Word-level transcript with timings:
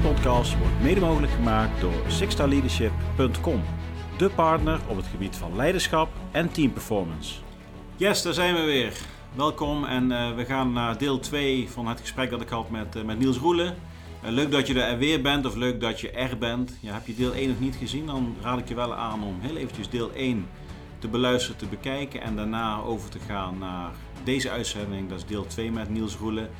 Deze 0.00 0.12
podcast 0.12 0.58
wordt 0.58 0.82
mede 0.82 1.00
mogelijk 1.00 1.32
gemaakt 1.32 1.80
door 1.80 2.02
sixstarleadership.com, 2.08 3.62
de 4.18 4.30
partner 4.30 4.80
op 4.88 4.96
het 4.96 5.06
gebied 5.06 5.36
van 5.36 5.56
leiderschap 5.56 6.08
en 6.30 6.52
teamperformance. 6.52 7.34
Yes, 7.96 8.22
daar 8.22 8.32
zijn 8.32 8.54
we 8.54 8.62
weer. 8.62 8.92
Welkom 9.34 9.84
en 9.84 10.10
uh, 10.10 10.34
we 10.34 10.44
gaan 10.44 10.72
naar 10.72 10.98
deel 10.98 11.18
2 11.18 11.68
van 11.70 11.86
het 11.86 12.00
gesprek 12.00 12.30
dat 12.30 12.40
ik 12.40 12.48
had 12.48 12.70
met, 12.70 12.96
uh, 12.96 13.02
met 13.02 13.18
Niels 13.18 13.36
Roelen. 13.36 13.74
Uh, 14.24 14.30
leuk 14.30 14.50
dat 14.50 14.66
je 14.66 14.82
er 14.82 14.98
weer 14.98 15.22
bent 15.22 15.46
of 15.46 15.54
leuk 15.54 15.80
dat 15.80 16.00
je 16.00 16.10
er 16.10 16.38
bent. 16.38 16.78
Heb 16.86 17.06
je 17.06 17.14
deel 17.14 17.32
1 17.32 17.48
nog 17.48 17.60
niet 17.60 17.76
gezien, 17.76 18.06
dan 18.06 18.36
raad 18.42 18.58
ik 18.58 18.68
je 18.68 18.74
wel 18.74 18.94
aan 18.94 19.22
om 19.22 19.36
heel 19.40 19.56
eventjes 19.56 19.88
deel 19.88 20.12
1 20.12 20.46
te 20.98 21.08
beluisteren, 21.08 21.56
te 21.56 21.66
bekijken 21.66 22.20
en 22.20 22.36
daarna 22.36 22.80
over 22.80 23.10
te 23.10 23.18
gaan 23.26 23.58
naar 23.58 23.90
deze 24.24 24.50
uitzending. 24.50 25.08
Dat 25.08 25.18
is 25.18 25.26
deel 25.26 25.46
2 25.46 25.72
met 25.72 25.88
Niels 25.88 26.16
Roelen. 26.16 26.50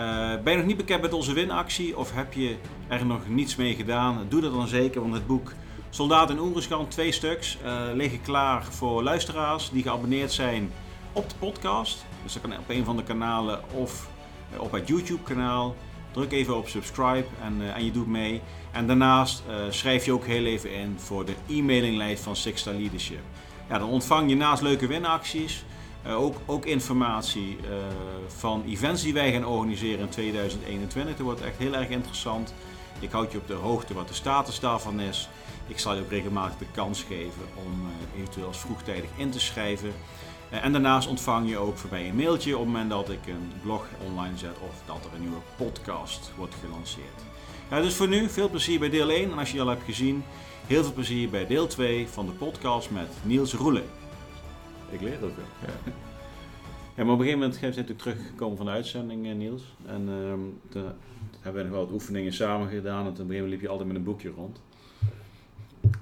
Uh, 0.00 0.42
ben 0.42 0.52
je 0.52 0.58
nog 0.58 0.66
niet 0.66 0.76
bekend 0.76 1.02
met 1.02 1.12
onze 1.12 1.32
winactie 1.32 1.96
of 1.96 2.14
heb 2.14 2.32
je 2.32 2.56
er 2.88 3.06
nog 3.06 3.28
niets 3.28 3.56
mee 3.56 3.74
gedaan? 3.74 4.26
Doe 4.28 4.40
dat 4.40 4.52
dan 4.52 4.68
zeker, 4.68 5.00
want 5.00 5.14
het 5.14 5.26
boek 5.26 5.52
Soldaat 5.90 6.30
in 6.30 6.38
Oeruzgan, 6.38 6.88
twee 6.88 7.12
stuks, 7.12 7.58
uh, 7.64 7.82
liggen 7.94 8.22
klaar 8.22 8.64
voor 8.64 9.02
luisteraars 9.02 9.70
die 9.70 9.82
geabonneerd 9.82 10.32
zijn 10.32 10.72
op 11.12 11.28
de 11.28 11.34
podcast. 11.38 12.04
Dus 12.22 12.32
dat 12.32 12.42
kan 12.42 12.52
op 12.52 12.68
een 12.68 12.84
van 12.84 12.96
de 12.96 13.02
kanalen 13.02 13.60
of 13.74 14.08
uh, 14.54 14.60
op 14.60 14.72
het 14.72 14.88
YouTube 14.88 15.22
kanaal. 15.22 15.76
Druk 16.10 16.32
even 16.32 16.56
op 16.56 16.68
subscribe 16.68 17.26
en, 17.42 17.74
en 17.74 17.84
je 17.84 17.90
doet 17.90 18.06
mee. 18.06 18.40
En 18.72 18.86
daarnaast 18.86 19.42
schrijf 19.70 20.04
je 20.04 20.12
ook 20.12 20.26
heel 20.26 20.44
even 20.44 20.72
in 20.72 20.94
voor 20.98 21.24
de 21.24 21.34
e-mailinglijst 21.48 22.22
van 22.22 22.36
Six 22.36 22.60
Star 22.60 22.74
Leadership. 22.74 23.22
Ja, 23.68 23.78
dan 23.78 23.88
ontvang 23.88 24.30
je 24.30 24.36
naast 24.36 24.62
leuke 24.62 24.86
winacties 24.86 25.64
uh, 26.06 26.20
ook, 26.20 26.36
ook, 26.46 26.66
informatie 26.66 27.56
uh, 27.62 27.68
van 28.26 28.64
events 28.66 29.02
die 29.02 29.12
wij 29.12 29.32
gaan 29.32 29.46
organiseren 29.46 30.00
in 30.00 30.08
2021. 30.08 31.16
Dat 31.16 31.24
wordt 31.24 31.40
echt 31.40 31.58
heel 31.58 31.74
erg 31.74 31.88
interessant. 31.88 32.54
Ik 33.00 33.10
houd 33.10 33.32
je 33.32 33.38
op 33.38 33.46
de 33.46 33.54
hoogte 33.54 33.94
wat 33.94 34.08
de 34.08 34.14
status 34.14 34.60
daarvan 34.60 35.00
is. 35.00 35.28
Ik 35.66 35.78
zal 35.78 35.94
je 35.94 36.00
ook 36.00 36.10
regelmatig 36.10 36.58
de 36.58 36.66
kans 36.72 37.02
geven 37.02 37.42
om 37.54 37.86
uh, 37.86 38.20
eventueel 38.20 38.52
vroegtijdig 38.52 39.10
in 39.16 39.30
te 39.30 39.40
schrijven. 39.40 39.92
en 40.50 40.72
daarnaast 40.72 41.08
ontvang 41.08 41.48
je 41.48 41.58
ook 41.58 41.78
voorbij 41.78 42.08
een 42.08 42.16
mailtje 42.16 42.52
op 42.56 42.64
het 42.64 42.72
moment 42.72 42.90
dat 42.90 43.10
ik 43.10 43.26
een 43.26 43.52
blog 43.62 43.86
online 44.06 44.36
zet 44.36 44.56
of 44.68 44.82
dat 44.86 45.04
er 45.04 45.14
een 45.14 45.20
nieuwe 45.20 45.42
podcast 45.56 46.32
wordt 46.36 46.54
gelanceerd. 46.64 47.24
Ja, 47.70 47.80
dus 47.80 47.94
voor 47.94 48.08
nu 48.08 48.28
veel 48.28 48.48
plezier 48.48 48.78
bij 48.78 48.90
deel 48.90 49.10
1 49.10 49.30
en 49.30 49.38
als 49.38 49.52
je 49.52 49.60
al 49.60 49.66
hebt 49.66 49.84
gezien, 49.84 50.24
heel 50.66 50.82
veel 50.82 50.92
plezier 50.92 51.30
bij 51.30 51.46
deel 51.46 51.66
2 51.66 52.08
van 52.08 52.26
de 52.26 52.32
podcast 52.32 52.90
met 52.90 53.08
Niels 53.22 53.54
Roelen. 53.54 53.99
Ik 54.90 55.00
leer 55.00 55.14
ook 55.14 55.36
wel. 55.36 55.44
Ja. 55.66 55.92
ja. 56.96 57.04
maar 57.04 57.14
op 57.14 57.18
een 57.20 57.26
gegeven 57.26 57.38
moment 57.38 57.54
zijn 57.54 57.70
we 57.70 57.76
natuurlijk 57.76 57.98
teruggekomen 57.98 58.56
van 58.56 58.66
de 58.66 58.72
uitzending, 58.72 59.26
eh, 59.26 59.34
Niels. 59.34 59.62
En 59.86 60.08
uh, 60.08 60.32
toen 60.68 60.84
hebben 61.40 61.62
we 61.62 61.68
nog 61.68 61.76
wel 61.76 61.84
wat 61.84 61.94
oefeningen 61.94 62.32
samen 62.32 62.68
gedaan. 62.68 63.04
En 63.04 63.10
op 63.10 63.10
een 63.10 63.16
gegeven 63.16 63.34
moment 63.34 63.50
liep 63.50 63.60
je 63.60 63.68
altijd 63.68 63.88
met 63.88 63.96
een 63.96 64.04
boekje 64.04 64.30
rond. 64.36 64.60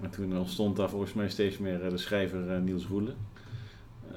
En 0.02 0.10
toen 0.10 0.38
ontstond 0.38 0.76
daar 0.76 0.90
volgens 0.90 1.12
mij 1.12 1.28
steeds 1.28 1.58
meer 1.58 1.84
eh, 1.84 1.90
de 1.90 1.98
schrijver 1.98 2.54
uh, 2.54 2.60
Niels 2.62 2.86
Roelen. 2.86 3.16
Uh, 4.12 4.16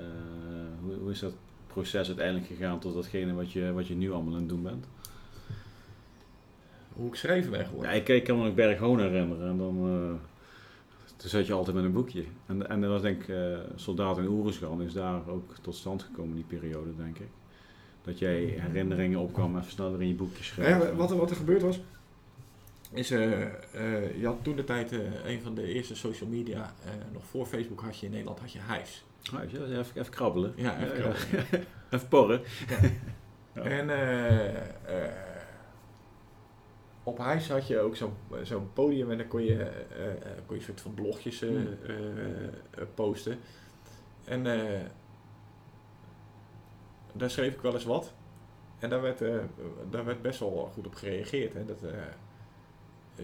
hoe, 0.84 0.96
hoe, 0.96 1.12
is 1.12 1.20
dat 1.20 1.34
proces 1.68 2.08
uiteindelijk 2.08 2.48
gegaan 2.48 2.80
tot 2.80 2.94
datgene 2.94 3.34
wat 3.34 3.52
je, 3.52 3.72
wat 3.74 3.88
je 3.88 3.96
nu 3.96 4.12
allemaal 4.12 4.34
aan 4.34 4.40
het 4.40 4.50
doen 4.50 4.64
bent? 4.64 4.86
Hoe 6.94 7.08
ik 7.08 7.16
schrijven 7.16 7.52
ben 7.52 7.66
geworden? 7.66 7.92
Ja, 7.92 7.98
ik, 7.98 8.08
ik 8.08 8.24
kan 8.24 8.38
me 8.38 8.44
nog 8.44 8.54
Berg 8.54 8.80
herinneren. 8.80 9.50
En 9.50 9.58
dan 9.58 10.20
toen 11.22 11.30
zat 11.30 11.48
je 11.48 11.54
altijd 11.54 11.76
met 11.76 11.86
een 11.86 11.92
boekje. 11.92 12.24
En, 12.46 12.70
en 12.70 12.82
dat 12.82 12.90
was 12.90 13.02
denk 13.02 13.22
ik, 13.22 13.28
uh, 13.28 13.58
Soldaat 13.76 14.18
in 14.18 14.28
Oeruzgan 14.28 14.82
is 14.82 14.94
daar 14.94 15.28
ook 15.28 15.56
tot 15.62 15.76
stand 15.76 16.04
gekomen, 16.04 16.36
die 16.36 16.44
periode, 16.44 16.96
denk 16.96 17.20
ik. 17.20 17.28
Dat 18.02 18.20
jij 18.20 18.36
herinneringen 18.40 19.20
opkwam 19.20 19.56
en 19.56 19.64
sneller 19.64 20.02
in 20.02 20.08
je 20.08 20.14
boekje 20.14 20.44
schreef. 20.44 20.68
Ja, 20.68 20.96
wat, 20.96 21.12
er, 21.12 21.18
wat 21.18 21.30
er 21.30 21.36
gebeurd 21.36 21.62
was, 21.62 21.80
is, 22.94 23.12
uh, 23.12 23.22
uh, 23.22 24.20
je 24.20 24.26
had 24.26 24.38
toen 24.42 24.56
de 24.56 24.64
tijd 24.64 24.92
een 25.26 25.42
van 25.42 25.56
de 25.56 25.74
eerste 25.74 25.96
social 25.96 26.30
media, 26.30 26.74
nog 27.14 27.24
voor 27.26 27.46
Facebook 27.46 27.82
had 27.82 27.98
je 27.98 28.06
in 28.06 28.12
Nederland, 28.12 28.40
had 28.40 28.52
je 28.52 28.60
Hives. 28.70 29.06
Hives, 29.32 29.52
ja, 29.52 29.80
even, 29.80 30.00
even 30.00 30.12
krabbelen. 30.12 30.54
Ja, 30.56 30.80
even 30.80 30.96
krabbelen. 30.96 31.66
even 31.92 32.08
porren. 32.08 32.42
Ja. 32.70 32.80
En 33.54 33.90
op 37.04 37.18
huis 37.18 37.50
had 37.50 37.68
je 37.68 37.80
ook 37.80 37.96
zo'n 37.96 38.14
zo'n 38.44 38.74
podium 38.74 39.12
en 39.12 39.18
dan 39.18 39.28
kon 39.28 39.44
je, 39.44 39.56
uh, 39.56 40.32
kon 40.46 40.56
je 40.56 40.56
een 40.56 40.62
soort 40.62 40.82
van 40.82 40.94
blogjes 40.94 41.42
uh, 41.42 41.52
posten. 42.94 43.40
En 44.24 44.44
daar 47.14 47.30
schreef 47.30 47.54
ik 47.54 47.62
wel 47.62 47.74
eens 47.74 47.84
wat. 47.84 48.14
En 48.80 48.90
daar 48.90 49.02
werd, 49.02 49.20
daar 49.90 50.06
werd 50.06 50.22
best 50.22 50.40
wel 50.40 50.72
goed 50.74 50.88
op 50.88 50.96
gereageerd. 50.96 51.54
Hè. 51.54 51.66
Dat, 51.66 51.80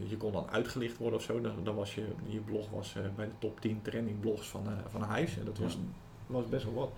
je 0.07 0.17
kon 0.17 0.31
dan 0.31 0.49
uitgelicht 0.49 0.97
worden 0.97 1.19
of 1.19 1.25
zo. 1.25 1.41
Dan, 1.41 1.63
dan 1.63 1.75
was 1.75 1.95
je, 1.95 2.07
je 2.25 2.39
blog 2.39 2.69
was 2.69 2.95
bij 3.15 3.25
de 3.25 3.31
top 3.39 3.59
10 3.59 3.81
trending 3.81 4.19
blogs 4.19 4.47
van, 4.47 4.67
van 4.87 5.01
huis. 5.01 5.37
En 5.37 5.45
dat 5.45 5.57
was, 5.57 5.77
was 6.27 6.49
best 6.49 6.63
wel 6.63 6.73
wat. 6.73 6.91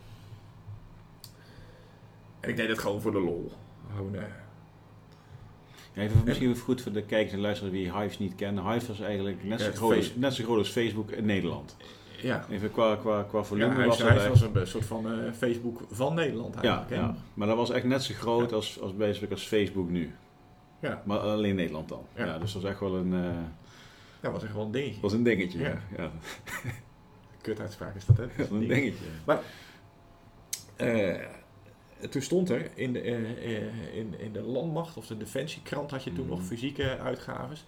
En 2.40 2.50
ik 2.50 2.56
deed 2.56 2.70
het 2.70 2.80
gewoon 2.80 3.02
voor 3.02 3.12
de 3.12 3.22
lol. 3.22 3.52
Gewoon, 3.96 4.16
Even 6.00 6.22
misschien 6.26 6.58
goed 6.58 6.82
voor 6.82 6.92
de 6.92 7.04
kijkers 7.04 7.34
en 7.34 7.40
luisteraars 7.40 7.74
wie 7.74 7.98
Hives 7.98 8.20
niet 8.20 8.36
kennen. 8.36 8.72
Hives 8.72 8.88
was 8.88 9.00
eigenlijk 9.00 9.44
net, 9.44 9.62
zo, 9.62 9.72
groot 9.72 9.96
als, 9.96 10.16
net 10.16 10.34
zo 10.34 10.44
groot 10.44 10.58
als 10.58 10.70
Facebook 10.70 11.12
in 11.12 11.26
Nederland. 11.26 11.76
Ja. 12.22 12.46
Even 12.50 12.72
qua, 12.72 12.96
qua, 12.96 13.24
qua 13.24 13.44
volume 13.44 13.82
ja, 13.82 13.86
was 13.86 13.98
het 13.98 14.28
was 14.28 14.42
een 14.42 14.68
soort 14.68 14.86
van 14.86 15.12
uh, 15.12 15.32
Facebook 15.34 15.82
van 15.92 16.14
Nederland 16.14 16.56
eigenlijk. 16.56 16.90
Ja, 16.90 16.96
ja, 16.96 17.16
maar 17.34 17.48
dat 17.48 17.58
was 17.58 17.70
echt 17.70 17.86
net 17.86 18.04
zo 18.04 18.14
groot 18.14 18.54
als, 18.54 18.80
als, 18.82 18.96
basically 18.96 19.32
als 19.32 19.48
Facebook 19.48 19.90
nu. 19.90 20.16
Ja. 20.80 21.02
Maar 21.06 21.20
alleen 21.20 21.56
Nederland 21.56 21.90
dan. 21.90 22.06
Ja. 22.16 22.38
dus 22.38 22.54
dat 22.54 22.62
was 22.62 22.72
echt 22.72 22.80
wel 22.80 22.96
een... 22.96 23.14
Uh, 23.14 23.30
ja, 24.22 24.32
was 24.32 24.44
echt 24.44 24.54
wel 24.54 24.66
een 24.66 24.72
dingetje. 24.72 25.02
was 25.02 25.14
een 25.14 25.24
dingetje, 25.24 25.60
ja. 25.60 25.82
ja. 25.98 26.12
Kut 27.42 27.60
uitspraak 27.60 27.96
is 27.96 28.06
dat, 28.06 28.18
hè? 28.18 28.26
Dat 28.38 28.50
een 28.50 28.68
dingetje. 28.68 29.06
Maar... 29.26 29.40
Uh, 30.78 31.16
toen 32.10 32.22
stond 32.22 32.50
er 32.50 32.78
in 32.78 32.94
de, 32.94 33.06
uh, 33.06 33.96
in, 33.96 34.20
in 34.20 34.34
de 34.34 34.42
landmacht 34.42 34.98
of 34.98 35.08
de 35.08 35.18
defensiekrant 35.18 35.92
had 35.92 36.04
je 36.04 36.14
toen 36.14 36.28
nog 36.28 36.38
mhm. 36.38 36.48
fysieke 36.48 36.98
uitgaves. 36.98 37.66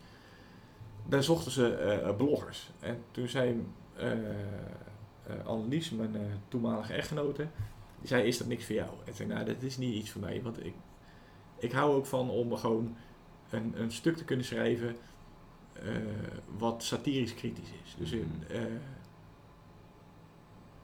Daar 1.07 1.23
zochten 1.23 1.51
ze 1.51 1.99
uh, 2.03 2.15
bloggers. 2.15 2.71
En 2.79 3.03
toen 3.11 3.27
zei 3.27 3.65
Annelies, 5.45 5.89
mijn 5.89 6.15
toenmalige 6.47 6.93
echtgenote, 6.93 7.47
die 7.99 8.07
zei, 8.07 8.23
is 8.23 8.37
dat 8.37 8.47
niks 8.47 8.65
voor 8.65 8.75
jou? 8.75 8.89
En 9.05 9.13
zei, 9.13 9.29
nou, 9.29 9.45
dat 9.45 9.61
is 9.61 9.77
niet 9.77 9.95
iets 9.95 10.09
voor 10.09 10.21
mij. 10.21 10.41
Want 10.41 10.65
ik, 10.65 10.73
ik 11.57 11.71
hou 11.71 11.95
ook 11.95 12.05
van 12.05 12.29
om 12.29 12.55
gewoon 12.55 12.95
een, 13.49 13.73
een 13.81 13.91
stuk 13.91 14.17
te 14.17 14.23
kunnen 14.23 14.45
schrijven 14.45 14.95
wat 16.57 16.83
satirisch 16.83 17.35
kritisch 17.35 17.71
is. 17.83 17.95
Dus 17.97 18.11
mhm. 18.11 18.23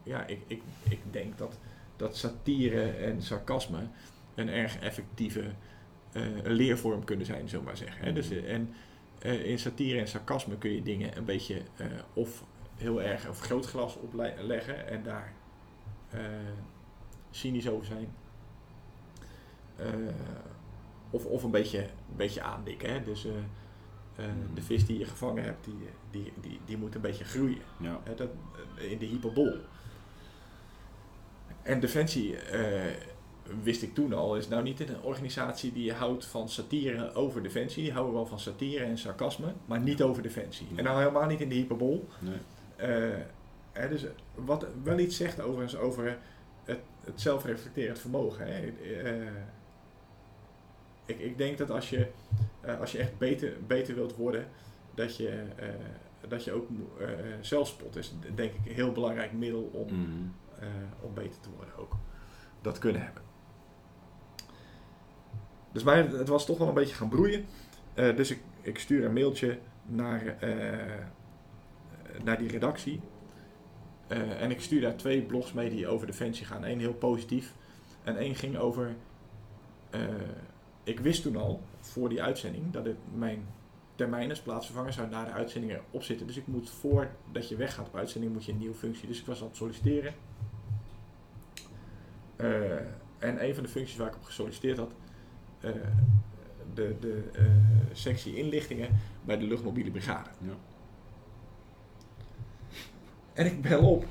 ja, 0.03 0.25
ik, 0.25 0.41
ik, 0.47 0.61
ik 0.89 0.99
denk 1.11 1.37
dat 1.37 1.57
dat 1.97 2.17
satire 2.17 2.81
en 2.81 3.21
sarcasme 3.21 3.79
een 4.35 4.49
erg 4.49 4.79
effectieve 4.79 5.43
uh, 6.13 6.23
leervorm 6.43 7.03
kunnen 7.03 7.25
zijn, 7.25 7.49
zullen 7.49 7.65
maar 7.65 7.77
zeggen. 7.77 8.05
Hè? 8.05 8.13
Dus, 8.13 8.29
mhm. 8.29 8.45
en 8.45 8.73
uh, 9.25 9.45
in 9.45 9.59
satire 9.59 9.99
en 9.99 10.07
sarcasme 10.07 10.57
kun 10.57 10.71
je 10.71 10.81
dingen 10.81 11.17
een 11.17 11.25
beetje 11.25 11.61
uh, 11.81 11.87
of 12.13 12.43
heel 12.75 13.01
erg 13.01 13.29
of 13.29 13.39
grootglas 13.39 13.95
opleggen 13.95 14.87
en 14.87 15.03
daar 15.03 15.33
cynisch 17.29 17.69
over 17.69 17.85
zijn. 17.85 18.13
of, 21.09 21.25
of 21.25 21.43
een 21.43 21.51
beetje, 21.51 21.79
een 21.79 22.15
beetje 22.15 22.41
aandikken. 22.41 22.93
Hè? 22.93 23.03
Dus 23.03 23.23
mhm. 24.15 24.53
de 24.53 24.61
vis 24.61 24.85
die 24.85 24.99
je 24.99 25.05
gevangen 25.05 25.43
hebt, 25.43 25.65
die, 25.65 25.89
die, 26.11 26.33
die, 26.41 26.59
die 26.65 26.77
moet 26.77 26.95
een 26.95 27.01
beetje 27.01 27.23
groeien. 27.23 27.61
Ja. 27.79 28.01
dat, 28.15 28.29
in 28.77 28.97
de 28.97 29.05
hyperbol. 29.05 29.57
En 31.67 31.79
Defensie, 31.79 32.35
uh, 32.53 32.81
wist 33.63 33.81
ik 33.81 33.93
toen 33.93 34.13
al, 34.13 34.35
is 34.37 34.47
nou 34.47 34.63
niet 34.63 34.79
een 34.79 35.01
organisatie 35.01 35.71
die 35.71 35.93
houdt 35.93 36.25
van 36.25 36.49
satire 36.49 37.13
over 37.13 37.43
Defensie. 37.43 37.83
Die 37.83 37.91
houden 37.91 38.13
wel 38.13 38.25
van 38.25 38.39
satire 38.39 38.83
en 38.83 38.97
sarcasme, 38.97 39.53
maar 39.65 39.79
niet 39.79 40.01
over 40.01 40.23
Defensie. 40.23 40.67
En 40.75 40.83
nou 40.83 40.99
helemaal 40.99 41.25
niet 41.25 41.41
in 41.41 41.49
de 41.49 41.55
hyperbol. 41.55 42.07
Nee. 42.19 42.37
Uh, 43.75 43.89
dus 43.89 44.05
wat 44.35 44.67
wel 44.83 44.99
iets 44.99 45.17
zegt 45.17 45.41
overigens 45.41 45.75
over 45.75 46.17
het, 46.63 46.79
het 47.03 47.21
zelfreflecterend 47.21 47.99
vermogen. 47.99 48.47
Hè. 48.47 48.73
Uh, 49.03 49.27
ik, 51.05 51.19
ik 51.19 51.37
denk 51.37 51.57
dat 51.57 51.71
als 51.71 51.89
je, 51.89 52.07
als 52.79 52.91
je 52.91 52.97
echt 52.97 53.17
beter, 53.17 53.53
beter 53.67 53.95
wilt 53.95 54.15
worden, 54.15 54.47
dat 54.95 55.17
je, 55.17 55.43
dat 56.27 56.43
je 56.43 56.51
ook 56.51 56.67
zelfspot 57.41 57.95
is, 57.95 58.13
denk 58.35 58.53
ik, 58.53 58.65
een 58.65 58.73
heel 58.73 58.91
belangrijk 58.91 59.31
middel 59.31 59.69
om, 59.73 59.93
mm 59.93 60.33
uh, 60.61 60.67
om 61.01 61.13
beter 61.13 61.39
te 61.39 61.49
worden. 61.55 61.66
Dat 62.67 62.77
kunnen 62.77 63.01
hebben. 63.01 63.23
Dus 65.71 65.83
mij, 65.83 66.01
het 66.01 66.27
was 66.27 66.45
toch 66.45 66.57
wel 66.57 66.67
een 66.67 66.73
beetje 66.73 66.95
gaan 66.95 67.09
broeien. 67.09 67.45
Uh, 67.95 68.15
dus 68.15 68.31
ik, 68.31 68.39
ik 68.61 68.79
stuur 68.79 69.05
een 69.05 69.13
mailtje 69.13 69.59
naar, 69.85 70.37
uh, 70.43 71.03
naar 72.23 72.37
die 72.37 72.49
redactie. 72.49 73.01
en 74.07 74.51
ik 74.51 74.61
stuur 74.61 74.81
daar 74.81 74.95
twee 74.95 75.21
blogs 75.21 75.53
mee 75.53 75.69
die 75.69 75.87
over 75.87 76.07
Defensie 76.07 76.45
gaan. 76.45 76.63
Eén 76.63 76.79
heel 76.79 76.93
positief 76.93 77.53
en 78.03 78.17
één 78.17 78.35
ging 78.35 78.57
over... 78.57 78.95
ik 80.83 80.99
wist 80.99 81.21
toen 81.21 81.35
al, 81.35 81.61
voor 81.79 82.09
die 82.09 82.23
uitzending, 82.23 82.71
dat 82.71 82.85
het 82.85 82.97
mijn 83.13 83.47
termijn 83.95 84.29
als 84.29 84.41
plaatsvervanger 84.41 84.93
zou 84.93 85.09
na 85.09 85.25
de 85.25 85.31
uitzendingen 85.31 85.81
opzitten. 85.91 86.27
Dus 86.27 86.37
ik 86.37 86.47
moet 86.47 86.69
voordat 86.69 87.49
je 87.49 87.55
weggaat 87.55 87.87
op 87.87 87.95
uitzending 87.95 88.33
moet 88.33 88.45
je 88.45 88.51
een 88.51 88.57
nieuwe 88.57 88.75
functie. 88.75 89.07
Dus 89.07 89.19
ik 89.19 89.25
was 89.25 89.41
aan 89.41 89.47
het 89.47 89.55
solliciteren. 89.55 90.13
Eh, 92.37 92.75
en 93.17 93.43
een 93.43 93.53
van 93.55 93.63
de 93.63 93.69
functies 93.69 93.97
waar 93.97 94.07
ik 94.07 94.15
op 94.15 94.23
gesolliciteerd 94.23 94.77
had, 94.77 94.91
eh, 95.59 95.71
de, 96.73 96.95
de 96.99 97.23
eh, 97.33 97.45
sectie 97.91 98.35
inlichtingen 98.35 98.89
bij 99.25 99.37
de 99.37 99.45
luchtmobiele 99.45 99.91
brigade. 99.91 100.29
Ja. 100.41 100.53
En 103.33 103.45
ik 103.45 103.61
bel 103.61 103.89
op. 103.91 104.05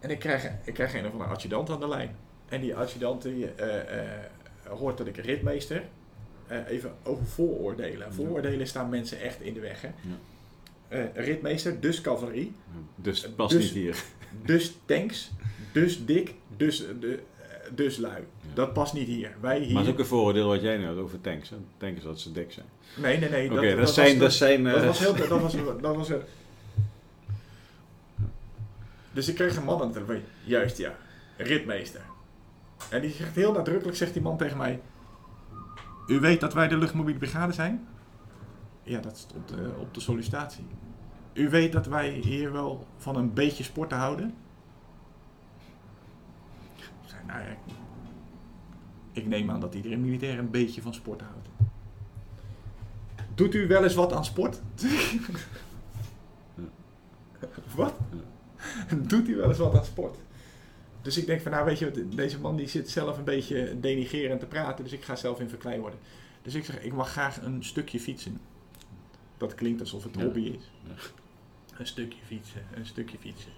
En 0.00 0.10
ik 0.10 0.18
krijg, 0.18 0.50
ik 0.64 0.74
krijg 0.74 0.94
een 0.94 1.06
of 1.06 1.12
andere 1.12 1.30
adjudant 1.30 1.70
aan 1.70 1.80
de 1.80 1.88
lijn. 1.88 2.16
En 2.48 2.60
die 2.60 2.76
adjudant 2.76 3.22
die, 3.22 3.50
hoort 4.64 4.98
dat 4.98 5.06
ik 5.06 5.16
een 5.16 5.24
ritmeester. 5.24 5.82
even 6.66 6.94
over 7.02 7.26
vooroordelen. 7.26 8.12
Vooroordelen 8.14 8.66
staan 8.66 8.88
mensen 8.88 9.20
echt 9.20 9.40
in 9.40 9.54
de 9.54 9.60
weg. 9.60 9.80
Hè? 9.80 9.90
Eh, 10.88 11.04
ritmeester, 11.14 11.80
dus 11.80 12.00
cavalerie. 12.00 12.52
Dus 12.94 13.30
past 13.30 13.54
Dus- 13.54 13.64
niet 13.64 13.72
hier. 13.72 14.04
Dus 14.44 14.76
tanks. 14.84 15.30
Dus 15.72 16.06
dik. 16.06 16.34
Dus, 16.56 16.84
eh, 16.84 16.90
de, 17.00 17.22
eh, 17.38 17.46
dus 17.74 17.96
lui. 17.96 18.20
Ja. 18.40 18.54
Dat 18.54 18.72
past 18.72 18.92
niet 18.92 19.06
hier. 19.06 19.36
Wij 19.40 19.60
hier... 19.60 19.74
Maar 19.74 19.82
is 19.82 19.88
ook 19.88 19.98
een 19.98 20.06
vooroordeel 20.06 20.48
wat 20.48 20.62
jij 20.62 20.76
nu 20.76 20.86
had 20.86 20.96
over 20.96 21.20
tanks. 21.20 21.50
Hè? 21.50 21.56
Tanks 21.76 22.02
dat 22.02 22.20
ze 22.20 22.32
dik 22.32 22.52
zijn. 22.52 22.66
Nee, 22.96 23.18
nee, 23.18 23.30
nee. 23.30 23.52
Oké, 23.52 23.68
dat, 23.68 23.78
was- 23.78 23.94
zijn... 23.94 24.18
Dat 24.18 24.32
zijn 24.32 24.64
Dat 24.64 24.80
eh, 24.80 24.86
was 24.86 24.98
heel... 24.98 25.14
Dat 25.14 25.40
was, 25.40 25.52
dat 25.80 25.96
was, 25.96 26.08
dus 29.12 29.28
ik 29.28 29.34
kreeg 29.34 29.56
een 29.56 29.64
man 29.64 29.80
aan 29.80 29.86
de 29.86 29.92
telefoon. 29.92 30.22
Juist, 30.44 30.78
ja. 30.78 30.96
Ritmeester. 31.36 32.00
En 32.90 33.00
die 33.00 33.10
zegt 33.10 33.34
heel 33.34 33.52
nadrukkelijk, 33.52 33.96
zegt 33.96 34.12
die 34.12 34.22
man 34.22 34.36
tegen 34.36 34.56
mij... 34.56 34.80
U 36.06 36.20
weet 36.20 36.40
dat 36.40 36.54
wij 36.54 36.68
de 36.68 36.76
luchtmobiele 36.76 37.18
brigade 37.18 37.52
zijn? 37.52 37.88
Ja, 38.82 39.00
dat 39.00 39.18
stond 39.18 39.50
eh, 39.50 39.80
op 39.80 39.94
de 39.94 40.00
sollicitatie. 40.00 40.64
U 41.32 41.48
weet 41.48 41.72
dat 41.72 41.86
wij 41.86 42.10
hier 42.10 42.52
wel 42.52 42.86
van 42.96 43.16
een 43.16 43.34
beetje 43.34 43.64
sporten 43.64 43.98
houden? 43.98 44.34
Nou 47.28 47.40
ja, 47.40 47.56
ik, 49.12 49.26
neem 49.26 49.50
aan 49.50 49.60
dat 49.60 49.74
iedereen 49.74 50.00
militair 50.00 50.38
een 50.38 50.50
beetje 50.50 50.82
van 50.82 50.94
sport 50.94 51.20
houdt. 51.20 51.48
Doet 53.34 53.54
u 53.54 53.66
wel 53.66 53.82
eens 53.82 53.94
wat 53.94 54.12
aan 54.12 54.24
sport? 54.24 54.60
wat? 57.76 57.94
Doet 59.06 59.28
u 59.28 59.36
wel 59.36 59.48
eens 59.48 59.58
wat 59.58 59.74
aan 59.74 59.84
sport? 59.84 60.16
Dus 61.02 61.16
ik 61.16 61.26
denk 61.26 61.40
van, 61.40 61.52
nou 61.52 61.64
weet 61.64 61.78
je, 61.78 62.08
deze 62.08 62.40
man 62.40 62.56
die 62.56 62.68
zit 62.68 62.90
zelf 62.90 63.18
een 63.18 63.24
beetje 63.24 63.80
denigerend 63.80 64.40
te 64.40 64.46
praten, 64.46 64.84
dus 64.84 64.92
ik 64.92 65.04
ga 65.04 65.16
zelf 65.16 65.40
in 65.40 65.48
verklein 65.48 65.80
worden. 65.80 65.98
Dus 66.42 66.54
ik 66.54 66.64
zeg, 66.64 66.82
ik 66.82 66.92
mag 66.92 67.10
graag 67.10 67.42
een 67.42 67.64
stukje 67.64 68.00
fietsen. 68.00 68.40
Dat 69.36 69.54
klinkt 69.54 69.80
alsof 69.80 70.04
het 70.04 70.14
Ja. 70.14 70.22
hobby 70.22 70.40
is. 70.40 70.70
Ja. 70.82 70.92
Een 71.78 71.86
stukje 71.86 72.18
fietsen, 72.24 72.62
een 72.74 72.86
stukje 72.86 73.18
fietsen. 73.18 73.52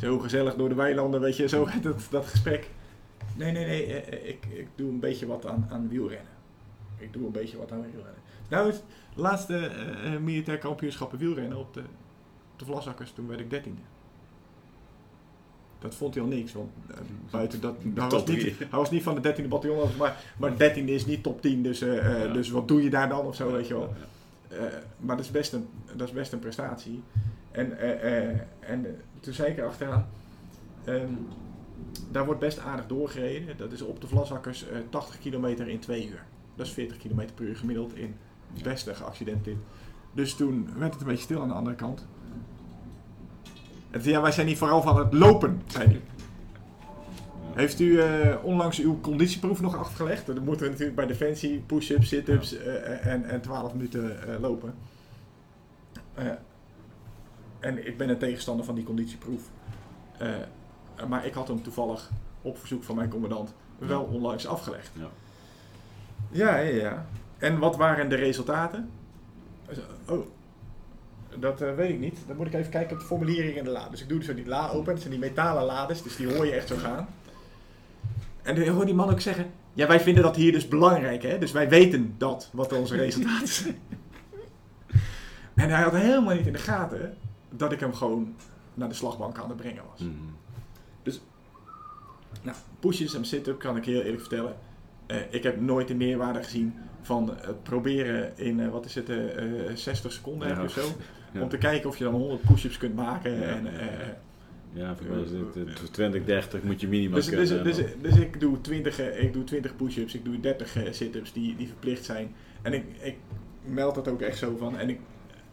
Zo 0.00 0.18
gezellig 0.18 0.54
door 0.54 0.68
de 0.68 0.74
weilanden, 0.74 1.20
weet 1.20 1.36
je, 1.36 1.48
zo 1.48 1.68
dat, 1.82 2.06
dat 2.10 2.26
gesprek. 2.26 2.70
Nee, 3.36 3.52
nee, 3.52 3.66
nee, 3.66 3.86
eh, 3.86 4.12
eh, 4.12 4.28
ik, 4.28 4.46
ik 4.46 4.68
doe 4.74 4.90
een 4.90 5.00
beetje 5.00 5.26
wat 5.26 5.46
aan, 5.46 5.66
aan 5.70 5.88
wielrennen. 5.88 6.32
Ik 6.98 7.12
doe 7.12 7.26
een 7.26 7.32
beetje 7.32 7.56
wat 7.56 7.72
aan 7.72 7.82
wielrennen. 7.82 8.22
Nou, 8.48 8.66
het 8.66 8.82
laatste 9.14 9.56
eh, 9.56 10.16
militair 10.16 10.58
kampioenschappen 10.58 11.18
wielrennen 11.18 11.58
op 11.58 11.74
de, 11.74 11.80
op 12.52 12.58
de 12.58 12.64
Vlasakkers, 12.64 13.10
toen 13.10 13.28
werd 13.28 13.40
ik 13.40 13.50
dertiende. 13.50 13.80
Dat 15.78 15.94
vond 15.94 16.14
hij 16.14 16.22
al 16.22 16.28
niks, 16.28 16.52
want 16.52 16.70
buiten 17.30 17.60
dat, 17.60 17.76
hij 17.94 18.08
was, 18.08 18.26
niet, 18.26 18.58
hij 18.58 18.68
was 18.70 18.90
niet 18.90 19.02
van 19.02 19.20
de 19.22 19.34
13e 19.34 19.48
bataljon, 19.48 19.96
maar, 19.98 20.22
maar 20.38 20.52
13e 20.52 20.84
is 20.84 21.06
niet 21.06 21.22
top 21.22 21.42
10, 21.42 21.62
dus, 21.62 21.78
Ja. 21.78 22.26
dus 22.26 22.50
wat 22.50 22.68
doe 22.68 22.82
je 22.82 22.90
daar 22.90 23.08
dan 23.08 23.26
of 23.26 23.36
zo, 23.36 23.52
weet 23.52 23.66
je 23.66 23.74
wel. 23.74 23.94
Ja, 24.50 24.70
maar 24.98 25.16
dat 25.16 25.24
is, 25.24 25.30
best 25.30 25.52
een, 25.52 25.68
dat 25.96 26.08
is 26.08 26.14
best 26.14 26.32
een 26.32 26.38
prestatie. 26.38 27.02
En, 27.56 27.78
eh, 27.78 28.18
eh, 28.18 28.40
en 28.60 28.86
eh, 28.86 28.92
toen 29.20 29.32
zei 29.32 29.50
ik 29.50 29.58
erachteraan, 29.58 30.06
ehm, 30.84 31.12
daar 32.10 32.24
wordt 32.24 32.40
best 32.40 32.58
aardig 32.58 32.86
doorgereden. 32.86 33.56
Dat 33.56 33.72
is 33.72 33.82
op 33.82 34.00
de 34.00 34.06
Vlasakkers 34.06 34.68
eh 34.68 34.78
80 34.90 35.18
kilometer 35.18 35.68
in 35.68 35.78
twee 35.78 36.08
uur. 36.08 36.24
Dat 36.54 36.66
is 36.66 36.72
40 36.72 36.96
kilometer 36.96 37.34
per 37.34 37.44
uur 37.44 37.56
gemiddeld 37.56 37.96
in 37.96 38.14
Ja. 38.52 38.62
best 38.62 38.86
een 38.86 39.04
accident 39.04 39.44
dit. 39.44 39.56
Dus 40.12 40.34
toen 40.34 40.68
werd 40.78 40.92
het 40.92 41.00
een 41.00 41.08
beetje 41.08 41.22
stil 41.22 41.40
aan 41.40 41.48
de 41.48 41.54
andere 41.54 41.76
kant. 41.76 42.06
En 43.90 44.02
toen, 44.02 44.10
ja, 44.10 44.20
wij 44.20 44.32
zijn 44.32 44.46
hier 44.46 44.56
vooral 44.56 44.82
van 44.82 44.98
het 44.98 45.12
lopen, 45.12 45.62
zei 45.66 45.86
hij. 45.86 46.00
Heeft 47.54 47.80
u 47.80 48.00
eh, 48.00 48.36
onlangs 48.44 48.78
uw 48.80 49.00
conditieproef 49.00 49.60
nog 49.60 49.76
afgelegd? 49.76 50.26
Dan 50.26 50.44
moeten 50.44 50.64
we 50.64 50.70
natuurlijk 50.70 50.96
bij 50.96 51.06
Defensie 51.06 51.58
push-ups, 51.66 52.08
sit-ups 52.08 52.56
eh, 52.56 53.06
en, 53.06 53.24
en 53.24 53.40
12 53.40 53.72
minuten 53.72 54.28
eh, 54.28 54.40
lopen. 54.40 54.74
En 57.66 57.86
ik 57.86 57.96
ben 57.96 58.08
een 58.08 58.18
tegenstander 58.18 58.64
van 58.64 58.74
die 58.74 58.84
conditieproef. 58.84 59.42
Eh, 60.18 60.28
maar 61.08 61.26
ik 61.26 61.34
had 61.34 61.48
hem 61.48 61.62
toevallig 61.62 62.10
op 62.42 62.58
verzoek 62.58 62.84
van 62.84 62.96
mijn 62.96 63.08
commandant 63.08 63.54
wel 63.78 64.02
onlangs 64.02 64.46
afgelegd. 64.46 64.90
Ja. 64.92 65.08
Ja, 66.30 66.56
ja, 66.56 66.76
ja. 66.76 67.06
En 67.38 67.58
wat 67.58 67.76
waren 67.76 68.08
de 68.08 68.14
resultaten? 68.14 68.90
Oh, 70.08 70.26
dat 71.38 71.60
eh, 71.60 71.74
weet 71.74 71.90
ik 71.90 71.98
niet. 71.98 72.18
Dan 72.26 72.36
moet 72.36 72.46
ik 72.46 72.54
even 72.54 72.70
kijken 72.70 72.92
op 72.92 73.00
de 73.00 73.06
formulering 73.06 73.56
in 73.56 73.64
de 73.64 73.70
la. 73.70 73.88
Dus 73.88 74.02
ik 74.02 74.08
doe 74.08 74.24
zo 74.24 74.34
die 74.34 74.46
la 74.46 74.68
open. 74.68 74.92
Dat 74.92 75.00
zijn 75.00 75.12
die 75.12 75.22
metalen 75.22 75.64
lades, 75.64 76.02
dus 76.02 76.16
die 76.16 76.34
hoor 76.34 76.46
je 76.46 76.52
echt 76.52 76.68
zo 76.68 76.76
gaan. 76.76 77.08
En 78.42 78.54
dan 78.54 78.68
hoor 78.68 78.86
die 78.86 78.94
man 78.94 79.10
ook 79.10 79.20
zeggen... 79.20 79.50
Ja, 79.72 79.86
wij 79.86 80.00
vinden 80.00 80.22
dat 80.22 80.36
hier 80.36 80.52
dus 80.52 80.68
belangrijk, 80.68 81.22
hè. 81.22 81.38
Dus 81.38 81.52
wij 81.52 81.68
weten 81.68 82.14
dat, 82.18 82.50
wat 82.52 82.72
onze 82.72 82.96
resultaten 82.96 83.48
zijn. 83.48 83.78
en 85.54 85.70
hij 85.70 85.82
had 85.82 85.92
helemaal 85.92 86.34
niet 86.34 86.46
in 86.46 86.52
de 86.52 86.58
gaten 86.58 87.16
dat 87.50 87.72
ik 87.72 87.80
hem 87.80 87.94
gewoon 87.94 88.34
naar 88.74 88.88
de 88.88 88.94
slagbank 88.94 89.38
aan 89.38 89.48
het 89.48 89.56
brengen 89.56 89.82
was. 89.90 90.00
Mhm. 90.00 90.12
Nou, 92.42 92.56
pushes 92.80 93.14
en 93.14 93.24
sit-up 93.24 93.58
kan 93.58 93.76
ik 93.76 93.84
heel 93.84 94.00
eerlijk 94.00 94.20
vertellen. 94.20 94.56
Eh, 95.06 95.16
ik 95.30 95.42
heb 95.42 95.60
nooit 95.60 95.88
de 95.88 95.94
meerwaarde 95.94 96.42
gezien 96.42 96.74
van 97.02 97.30
het 97.40 97.62
proberen 97.62 98.38
in, 98.38 98.60
eh, 98.60 98.68
wat 98.68 98.84
is 98.84 98.94
het, 98.94 99.08
eh, 99.08 99.66
eh, 99.70 99.76
60 99.76 100.12
seconden 100.12 100.48
Ja. 100.48 100.62
of 100.64 100.70
zo. 100.70 100.80
Ja. 101.32 101.42
Om 101.42 101.48
te 101.48 101.58
kijken 101.58 101.88
of 101.88 101.96
je 101.96 102.04
dan 102.04 102.12
100 102.14 102.40
push-ups 102.42 102.76
kunt 102.78 102.94
maken. 102.94 103.32
Ja, 103.32 103.42
en, 103.46 103.64
ja, 104.72 104.90
eh, 104.90 104.96
voor 104.96 105.06
mij 105.06 105.22
is 105.22 105.30
het 105.30 105.56
eh, 105.56 105.84
20, 105.90 106.24
30 106.24 106.62
moet 106.62 106.80
je 106.80 106.88
minimaal 106.88 107.14
dus, 107.16 107.28
kunnen. 107.28 107.46
dus, 107.46 107.56
en 107.58 107.64
dus, 107.64 107.76
dan- 107.76 107.86
dus 108.02 108.16
ik 108.16 108.40
doe 108.40 108.60
20, 108.60 108.98
eh, 108.98 109.22
ik 109.22 109.32
doe 109.32 109.44
20 109.44 109.76
push-ups, 109.76 110.14
ik 110.14 110.24
doe 110.24 110.40
30 110.40 110.76
eh, 110.76 110.92
sit-ups 110.92 111.32
die, 111.32 111.56
die 111.56 111.66
verplicht 111.66 112.04
zijn. 112.04 112.34
En 112.62 112.72
ik, 112.72 112.84
ik 113.00 113.16
meld 113.64 113.94
dat 113.94 114.08
ook 114.08 114.20
echt 114.20 114.38
zo 114.38 114.56
van. 114.56 114.78
En 114.78 114.88
ik 114.88 115.00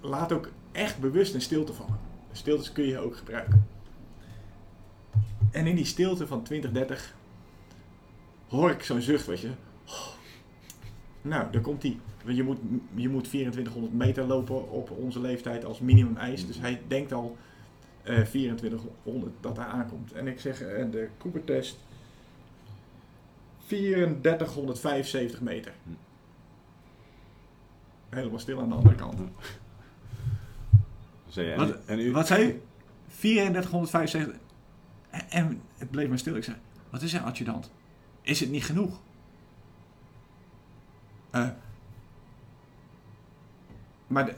laat 0.01 0.31
ook 0.31 0.49
echt 0.73 0.99
bewust 0.99 1.33
een 1.33 1.41
stilte 1.41 1.73
vallen. 1.73 1.99
Stiltes 2.31 2.71
kun 2.71 2.85
je 2.85 2.99
ook 2.99 3.17
gebruiken. 3.17 3.67
En 5.51 5.67
in 5.67 5.75
die 5.75 5.85
stilte 5.85 6.27
van 6.27 6.43
20, 6.43 6.71
30 6.71 7.15
hoor 8.47 8.71
ik 8.71 8.83
zo'n 8.83 9.01
zucht, 9.01 9.25
weet 9.25 9.39
je. 9.39 9.51
Nou, 11.21 11.51
daar 11.51 11.61
komt 11.61 11.81
die. 11.81 11.99
Want 12.23 12.37
je 12.37 12.43
moet, 12.43 12.57
je 12.95 13.09
moet 13.09 13.23
2400 13.23 13.93
meter 13.93 14.25
lopen 14.25 14.71
op 14.71 14.91
onze 14.91 15.19
leeftijd 15.19 15.65
als 15.65 15.79
minimum 15.79 16.17
eis. 16.17 16.47
Dus 16.47 16.59
hij 16.59 16.81
denkt 16.87 17.11
al 17.13 17.37
eh 18.03 18.21
2400 18.21 19.33
dat 19.39 19.57
hij 19.57 19.65
aankomt. 19.65 20.11
En 20.11 20.27
ik 20.27 20.39
zeg, 20.39 20.61
eh, 20.61 20.91
de 20.91 21.07
Cooper-test 21.17 21.77
3475 23.65 25.41
meter. 25.41 25.73
Hm. 25.83 25.89
Helemaal 28.09 28.39
stil 28.39 28.59
aan 28.59 28.69
de 28.69 28.75
andere 28.75 28.95
kant. 28.95 29.19
Zei 31.33 31.47
jij, 31.47 31.57
Wat, 31.57 31.75
en, 31.85 31.99
u? 31.99 32.11
wat 32.11 32.27
zei 32.27 32.45
u? 32.47 32.61
3475. 33.19 34.41
En, 35.09 35.21
en 35.29 35.61
het 35.77 35.91
bleef 35.91 36.07
maar 36.09 36.19
stil. 36.19 36.35
Ik 36.35 36.43
zei, 36.43 36.57
wat 36.89 37.01
is 37.01 37.13
er 37.13 37.21
adjudant? 37.21 37.71
Is 38.21 38.39
het 38.39 38.49
niet 38.49 38.65
genoeg? 38.65 38.99
Eh, 41.29 41.47
maar 44.07 44.25
de- 44.25 44.35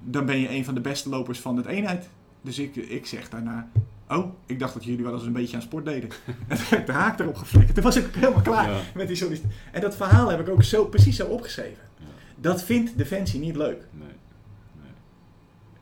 dan 0.00 0.26
ben 0.26 0.38
je 0.38 0.48
een 0.50 0.64
van 0.64 0.74
de 0.74 0.80
beste 0.80 1.08
lopers 1.08 1.40
van 1.40 1.56
het 1.56 1.66
eenheid. 1.66 2.08
Dus 2.40 2.58
ik, 2.58 2.76
ik 2.76 3.06
zeg 3.06 3.28
daarna, 3.28 3.68
oh, 4.08 4.32
ik 4.46 4.58
dacht 4.58 4.74
dat 4.74 4.84
jullie 4.84 5.04
wel 5.04 5.14
eens 5.14 5.22
een 5.26 5.32
beetje 5.32 5.56
aan 5.56 5.62
sport 5.62 5.84
deden. 5.84 6.10
en 6.48 6.56
toen 6.56 6.66
heb 6.68 6.78
ik 6.80 6.86
de 6.86 6.92
haak 6.92 7.20
erop 7.20 7.36
geflikkerd. 7.36 7.74
Toen 7.74 7.84
was 7.84 7.96
ik 7.96 8.14
helemaal 8.14 8.42
klaar 8.42 8.70
Ja. 8.70 8.80
met 8.94 9.06
die 9.06 9.16
sollicitatie. 9.16 9.56
En 9.72 9.80
dat 9.80 9.96
verhaal 9.96 10.28
heb 10.28 10.40
ik 10.40 10.48
ook 10.48 10.62
zo, 10.62 10.84
precies 10.84 11.16
zo 11.16 11.26
opgeschreven. 11.26 11.82
Ja. 11.98 12.04
Dat 12.36 12.62
vindt 12.62 12.98
Defensie 12.98 13.40
niet 13.40 13.56
leuk. 13.56 13.84
Nee. 13.90 14.08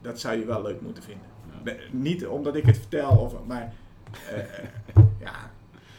Dat 0.07 0.21
zou 0.21 0.39
je 0.39 0.45
wel 0.45 0.63
leuk 0.63 0.81
moeten 0.81 1.03
vinden. 1.03 1.27
Ja. 1.65 1.73
Niet 1.91 2.27
omdat 2.27 2.57
ik 2.57 2.67
het 2.67 2.79
vertel, 2.79 3.11
of, 3.11 3.35
maar 3.47 3.73
eh, 4.29 4.39
eh, 4.39 4.47
ja. 5.27 5.51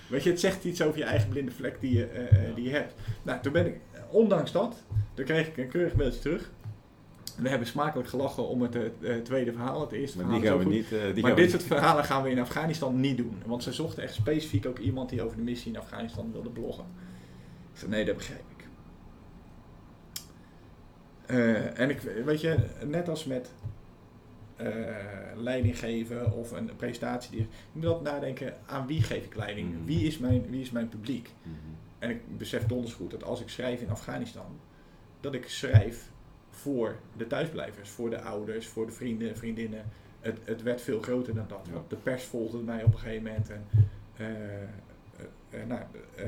Weet 0.08 0.24
je, 0.24 0.30
het 0.30 0.40
zegt 0.40 0.64
iets 0.64 0.82
over 0.82 0.98
je 0.98 1.04
eigen 1.04 1.30
blinde 1.30 1.52
vlek 1.52 1.80
die 1.80 1.98
je, 1.98 2.06
eh, 2.06 2.56
die 2.56 2.64
je 2.64 2.70
hebt. 2.70 2.94
Nou, 3.24 3.42
toen 3.42 3.52
ben 3.54 3.66
ik, 3.66 3.80
ondanks 4.10 4.52
dat, 4.52 4.84
toen 5.14 5.26
kreeg 5.26 5.48
ik 5.48 5.58
een 5.58 5.70
keurig 5.70 5.96
mailtje 5.96 6.20
terug. 6.20 6.52
We 7.38 7.50
hebben 7.50 7.68
smakelijk 7.68 8.10
gelachen 8.10 8.48
om 8.48 8.62
het 8.62 8.78
tweede 9.24 9.52
verhaal. 9.52 9.82
Het 9.82 9.92
eerste 9.92 10.18
Maar 10.18 10.26
verhaal 10.26 10.42
die 10.42 10.50
gaan 10.50 10.58
we 10.58 10.64
goed. 10.64 10.74
niet. 10.74 10.90
die 11.14 11.24
maar 11.24 11.32
gaan 11.32 11.42
dit 11.42 11.52
soort 11.52 11.64
verhalen 11.64 12.04
gaan 12.04 12.24
we 12.24 12.30
in 12.30 12.40
Afghanistan 12.40 13.00
niet 13.00 13.18
doen. 13.18 13.42
Want 13.46 13.64
ze 13.64 13.74
zochten 13.74 14.04
echt 14.04 14.14
specifiek 14.14 14.66
ook 14.66 14.78
iemand 14.78 15.10
die 15.10 15.22
over 15.22 15.38
de 15.38 15.44
missie 15.44 15.72
in 15.72 15.80
Afghanistan 15.80 16.32
wilde 16.32 16.50
bloggen. 16.50 16.86
Ik 17.74 17.80
zei, 17.80 17.92
nee, 17.92 18.06
dat 18.06 18.16
begrijp 18.16 18.44
ik. 18.58 18.66
En 21.76 21.90
ik, 21.90 22.02
weet 22.26 22.42
je, 22.42 22.58
net 22.86 23.10
als 23.10 23.26
met 23.26 23.52
uh, 24.62 24.68
leiding 25.36 25.80
geven 25.80 26.32
of 26.32 26.52
een 26.52 26.76
presentatie, 26.76 27.32
die, 27.32 27.40
je 27.40 27.48
moet 27.72 27.86
altijd 27.86 28.16
nadenken 28.16 28.54
aan 28.66 28.88
wie 28.88 29.02
geef 29.02 29.26
ik 29.26 29.36
leiding? 29.36 29.74
Mhm. 29.74 29.86
Wie, 29.86 30.08
is 30.08 30.18
mijn, 30.18 30.50
wie 30.50 30.62
is 30.62 30.72
mijn 30.72 30.90
publiek? 30.90 31.30
Mhm. 31.42 31.56
En 32.00 32.10
ik 32.10 32.38
besef 32.38 32.66
donders 32.66 32.94
goed 32.94 33.12
dat 33.12 33.24
als 33.24 33.42
ik 33.42 33.50
schrijf 33.50 33.82
in 33.82 33.90
Afghanistan, 33.90 34.60
dat 35.20 35.34
ik 35.34 35.50
schrijf 35.50 36.12
voor 36.50 36.96
de 37.18 37.28
thuisblijvers, 37.28 37.90
voor 37.90 38.10
de 38.10 38.22
ouders, 38.22 38.68
voor 38.68 38.86
de 38.86 38.92
vrienden, 38.92 39.38
vriendinnen. 39.38 39.86
Het, 40.20 40.40
het 40.44 40.64
werd 40.64 40.82
veel 40.82 41.02
groter 41.02 41.36
dan 41.36 41.46
dat. 41.48 41.68
Ja. 41.74 41.84
De 41.88 41.96
pers 41.96 42.24
volgde 42.24 42.58
mij 42.58 42.84
op 42.84 42.94
een 42.94 43.00
gegeven 43.00 43.24
moment. 43.24 43.50
En, 43.50 43.68
eh, 44.18 44.64
eh, 44.64 45.62
eh, 45.62 45.68
nou, 45.68 45.82
eh, 46.16 46.26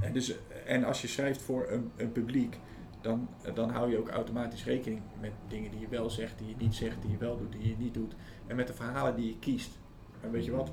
en, 0.00 0.12
dus, 0.12 0.34
en 0.66 0.84
als 0.84 1.02
je 1.02 1.08
schrijft 1.08 1.42
voor 1.42 1.70
een, 1.70 1.90
een 1.96 2.12
publiek, 2.12 2.58
dan, 3.02 3.28
dan 3.54 3.70
hou 3.70 3.90
je 3.90 3.98
ook 3.98 4.08
automatisch 4.08 4.64
rekening 4.64 5.02
met 5.20 5.32
dingen 5.48 5.70
die 5.70 5.80
je 5.80 5.88
wel 5.88 6.10
zegt, 6.10 6.38
die 6.38 6.48
je 6.48 6.54
niet 6.58 6.74
zegt, 6.74 7.02
die 7.02 7.10
je 7.10 7.16
wel 7.16 7.38
doet, 7.38 7.52
die 7.52 7.68
je 7.68 7.76
niet 7.78 7.94
doet. 7.94 8.14
En 8.46 8.56
met 8.56 8.66
de 8.66 8.72
verhalen 8.72 9.16
die 9.16 9.26
je 9.26 9.38
kiest. 9.38 9.78
En 10.20 10.30
weet 10.30 10.44
je 10.44 10.50
wat? 10.50 10.72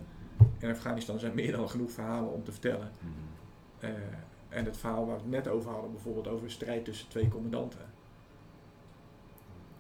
In 0.58 0.70
Afghanistan 0.70 1.20
zijn 1.20 1.36
meer 1.36 1.52
dan 1.52 1.70
genoeg 1.70 1.92
verhalen 1.92 2.32
om 2.32 2.44
te 2.44 2.52
vertellen. 2.52 2.92
Mhm. 3.00 3.12
Eh, 3.80 3.92
en 4.50 4.66
het 4.66 4.78
verhaal 4.78 5.06
waar 5.06 5.16
we 5.16 5.22
het 5.22 5.32
net 5.32 5.48
over 5.48 5.72
hadden, 5.72 5.92
bijvoorbeeld 5.92 6.28
over 6.28 6.46
een 6.46 6.52
strijd 6.52 6.86
tussen 6.86 7.08
twee 7.10 7.28
commandanten. 7.28 7.80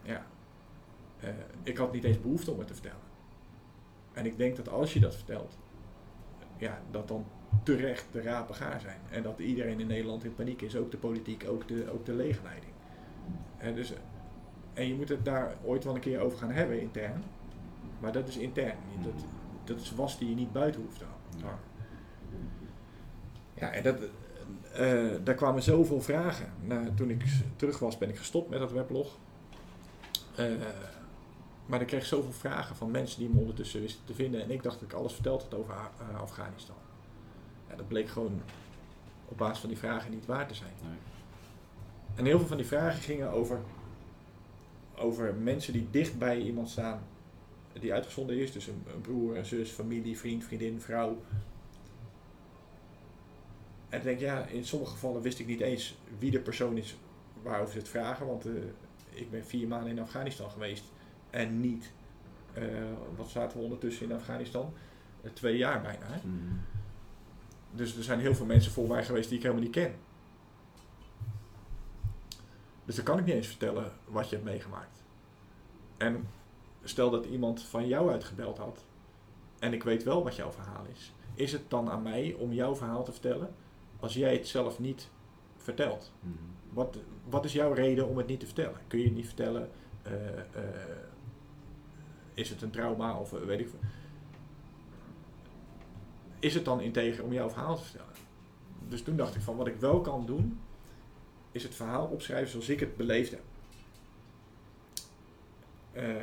Ja, 0.01 0.25
Eh, 1.19 1.29
ik 1.63 1.77
had 1.77 1.93
niet 1.93 2.03
eens 2.03 2.21
behoefte 2.21 2.51
om 2.51 2.57
het 2.57 2.67
te 2.67 2.73
vertellen. 2.73 3.07
En 4.13 4.25
ik 4.25 4.37
denk 4.37 4.55
dat 4.55 4.69
als 4.69 4.93
je 4.93 4.99
dat 4.99 5.15
vertelt, 5.15 5.57
ja, 6.57 6.81
dat 6.91 7.07
dan 7.07 7.25
terecht 7.63 8.05
de 8.11 8.21
rapen 8.21 8.55
gaar 8.55 8.81
zijn. 8.81 8.99
En 9.09 9.23
dat 9.23 9.39
iedereen 9.39 9.79
in 9.79 9.87
Nederland 9.87 10.23
in 10.23 10.35
paniek 10.35 10.61
is, 10.61 10.75
ook 10.75 10.91
de 10.91 10.97
politiek, 10.97 11.45
ook 11.49 11.67
de, 11.67 11.91
ook 11.91 12.05
de 12.05 12.13
legerleiding. 12.13 12.73
En, 13.57 13.75
dus, 13.75 13.93
en 14.73 14.87
je 14.87 14.95
moet 14.95 15.09
het 15.09 15.25
daar 15.25 15.55
ooit 15.63 15.83
wel 15.83 15.95
een 15.95 16.01
keer 16.01 16.19
over 16.19 16.37
gaan 16.37 16.51
hebben 16.51 16.81
intern. 16.81 17.23
Maar 17.99 18.11
dat 18.11 18.27
is 18.27 18.37
intern. 18.37 18.77
Dat, 19.03 19.25
dat 19.63 19.79
is 19.79 19.95
was 19.95 20.17
die 20.17 20.29
je 20.29 20.35
niet 20.35 20.51
buiten 20.51 20.81
hoeft 20.81 20.97
te 20.97 21.05
houden. 21.05 21.49
Ja. 21.49 21.59
Ja, 23.59 23.71
en 23.71 23.83
dat, 23.83 23.97
eh, 24.73 25.23
daar 25.23 25.35
kwamen 25.35 25.63
zoveel 25.63 26.01
vragen. 26.01 26.53
Nou, 26.61 26.93
toen 26.93 27.09
ik 27.09 27.23
terug 27.55 27.79
was, 27.79 27.97
ben 27.97 28.09
ik 28.09 28.17
gestopt 28.17 28.49
met 28.49 28.59
dat 28.59 28.71
weblog. 28.71 29.17
Eh, 30.35 30.45
maar 31.65 31.81
ik 31.81 31.87
kreeg 31.87 32.05
zoveel 32.05 32.31
vragen 32.31 32.75
van 32.75 32.91
mensen 32.91 33.19
die 33.19 33.29
me 33.29 33.39
ondertussen 33.39 33.81
wisten 33.81 34.05
te 34.05 34.13
vinden. 34.13 34.41
En 34.41 34.51
ik 34.51 34.63
dacht 34.63 34.79
dat 34.79 34.89
ik 34.89 34.95
alles 34.95 35.13
verteld 35.13 35.41
had 35.41 35.53
over 35.53 35.73
eh, 35.73 36.21
Afghanistan. 36.21 36.75
Ja, 37.69 37.75
dat 37.75 37.87
bleek 37.87 38.09
gewoon 38.09 38.41
op 39.25 39.37
basis 39.37 39.59
van 39.59 39.69
die 39.69 39.77
vragen 39.77 40.11
niet 40.11 40.25
waar 40.25 40.47
te 40.47 40.53
zijn. 40.53 40.73
Nee. 40.83 40.97
En 42.15 42.25
heel 42.25 42.37
veel 42.37 42.47
van 42.47 42.57
die 42.57 42.65
vragen 42.65 43.01
gingen 43.01 43.31
over, 43.31 43.59
over 44.95 45.33
mensen 45.33 45.73
die 45.73 45.87
dicht 45.91 46.17
bij 46.17 46.39
iemand 46.41 46.69
staan 46.69 47.01
die 47.79 47.93
uitgezonden 47.93 48.37
is. 48.37 48.51
Dus 48.51 48.67
een, 48.67 48.83
een 48.93 49.01
broer, 49.01 49.37
een 49.37 49.45
zus, 49.45 49.69
familie, 49.69 50.17
vriend, 50.17 50.43
vriendin, 50.43 50.81
vrouw. 50.81 51.21
En 53.89 53.97
ik 53.97 54.03
denk, 54.03 54.19
ja, 54.19 54.45
in 54.45 54.65
sommige 54.65 54.91
gevallen 54.91 55.21
wist 55.21 55.39
ik 55.39 55.47
niet 55.47 55.61
eens 55.61 55.97
wie 56.19 56.31
de 56.31 56.39
persoon 56.39 56.77
is 56.77 56.97
waarover 57.43 57.71
ze 57.71 57.77
het 57.77 57.89
vragen. 57.89 58.25
Want 58.25 58.45
eh, 58.45 58.53
ik 59.09 59.31
ben 59.31 59.45
vier 59.45 59.67
maanden 59.67 59.91
in 59.91 59.99
Afghanistan 59.99 60.51
geweest 60.51 60.83
en 61.29 61.59
niet, 61.59 61.91
eh, 62.53 62.63
wat 63.15 63.29
zaten 63.29 63.57
we 63.57 63.63
ondertussen 63.63 64.09
in 64.09 64.15
Afghanistan? 64.15 64.73
Eh, 65.21 65.31
twee 65.31 65.57
jaar 65.57 65.81
bijna. 65.81 66.05
Hè? 66.05 66.27
Mhm. 66.27 66.55
Dus 67.71 67.97
er 67.97 68.03
zijn 68.03 68.19
heel 68.19 68.35
veel 68.35 68.45
mensen 68.45 68.71
voor 68.71 68.87
mij 68.87 69.05
geweest 69.05 69.29
die 69.29 69.37
ik 69.37 69.43
helemaal 69.43 69.63
niet 69.63 69.73
ken. 69.73 69.95
Dus 72.85 72.95
dan 72.95 73.05
kan 73.05 73.19
ik 73.19 73.25
niet 73.25 73.35
eens 73.35 73.47
vertellen 73.47 73.91
wat 74.05 74.29
je 74.29 74.35
hebt 74.35 74.47
meegemaakt. 74.47 75.03
En 75.97 76.27
stel 76.83 77.09
dat 77.09 77.25
iemand 77.25 77.63
van 77.63 77.87
jou 77.87 78.11
uitgebeld 78.11 78.57
had 78.57 78.83
en 79.59 79.73
ik 79.73 79.83
weet 79.83 80.03
wel 80.03 80.23
wat 80.23 80.35
jouw 80.35 80.51
verhaal 80.51 80.85
is. 80.91 81.13
Is 81.33 81.51
het 81.51 81.69
dan 81.69 81.89
aan 81.89 82.01
mij 82.01 82.35
om 82.39 82.53
jouw 82.53 82.75
verhaal 82.75 83.03
te 83.03 83.11
vertellen 83.11 83.55
als 83.99 84.13
jij 84.13 84.33
het 84.33 84.47
zelf 84.47 84.79
niet 84.79 85.09
vertelt? 85.57 86.11
Mhm. 86.19 86.33
Wat, 86.69 86.97
wat 87.29 87.45
is 87.45 87.53
jouw 87.53 87.73
reden 87.73 88.07
om 88.07 88.17
het 88.17 88.27
niet 88.27 88.39
te 88.39 88.45
vertellen? 88.45 88.79
Kun 88.87 88.99
je 88.99 89.05
het 89.05 89.15
niet 89.15 89.25
vertellen? 89.25 89.69
eh, 90.09 90.39
eh, 90.39 90.97
is 92.33 92.49
het 92.49 92.61
een 92.61 92.69
trauma 92.69 93.17
of 93.17 93.33
eh, 93.33 93.39
weet 93.39 93.59
ik 93.59 93.69
veel? 93.69 93.79
Is 96.39 96.53
het 96.53 96.65
dan 96.65 96.81
integer 96.81 97.23
om 97.23 97.33
jouw 97.33 97.49
verhaal 97.49 97.75
te 97.75 97.83
vertellen? 97.83 98.13
Dus 98.87 99.03
toen 99.03 99.15
dacht 99.15 99.35
ik 99.35 99.41
van 99.41 99.55
wat 99.55 99.67
ik 99.67 99.75
wel 99.75 100.01
kan 100.01 100.25
doen, 100.25 100.59
is 101.51 101.63
het 101.63 101.75
verhaal 101.75 102.05
opschrijven 102.05 102.49
zoals 102.49 102.69
ik 102.69 102.79
het 102.79 102.97
beleefd 102.97 103.31
heb. 103.31 103.43
Eh, 105.91 106.15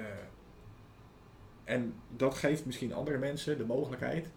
en 1.64 1.94
dat 2.16 2.35
geeft 2.35 2.66
misschien 2.66 2.92
andere 2.92 3.18
mensen 3.18 3.58
de 3.58 3.64
mogelijkheid 3.64 4.28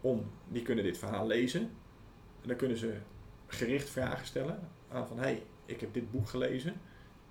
om, 0.00 0.30
die 0.48 0.62
kunnen 0.62 0.84
dit 0.84 0.98
verhaal 0.98 1.26
lezen. 1.26 1.60
En 2.40 2.48
dan 2.48 2.56
kunnen 2.56 2.76
ze 2.76 2.96
gericht 3.46 3.90
vragen 3.90 4.26
stellen 4.26 4.68
aan 4.88 5.06
van, 5.06 5.18
hey, 5.18 5.42
ik 5.64 5.80
heb 5.80 5.94
dit 5.94 6.10
boek 6.10 6.28
gelezen. 6.28 6.74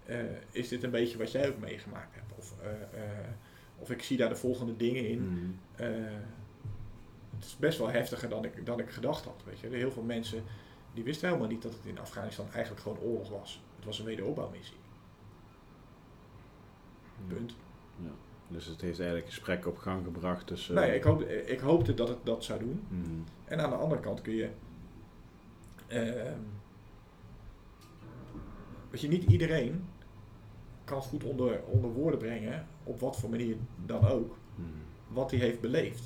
Eh, 0.06 0.20
is 0.51 0.68
dit 0.68 0.84
een 0.84 0.92
beetje 0.92 1.18
wat 1.18 1.32
jij 1.32 1.50
ook 1.50 1.60
meegemaakt 1.60 2.15
hebt? 2.15 2.34
Of, 2.38 2.53
eh, 2.62 3.00
of 3.77 3.92
ik 3.92 4.01
zie 4.01 4.18
daar 4.18 4.30
de 4.30 4.36
volgende 4.36 4.75
dingen 4.75 5.08
in. 5.08 5.22
Mhm. 5.22 5.51
Het 7.44 7.52
is 7.52 7.58
best 7.58 7.78
wel 7.78 7.90
heftiger 7.90 8.30
dan 8.30 8.46
ik, 8.46 8.66
dan 8.66 8.80
ik 8.80 8.90
gedacht 8.90 9.26
had. 9.26 9.42
Weet 9.46 9.60
je. 9.60 9.68
Heel 9.68 9.92
veel 9.92 10.04
mensen 10.04 10.44
die 10.94 11.04
wisten 11.04 11.28
helemaal 11.28 11.48
niet 11.50 11.62
dat 11.62 11.74
het 11.74 11.86
in 11.86 12.00
Afghanistan 12.00 12.46
eigenlijk 12.52 12.82
gewoon 12.84 13.00
oorlog 13.00 13.30
was. 13.30 13.62
Het 13.76 13.86
was 13.86 14.00
een 14.00 14.06
wederopbouwmissie. 14.06 14.76
Punt. 17.28 17.56
Ja. 18.04 18.10
Dus 18.48 18.66
het 18.66 18.82
heeft 18.82 18.98
eigenlijk 19.00 19.30
gesprekken 19.30 19.72
op 19.72 19.78
gang 19.78 20.04
gebracht 20.04 20.48
tussen... 20.48 20.76
Nee, 20.76 20.96
ik, 20.96 21.04
hoopte, 21.04 21.46
ik 21.46 21.60
hoopte 21.60 21.94
dat 21.94 22.08
het 22.08 22.26
dat 22.26 22.44
zou 22.44 22.60
doen. 22.60 22.84
Mhm. 22.90 23.10
En 23.46 23.60
aan 23.62 23.70
de 23.70 23.76
andere 23.76 24.02
kant 24.02 24.22
kun 24.22 24.34
je. 24.36 24.50
ehm, 25.88 26.40
weet 28.90 29.02
je, 29.02 29.08
niet 29.08 29.24
iedereen 29.24 29.86
kan 30.84 31.02
goed 31.02 31.24
onder, 31.24 31.64
onder 31.64 31.92
woorden 31.92 32.20
brengen, 32.20 32.68
op 32.84 33.00
wat 33.00 33.16
voor 33.18 33.30
manier 33.30 33.56
dan 33.86 34.06
ook, 34.08 34.36
Mhm. 34.56 34.68
wat 35.08 35.32
hij 35.32 35.40
heeft 35.40 35.62
beleefd. 35.62 36.04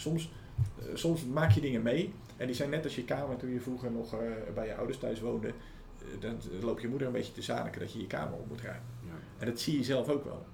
Soms, 0.00 0.30
eh, 0.78 0.84
soms 0.94 1.24
maak 1.24 1.50
je 1.50 1.60
dingen 1.60 1.82
mee 1.82 2.12
en 2.36 2.46
die 2.46 2.54
zijn 2.54 2.70
net 2.70 2.84
als 2.84 2.94
je 2.94 3.04
kamer 3.04 3.36
toen 3.36 3.50
je 3.50 3.60
vroeger 3.60 3.90
nog 3.92 4.14
eh, 4.14 4.20
bij 4.54 4.66
je 4.66 4.74
ouders 4.76 4.98
thuis 4.98 5.20
woonde. 5.20 5.48
eh, 5.48 6.20
dan 6.20 6.38
loopt 6.60 6.82
je 6.82 6.88
moeder 6.88 7.06
een 7.06 7.12
beetje 7.12 7.32
te 7.32 7.42
zaniken 7.42 7.80
dat 7.80 7.92
je 7.92 8.00
je 8.00 8.06
kamer 8.06 8.38
op 8.38 8.48
moet 8.48 8.60
ruimen. 8.60 8.86
Ja. 9.06 9.12
En 9.38 9.46
dat 9.46 9.60
zie 9.60 9.76
je 9.78 9.84
zelf 9.84 10.08
ook 10.08 10.24
wel. 10.24 10.46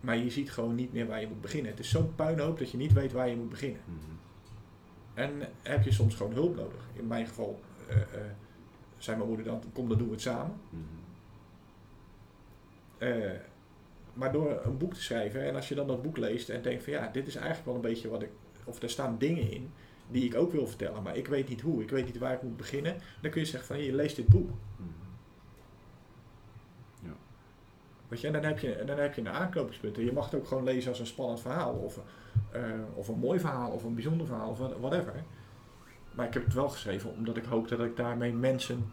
Maar 0.00 0.16
je 0.16 0.30
ziet 0.30 0.50
gewoon 0.50 0.74
niet 0.74 0.92
meer 0.92 1.06
waar 1.06 1.20
je 1.20 1.28
moet 1.28 1.40
beginnen. 1.40 1.70
Het 1.70 1.80
is 1.80 1.90
zo'n 1.90 2.14
puinhoop 2.14 2.58
dat 2.58 2.70
je 2.70 2.76
niet 2.76 2.92
weet 2.92 3.12
waar 3.12 3.28
je 3.28 3.36
moet 3.36 3.48
beginnen. 3.48 3.80
Mhm. 3.84 4.16
En 5.14 5.32
heb 5.62 5.82
je 5.82 5.92
soms 5.92 6.14
gewoon 6.14 6.32
hulp 6.32 6.56
nodig. 6.56 6.88
In 6.92 7.06
mijn 7.06 7.26
geval 7.26 7.60
eh, 7.88 7.96
zei 8.98 9.16
mijn 9.16 9.28
moeder 9.28 9.46
dan, 9.46 9.62
kom 9.72 9.88
dan 9.88 9.98
doen 9.98 10.06
we 10.06 10.12
het 10.12 10.22
samen. 10.22 10.60
Eh, 12.98 13.30
maar 14.18 14.32
door 14.32 14.60
een 14.64 14.78
boek 14.78 14.94
te 14.94 15.02
schrijven 15.02 15.44
en 15.44 15.54
als 15.54 15.68
je 15.68 15.74
dan 15.74 15.86
dat 15.86 16.02
boek 16.02 16.16
leest 16.16 16.48
en 16.48 16.62
denkt 16.62 16.84
van 16.84 16.92
ja, 16.92 17.08
dit 17.12 17.26
is 17.26 17.34
eigenlijk 17.34 17.66
wel 17.66 17.74
een 17.74 17.80
beetje 17.80 18.08
wat 18.08 18.22
ik, 18.22 18.30
of 18.64 18.82
er 18.82 18.90
staan 18.90 19.18
dingen 19.18 19.50
in 19.50 19.70
die 20.10 20.24
ik 20.24 20.34
ook 20.34 20.52
wil 20.52 20.66
vertellen, 20.66 21.02
maar 21.02 21.16
ik 21.16 21.26
weet 21.26 21.48
niet 21.48 21.60
hoe, 21.60 21.82
ik 21.82 21.90
weet 21.90 22.04
niet 22.04 22.18
waar 22.18 22.32
ik 22.32 22.42
moet 22.42 22.56
beginnen, 22.56 22.96
dan 23.20 23.30
kun 23.30 23.40
je 23.40 23.46
zeggen 23.46 23.68
van 23.68 23.84
je 23.84 23.94
leest 23.94 24.16
dit 24.16 24.28
boek. 24.28 24.50
Mhm. 24.76 25.08
Weet 28.08 28.20
je, 28.20 28.26
en 28.26 28.32
dan 28.32 28.42
heb 28.42 28.58
je, 28.58 28.82
dan 28.86 28.98
heb 28.98 29.14
je 29.14 29.20
een 29.20 29.28
aanknopingspunt. 29.28 29.96
En 29.96 30.04
je 30.04 30.12
mag 30.12 30.24
het 30.24 30.34
ook 30.34 30.46
gewoon 30.46 30.64
lezen 30.64 30.90
als 30.90 31.00
een 31.00 31.06
spannend 31.06 31.40
verhaal, 31.40 31.72
of, 31.72 32.00
eh, 32.52 32.62
of 32.94 33.08
een 33.08 33.18
mooi 33.18 33.40
verhaal, 33.40 33.70
of 33.70 33.84
een 33.84 33.94
bijzonder 33.94 34.26
verhaal, 34.26 34.50
of 34.50 34.58
whatever. 34.58 35.22
Maar 36.10 36.26
ik 36.26 36.34
heb 36.34 36.44
het 36.44 36.54
wel 36.54 36.68
geschreven 36.68 37.10
omdat 37.10 37.36
ik 37.36 37.44
hoopte 37.44 37.76
dat 37.76 37.86
ik 37.86 37.96
daarmee 37.96 38.32
mensen 38.32 38.92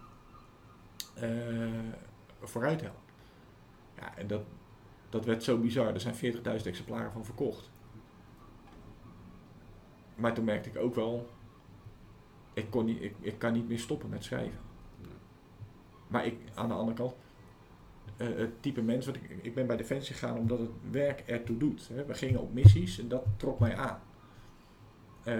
eh, 1.14 1.30
vooruit 2.42 2.82
help. 2.82 3.00
Ja, 3.96 4.18
en 4.18 4.28
dat, 4.28 4.42
dat 5.16 5.26
werd 5.26 5.44
zo 5.44 5.58
bizar. 5.58 5.94
Er 5.94 6.00
zijn 6.00 6.16
40.000 6.16 6.42
exemplaren 6.66 7.12
van 7.12 7.26
verkocht. 7.26 7.72
Maar 10.16 10.34
toen 10.34 10.46
merkte 10.46 10.70
ik 10.70 10.78
ook 10.78 10.96
wel, 10.96 11.30
ik, 12.54 12.70
kon 12.70 12.86
niet, 12.86 13.02
ik, 13.02 13.16
ik 13.20 13.40
kan 13.40 13.54
niet 13.54 13.68
meer 13.68 13.80
stoppen 13.80 14.10
met 14.10 14.24
schrijven. 14.24 14.60
Maar 16.08 16.26
ik, 16.26 16.38
aan 16.54 16.68
de 16.68 16.74
andere 16.74 16.98
kant, 16.98 17.16
eh, 18.18 18.28
het 18.36 18.62
type 18.62 18.82
mens, 18.82 19.06
want 19.06 19.18
ik, 19.18 19.40
ik 19.42 19.56
ben 19.56 19.68
bij 19.68 19.78
Defensie 19.78 20.16
gegaan 20.16 20.38
omdat 20.38 20.60
het 20.60 20.70
werk 20.92 21.20
ertoe 21.20 21.58
doet. 21.58 21.88
Hè. 21.88 22.06
We 22.06 22.14
gingen 22.14 22.42
op 22.42 22.54
missies 22.54 23.00
en 23.00 23.08
dat 23.08 23.24
trok 23.38 23.60
mij 23.60 23.76
aan. 23.76 24.02
Eh, 25.24 25.38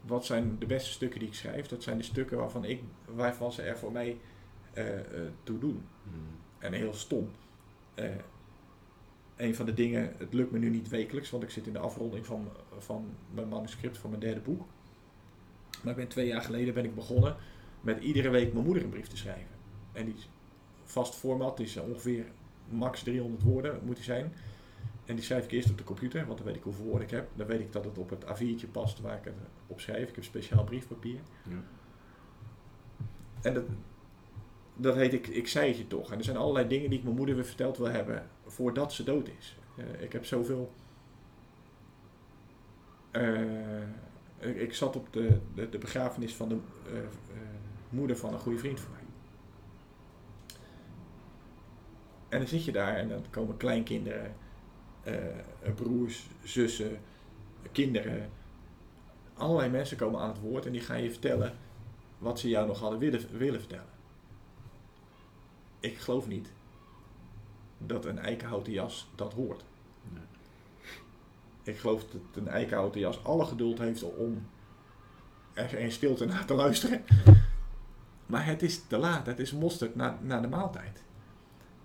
wat 0.00 0.24
zijn 0.24 0.58
de 0.58 0.66
beste 0.66 0.90
stukken 0.90 1.18
die 1.18 1.28
ik 1.28 1.34
schrijf? 1.34 1.66
Dat 1.66 1.82
zijn 1.82 1.96
de 1.96 2.04
stukken 2.04 2.38
waarvan, 2.38 2.64
ik, 2.64 2.82
waarvan 3.04 3.52
ze 3.52 3.62
er 3.62 3.78
voor 3.78 3.92
mij 3.92 4.18
eh, 4.72 4.84
toe 5.42 5.58
doen. 5.58 5.84
Mhm. 6.02 6.16
En 6.58 6.72
heel 6.72 6.94
stom. 6.94 7.30
Eh, 9.36 9.46
een 9.46 9.54
van 9.54 9.66
de 9.66 9.74
dingen, 9.74 10.14
het 10.18 10.34
lukt 10.34 10.50
me 10.50 10.58
nu 10.58 10.68
niet 10.68 10.88
wekelijks, 10.88 11.30
want 11.30 11.42
ik 11.42 11.50
zit 11.50 11.66
in 11.66 11.72
de 11.72 11.78
afronding 11.78 12.26
van, 12.26 12.48
van 12.78 13.14
mijn 13.34 13.48
manuscript 13.48 13.98
van 13.98 14.10
mijn 14.10 14.22
derde 14.22 14.40
boek. 14.40 14.66
Maar 15.82 15.92
ik 15.92 15.98
ben 15.98 16.08
twee 16.08 16.26
jaar 16.26 16.42
geleden 16.42 16.74
ben 16.74 16.84
ik 16.84 16.94
begonnen 16.94 17.36
met 17.80 18.00
iedere 18.00 18.28
week 18.28 18.52
mijn 18.52 18.64
moeder 18.64 18.82
een 18.82 18.90
brief 18.90 19.08
te 19.08 19.16
schrijven. 19.16 19.56
En 19.92 20.04
die 20.04 20.14
vast 20.84 21.14
format 21.14 21.60
is 21.60 21.76
ongeveer 21.76 22.24
max 22.68 23.02
300 23.02 23.42
woorden 23.42 23.80
moet 23.84 23.96
die 23.96 24.04
zijn. 24.04 24.32
En 25.04 25.14
die 25.14 25.24
schrijf 25.24 25.44
ik 25.44 25.50
eerst 25.50 25.70
op 25.70 25.78
de 25.78 25.84
computer, 25.84 26.26
want 26.26 26.38
dan 26.38 26.46
weet 26.46 26.56
ik 26.56 26.62
hoeveel 26.62 26.84
woorden 26.84 27.02
ik 27.02 27.10
heb. 27.10 27.28
Dan 27.34 27.46
weet 27.46 27.60
ik 27.60 27.72
dat 27.72 27.84
het 27.84 27.98
op 27.98 28.10
het 28.10 28.24
A4'tje 28.24 28.70
past 28.70 29.00
waar 29.00 29.16
ik 29.16 29.24
het 29.24 29.34
op 29.66 29.80
schrijf. 29.80 30.08
Ik 30.08 30.14
heb 30.14 30.24
speciaal 30.24 30.64
briefpapier. 30.64 31.20
Ja. 31.48 31.62
En 33.42 33.54
dat, 33.54 33.64
dat 34.76 34.94
heet 34.94 35.12
ik, 35.12 35.26
ik 35.26 35.48
zei 35.48 35.68
het 35.68 35.76
je 35.76 35.86
toch. 35.86 36.12
En 36.12 36.18
er 36.18 36.24
zijn 36.24 36.36
allerlei 36.36 36.68
dingen 36.68 36.90
die 36.90 36.98
ik 36.98 37.04
mijn 37.04 37.16
moeder 37.16 37.34
weer 37.34 37.44
verteld 37.44 37.76
wil 37.76 37.88
hebben 37.88 38.28
voordat 38.52 38.92
ze 38.92 39.04
dood 39.04 39.28
is. 39.38 39.56
Uh, 39.76 40.02
ik 40.02 40.12
heb 40.12 40.24
zoveel. 40.24 40.72
Uh, 43.12 43.82
ik, 44.38 44.74
zat 44.74 44.96
op 44.96 45.12
de, 45.12 45.38
de, 45.54 45.68
de 45.68 45.78
begrafenis 45.78 46.34
van 46.34 46.48
de 46.48 46.54
uh, 46.54 46.98
moeder 47.88 48.16
van 48.16 48.32
een 48.32 48.40
goede 48.40 48.58
vriend 48.58 48.80
van 48.80 48.90
mij. 48.92 49.00
En 52.28 52.38
dan 52.38 52.48
zit 52.48 52.64
je 52.64 52.72
daar 52.72 52.96
en 52.96 53.08
dan 53.08 53.24
komen 53.30 53.56
kleinkinderen, 53.56 54.34
broers, 55.74 56.26
zussen, 56.42 56.98
kinderen. 57.72 58.30
Allerlei 59.34 59.70
mensen 59.70 59.96
komen 59.96 60.20
aan 60.20 60.28
het 60.28 60.40
woord 60.40 60.66
en 60.66 60.72
die 60.72 60.80
gaan 60.80 61.02
je 61.02 61.10
vertellen 61.10 61.56
wat 62.18 62.38
ze 62.38 62.48
jou 62.48 62.66
nog 62.66 62.80
hadden 62.80 62.98
willen, 62.98 63.20
willen 63.38 63.60
vertellen. 63.60 63.90
Ik 65.80 65.98
geloof 65.98 66.28
niet 66.28 66.52
dat 67.86 68.04
een 68.04 68.18
eikenhouten 68.18 68.72
jas 68.72 69.10
dat 69.14 69.32
hoort. 69.32 69.64
Nee. 70.08 70.22
Ik 71.62 71.78
geloof 71.78 72.04
dat 72.04 72.20
een 72.34 72.48
eikenhouten 72.48 73.00
jas 73.00 73.24
alle 73.24 73.44
geduld 73.44 73.78
heeft 73.78 74.02
om 74.02 74.46
er 75.52 75.78
in 75.78 75.92
stilte 75.92 76.24
naar 76.24 76.44
te 76.44 76.54
luisteren. 76.54 77.04
Maar 78.26 78.46
het 78.46 78.62
is 78.62 78.86
te 78.86 78.98
laat, 78.98 79.26
het 79.26 79.38
is 79.38 79.52
mosterd 79.52 79.94
na, 79.94 80.18
na 80.20 80.40
de 80.40 80.48
maaltijd. 80.48 81.02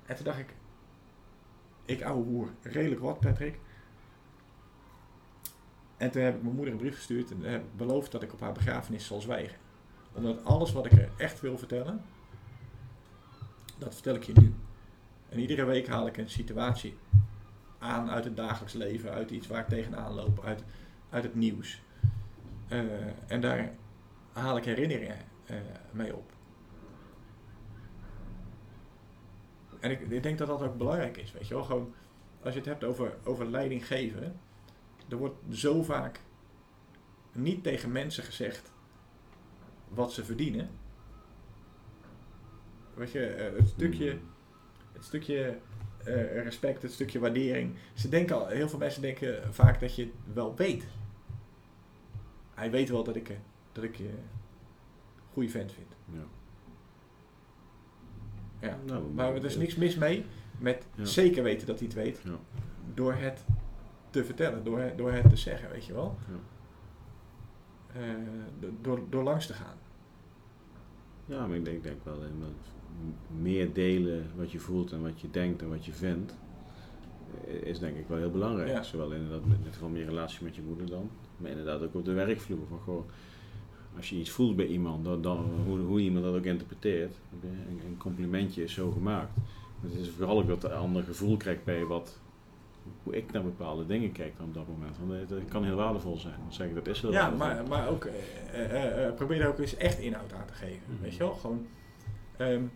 En 0.06 0.16
toen 0.16 0.25
dacht 0.25 0.39
ik, 0.39 0.54
ik 1.86 2.04
ouwe 2.04 2.24
hoer, 2.24 2.50
redelijk 2.62 3.01
wat 3.01 3.20
Patrick. 3.20 3.60
En 5.98 6.12
toen 6.12 6.22
heb 6.22 6.36
ik 6.36 6.42
mijn 6.42 6.56
moeder 6.56 6.74
een 6.74 6.80
brief 6.80 6.96
gestuurd 6.96 7.32
en 7.32 7.42
heb 7.42 7.63
beloofd 7.75 8.12
dat 8.12 8.24
ik 8.24 8.34
op 8.34 8.39
haar 8.39 8.51
begrafenis 8.51 9.06
zal 9.06 9.22
zwijgen. 9.22 9.58
Omdat 10.13 10.44
alles 10.44 10.72
wat 10.72 10.86
ik 10.86 10.92
er 10.92 11.10
echt 11.18 11.42
wil 11.42 11.58
vertellen, 11.58 12.01
dat 13.77 13.94
vertel 13.94 14.16
ik 14.16 14.24
je 14.24 14.34
nu. 14.34 14.54
En 15.29 15.39
iedere 15.39 15.65
week 15.65 15.88
haal 15.88 16.07
ik 16.07 16.17
een 16.17 16.29
situatie 16.29 16.98
aan 17.79 18.10
uit 18.10 18.24
het 18.24 18.36
dagelijks 18.36 18.74
leven, 18.74 19.12
uit 19.12 19.31
iets 19.31 19.48
waar 19.48 19.62
ik 19.62 19.67
tegenaan 19.67 20.13
loop, 20.13 20.43
uit, 20.43 20.63
uit 21.10 21.24
het 21.24 21.36
nieuws. 21.36 21.81
Uh, 22.69 22.81
en 23.27 23.41
daar 23.41 23.72
haal 24.31 24.57
ik 24.57 24.65
herinneringen 24.65 25.17
uh, 25.51 25.57
mee 25.91 26.15
op. 26.15 26.31
En 29.79 29.91
ik, 29.91 30.00
ik, 30.01 30.24
denk 30.24 30.38
dat 30.38 30.48
dat 30.48 30.62
ook 30.62 30.77
belangrijk 30.77 31.17
is, 31.17 31.31
weet 31.31 31.48
je 31.48 31.53
wel. 31.53 31.63
Gewoon, 31.63 31.93
als 32.43 32.53
je 32.53 32.60
het 32.60 32.69
hebt 32.69 32.84
over, 32.84 33.17
over 33.24 33.46
leiding 33.46 33.88
geven, 33.88 34.39
er 35.10 35.17
wordt 35.17 35.36
zo 35.50 35.84
vaak 35.84 36.22
niet 37.31 37.63
tegen 37.63 37.91
mensen 37.91 38.24
gezegd 38.24 38.74
wat 39.88 40.13
ze 40.13 40.25
verdienen. 40.25 40.69
Weet 42.93 43.12
je, 43.12 43.25
eh, 43.25 43.57
het 43.57 43.67
stukje, 43.67 44.10
hmm. 44.10 44.22
Het 44.98 45.06
stukje 45.06 45.58
uh, 46.08 46.44
respect, 46.44 46.82
het 46.82 46.92
stukje 46.92 47.20
waardering. 47.20 47.75
Ze 47.94 48.10
denken 48.10 48.36
al, 48.36 48.48
heel 48.48 48.70
veel 48.70 48.80
mensen 48.80 49.01
denken 49.01 49.54
vaak 49.54 49.80
dat 49.80 49.96
je 49.96 50.04
het 50.04 50.13
wel 50.34 50.56
weet. 50.56 50.86
Hij 52.54 52.72
weet 52.72 52.89
wel 52.89 53.04
dat 53.04 53.16
ik, 53.16 53.38
dat 53.72 53.84
ik 53.84 53.96
je 53.96 54.03
een 54.03 54.20
goede 55.33 55.50
vent 55.50 55.72
vind. 55.72 55.96
Ja. 56.14 56.25
Ja. 58.68 58.77
Nou, 58.86 59.14
maar 59.14 59.36
er 59.36 59.46
is 59.46 59.57
niks 59.57 59.75
mis 59.75 59.96
mee 59.96 60.25
met 60.60 60.86
zeker 61.01 61.44
weten 61.44 61.68
dat 61.68 61.79
hij 61.79 61.88
het 61.88 61.98
weet. 61.98 62.22
Ja. 62.24 62.40
Door 62.94 63.14
het 63.14 63.46
te 64.10 64.25
vertellen, 64.25 64.64
door, 64.64 64.79
het, 64.79 64.98
door 64.98 65.12
het 65.12 65.29
te 65.29 65.38
zeggen, 65.38 65.70
weet 65.70 65.86
je 65.86 65.94
wel. 65.94 66.18
Uh, 67.98 68.03
door, 68.81 69.10
door 69.10 69.24
langs 69.24 69.48
te 69.48 69.53
gaan. 69.53 69.77
Ja, 71.25 71.48
maar 71.48 71.57
ik 71.57 71.66
denk, 71.66 71.83
denk 71.83 72.03
wel 72.03 72.24
in 72.24 72.44
meer 73.42 73.74
delen 73.74 74.26
wat 74.36 74.52
je 74.52 74.60
voelt 74.60 74.92
en 74.92 75.02
wat 75.02 75.22
je 75.22 75.32
denkt 75.32 75.62
en 75.62 75.70
wat 75.70 75.86
je 75.86 75.94
vindt, 75.94 76.36
eh, 77.48 77.54
is 77.54 77.80
denk 77.80 77.98
ik 77.98 78.08
wel 78.08 78.18
heel 78.18 78.32
belangrijk. 78.32 78.84
Zowel 78.84 79.12
inderdaad 79.12 79.48
met, 79.48 79.76
van 79.76 79.92
meer 79.92 80.06
relatie 80.06 80.44
met 80.44 80.56
je 80.56 80.62
moeder 80.62 80.90
dan, 80.90 81.10
maar 81.38 81.50
inderdaad 81.50 81.82
ook 81.82 81.96
op 81.96 82.06
de 82.06 82.14
werkvloer. 82.14 82.68
Van, 82.70 82.80
goh, 82.80 83.06
als 83.98 84.10
je 84.10 84.16
iets 84.16 84.30
voelt 84.30 84.56
bij 84.56 84.66
iemand, 84.66 85.06
dan, 85.06 85.22
dan 85.22 85.46
hoe, 85.66 85.80
hoe, 85.80 86.00
iemand 86.00 86.26
dat 86.26 86.36
ook 86.36 86.44
interpreteert, 86.44 87.16
een, 87.42 87.80
een, 87.86 87.98
complimentje 87.98 88.64
is 88.64 88.74
zo 88.74 88.92
gemaakt. 88.92 89.32
Het 89.82 89.94
is 89.94 90.10
vooral 90.10 90.40
ook 90.40 90.48
dat 90.48 90.62
de 90.62 90.74
ander 90.74 91.04
gevoel 91.04 91.38
krijgt 91.38 91.64
bij 91.64 91.86
wat, 91.86 92.20
hoe 93.04 93.16
ik 93.16 93.32
naar 93.32 93.44
bepaalde 93.44 93.86
dingen 93.86 94.12
kijk 94.12 94.34
op 94.42 94.54
dat 94.54 94.68
moment. 94.68 94.98
Want 94.98 95.30
het, 95.30 95.50
kan 95.50 95.64
heel 95.64 95.76
waardevol 95.76 96.18
zijn. 96.18 96.36
Dan 96.44 96.54
zeg 96.54 96.68
ik 96.68 96.76
dat 96.76 96.88
is 96.88 97.02
heel 97.02 97.12
ja, 97.12 97.30
maar, 97.30 97.68
maar 97.68 97.90
ook 97.90 98.06
uh, 98.06 99.06
uh, 99.06 99.14
probeer 99.16 99.42
er 99.42 99.48
ook 99.48 99.60
eens 99.60 99.78
echt 99.78 100.00
inhoud 100.00 100.34
aan 100.34 100.46
te 100.46 100.54
geven. 100.54 100.82
Mhm. 100.94 101.02
Weet 101.02 101.14
je 101.14 101.20
wel? 101.20 101.34
Gewoon, 101.34 101.68
um, 102.40 102.72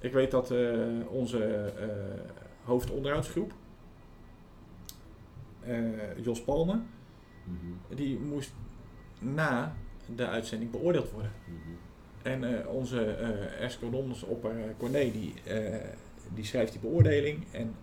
ik 0.00 0.12
weet 0.12 0.30
dat 0.30 0.50
uh, 0.50 1.10
onze 1.10 1.72
uh, 1.80 2.20
hoofdonderhoudsgroep, 2.64 3.52
uh, 5.66 6.18
Jos 6.22 6.42
Palme, 6.42 6.74
mm 6.74 7.58
-hmm. 7.60 7.96
die 7.96 8.18
moest 8.18 8.52
na 9.18 9.76
de 10.14 10.26
uitzending 10.26 10.70
beoordeeld 10.70 11.10
worden. 11.10 11.32
Mm 11.46 11.60
-hmm. 11.64 11.76
En 12.22 12.68
onze 12.68 13.04
escadrons 13.60 14.22
op 14.22 14.50
Corné, 14.78 15.10
die, 15.10 15.34
die 16.34 16.44
schrijft 16.44 16.72
die 16.72 16.80
beoordeling. 16.80 17.46
En 17.50 17.74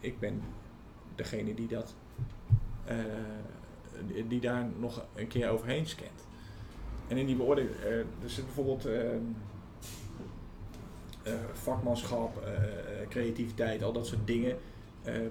ik 0.00 0.18
ben 0.18 0.42
degene 1.14 1.54
die 1.54 1.68
dat 1.68 1.94
die 4.28 4.40
daar 4.40 4.66
nog 4.78 5.06
een 5.14 5.28
keer 5.28 5.48
overheen 5.48 5.86
scant. 5.86 6.26
En 7.08 7.16
in 7.16 7.26
die 7.26 7.36
beoordeling, 7.36 7.74
er 8.22 8.30
zit 8.30 8.44
bijvoorbeeld 8.44 8.86
ehm, 8.86 9.22
vakmanschap, 11.52 12.42
uh, 12.44 12.52
creativiteit, 13.08 13.82
al 13.82 13.92
dat 13.92 14.06
soort 14.06 14.26
dingen. 14.26 14.56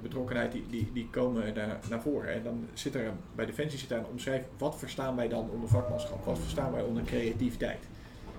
Betrokkenheid, 0.01 0.51
die, 0.51 0.65
die, 0.69 0.89
die 0.93 1.07
komen 1.09 1.53
daar 1.53 1.79
naar 1.89 2.01
voren. 2.01 2.33
En 2.33 2.43
dan 2.43 2.67
zit 2.73 2.95
er 2.95 3.11
bij 3.35 3.45
Defensie 3.45 3.79
zit 3.79 3.89
daar 3.89 3.99
een 3.99 4.05
omschrijving, 4.05 4.47
wat 4.57 4.77
verstaan 4.77 5.15
wij 5.15 5.27
dan 5.27 5.49
onder 5.49 5.69
vakmanschap? 5.69 6.25
Wat 6.25 6.39
verstaan 6.39 6.71
wij 6.71 6.81
onder 6.81 7.03
creativiteit? 7.03 7.79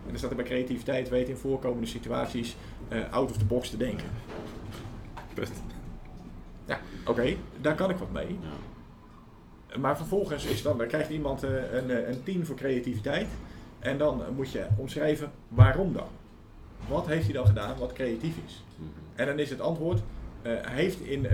En 0.05 0.09
dan 0.09 0.19
staat 0.19 0.31
er 0.31 0.37
bij 0.37 0.45
creativiteit, 0.45 1.09
weet 1.09 1.29
in 1.29 1.37
voorkomende 1.37 1.87
situaties 1.87 2.57
out 3.11 3.31
of 3.31 3.37
the 3.37 3.45
box 3.45 3.71
te 3.71 3.77
denken. 3.77 4.07
Punt. 5.35 5.53
Ja, 6.65 6.81
oké, 7.07 7.37
daar 7.61 7.75
kan 7.75 7.91
ik 7.91 7.97
wat 7.97 8.13
mee. 8.13 8.39
Ja. 8.41 9.79
Maar 9.79 9.97
vervolgens 9.97 10.45
is 10.45 10.63
dan, 10.63 10.79
dan 10.79 10.87
krijgt 10.87 11.11
iemand 11.11 11.43
een, 11.43 12.11
een 12.11 12.23
10 12.23 12.47
voor 12.47 12.57
creativiteit. 12.57 13.29
En 13.79 13.99
dan 13.99 14.23
moet 14.37 14.51
je 14.53 14.67
omschrijven 14.77 15.31
waarom 15.49 15.93
dan. 15.93 16.09
Wat 16.89 17.07
heeft 17.07 17.25
hij 17.25 17.33
dan 17.33 17.47
gedaan 17.47 17.79
wat 17.79 17.93
creatief 17.93 18.35
is? 18.47 18.65
Mhm. 18.77 18.89
En 19.15 19.27
dan 19.27 19.39
is 19.39 19.51
het 19.51 19.61
antwoord, 19.61 20.01
uh, 20.43 20.53
heeft 20.61 21.01
in 21.01 21.25
uh, 21.25 21.31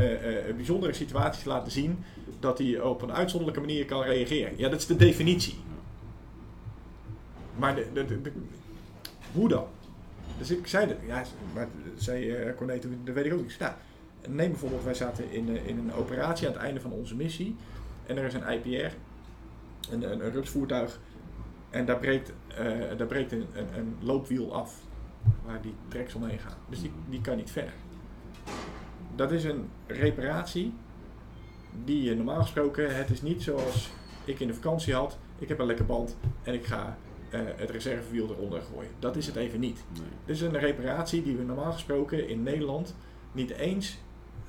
bijzondere 0.56 0.92
situaties 0.92 1.44
laten 1.44 1.72
zien 1.72 2.04
dat 2.40 2.58
hij 2.58 2.80
op 2.80 3.02
een 3.02 3.12
uitzonderlijke 3.12 3.66
manier 3.66 3.84
kan 3.84 4.02
reageren. 4.02 4.52
Ja, 4.56 4.68
dat 4.68 4.80
is 4.80 4.86
de 4.86 4.96
definitie. 4.96 5.54
Maar 7.56 7.74
de, 7.74 7.86
de, 7.92 8.04
de, 8.22 8.32
hoe 9.32 9.48
dan? 9.48 9.66
Dus 10.38 10.50
ik 10.50 10.66
zei 10.66 10.86
dat, 10.86 10.96
ja, 11.06 11.22
maar 11.54 11.68
zei 11.96 12.46
uh, 12.46 12.56
Cornette, 12.56 12.88
dat 13.04 13.14
weet 13.14 13.26
ik 13.26 13.32
ook 13.32 13.42
niet. 13.42 13.58
Nou, 13.58 13.72
neem 14.28 14.50
bijvoorbeeld, 14.50 14.84
wij 14.84 14.94
zaten 14.94 15.30
in, 15.30 15.66
in 15.66 15.78
een 15.78 15.92
operatie 15.92 16.46
aan 16.46 16.52
het 16.52 16.62
einde 16.62 16.80
van 16.80 16.92
onze 16.92 17.14
missie. 17.14 17.56
En 18.06 18.16
er 18.16 18.24
is 18.24 18.34
een 18.34 18.48
IPR, 18.48 18.94
een, 19.90 20.12
een, 20.12 20.24
een 20.24 20.32
rupsvoertuig. 20.32 21.00
En 21.70 21.86
daar 21.86 21.98
breekt, 21.98 22.32
daar 22.96 23.06
breekt 23.06 23.32
een, 23.32 23.46
een, 23.52 23.68
een 23.76 23.96
loopwiel 24.00 24.54
af 24.54 24.80
waar 25.44 25.62
die 25.62 25.74
treks 25.88 26.14
omheen 26.14 26.38
gaan. 26.38 26.56
Dus 26.68 26.80
die, 26.80 26.92
die 27.08 27.20
kan 27.20 27.36
niet 27.36 27.50
verder. 27.50 27.72
Dat 29.14 29.32
is 29.32 29.44
een 29.44 29.68
reparatie 29.86 30.72
die 31.84 32.02
je 32.02 32.14
normaal 32.14 32.42
gesproken, 32.42 32.96
het 32.96 33.10
is 33.10 33.22
niet 33.22 33.42
zoals 33.42 33.90
ik 34.24 34.40
in 34.40 34.46
de 34.46 34.54
vakantie 34.54 34.94
had. 34.94 35.18
Ik 35.38 35.48
heb 35.48 35.58
een 35.58 35.66
lekker 35.66 35.86
band 35.86 36.16
en 36.42 36.54
ik 36.54 36.64
ga 36.64 36.96
uh, 37.30 37.40
het 37.56 37.70
reservewiel 37.70 38.30
eronder 38.30 38.60
gooien. 38.60 38.90
Dat 38.98 39.16
is 39.16 39.26
het 39.26 39.36
even 39.36 39.60
niet. 39.60 39.84
Nee. 39.92 40.08
Dit 40.24 40.36
is 40.36 40.42
een 40.42 40.58
reparatie 40.58 41.22
die 41.22 41.36
we 41.36 41.42
normaal 41.42 41.72
gesproken 41.72 42.28
in 42.28 42.42
Nederland 42.42 42.94
niet 43.32 43.50
eens 43.50 43.98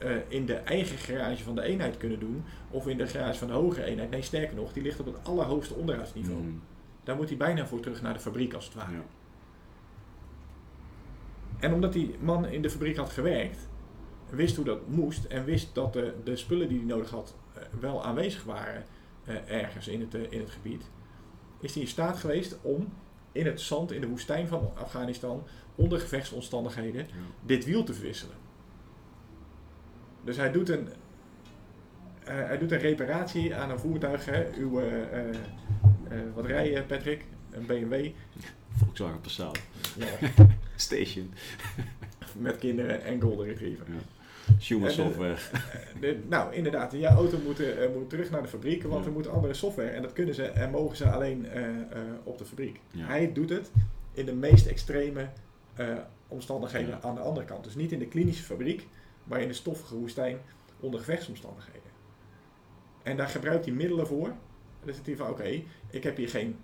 uh, 0.04 0.12
in 0.28 0.46
de 0.46 0.54
eigen 0.54 0.98
garage 0.98 1.44
van 1.44 1.56
de 1.56 1.62
eenheid 1.62 1.98
kunnen 1.98 2.20
doen. 2.20 2.44
Of 2.72 2.88
in 2.88 2.98
de 2.98 3.08
garage 3.08 3.40
van 3.40 3.48
de 3.48 3.54
hogere 3.54 3.86
eenheid. 3.86 4.10
Nee, 4.10 4.22
sterker 4.22 4.56
nog, 4.56 4.74
die 4.74 4.84
ligt 4.84 5.00
op 5.00 5.06
het 5.06 5.18
allerhoogste 5.24 5.74
onderhoudsniveau. 5.74 6.42
Mm. 6.42 6.62
Daar 7.04 7.16
moet 7.16 7.28
hij 7.28 7.38
bijna 7.38 7.66
voor 7.66 7.80
terug 7.80 8.02
naar 8.02 8.14
de 8.14 8.20
fabriek 8.20 8.54
als 8.54 8.66
het 8.66 8.74
ware. 8.74 8.92
Ja. 8.92 9.04
En 11.60 11.74
omdat 11.74 11.94
die 11.94 12.16
man 12.20 12.46
in 12.46 12.62
de 12.62 12.70
fabriek 12.70 12.98
had 12.98 13.10
gewerkt, 13.10 13.68
wist 14.30 14.56
hoe 14.56 14.66
dat 14.66 14.88
moest 14.88 15.26
en 15.26 15.46
wist 15.46 15.76
dat 15.76 15.94
de, 15.94 16.14
de 16.24 16.36
spullen 16.36 16.68
die 16.68 16.78
hij 16.78 16.88
nodig 16.88 17.10
had 17.10 17.36
uh, 17.58 17.64
wel 17.80 18.06
aanwezig 18.06 18.44
waren 18.44 18.86
uh, 19.28 19.52
ergens 19.52 19.88
in 19.88 20.00
het, 20.00 20.16
uh, 20.16 20.22
in 20.30 20.40
het 20.40 20.50
gebied, 20.50 20.84
is 21.60 21.74
hij 21.74 21.82
in 21.82 21.88
staat 21.88 22.18
geweest 22.18 22.58
om 22.62 22.94
in 23.32 23.46
het 23.46 23.62
zand, 23.62 23.92
in 23.92 24.02
de 24.02 24.08
woestijn 24.08 24.48
van 24.48 24.72
Afghanistan, 24.76 25.44
onder 25.76 26.00
gevechtsomstandigheden, 26.00 27.08
dit 27.46 27.66
wiel 27.66 27.84
te 27.84 27.94
verwisselen. 27.94 28.36
Dus 30.24 30.38
hij 30.38 30.52
doet 30.52 30.70
een, 30.70 30.90
eh, 32.24 32.36
hij 32.36 32.58
doet 32.58 32.72
een 32.72 32.80
reparatie 32.80 33.56
aan 33.56 33.70
een 33.70 33.80
voertuig. 33.80 34.26
Hè. 34.26 34.54
Uw, 34.56 34.80
eh, 34.80 35.30
eh, 35.30 35.36
wat 36.34 36.46
rij 36.46 36.72
je, 36.72 36.84
Patrick? 36.84 37.26
Een 37.52 37.66
BMW? 37.66 38.10
Volkswagen 38.78 39.22
Passat. 39.22 39.60
Ja. 39.96 40.06
Station. 40.80 41.34
Met 42.38 42.58
kinderen 42.58 43.04
en 43.04 43.22
Golden 43.22 43.46
Retriever. 43.46 43.86
Ja. 44.60 44.90
Software. 44.90 45.36
De, 46.02 46.20
nou, 46.28 46.54
inderdaad. 46.54 46.92
Je 46.92 47.06
auto 47.06 47.38
moet, 47.38 47.60
moet 47.94 48.10
terug 48.10 48.30
naar 48.30 48.42
de 48.42 48.48
fabriek, 48.48 48.84
want 48.84 49.02
Ja. 49.04 49.08
er 49.10 49.12
moet 49.16 49.28
andere 49.28 49.54
software. 49.54 49.90
En 49.90 50.02
dat 50.02 50.14
kunnen 50.14 50.36
ze 50.36 50.44
en 50.46 50.70
mogen 50.72 50.98
ze 50.98 51.10
alleen 51.10 51.48
op 52.24 52.38
de 52.38 52.46
fabriek. 52.46 52.80
Ja. 52.92 53.06
Hij 53.06 53.34
doet 53.34 53.50
het 53.50 53.72
in 54.14 54.26
de 54.26 54.34
meest 54.34 54.66
extreme 54.66 55.28
eh, 55.74 55.88
omstandigheden 56.28 56.90
Ja. 56.90 57.00
aan 57.02 57.16
de 57.16 57.22
andere 57.22 57.46
kant. 57.46 57.64
Dus 57.64 57.76
niet 57.76 57.92
in 57.92 58.00
de 58.00 58.08
klinische 58.08 58.44
fabriek, 58.44 58.88
maar 59.24 59.42
in 59.42 59.48
de 59.48 59.54
stoffige 59.54 59.96
woestijn 59.96 60.38
onder 60.80 61.00
gevechtsomstandigheden. 61.00 61.82
En 63.04 63.18
daar 63.18 63.28
gebruikt 63.28 63.66
hij 63.66 63.74
middelen 63.74 64.08
voor. 64.08 64.34
Dan 64.86 64.94
zit 64.96 65.06
hij 65.06 65.16
van, 65.16 65.30
oké, 65.30 65.62
ik 65.90 66.04
heb 66.04 66.18
hier 66.18 66.30
geen, 66.30 66.56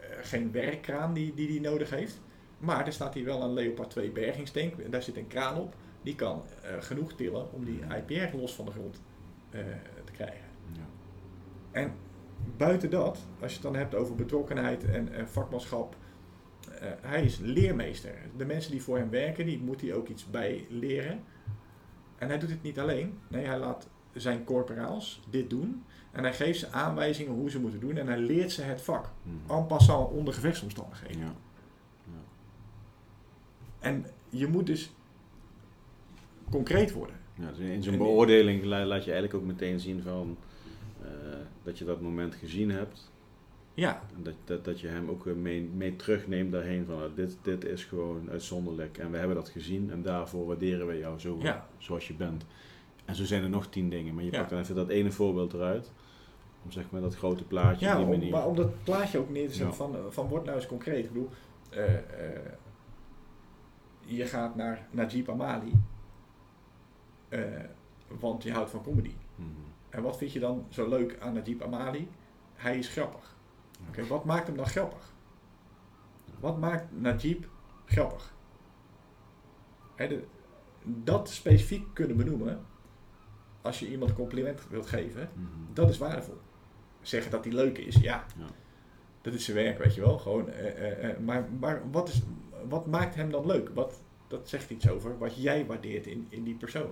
eh, 0.00 0.08
geen 0.22 0.52
werkkraan 0.52 1.14
die, 1.14 1.34
die 1.34 1.46
die 1.46 1.60
nodig 1.60 1.90
heeft. 1.90 2.20
Maar 2.58 2.86
er 2.86 2.92
staat 2.92 3.14
hier 3.14 3.24
wel 3.24 3.42
een 3.42 3.52
Leopard 3.52 3.90
2 3.90 4.10
bergingstank. 4.10 4.78
En 4.78 4.90
daar 4.90 5.02
zit 5.02 5.16
een 5.16 5.26
kraan 5.26 5.58
op. 5.58 5.74
Die 6.02 6.14
kan 6.14 6.42
eh, 6.62 6.70
genoeg 6.80 7.12
tillen 7.12 7.52
om 7.52 7.64
die 7.64 7.80
IPR 7.96 8.36
los 8.36 8.54
van 8.54 8.64
de 8.64 8.70
grond 8.70 9.00
eh, 9.50 9.60
te 10.04 10.12
krijgen. 10.12 10.46
Ja. 10.72 10.86
En 11.70 11.92
buiten 12.56 12.90
dat, 12.90 13.18
als 13.40 13.50
je 13.50 13.58
het 13.58 13.62
dan 13.62 13.76
hebt 13.76 13.94
over 13.94 14.14
betrokkenheid 14.14 14.84
en 14.84 15.28
vakmanschap, 15.28 15.96
eh, 16.80 16.88
hij 17.00 17.24
is 17.24 17.38
leermeester. 17.38 18.14
De 18.36 18.44
mensen 18.44 18.70
die 18.70 18.82
voor 18.82 18.98
hem 18.98 19.10
werken, 19.10 19.46
die 19.46 19.58
moet 19.58 19.80
hij 19.80 19.94
ook 19.94 20.08
iets 20.08 20.30
bij 20.30 20.66
leren. 20.68 21.24
En 22.18 22.28
hij 22.28 22.38
doet 22.38 22.50
het 22.50 22.62
niet 22.62 22.78
alleen. 22.78 23.18
Nee, 23.28 23.46
hij 23.46 23.58
laat 23.58 23.88
zijn 24.12 24.44
corporaals 24.44 25.20
dit 25.30 25.50
doen. 25.50 25.84
En 26.12 26.22
hij 26.22 26.32
geeft 26.32 26.58
ze 26.58 26.70
aanwijzingen 26.70 27.32
hoe 27.32 27.50
ze 27.50 27.60
moeten 27.60 27.80
doen. 27.80 27.96
En 27.96 28.06
hij 28.06 28.18
leert 28.18 28.52
ze 28.52 28.62
het 28.62 28.82
vak. 28.82 29.10
Mhm. 29.22 29.58
En 29.58 29.66
passant 29.66 30.10
onder 30.10 30.34
gevechtsomstandigheden. 30.34 31.20
Ja. 31.20 31.32
En 33.78 34.04
je 34.28 34.46
moet 34.46 34.66
dus 34.66 34.90
concreet 36.50 36.92
worden. 36.92 37.16
Ja, 37.34 37.48
dus 37.48 37.58
in 37.58 37.82
zo'n 37.82 37.96
beoordeling 37.98 38.64
la- 38.64 38.84
laat 38.86 39.04
je 39.04 39.10
eigenlijk 39.12 39.42
ook 39.42 39.48
meteen 39.48 39.80
zien 39.80 40.02
van 40.02 40.36
eh, 41.02 41.08
dat 41.62 41.78
je 41.78 41.84
dat 41.84 42.00
moment 42.00 42.34
gezien 42.34 42.70
hebt. 42.70 43.10
Ja, 43.74 44.02
En 44.16 44.22
dat, 44.22 44.34
dat, 44.44 44.64
dat 44.64 44.80
je 44.80 44.88
hem 44.88 45.08
ook 45.08 45.24
mee, 45.24 45.62
mee 45.76 45.96
terugneemt 45.96 46.52
daarheen 46.52 46.84
van 46.84 46.96
nou, 46.98 47.10
dit, 47.14 47.36
dit 47.42 47.64
is 47.64 47.84
gewoon 47.84 48.30
uitzonderlijk 48.30 48.98
en 48.98 49.10
we 49.10 49.16
hebben 49.16 49.36
dat 49.36 49.48
gezien 49.48 49.90
en 49.90 50.02
daarvoor 50.02 50.46
waarderen 50.46 50.86
we 50.86 50.98
jou 50.98 51.18
zo 51.18 51.38
Ja. 51.42 51.66
zoals 51.78 52.06
je 52.08 52.14
bent. 52.14 52.44
En 53.04 53.14
zo 53.14 53.24
zijn 53.24 53.42
er 53.42 53.48
nog 53.48 53.66
tien 53.68 53.90
dingen, 53.90 54.14
maar 54.14 54.24
je 54.24 54.32
Ja. 54.32 54.38
pakt 54.38 54.50
dan 54.50 54.58
even 54.58 54.74
dat 54.74 54.88
ene 54.88 55.10
voorbeeld 55.10 55.52
eruit. 55.52 55.92
Om 56.64 56.70
zeg 56.72 56.90
maar 56.90 57.00
dat 57.00 57.16
grote 57.16 57.44
plaatje 57.44 57.86
ja 57.86 57.92
op 57.92 57.96
die 57.98 58.06
om, 58.06 58.12
manier. 58.18 58.30
maar 58.32 58.46
om 58.46 58.56
dat 58.56 58.82
plaatje 58.84 59.18
ook 59.18 59.30
neer 59.30 59.48
te 59.48 59.54
zetten 59.54 59.76
van, 59.76 59.96
van 60.08 60.28
word 60.28 60.44
nou 60.44 60.56
eens 60.56 60.66
concreet. 60.66 61.04
Ik 61.04 61.12
bedoel, 61.12 61.28
eh, 61.70 61.94
eh, 61.94 62.00
je 64.16 64.26
gaat 64.26 64.54
naar 64.54 64.86
Najib 64.90 65.28
Amali, 65.28 65.72
eh, 67.28 67.40
want 68.20 68.42
je 68.42 68.52
houdt 68.52 68.70
van 68.70 68.82
comedy. 68.82 69.14
Mhm. 69.34 69.48
En 69.88 70.02
wat 70.02 70.16
vind 70.18 70.32
je 70.32 70.40
dan 70.40 70.66
zo 70.68 70.88
leuk 70.88 71.16
aan 71.20 71.32
Najib 71.34 71.62
Amali? 71.62 72.08
Hij 72.54 72.78
is 72.78 72.88
grappig. 72.88 73.36
Oké, 73.88 74.06
wat 74.06 74.24
maakt 74.24 74.46
hem 74.46 74.56
dan 74.56 74.66
grappig? 74.66 75.12
Wat 76.40 76.58
maakt 76.58 77.00
Najib 77.00 77.44
grappig? 77.84 78.34
De- 79.96 80.24
dat 80.84 81.30
specifiek 81.30 81.86
kunnen 81.94 82.16
benoemen, 82.16 82.64
als 83.62 83.78
je 83.78 83.90
iemand 83.90 84.10
een 84.10 84.16
compliment 84.16 84.68
wilt 84.68 84.86
geven, 84.86 85.30
Mhm. 85.34 85.46
dat 85.72 85.88
is 85.88 85.98
waardevol. 85.98 86.38
Zeggen 87.00 87.30
dat 87.30 87.44
hij 87.44 87.52
leuk 87.52 87.78
is, 87.78 87.94
ja. 87.96 88.24
Ja. 88.38 88.46
Dat 89.20 89.34
is 89.34 89.44
zijn 89.44 89.56
werk, 89.56 89.78
weet 89.78 89.94
je 89.94 90.00
wel. 90.00 90.18
Gewoon, 90.18 90.48
eh, 90.48 91.10
eh, 91.10 91.18
maar 91.18 91.48
maar 91.60 91.90
wat, 91.90 92.08
is, 92.08 92.22
wat 92.68 92.86
maakt 92.86 93.14
hem 93.14 93.30
dan 93.30 93.46
leuk? 93.46 93.68
Wat, 93.68 94.00
dat 94.28 94.48
zegt 94.48 94.70
iets 94.70 94.88
over 94.88 95.18
wat 95.18 95.42
jij 95.42 95.66
waardeert 95.66 96.06
in, 96.06 96.26
in 96.28 96.44
die 96.44 96.54
persoon. 96.54 96.90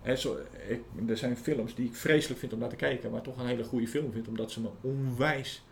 Hè, 0.00 0.16
zo, 0.16 0.38
ik, 0.68 0.82
er 1.06 1.16
zijn 1.16 1.36
films 1.36 1.74
die 1.74 1.86
ik 1.86 1.94
vreselijk 1.94 2.40
vind 2.40 2.52
om 2.52 2.58
naar 2.58 2.68
te 2.68 2.76
kijken, 2.76 3.10
maar 3.10 3.22
toch 3.22 3.38
een 3.38 3.46
hele 3.46 3.64
goede 3.64 3.88
film 3.88 4.12
vind, 4.12 4.28
omdat 4.28 4.50
ze 4.50 4.60
me 4.60 4.68
onwijs 4.80 5.64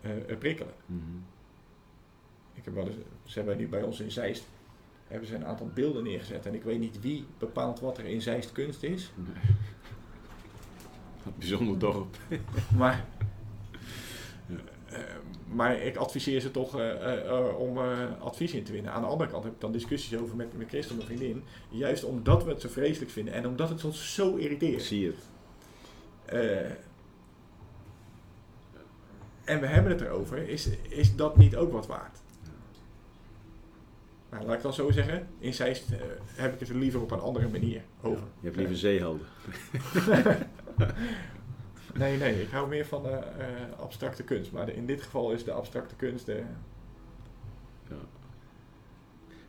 eh, 0.00 0.30
eh, 0.30 0.38
prikkelen. 0.38 0.74
Mhm. 0.86 1.00
Ik 2.54 2.64
heb 2.64 2.74
wel 2.74 2.86
eens, 2.86 2.96
ze 3.24 3.38
hebben 3.38 3.56
nu 3.56 3.68
bij 3.68 3.82
ons 3.82 4.00
in 4.00 4.10
Zeist 4.10 4.48
hebben 5.06 5.28
ze 5.28 5.34
een 5.34 5.46
aantal 5.46 5.70
beelden 5.74 6.02
neergezet 6.02 6.46
en 6.46 6.54
ik 6.54 6.62
weet 6.62 6.78
niet 6.78 7.00
wie 7.00 7.26
bepaalt 7.38 7.80
wat 7.80 7.98
er 7.98 8.04
in 8.04 8.22
Zeist 8.22 8.52
kunst 8.52 8.82
is, 8.82 9.12
Nee. 9.16 9.54
Bijzonder 11.38 11.78
dorp. 11.78 12.16
Maar, 12.76 13.04
eh, 14.86 15.00
maar 15.52 15.80
ik 15.80 15.96
adviseer 15.96 16.40
ze 16.40 16.50
toch 16.50 16.78
eh, 16.78 16.90
eh, 16.90 17.28
eh, 17.28 17.58
om 17.58 17.78
advies 18.20 18.52
in 18.52 18.64
te 18.64 18.72
winnen. 18.72 18.92
Aan 18.92 19.02
de 19.02 19.08
andere 19.08 19.30
kant 19.30 19.44
heb 19.44 19.52
ik 19.52 19.60
dan 19.60 19.72
discussies 19.72 20.18
over 20.18 20.36
met 20.36 20.56
mijn 20.56 20.68
Christel, 20.68 20.96
mijn 20.96 21.06
vriendin. 21.06 21.44
Juist 21.68 22.04
omdat 22.04 22.44
we 22.44 22.50
het 22.50 22.60
zo 22.60 22.68
vreselijk 22.68 23.10
vinden 23.10 23.34
en 23.34 23.46
omdat 23.46 23.68
het 23.68 23.84
ons 23.84 24.14
zo 24.14 24.36
Ik 24.36 24.42
irriteert. 24.42 24.82
zie 24.82 25.06
het. 25.06 25.28
Eh, 26.24 26.70
en 29.44 29.60
we 29.60 29.66
hebben 29.66 29.92
het 29.92 30.00
erover, 30.00 30.48
is, 30.48 30.68
is 30.88 31.16
dat 31.16 31.36
niet 31.36 31.56
ook 31.56 31.72
wat 31.72 31.86
waard? 31.86 32.18
Nou, 34.30 34.44
laat 34.44 34.56
ik 34.56 34.62
dan 34.62 34.72
zo 34.74 34.90
zeggen, 34.90 35.28
in 35.38 35.54
Zeist 35.54 35.90
eh, 35.90 35.98
heb 36.34 36.52
ik 36.54 36.60
het 36.60 36.68
er 36.68 36.74
liever 36.74 37.00
op 37.00 37.10
een 37.10 37.20
andere 37.20 37.48
manier 37.48 37.82
over. 38.02 38.22
Je 38.40 38.44
hebt 38.46 38.56
liever 38.56 38.76
zeehelden. 38.76 39.26
Nee, 41.94 42.16
nee, 42.18 42.42
ik 42.42 42.48
hou 42.50 42.68
meer 42.68 42.86
van 42.86 43.06
eh, 43.06 43.12
eh, 43.14 43.22
abstracte 43.78 44.22
kunst. 44.22 44.52
Maar 44.52 44.66
de- 44.66 44.74
in 44.74 44.86
dit 44.86 45.02
geval 45.02 45.32
is 45.32 45.44
de 45.44 45.52
abstracte 45.52 45.94
kunst 45.94 46.26
de, 46.26 46.42
Ja. 47.88 47.96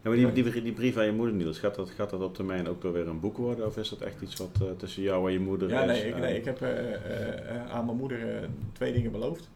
Ja, 0.03 0.09
maar 0.09 0.33
die, 0.33 0.43
die, 0.51 0.61
die 0.61 0.73
brief 0.73 0.97
aan 0.97 1.05
je 1.05 1.11
moeder, 1.11 1.35
Niels, 1.35 1.59
gaat 1.59 1.75
dat, 1.75 1.89
gaat 1.89 2.09
dat 2.09 2.21
op 2.21 2.33
termijn 2.35 2.67
ook 2.67 2.81
wel 2.83 2.91
weer 2.91 3.07
een 3.07 3.19
boek 3.19 3.37
worden? 3.37 3.65
Of 3.65 3.77
is 3.77 3.89
dat 3.89 4.01
echt 4.01 4.21
iets 4.21 4.35
wat 4.37 4.49
eh, 4.61 4.67
tussen 4.77 5.03
jou 5.03 5.27
en 5.27 5.33
je 5.33 5.39
moeder 5.39 5.69
Ja, 5.69 5.81
is? 5.81 5.87
nee, 5.87 6.07
ik, 6.09 6.17
nee, 6.17 6.37
ik 6.37 6.45
heb 6.45 6.61
eh, 6.61 6.93
eh, 6.93 7.55
eh, 7.55 7.69
aan 7.69 7.85
mijn 7.85 7.97
moeder 7.97 8.35
eh, 8.35 8.47
twee 8.71 8.93
dingen 8.93 9.11
beloofd. 9.11 9.49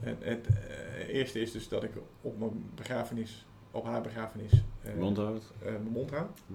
Het, 0.00 0.16
het 0.24 0.46
eh, 0.46 1.08
eerste 1.14 1.40
is 1.40 1.52
dus 1.52 1.68
dat 1.68 1.82
ik 1.82 1.90
op 2.20 2.38
mijn 2.38 2.64
begrafenis, 2.74 3.46
op 3.70 3.84
haar 3.84 4.00
begrafenis, 4.00 4.52
eh, 4.82 4.94
Mond 4.98 5.16
houdt? 5.16 5.52
eh, 5.58 5.70
mijn 5.70 5.82
mond 5.92 6.10
hou. 6.10 6.26
Hm. 6.46 6.52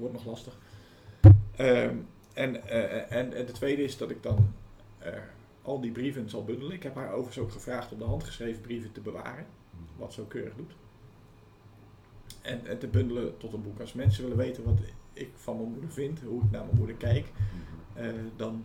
Wordt 0.00 0.14
nog 0.14 0.24
lastig. 0.26 0.58
Ehm, 1.56 1.96
en, 2.34 2.68
eh, 2.68 3.12
en, 3.16 3.32
en 3.32 3.46
de 3.46 3.52
tweede 3.52 3.82
is 3.82 3.96
dat 3.96 4.10
ik 4.10 4.22
dan 4.22 4.54
eh, 4.98 5.12
al 5.62 5.80
die 5.80 5.92
brieven 5.92 6.30
zal 6.30 6.44
bundelen. 6.44 6.72
Ik 6.72 6.82
heb 6.82 6.94
haar 6.94 7.12
overigens 7.12 7.38
ook 7.38 7.52
gevraagd 7.52 7.92
om 7.92 7.98
de 7.98 8.04
handgeschreven 8.04 8.60
brieven 8.60 8.92
te 8.92 9.00
bewaren. 9.00 9.46
Wat 9.96 10.12
ze 10.12 10.20
ook 10.20 10.28
keurig 10.28 10.54
doet. 10.54 10.72
En, 12.42 12.78
te 12.78 12.86
bundelen 12.86 13.36
tot 13.38 13.52
een 13.52 13.62
boek. 13.62 13.80
Als 13.80 13.92
mensen 13.92 14.22
willen 14.22 14.38
weten 14.38 14.64
wat 14.64 14.78
ik 15.12 15.30
van 15.34 15.56
mijn 15.56 15.68
moeder 15.68 15.90
vind, 15.90 16.20
hoe 16.20 16.42
ik 16.42 16.50
naar 16.50 16.64
mijn 16.64 16.76
moeder 16.76 16.96
kijk, 16.96 17.26
eh, 17.94 18.06
dan, 18.36 18.64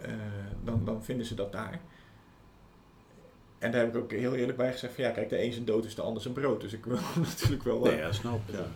eh, 0.00 0.12
dan, 0.64 0.84
dan 0.84 1.04
vinden 1.04 1.26
ze 1.26 1.34
dat 1.34 1.52
daar. 1.52 1.80
En 3.58 3.70
daar 3.70 3.80
heb 3.80 3.94
ik 3.96 4.02
ook 4.02 4.10
heel 4.12 4.34
eerlijk 4.34 4.58
bij 4.58 4.72
gezegd 4.72 4.94
van 4.94 5.04
ja, 5.04 5.10
kijk, 5.10 5.28
de 5.28 5.42
een 5.44 5.52
zijn 5.52 5.64
dood 5.64 5.84
is 5.84 5.94
de 5.94 6.02
ander 6.02 6.22
zijn 6.22 6.34
brood. 6.34 6.60
Dus 6.60 6.72
ik 6.72 6.84
wil 6.84 6.98
natuurlijk 7.26 7.62
wel... 7.62 7.80
Nee, 7.80 7.92
eh, 7.92 7.98
ja, 7.98 8.12
snap 8.12 8.40
ja. 8.50 8.66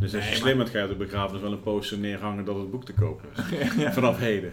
Dus 0.00 0.14
als 0.14 0.24
je 0.24 0.30
Nee, 0.30 0.38
slim 0.38 0.56
bent, 0.56 0.70
ga 0.70 0.78
je 0.78 0.84
op 0.84 0.90
de 0.90 0.96
begrafenis 0.96 1.42
wel 1.42 1.52
een 1.52 1.60
poster 1.62 1.98
neerhangen 1.98 2.44
dat 2.44 2.56
het 2.56 2.70
boek 2.70 2.84
te 2.84 2.92
kopen 2.94 3.28
is. 3.36 3.74
ja, 3.82 3.92
Vanaf 3.92 4.18
heden. 4.18 4.52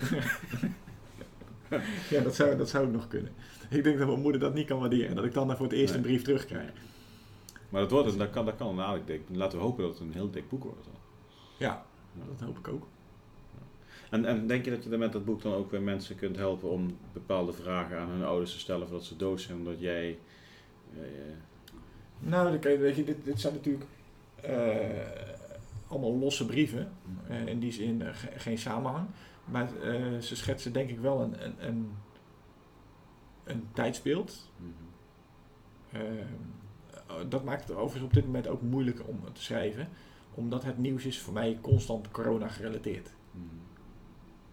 ja, 2.10 2.19
dat 2.21 2.36
zou, 2.36 2.58
dat 2.58 2.69
zou 2.69 2.86
ook 2.86 2.91
nog 2.91 3.08
kunnen. 3.08 3.32
Ik 3.69 3.84
denk 3.84 3.97
dat 3.97 4.08
mijn 4.08 4.19
moeder 4.21 4.41
dat 4.41 4.54
niet 4.54 4.67
kan 4.67 4.80
waarderen. 4.80 5.15
Dat 5.15 5.25
ik 5.25 5.34
dan 5.34 5.56
voor 5.56 5.65
het 5.65 5.75
eerst 5.75 5.88
Nee. 5.93 5.95
een 6.04 6.08
brief 6.10 6.21
terugkrijg. 6.23 6.69
Maar 7.69 7.82
dat, 7.82 7.91
wordt, 7.91 8.08
het- 8.08 8.17
dat 8.17 8.30
kan, 8.30 8.45
dat 8.45 8.56
kan 8.56 8.67
een 8.80 8.86
aardig 8.86 9.06
dik. 9.06 9.21
Laten 9.32 9.58
we 9.58 9.63
hopen 9.63 9.84
dat 9.84 9.91
het 9.91 10.02
een 10.02 10.13
heel 10.13 10.30
dik 10.32 10.49
boek 10.49 10.63
wordt. 10.63 10.84
dan. 10.84 10.93
Ja, 11.58 11.86
Ja. 12.13 12.21
dat 12.38 12.47
hoop 12.47 12.58
ik 12.58 12.67
ook. 12.67 12.88
En, 14.10 14.26
en 14.26 14.48
denk 14.48 14.65
je 14.65 14.72
dat 14.72 14.84
je 14.84 14.89
dan 14.89 15.00
met 15.00 15.12
dat 15.12 15.26
boek 15.26 15.41
dan 15.41 15.54
ook 15.54 15.72
weer 15.72 15.82
mensen 15.82 16.15
kunt 16.15 16.36
helpen 16.36 16.69
om 16.69 16.98
bepaalde 17.13 17.54
vragen 17.54 17.98
aan 18.00 18.10
hun 18.10 18.24
ouders 18.24 18.52
te 18.54 18.60
stellen 18.60 18.88
voordat 18.88 19.06
ze 19.06 19.15
dood 19.15 19.41
zijn, 19.41 19.58
omdat 19.58 19.80
jij... 19.80 20.17
eh, 20.95 21.02
Nou, 22.19 22.60
weet 22.62 22.95
je, 22.95 23.04
dit, 23.04 23.24
dit 23.26 23.39
zijn 23.39 23.54
natuurlijk 23.54 23.86
eh, 24.41 25.08
allemaal 25.88 26.17
losse 26.17 26.45
brieven. 26.45 26.91
Eh, 27.28 27.45
in 27.48 27.60
die 27.60 27.72
zin 27.72 28.02
ge- 28.15 28.39
geen 28.39 28.58
samenhang. 28.58 29.08
Maar 29.45 29.69
ze 30.22 30.36
schetsen 30.36 30.74
denk 30.74 30.89
ik 30.89 31.00
wel 31.00 31.22
een, 31.22 31.45
een, 31.45 31.54
een, 31.67 31.91
een 33.43 33.67
tijdsbeeld. 33.74 34.50
mhm. 34.58 34.69
Eh, 35.91 36.26
dat 37.30 37.43
maakt 37.43 37.67
het 37.67 37.78
overigens 37.78 38.04
op 38.04 38.13
dit 38.13 38.26
moment 38.26 38.48
ook 38.48 38.62
moeilijk 38.62 39.02
om 39.08 39.19
te 39.34 39.41
schrijven. 39.43 39.88
Omdat 40.34 40.63
het 40.63 40.78
nieuws 40.78 41.06
is 41.06 41.19
voor 41.19 41.34
mij 41.34 41.58
constant 41.62 42.12
corona 42.12 42.48
gerelateerd. 42.48 43.13
Mhm. 43.32 43.45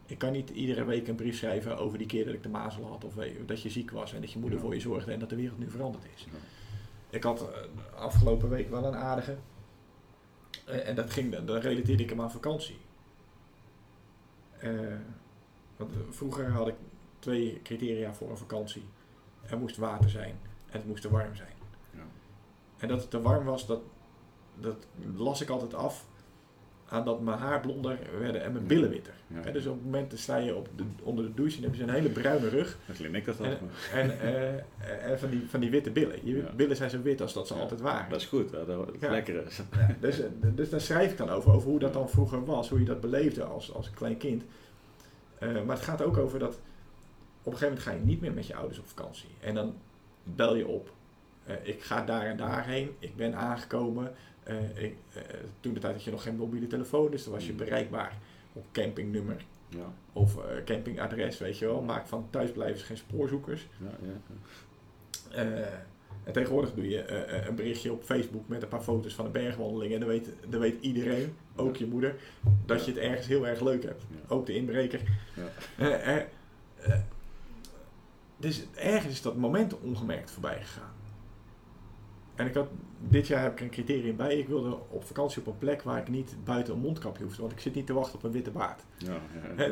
Ik 0.06 0.18
kan 0.18 0.32
niet 0.32 0.50
iedere 0.50 0.84
week 0.84 1.08
een 1.08 1.14
brief 1.14 1.36
schrijven 1.36 1.78
over 1.78 1.98
die 1.98 2.06
keer 2.06 2.24
dat 2.24 2.34
ik 2.34 2.42
de 2.42 2.48
mazel 2.48 2.86
had. 2.86 3.04
Of 3.04 3.14
dat 3.46 3.62
je 3.62 3.70
ziek 3.70 3.90
was 3.90 4.12
en 4.12 4.20
dat 4.20 4.32
je 4.32 4.38
moeder 4.38 4.60
voor 4.60 4.74
je 4.74 4.80
zorgde 4.80 5.12
en 5.12 5.18
dat 5.18 5.30
de 5.30 5.36
wereld 5.36 5.58
nu 5.58 5.70
veranderd 5.70 6.04
is. 6.14 6.26
Ik 7.10 7.22
had 7.22 7.42
uh, 7.42 8.00
afgelopen 8.00 8.48
week 8.48 8.70
wel 8.70 8.84
een 8.84 8.96
aardige. 8.96 9.36
en 10.64 10.94
dat 10.94 11.10
ging, 11.10 11.36
dan 11.36 11.56
relateerde 11.56 12.02
ik 12.02 12.10
hem 12.10 12.20
aan 12.20 12.30
vakantie. 12.30 12.78
want 15.76 15.92
vroeger 16.10 16.50
had 16.50 16.68
ik 16.68 16.74
twee 17.18 17.60
criteria 17.62 18.14
voor 18.14 18.30
een 18.30 18.36
vakantie. 18.36 18.84
Er 19.46 19.58
moest 19.58 19.76
water 19.76 20.10
zijn 20.10 20.38
en 20.66 20.78
het 20.78 20.86
moest 20.86 21.02
te 21.02 21.10
warm 21.10 21.36
zijn. 21.36 21.52
Ja. 21.90 22.06
En 22.76 22.88
dat 22.88 23.00
het 23.00 23.10
te 23.10 23.20
warm 23.20 23.44
was, 23.44 23.66
dat, 23.66 23.80
dat 24.54 24.86
las 25.14 25.40
ik 25.40 25.48
altijd 25.48 25.74
af 25.74 26.06
aan 26.88 27.04
dat 27.04 27.20
mijn 27.20 27.38
haar 27.38 27.60
blonder 27.60 27.98
werden 28.18 28.42
en 28.42 28.52
mijn 28.52 28.66
billen 28.66 28.90
witter. 28.90 29.12
dus 29.52 29.66
op 29.66 29.74
het 29.74 29.84
moment 29.84 30.10
dat 30.10 30.18
sta 30.18 30.36
je 30.36 30.54
op 30.54 30.68
de, 30.76 30.84
onder 31.02 31.24
de 31.24 31.34
douche 31.34 31.56
en 31.56 31.62
heb 31.62 31.74
je 31.74 31.78
zo'n 31.78 31.88
hele 31.88 32.08
bruine 32.08 32.48
rug. 32.48 32.78
Dat 32.86 32.98
ik 32.98 33.24
dat. 33.24 33.36
En, 33.40 33.58
en, 33.92 34.10
uh, 34.80 35.10
en, 35.10 35.18
van, 35.18 35.30
die, 35.30 35.44
van 35.48 35.60
die 35.60 35.70
witte 35.70 35.90
billen. 35.90 36.18
Je 36.22 36.44
billen 36.56 36.76
zijn 36.76 36.90
zo 36.90 37.02
wit 37.02 37.20
als 37.20 37.32
dat 37.32 37.46
ze 37.46 37.54
altijd 37.54 37.80
waren. 37.80 38.10
Dat 38.10 38.20
is 38.20 38.26
goed, 38.26 38.50
dat 38.50 38.68
is 38.68 39.08
lekker. 39.08 39.42
dus, 40.00 40.20
dus 40.54 40.70
daar 40.70 40.80
schrijf 40.80 41.10
ik 41.10 41.16
dan 41.16 41.30
over, 41.30 41.52
over 41.52 41.70
hoe 41.70 41.78
dat 41.78 41.92
dan 41.92 42.10
vroeger 42.10 42.44
was, 42.44 42.68
hoe 42.68 42.78
je 42.78 42.84
dat 42.84 43.00
beleefde 43.00 43.44
als, 43.44 43.72
als 43.74 43.90
klein 43.90 44.16
kind. 44.16 44.44
Uh, 45.40 45.62
maar 45.62 45.76
het 45.76 45.84
gaat 45.84 46.02
ook 46.02 46.16
over 46.16 46.38
dat 46.38 46.58
op 47.42 47.52
een 47.52 47.58
gegeven 47.58 47.66
moment 47.66 47.82
ga 47.82 47.92
je 47.92 48.10
niet 48.10 48.20
meer 48.20 48.32
met 48.32 48.46
je 48.46 48.54
ouders 48.54 48.78
op 48.78 48.86
vakantie. 48.86 49.28
En 49.40 49.54
dan 49.54 49.74
bel 50.22 50.56
je 50.56 50.66
op. 50.66 50.90
Uh, 51.48 51.54
ik 51.62 51.82
ga 51.82 52.04
daar 52.04 52.26
en 52.26 52.36
daarheen. 52.36 52.96
Ik 52.98 53.16
ben 53.16 53.34
aangekomen. 53.34 54.14
Ik, 54.74 54.96
uh, 55.16 55.22
toen 55.60 55.74
de 55.74 55.80
tijd 55.80 55.94
had 55.94 56.04
je 56.04 56.10
nog 56.10 56.22
geen 56.22 56.36
mobiele 56.36 56.66
telefoon, 56.66 57.10
dus 57.10 57.24
dan 57.24 57.32
was 57.32 57.46
je 57.46 57.52
mm. 57.52 57.58
bereikbaar 57.58 58.16
op 58.52 58.64
campingnummer. 58.72 59.44
Ja. 59.68 59.92
Of 60.12 60.36
campingadres, 60.64 61.38
weet 61.38 61.58
je 61.58 61.66
wel. 61.66 61.82
Maak 61.82 62.06
van 62.06 62.26
thuisblijvers 62.30 62.82
geen 62.82 62.96
spoorzoekers. 62.96 63.66
Ja, 63.78 63.90
ja, 64.02 65.84
en 66.24 66.32
tegenwoordig 66.32 66.74
doe 66.74 66.88
je 66.88 67.08
een 67.46 67.54
berichtje 67.54 67.92
op 67.92 68.02
Facebook 68.02 68.48
met 68.48 68.62
een 68.62 68.68
paar 68.68 68.82
foto's 68.82 69.14
van 69.14 69.24
een 69.24 69.32
bergwandeling. 69.32 69.92
En 69.92 70.00
dan 70.00 70.08
weet, 70.08 70.28
dan 70.48 70.60
weet 70.60 70.80
iedereen, 70.80 71.36
ook 71.56 71.76
je 71.76 71.86
moeder, 71.86 72.14
dat 72.66 72.84
je 72.84 72.90
het 72.90 73.00
ergens 73.00 73.26
heel 73.26 73.46
erg 73.46 73.60
leuk 73.60 73.82
hebt. 73.82 74.04
Ook 74.28 74.46
de 74.46 74.54
inbreker. 74.54 75.00
Dus 78.36 78.64
ergens 78.74 79.12
is 79.12 79.22
dat 79.22 79.36
moment 79.36 79.80
ongemerkt 79.80 80.30
voorbij 80.30 80.60
gegaan. 80.60 80.94
En 82.36 82.46
ik 82.46 82.54
had, 82.54 82.68
dit 82.98 83.26
jaar 83.26 83.42
heb 83.42 83.52
ik 83.52 83.60
een 83.60 83.70
criterium 83.70 84.16
bij. 84.16 84.38
Ik 84.38 84.48
wilde 84.48 84.78
op 84.88 85.04
vakantie 85.04 85.40
op 85.40 85.46
een 85.46 85.58
plek 85.58 85.82
waar 85.82 85.98
ik 85.98 86.08
niet 86.08 86.36
buiten 86.44 86.74
een 86.74 86.80
mondkapje 86.80 87.22
hoefde. 87.22 87.40
Want 87.40 87.52
ik 87.52 87.60
zit 87.60 87.74
niet 87.74 87.86
te 87.86 87.92
wachten 87.92 88.14
op 88.14 88.24
een 88.24 88.30
witte 88.30 88.50
baard. 88.50 88.82
Ja, 88.96 89.20
ja, 89.56 89.68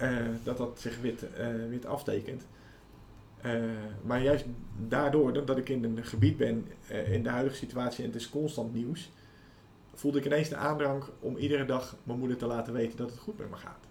uh, 0.00 0.26
dat 0.44 0.56
dat 0.56 0.80
zich 0.80 1.00
wit, 1.00 1.24
uh, 1.38 1.68
wit 1.68 1.86
aftekent. 1.86 2.46
Uh, 3.44 3.62
maar 4.02 4.22
juist 4.22 4.44
daardoor 4.88 5.46
dat 5.46 5.58
ik 5.58 5.68
in 5.68 5.84
een 5.84 6.04
gebied 6.04 6.36
ben, 6.36 6.66
in 7.10 7.22
de 7.22 7.28
huidige 7.28 7.56
situatie 7.56 8.04
en 8.04 8.10
het 8.10 8.20
is 8.20 8.30
constant 8.30 8.74
nieuws, 8.74 9.10
voelde 9.94 10.18
ik 10.18 10.24
ineens 10.24 10.48
de 10.48 10.56
aandrang 10.56 11.04
om 11.20 11.36
iedere 11.36 11.64
dag 11.64 11.96
mijn 12.02 12.18
moeder 12.18 12.36
te 12.36 12.46
laten 12.46 12.72
weten 12.72 12.96
dat 12.96 13.10
het 13.10 13.18
goed 13.18 13.38
met 13.38 13.50
me 13.50 13.56
gaat 13.56 13.87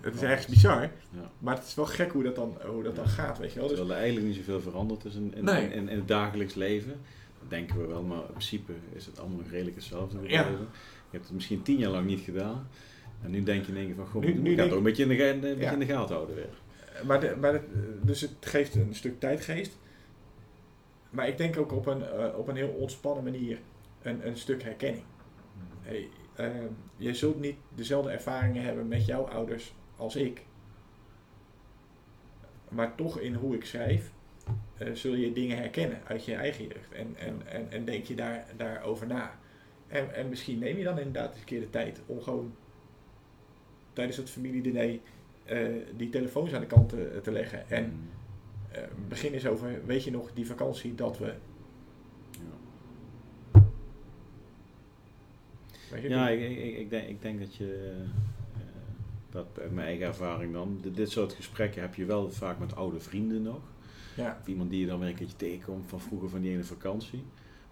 het 0.00 0.14
is 0.14 0.22
ergens 0.22 0.46
bizar, 0.46 0.90
maar 1.38 1.54
het 1.54 1.66
is 1.66 1.74
wel 1.74 1.86
gek 1.86 2.12
hoe 2.12 2.22
dat 2.22 2.34
dan, 2.34 2.56
hoe 2.66 2.82
dat 2.82 2.96
dan 2.96 3.08
gaat, 3.08 3.38
weet 3.38 3.52
je 3.52 3.58
wel. 3.58 3.68
Dus 3.68 3.76
Terwijl 3.76 3.96
er 3.96 4.02
eigenlijk 4.02 4.34
niet 4.34 4.36
zoveel 4.36 4.60
veranderd 4.60 5.04
is 5.04 5.14
in, 5.14 5.34
in, 5.34 5.48
in, 5.48 5.88
in, 5.88 5.96
het 5.96 6.08
dagelijks 6.08 6.54
leven. 6.54 7.00
Dat 7.40 7.50
denken 7.50 7.80
we 7.80 7.86
wel, 7.86 8.02
maar 8.02 8.18
in 8.18 8.26
principe 8.26 8.72
is 8.92 9.06
het 9.06 9.18
allemaal 9.18 9.38
nog 9.38 9.50
redelijk 9.50 9.76
hetzelfde. 9.76 10.18
Ja. 10.22 10.46
Je 10.48 11.16
hebt 11.16 11.24
het 11.24 11.34
misschien 11.34 11.62
tien 11.62 11.78
jaar 11.78 11.90
lang 11.90 12.06
niet 12.06 12.20
gedaan. 12.20 12.68
En 13.22 13.30
nu 13.30 13.42
denk 13.42 13.64
je 13.64 13.72
in 13.72 13.78
één 13.78 13.86
keer 13.86 13.94
van, 13.94 14.06
goh, 14.06 14.22
nu, 14.22 14.34
nu 14.34 14.54
gaat 14.54 14.70
ook 14.70 14.76
een 14.76 14.82
beetje 14.82 15.02
in 15.02 15.08
de, 15.08 15.48
een 15.48 15.58
beetje 15.58 15.72
in 15.72 15.78
de 15.78 15.86
gaten 15.86 16.14
houden 16.14 16.36
weer. 16.36 16.48
Maar, 17.06 17.20
de, 17.20 17.36
maar 17.40 17.60
dus 18.02 18.20
het 18.20 18.32
geeft 18.40 18.74
een 18.74 18.94
stuk 18.94 19.20
tijdgeest. 19.20 19.78
Maar 21.10 21.28
ik 21.28 21.36
denk 21.36 21.56
ook 21.56 21.72
op 21.72 21.86
een, 21.86 22.00
uh, 22.00 22.38
op 22.38 22.48
een 22.48 22.56
heel 22.56 22.68
ontspannen 22.68 23.24
manier 23.24 23.58
een, 24.02 24.26
een 24.26 24.36
stuk 24.36 24.62
herkenning. 24.62 25.04
Hey, 25.82 26.08
uh, 26.40 26.46
je 26.96 27.14
zult 27.14 27.40
niet 27.40 27.56
dezelfde 27.74 28.10
ervaringen 28.10 28.62
hebben 28.62 28.88
met 28.88 29.06
jouw 29.06 29.28
ouders 29.28 29.74
als 29.96 30.16
ik. 30.16 30.44
Maar 32.68 32.94
toch 32.94 33.18
in 33.18 33.34
hoe 33.34 33.54
ik 33.54 33.64
schrijf, 33.64 34.12
uh, 34.78 34.94
zul 34.94 35.14
je 35.14 35.32
dingen 35.32 35.56
herkennen 35.56 36.00
uit 36.04 36.24
je 36.24 36.34
eigen 36.34 36.66
jeugd. 36.66 36.92
En, 36.92 37.16
en, 37.16 37.42
en, 37.46 37.70
en 37.70 37.84
denk 37.84 38.04
je 38.04 38.14
daar, 38.14 38.46
daarover 38.56 39.06
na. 39.06 39.38
En, 39.88 40.14
en 40.14 40.28
misschien 40.28 40.58
neem 40.58 40.76
je 40.76 40.84
dan 40.84 40.98
inderdaad 40.98 41.30
eens 41.30 41.40
een 41.40 41.46
keer 41.46 41.60
de 41.60 41.70
tijd 41.70 42.00
om 42.06 42.20
gewoon 42.20 42.54
tijdens 43.92 44.16
het 44.16 44.30
familiediner 44.30 44.98
uh, 45.50 45.68
die 45.96 46.08
telefoons 46.08 46.54
aan 46.54 46.60
de 46.60 46.66
kant 46.66 46.88
te, 46.88 47.20
te 47.22 47.32
leggen. 47.32 47.70
En 47.70 48.08
uh, 48.72 48.78
begin 49.08 49.32
eens 49.32 49.46
over, 49.46 49.86
weet 49.86 50.04
je 50.04 50.10
nog, 50.10 50.32
die 50.32 50.46
vakantie 50.46 50.94
dat 50.94 51.18
we. 51.18 51.34
Ja, 56.02 56.28
ik, 56.28 56.58
ik, 56.58 56.76
ik, 56.76 56.90
denk, 56.90 57.08
ik 57.08 57.22
denk 57.22 57.40
dat 57.40 57.54
je 57.54 57.96
dat 59.30 59.46
uit 59.60 59.72
mijn 59.72 59.86
eigen 59.86 60.06
ervaring 60.06 60.52
dan. 60.52 60.80
Dit 60.94 61.10
soort 61.10 61.32
gesprekken 61.32 61.80
heb 61.82 61.94
je 61.94 62.04
wel 62.04 62.30
vaak 62.30 62.58
met 62.58 62.76
oude 62.76 63.00
vrienden 63.00 63.42
nog. 63.42 63.60
Ja. 64.16 64.38
Of 64.40 64.48
iemand 64.48 64.70
die 64.70 64.80
je 64.80 64.86
dan 64.86 64.98
weer 64.98 65.08
een 65.08 65.14
keertje 65.14 65.36
tegenkomt 65.36 65.88
van 65.88 66.00
vroeger 66.00 66.28
van 66.28 66.40
die 66.40 66.50
ene 66.50 66.64
vakantie. 66.64 67.22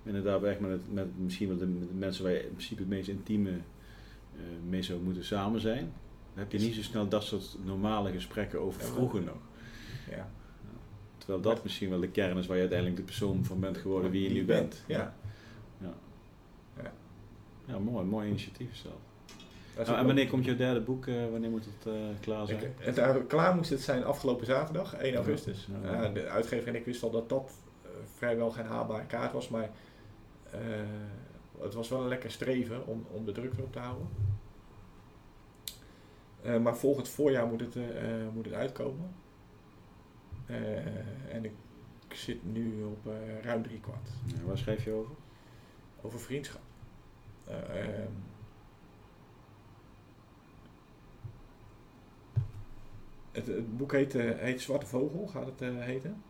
Inderdaad, 0.02 0.42
echt 0.42 0.60
met, 0.60 0.92
met 0.92 1.18
misschien 1.18 1.48
wel 1.48 1.56
de, 1.56 1.66
mensen 1.98 2.24
waar 2.24 2.32
je 2.32 2.42
in 2.42 2.52
principe 2.52 2.80
het 2.80 2.90
meest 2.90 3.08
intieme 3.08 3.50
uh, 3.50 4.42
mee 4.68 4.82
zou 4.82 5.00
moeten 5.00 5.24
samen 5.24 5.60
zijn. 5.60 5.92
Dan 6.34 6.42
heb 6.42 6.52
je 6.52 6.58
niet 6.58 6.74
zo 6.74 6.82
snel 6.82 7.08
dat 7.08 7.24
soort 7.24 7.56
normale 7.64 8.12
gesprekken 8.12 8.60
over 8.60 8.80
vroeger 8.80 9.22
nog. 9.22 9.40
Ja. 10.10 10.30
Terwijl 11.18 11.40
dat 11.40 11.62
misschien 11.62 11.90
wel 11.90 12.00
de 12.00 12.08
kern 12.08 12.38
is 12.38 12.46
waar 12.46 12.56
je 12.56 12.62
uiteindelijk 12.62 12.98
de 12.98 13.06
persoon 13.06 13.44
van 13.44 13.60
bent 13.60 13.76
geworden 13.76 14.10
wie 14.10 14.22
je 14.22 14.30
nu 14.30 14.44
bent. 14.44 14.84
Ja. 14.86 15.14
Ja. 17.68 17.78
mooi, 17.78 18.04
mooi 18.04 18.28
initiatief 18.28 18.76
zelf. 18.76 19.08
Nou, 19.86 19.98
en 19.98 20.06
wanneer 20.06 20.28
komt 20.28 20.44
jouw 20.44 20.56
derde 20.56 20.80
boek? 20.80 21.06
Uh, 21.06 21.30
wanneer 21.30 21.50
moet 21.50 21.64
het 21.64 21.94
uh, 21.94 21.94
klaar 22.20 22.46
zijn? 22.46 22.60
Ik, 22.62 22.70
het, 22.78 22.98
uh, 22.98 23.16
klaar 23.26 23.54
moest 23.54 23.70
het 23.70 23.80
zijn 23.80 24.04
afgelopen 24.04 24.46
zaterdag, 24.46 24.94
1 24.94 25.14
augustus. 25.14 25.68
Ja, 25.82 26.08
de 26.08 26.28
uitgever 26.28 26.68
en 26.68 26.74
ik 26.74 26.84
wisten 26.84 27.06
al 27.06 27.12
dat 27.12 27.28
dat 27.28 27.52
vrijwel 28.16 28.50
geen 28.50 28.66
haalbare 28.66 29.06
kaart 29.06 29.32
was, 29.32 29.48
maar 29.48 29.70
het 31.60 31.74
was 31.74 31.88
wel 31.88 32.00
een 32.00 32.08
lekker 32.08 32.30
streven 32.30 32.86
om, 32.86 33.06
om 33.10 33.24
de 33.24 33.32
druk 33.32 33.52
erop 33.52 33.72
te 33.72 33.78
houden. 33.78 34.08
maar 36.62 36.76
volgend 36.76 37.08
voorjaar 37.08 37.46
moet 37.46 37.60
het, 37.60 37.74
moet 38.34 38.44
het 38.44 38.54
uitkomen. 38.54 39.14
en 41.30 41.44
ik 41.44 41.52
zit 42.08 42.52
nu 42.52 42.82
op 42.82 43.12
ruim 43.42 43.62
drie 43.62 43.80
kwart. 43.80 44.08
Waar 44.44 44.58
schrijf 44.58 44.84
je 44.84 44.92
over? 44.92 45.14
Over 46.02 46.20
vriendschap. 46.20 46.67
Ehm, 47.48 48.12
Het, 53.30 53.46
het 53.46 53.76
boek 53.76 53.92
heet, 53.92 54.14
uh, 54.14 54.38
heet, 54.38 54.60
Zwarte 54.60 54.86
Vogel, 54.86 55.26
gaat 55.26 55.46
het 55.46 55.62
uh, 55.62 55.80
heten. 55.80 56.22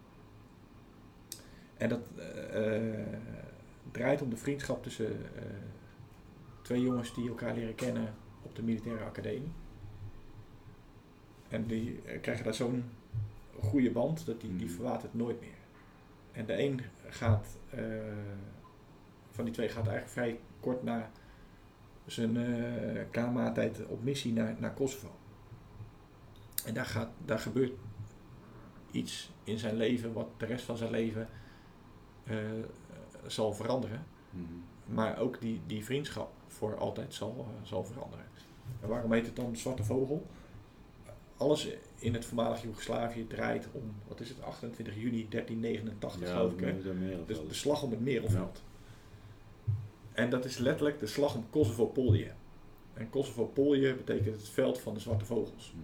En 1.76 1.88
dat 1.88 2.00
draait 3.90 4.22
om 4.22 4.30
de 4.30 4.36
vriendschap 4.36 4.82
tussen 4.82 5.16
twee 6.62 6.82
jongens 6.82 7.14
die 7.14 7.28
elkaar 7.28 7.54
leren 7.54 7.74
kennen 7.74 8.14
op 8.42 8.56
de 8.56 8.62
militaire 8.62 9.04
academie. 9.04 9.52
En 11.48 11.66
die 11.66 12.00
krijgen 12.20 12.44
daar 12.44 12.54
zo'n 12.54 12.84
goede 13.60 13.90
band 13.90 14.26
dat 14.26 14.40
die, 14.40 14.56
die 14.56 14.66
mm. 14.68 14.72
verwatert 14.72 15.14
nooit 15.14 15.40
meer. 15.40 15.58
En 16.32 16.46
de 16.46 16.62
een 16.62 16.80
gaat, 17.08 17.46
van 19.30 19.44
die 19.44 19.54
twee 19.54 19.68
gaat 19.68 19.86
eigenlijk 19.86 20.08
vrij 20.08 20.40
kort 20.60 20.82
na 20.82 21.10
zijn 22.06 22.36
uh, 22.36 23.02
KMA-tijd 23.10 23.86
op 23.86 24.02
missie 24.02 24.32
naar, 24.32 24.56
naar 24.58 24.74
Kosovo. 24.74 25.10
En 26.64 26.74
daar, 26.74 26.86
gaat, 26.86 27.10
daar 27.24 27.38
gebeurt 27.38 27.72
iets 28.90 29.30
in 29.44 29.58
zijn 29.58 29.76
leven 29.76 30.12
wat 30.12 30.28
de 30.36 30.46
rest 30.46 30.64
van 30.64 30.76
zijn 30.76 30.90
leven 30.90 31.28
uh, 32.24 32.36
zal 33.26 33.52
veranderen. 33.52 34.06
Mhm. 34.30 34.44
Maar 34.84 35.18
ook 35.18 35.40
die, 35.40 35.60
die 35.66 35.84
vriendschap 35.84 36.32
voor 36.46 36.78
altijd 36.78 37.14
zal, 37.14 37.46
uh, 37.48 37.66
zal 37.66 37.84
veranderen. 37.84 38.24
En 38.80 38.88
waarom 38.88 39.12
heet 39.12 39.26
het 39.26 39.36
dan 39.36 39.56
Zwarte 39.56 39.84
Vogel? 39.84 40.26
Alles 41.36 41.68
in 41.98 42.14
het 42.14 42.24
voormalige 42.24 42.66
Joegoslavië 42.66 43.26
draait 43.26 43.68
om, 43.72 43.94
wat 44.08 44.20
is 44.20 44.28
het, 44.28 44.42
28 44.42 44.94
juni 44.94 45.26
1389 45.28 46.20
ja, 46.20 46.36
geloof 46.36 46.52
ik. 46.52 47.26
Dus 47.26 47.38
de 47.48 47.54
slag 47.54 47.82
om 47.82 47.90
het 47.90 48.00
Merelveld. 48.00 48.62
En 50.18 50.30
dat 50.30 50.44
is 50.44 50.56
letterlijk 50.58 50.98
de 50.98 51.06
slag 51.06 51.34
om 51.34 51.50
Kosovo-Polje. 51.50 52.30
En 52.94 53.10
Kosovo-Polje 53.10 53.94
betekent 53.94 54.40
het 54.40 54.48
veld 54.48 54.80
van 54.80 54.94
de 54.94 55.00
zwarte 55.00 55.24
vogels. 55.24 55.74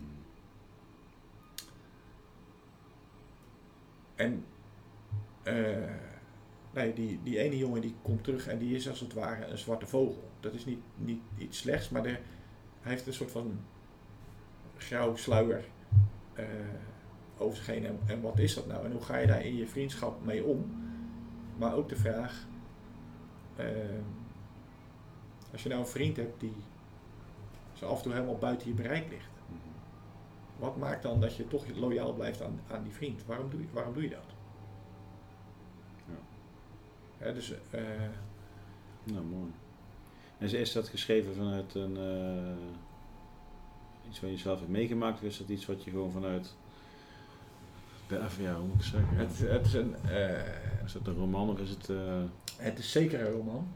En 4.15 4.45
uh, 5.45 5.91
nee, 6.73 6.93
die, 6.93 7.21
die 7.23 7.39
ene 7.39 7.59
jongen 7.59 7.81
die 7.81 7.95
komt 8.03 8.25
terug 8.25 8.47
en 8.47 8.59
die 8.59 8.75
is 8.75 8.89
als 8.89 9.01
het 9.01 9.13
ware 9.13 9.47
een 9.47 9.59
zwarte 9.59 9.87
vogel. 9.87 10.31
Dat 10.41 10.55
is 10.55 10.65
niet, 10.65 10.81
niet 10.97 11.23
iets 11.39 11.59
slechts, 11.59 11.89
maar 11.89 12.03
de, 12.03 12.09
hij 12.81 12.93
heeft 12.93 13.07
een 13.07 13.13
soort 13.13 13.31
van 13.31 13.61
grauw 14.77 15.17
sluier 15.17 15.65
uh, 16.39 16.45
over 17.39 17.57
zich 17.57 17.67
heen. 17.67 17.87
En, 17.87 17.99
en, 18.07 18.21
wat 18.21 18.39
is 18.39 18.55
dat 18.55 18.67
nou? 18.67 18.85
En 18.85 18.93
hoe 18.93 19.03
ga 19.03 19.17
je 19.17 19.27
daar 19.27 19.45
in 19.45 19.57
je 19.57 19.67
vriendschap 19.67 20.25
mee 20.25 20.45
om? 20.45 20.83
Maar 21.57 21.75
ook 21.75 21.89
de 21.89 21.97
vraag, 21.97 22.47
uh, 23.59 23.67
als 25.55 25.63
je 25.63 25.69
nou 25.69 25.81
een 25.81 25.87
vriend 25.87 26.17
hebt 26.17 26.41
die 26.41 26.55
zo 27.73 27.87
af 27.87 27.97
en 27.97 28.03
toe 28.03 28.13
helemaal 28.13 28.39
buiten 28.39 28.69
je 28.69 28.75
bereik 28.75 29.11
ligt. 29.11 29.31
Wat 30.59 30.77
maakt 30.77 31.03
dan 31.03 31.21
dat 31.21 31.37
je 31.37 31.47
toch 31.47 31.65
loyaal 31.75 32.13
blijft 32.13 32.43
aan, 32.43 32.61
aan 32.71 32.83
die 32.83 32.93
vriend? 32.93 33.25
Waarom 33.27 33.51
doe 33.51 33.61
je, 33.61 33.67
waarom 33.73 33.95
doe 33.95 34.03
je 34.03 34.09
dat? 34.09 34.25
Ja. 37.19 37.33
dus, 37.33 37.51
uh, 37.51 37.81
nou, 39.05 39.25
mooi. 39.25 39.51
En 40.39 40.51
is 40.51 40.73
dat 40.73 40.89
geschreven 40.89 41.35
vanuit 41.35 41.75
een, 41.75 41.97
uh, 41.97 44.09
iets 44.09 44.21
wat 44.21 44.31
je 44.31 44.37
zelf 44.37 44.59
hebt 44.59 44.71
meegemaakt? 44.71 45.19
Of 45.19 45.23
is 45.23 45.39
dat 45.39 45.49
iets 45.49 45.67
wat 45.67 45.85
je 45.85 45.91
gewoon 45.91 46.11
vanuit... 46.11 46.55
Ja, 48.39 48.55
hoe 48.55 48.67
moet 48.67 48.75
ik 48.75 48.83
zeggen? 48.83 49.17
Het, 49.17 49.39
het 49.39 49.67
is 49.67 49.75
een... 49.75 49.95
Uh, 50.05 50.85
is 50.85 50.95
het 50.95 51.07
een 51.07 51.15
roman 51.15 51.51
of 51.51 51.59
is 51.59 51.71
het... 51.71 51.89
Het 52.57 52.79
is 52.79 52.93
zeker 52.93 53.21
een 53.21 53.33
roman. 53.33 53.67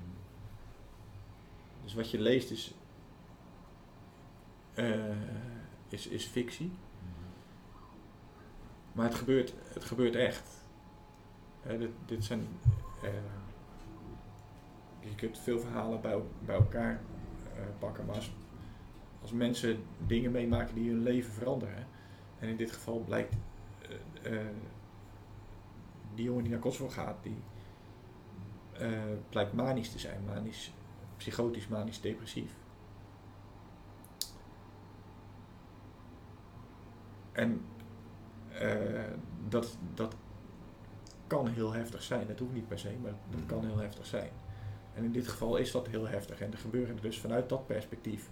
Dus 1.88 1.96
wat 1.96 2.10
je 2.10 2.20
leest 2.20 2.50
is, 2.50 2.74
uh, 4.74 5.16
is, 5.88 6.06
is 6.06 6.24
fictie. 6.24 6.72
Maar 8.92 9.04
het 9.04 9.14
gebeurt, 9.14 9.54
het 9.72 9.84
gebeurt 9.84 10.14
echt. 10.14 10.50
Dit, 11.62 11.90
dit 12.06 12.24
zijn. 12.24 12.46
Uh, 13.04 13.10
je 15.00 15.14
kunt 15.14 15.38
veel 15.38 15.60
verhalen 15.60 16.00
bij, 16.00 16.22
bij 16.44 16.54
elkaar 16.54 17.00
pakken, 17.78 18.06
maar 18.06 18.14
als, 18.14 18.32
als 19.22 19.32
mensen 19.32 19.82
dingen 20.06 20.30
meemaken 20.30 20.74
die 20.74 20.90
hun 20.90 21.02
leven 21.02 21.32
veranderen, 21.32 21.86
en 22.38 22.48
in 22.48 22.56
dit 22.56 22.72
geval 22.72 22.98
blijkt 22.98 23.34
die 26.14 26.24
jongen 26.24 26.42
die 26.42 26.52
naar 26.52 26.60
Kosovo 26.60 26.88
gaat, 26.88 27.22
die 27.22 27.36
blijkt 29.28 29.52
manisch 29.52 29.90
te 29.90 29.98
zijn, 29.98 30.24
manisch 30.24 30.72
psychotisch, 31.18 31.68
manisch, 31.68 32.00
depressief. 32.00 32.52
En 37.32 37.64
uh, 38.62 39.04
dat, 39.48 39.78
dat 39.94 40.16
kan 41.26 41.48
heel 41.48 41.72
heftig 41.72 42.02
zijn. 42.02 42.26
Dat 42.26 42.38
hoeft 42.38 42.52
niet 42.52 42.68
per 42.68 42.78
se, 42.78 42.96
maar 43.02 43.12
dat 43.30 43.40
kan 43.46 43.64
heel 43.64 43.78
heftig 43.78 44.06
zijn. 44.06 44.30
En 44.94 45.04
in 45.04 45.12
dit 45.12 45.28
geval 45.28 45.56
is 45.56 45.70
dat 45.70 45.88
heel 45.88 46.08
heftig. 46.08 46.40
En 46.40 46.52
er 46.52 46.58
gebeuren 46.58 46.96
dus 47.00 47.18
vanuit 47.18 47.48
dat 47.48 47.66
perspectief 47.66 48.30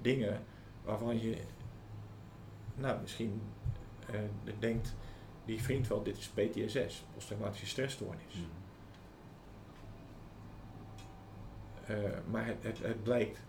dingen 0.00 0.42
waarvan 0.84 1.20
je, 1.20 1.36
nou, 2.74 3.00
misschien 3.00 3.40
uh, 4.10 4.20
denkt, 4.58 4.94
die 5.44 5.62
vriend 5.62 5.88
wel, 5.88 6.02
dit 6.02 6.16
is 6.16 6.28
PTSS, 6.28 7.04
posttraumatische 7.14 7.66
stressstoornis. 7.66 8.34
Mm. 8.34 8.57
Uh, 11.90 11.96
maar 12.30 12.46
het, 12.46 12.56
het, 12.62 12.78
het 12.78 13.02
blijkt 13.02 13.40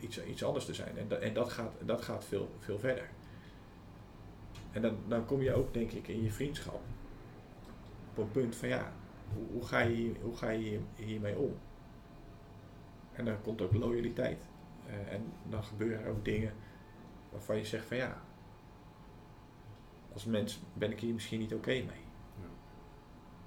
iets, 0.00 0.24
iets 0.24 0.44
anders 0.44 0.64
te 0.64 0.74
zijn. 0.74 0.98
En, 0.98 1.08
dat, 1.08 1.20
en 1.20 1.34
dat 1.34 1.50
gaat, 1.50 1.72
dat 1.84 2.02
gaat 2.02 2.24
veel, 2.24 2.50
veel 2.58 2.78
verder. 2.78 3.08
En 4.72 4.82
dan, 4.82 4.96
dan 5.08 5.24
kom 5.24 5.42
je 5.42 5.54
ook, 5.54 5.74
denk 5.74 5.90
ik, 5.90 6.08
in 6.08 6.22
je 6.22 6.32
vriendschap 6.32 6.80
op 8.10 8.18
een 8.18 8.30
punt 8.30 8.56
van 8.56 8.68
ja, 8.68 8.92
hoe, 9.34 9.46
hoe, 9.52 9.66
ga, 9.66 9.80
je, 9.80 10.12
hoe 10.22 10.36
ga 10.36 10.50
je 10.50 10.80
hiermee 10.94 11.38
om? 11.38 11.54
En 13.12 13.24
dan 13.24 13.42
komt 13.42 13.62
ook 13.62 13.74
loyaliteit. 13.74 14.42
Uh, 14.86 15.12
en 15.12 15.32
dan 15.48 15.64
gebeuren 15.64 16.04
er 16.04 16.10
ook 16.10 16.24
dingen 16.24 16.52
waarvan 17.30 17.56
je 17.56 17.64
zegt 17.64 17.86
van 17.86 17.96
ja, 17.96 18.22
als 20.12 20.24
mens 20.24 20.60
ben 20.72 20.90
ik 20.90 21.00
hier 21.00 21.14
misschien 21.14 21.38
niet 21.38 21.54
oké 21.54 21.70
mee. 21.70 22.04
Ja. 22.40 22.48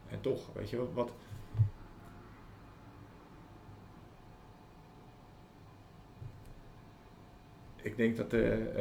En 0.07 0.21
toch, 0.21 0.53
weet 0.53 0.69
je 0.69 0.93
wat, 0.93 1.11
ik 7.85 7.97
denk 7.97 8.17
dat 8.17 8.29
de, 8.29 8.71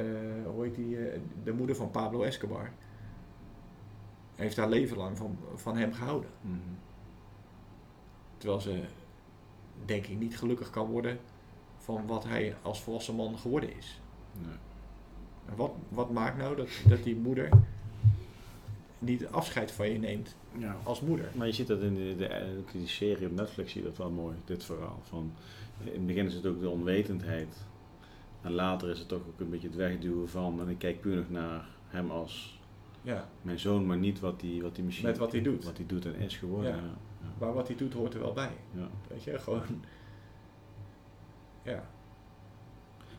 uh, 0.44 0.50
hoe 0.50 0.64
heet 0.64 0.74
die, 0.74 0.96
uh, 0.96 1.18
de 1.44 1.52
moeder 1.52 1.76
van 1.76 1.90
Pablo 1.90 2.22
Escobar 2.22 2.70
heeft 4.34 4.56
haar 4.56 4.68
leven 4.68 4.96
lang 4.96 5.16
van, 5.16 5.38
van 5.54 5.76
hem 5.76 5.92
gehouden. 5.92 6.30
Mm 6.40 6.50
-hmm. 6.50 6.78
Terwijl 8.36 8.60
ze, 8.60 8.82
denk 9.84 10.06
ik, 10.06 10.18
niet 10.18 10.38
gelukkig 10.38 10.70
kan 10.70 10.90
worden 10.90 11.18
van 11.78 12.06
wat 12.06 12.24
hij 12.24 12.56
als 12.62 12.82
volwassen 12.82 13.14
man 13.14 13.38
geworden 13.38 13.76
is. 13.76 14.00
Nee. 14.32 14.56
En 15.46 15.56
wat, 15.56 15.72
wat 15.88 16.10
maakt 16.10 16.36
nou 16.36 16.56
dat, 16.56 16.68
dat 16.88 17.02
die 17.02 17.16
moeder 17.16 17.48
niet 18.98 19.26
afscheid 19.26 19.72
van 19.72 19.90
je 19.90 19.98
neemt 19.98 20.36
ja. 20.58 20.76
als 20.82 21.00
moeder? 21.00 21.30
Maar 21.34 21.46
je 21.46 21.52
ziet 21.52 21.66
dat 21.66 21.80
in 21.80 21.94
de, 21.94 22.16
de, 22.16 22.60
die 22.72 22.88
serie 22.88 23.26
op 23.26 23.32
Netflix, 23.32 23.72
zie 23.72 23.82
je 23.82 23.88
dat 23.88 23.96
wel 23.96 24.10
mooi, 24.10 24.36
dit 24.44 24.64
verhaal. 24.64 25.00
Van, 25.02 25.32
in 25.84 25.92
het 25.92 26.06
begin 26.06 26.26
is 26.26 26.34
het 26.34 26.46
ook 26.46 26.60
de 26.60 26.68
onwetendheid 26.68 27.66
en 28.44 28.52
later 28.52 28.90
is 28.90 28.98
het 28.98 29.08
toch 29.08 29.26
ook 29.28 29.40
een 29.40 29.50
beetje 29.50 29.68
het 29.68 29.76
wegduwen 29.76 30.28
van, 30.28 30.60
en 30.60 30.68
ik 30.68 30.78
kijk 30.78 31.00
puur 31.00 31.16
nog 31.16 31.30
naar 31.30 31.68
hem 31.86 32.10
als 32.10 32.60
ja. 33.02 33.28
mijn 33.42 33.58
zoon, 33.58 33.86
maar 33.86 33.96
niet 33.96 34.20
wat 34.20 34.40
hij 34.40 34.58
wat 34.62 34.74
die 34.74 34.84
misschien 34.84 35.06
Met 35.06 35.18
wat 35.18 35.32
hij 35.32 35.42
doet. 35.42 35.64
Wat 35.64 35.76
hij 35.76 35.86
doet 35.86 36.04
en 36.04 36.14
is 36.14 36.36
geworden. 36.36 36.70
Ja. 36.70 36.76
Ja. 36.76 37.28
Maar 37.38 37.52
wat 37.52 37.66
hij 37.66 37.76
doet 37.76 37.92
hoort 37.92 38.14
er 38.14 38.20
wel 38.20 38.32
bij. 38.32 38.52
Weet 39.08 39.24
je, 39.24 39.38
gewoon. 39.38 39.84
Ja. 41.62 41.88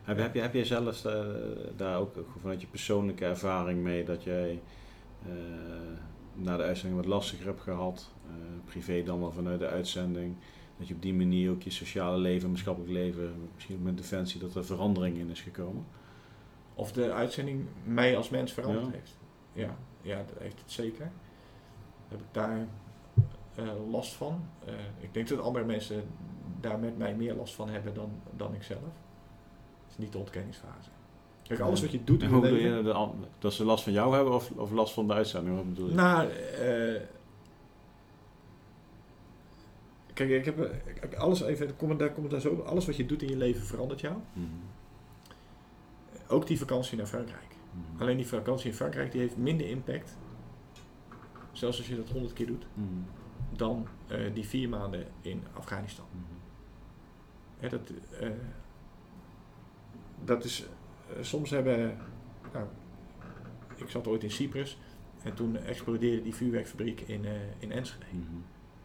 Heb, 0.02 0.18
heb, 0.18 0.34
je, 0.34 0.40
heb 0.40 0.54
je 0.54 0.64
zelfs 0.64 1.06
uh, 1.06 1.24
daar 1.76 1.98
ook 1.98 2.14
vanuit 2.40 2.60
je 2.60 2.66
persoonlijke 2.66 3.24
ervaring 3.24 3.82
mee 3.82 4.04
dat 4.04 4.22
jij 4.22 4.62
uh, 5.26 5.32
na 6.34 6.56
de 6.56 6.62
uitzending 6.62 7.00
wat 7.00 7.10
lastiger 7.10 7.46
hebt 7.46 7.60
gehad, 7.60 8.12
uh, 8.26 8.32
privé 8.64 9.02
dan 9.02 9.20
wel 9.20 9.32
vanuit 9.32 9.58
de 9.58 9.66
uitzending, 9.66 10.36
dat 10.78 10.88
je 10.88 10.94
op 10.94 11.02
die 11.02 11.14
manier 11.14 11.50
ook 11.50 11.62
je 11.62 11.70
sociale 11.70 12.18
leven, 12.18 12.50
maatschappelijk 12.50 12.92
leven, 12.92 13.34
misschien 13.54 13.76
ook 13.76 13.82
met 13.82 13.96
defensie, 13.96 14.40
dat 14.40 14.54
er 14.54 14.64
verandering 14.64 15.18
in 15.18 15.30
is 15.30 15.40
gekomen. 15.40 15.84
Of 16.74 16.92
de 16.92 17.12
uitzending 17.12 17.66
mij 17.84 18.16
als 18.16 18.28
mens 18.28 18.52
veranderd 18.52 18.92
heeft. 18.92 19.18
Ja, 19.52 19.76
ja, 20.02 20.16
dat 20.16 20.38
heeft 20.38 20.60
het 20.60 20.72
zeker. 20.72 21.10
Heb 22.08 22.20
ik 22.20 22.26
daar 22.30 22.66
uh, 23.58 23.90
last 23.90 24.12
van. 24.12 24.48
Uh, 24.68 24.74
ik 24.98 25.14
denk 25.14 25.28
dat 25.28 25.40
andere 25.40 25.64
mensen 25.64 26.04
daar 26.60 26.78
met 26.78 26.98
mij 26.98 27.14
meer 27.14 27.34
last 27.34 27.54
van 27.54 27.68
hebben 27.68 27.94
dan, 27.94 28.10
dan 28.36 28.54
ik 28.54 28.62
zelf. 28.62 28.80
Het 28.80 29.90
is 29.90 29.98
niet 29.98 30.12
de 30.12 30.18
ontkenningsfase. 30.18 30.90
Kijk, 31.42 31.60
alles 31.60 31.80
wat 31.80 31.90
je 31.90 32.04
doet 32.04 32.22
in 32.22 32.28
hoe 32.28 32.40
bedoel 32.40 32.58
je 32.58 33.10
dat 33.38 33.52
ze 33.52 33.64
last 33.64 33.84
van 33.84 33.92
jou 33.92 34.14
hebben 34.14 34.34
of, 34.34 34.50
of 34.50 34.70
last 34.70 34.92
van 34.92 35.06
de 35.06 35.12
uitzending? 35.12 35.56
Wat 35.56 35.68
bedoel 35.68 35.88
je? 35.88 35.94
Nou, 35.94 36.28
uh, 36.28 37.00
Kijk, 40.16 40.30
ik 40.30 40.44
heb, 40.44 40.58
ik 41.02 41.14
alles 41.14 41.40
even, 41.40 41.76
kom, 41.76 41.98
daar 41.98 42.12
komt 42.12 42.30
daar 42.30 42.40
zo, 42.40 42.60
alles 42.60 42.86
wat 42.86 42.96
je 42.96 43.06
doet 43.06 43.22
in 43.22 43.28
je 43.28 43.36
leven 43.36 43.62
verandert 43.62 44.00
jou. 44.00 44.14
Mm 44.14 44.22
-hmm. 44.32 44.60
Ook 46.28 46.46
die 46.46 46.58
vakantie 46.58 46.96
naar 46.96 47.06
Frankrijk. 47.06 47.56
Mm 47.72 47.84
-hmm. 47.84 48.00
Alleen 48.00 48.16
die 48.16 48.26
vakantie 48.26 48.70
in 48.70 48.76
Frankrijk 48.76 49.12
die 49.12 49.20
heeft 49.20 49.36
minder 49.36 49.68
impact, 49.68 50.16
zelfs 51.52 51.78
als 51.78 51.86
je 51.86 51.96
dat 51.96 52.10
honderd 52.10 52.32
keer 52.32 52.46
doet, 52.46 52.66
mm 52.74 52.88
-hmm. 52.88 53.06
dan 53.56 53.86
uh, 54.10 54.34
die 54.34 54.46
vier 54.46 54.68
maanden 54.68 55.06
in 55.20 55.42
Afghanistan. 55.52 56.06
Ja, 57.60 57.68
dat, 57.68 57.92
uh, 58.22 58.28
dat 60.24 60.44
is, 60.44 60.66
uh, 61.16 61.22
soms 61.22 61.50
hebben, 61.50 61.98
nou, 62.52 62.66
ik 63.76 63.90
zat 63.90 64.06
ooit 64.06 64.22
in 64.22 64.30
Cyprus 64.30 64.78
en 65.22 65.34
toen 65.34 65.56
explodeerde 65.56 66.22
die 66.22 66.34
vuurwerkfabriek 66.34 67.00
in, 67.00 67.24
in 67.58 67.72
Enschede. 67.72 68.04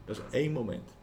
Dat 0.05 0.17
is 0.17 0.23
één 0.31 0.51
moment 0.51 0.99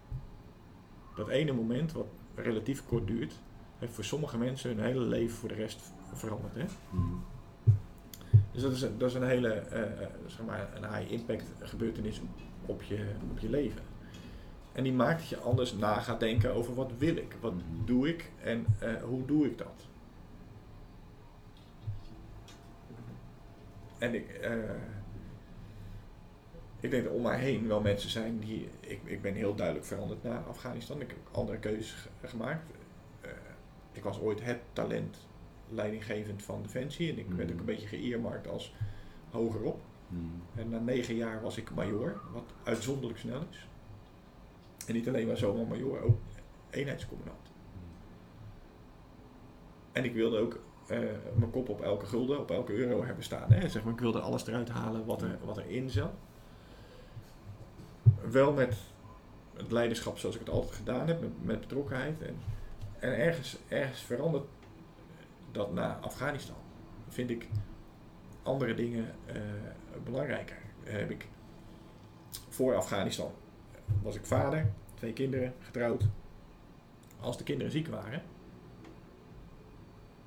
dat 1.18 1.28
ene 1.28 1.52
moment, 1.52 1.92
wat 1.92 2.06
relatief 2.34 2.86
kort 2.86 3.06
duurt, 3.06 3.34
heeft 3.78 3.94
voor 3.94 4.04
sommige 4.04 4.38
mensen 4.38 4.70
hun 4.70 4.84
hele 4.84 5.04
leven 5.04 5.36
voor 5.36 5.48
de 5.48 5.54
rest 5.54 5.92
veranderd. 6.12 6.54
Hè? 6.54 6.64
Mm. 6.90 7.24
Dus 8.52 8.62
dat 8.62 8.72
is, 8.72 8.80
dat 8.80 9.08
is 9.08 9.14
een 9.14 9.28
hele 9.28 9.62
uh, 9.72 10.06
zeg 10.26 10.46
maar 10.46 10.68
een 10.74 10.94
high 10.94 11.12
impact 11.12 11.44
gebeurtenis 11.60 12.20
op 12.66 12.82
je, 12.82 13.06
op 13.30 13.38
je 13.38 13.50
leven. 13.50 13.82
En 14.72 14.82
die 14.82 14.92
maakt 14.92 15.18
dat 15.18 15.28
je 15.28 15.38
anders 15.38 15.72
na 15.72 16.00
gaat 16.00 16.20
denken 16.20 16.54
over 16.54 16.74
wat 16.74 16.92
wil 16.98 17.16
ik, 17.16 17.36
wat 17.40 17.52
mm. 17.52 17.62
doe 17.84 18.08
ik 18.08 18.30
en 18.42 18.66
uh, 18.82 19.02
hoe 19.02 19.24
doe 19.26 19.46
ik 19.46 19.58
dat. 19.58 19.86
En 23.98 24.14
ik, 24.14 24.40
uh, 24.42 24.50
ik 26.81 26.91
denk 26.91 27.05
dat 27.05 27.12
om 27.12 27.22
mij 27.22 27.39
heen 27.39 27.68
wel 27.68 27.81
mensen 27.81 28.11
zijn 28.11 28.39
die. 28.39 28.68
Ik, 28.81 29.01
ik 29.05 29.22
ben 29.22 29.35
heel 29.35 29.55
duidelijk 29.55 29.87
veranderd 29.87 30.22
naar 30.22 30.43
Afghanistan. 30.43 31.01
Ik 31.01 31.09
heb 31.09 31.18
andere 31.33 31.59
keuzes 31.59 32.09
gemaakt. 32.24 32.70
Uh, 33.24 33.31
ik 33.93 34.03
was 34.03 34.20
ooit 34.20 34.45
het 34.45 34.59
talent 34.72 35.16
leidinggevend 35.68 36.43
van 36.43 36.62
Defensie 36.62 37.12
en 37.12 37.18
ik 37.18 37.26
werd 37.29 37.49
ook 37.49 37.55
mm. 37.55 37.61
een 37.61 37.64
beetje 37.64 37.87
geëermarkt 37.87 38.49
als 38.49 38.74
hogerop. 39.31 39.81
Mm. 40.09 40.43
En 40.55 40.68
na 40.68 40.79
negen 40.79 41.14
jaar 41.14 41.43
was 41.43 41.57
ik 41.57 41.74
major, 41.74 42.20
wat 42.33 42.53
uitzonderlijk 42.62 43.18
snel 43.18 43.43
is. 43.51 43.66
En 44.87 44.95
niet 44.95 45.09
alleen 45.09 45.26
maar 45.26 45.37
zomaar 45.37 45.66
major, 45.66 46.03
ook 46.03 46.18
eenheidscommandant. 46.70 47.53
En 49.93 50.05
ik 50.05 50.14
wilde 50.14 50.39
ook 50.39 50.61
eh, 50.87 50.99
mijn 51.35 51.51
kop 51.51 51.68
op 51.68 51.81
elke 51.81 52.07
gulden, 52.07 52.39
op 52.39 52.51
elke 52.51 52.72
euro 52.72 53.05
hebben 53.05 53.24
staan. 53.24 53.53
Hè. 53.53 53.68
Zeg 53.68 53.85
maar, 53.85 53.93
ik 53.93 54.01
wilde 54.01 54.20
alles 54.20 54.47
eruit 54.47 54.68
halen 54.68 55.05
wat, 55.05 55.22
er, 55.22 55.39
wat 55.45 55.59
erin 55.59 55.91
zat. 55.91 56.12
Wel 58.31 58.53
met 58.53 58.76
het 59.57 59.72
leiderschap 59.72 60.18
zoals 60.18 60.35
ik 60.35 60.41
het 60.41 60.51
altijd 60.51 60.74
gedaan 60.74 61.07
heb, 61.07 61.20
met, 61.20 61.45
met 61.45 61.61
betrokkenheid. 61.61 62.22
En, 62.22 62.37
en 62.99 63.18
ergens, 63.18 63.57
ergens 63.68 64.01
verandert 64.01 64.45
dat 65.53 65.72
na 65.72 65.99
Afghanistan. 66.01 66.57
Vind 67.09 67.31
ik 67.31 67.47
andere 68.43 68.74
dingen 68.74 69.14
uh, 69.26 69.43
belangrijker. 70.05 70.57
Heb 70.85 71.11
ik 71.11 71.26
voor 72.49 72.76
Afghanistan 72.76 73.31
was 74.03 74.16
ik 74.16 74.26
vader, 74.26 74.72
twee 74.95 75.12
kinderen, 75.12 75.55
getrouwd. 75.61 76.05
Als 77.20 77.39
de 77.39 77.45
kinderen 77.45 77.72
ziek 77.72 77.89
waren, 77.89 78.22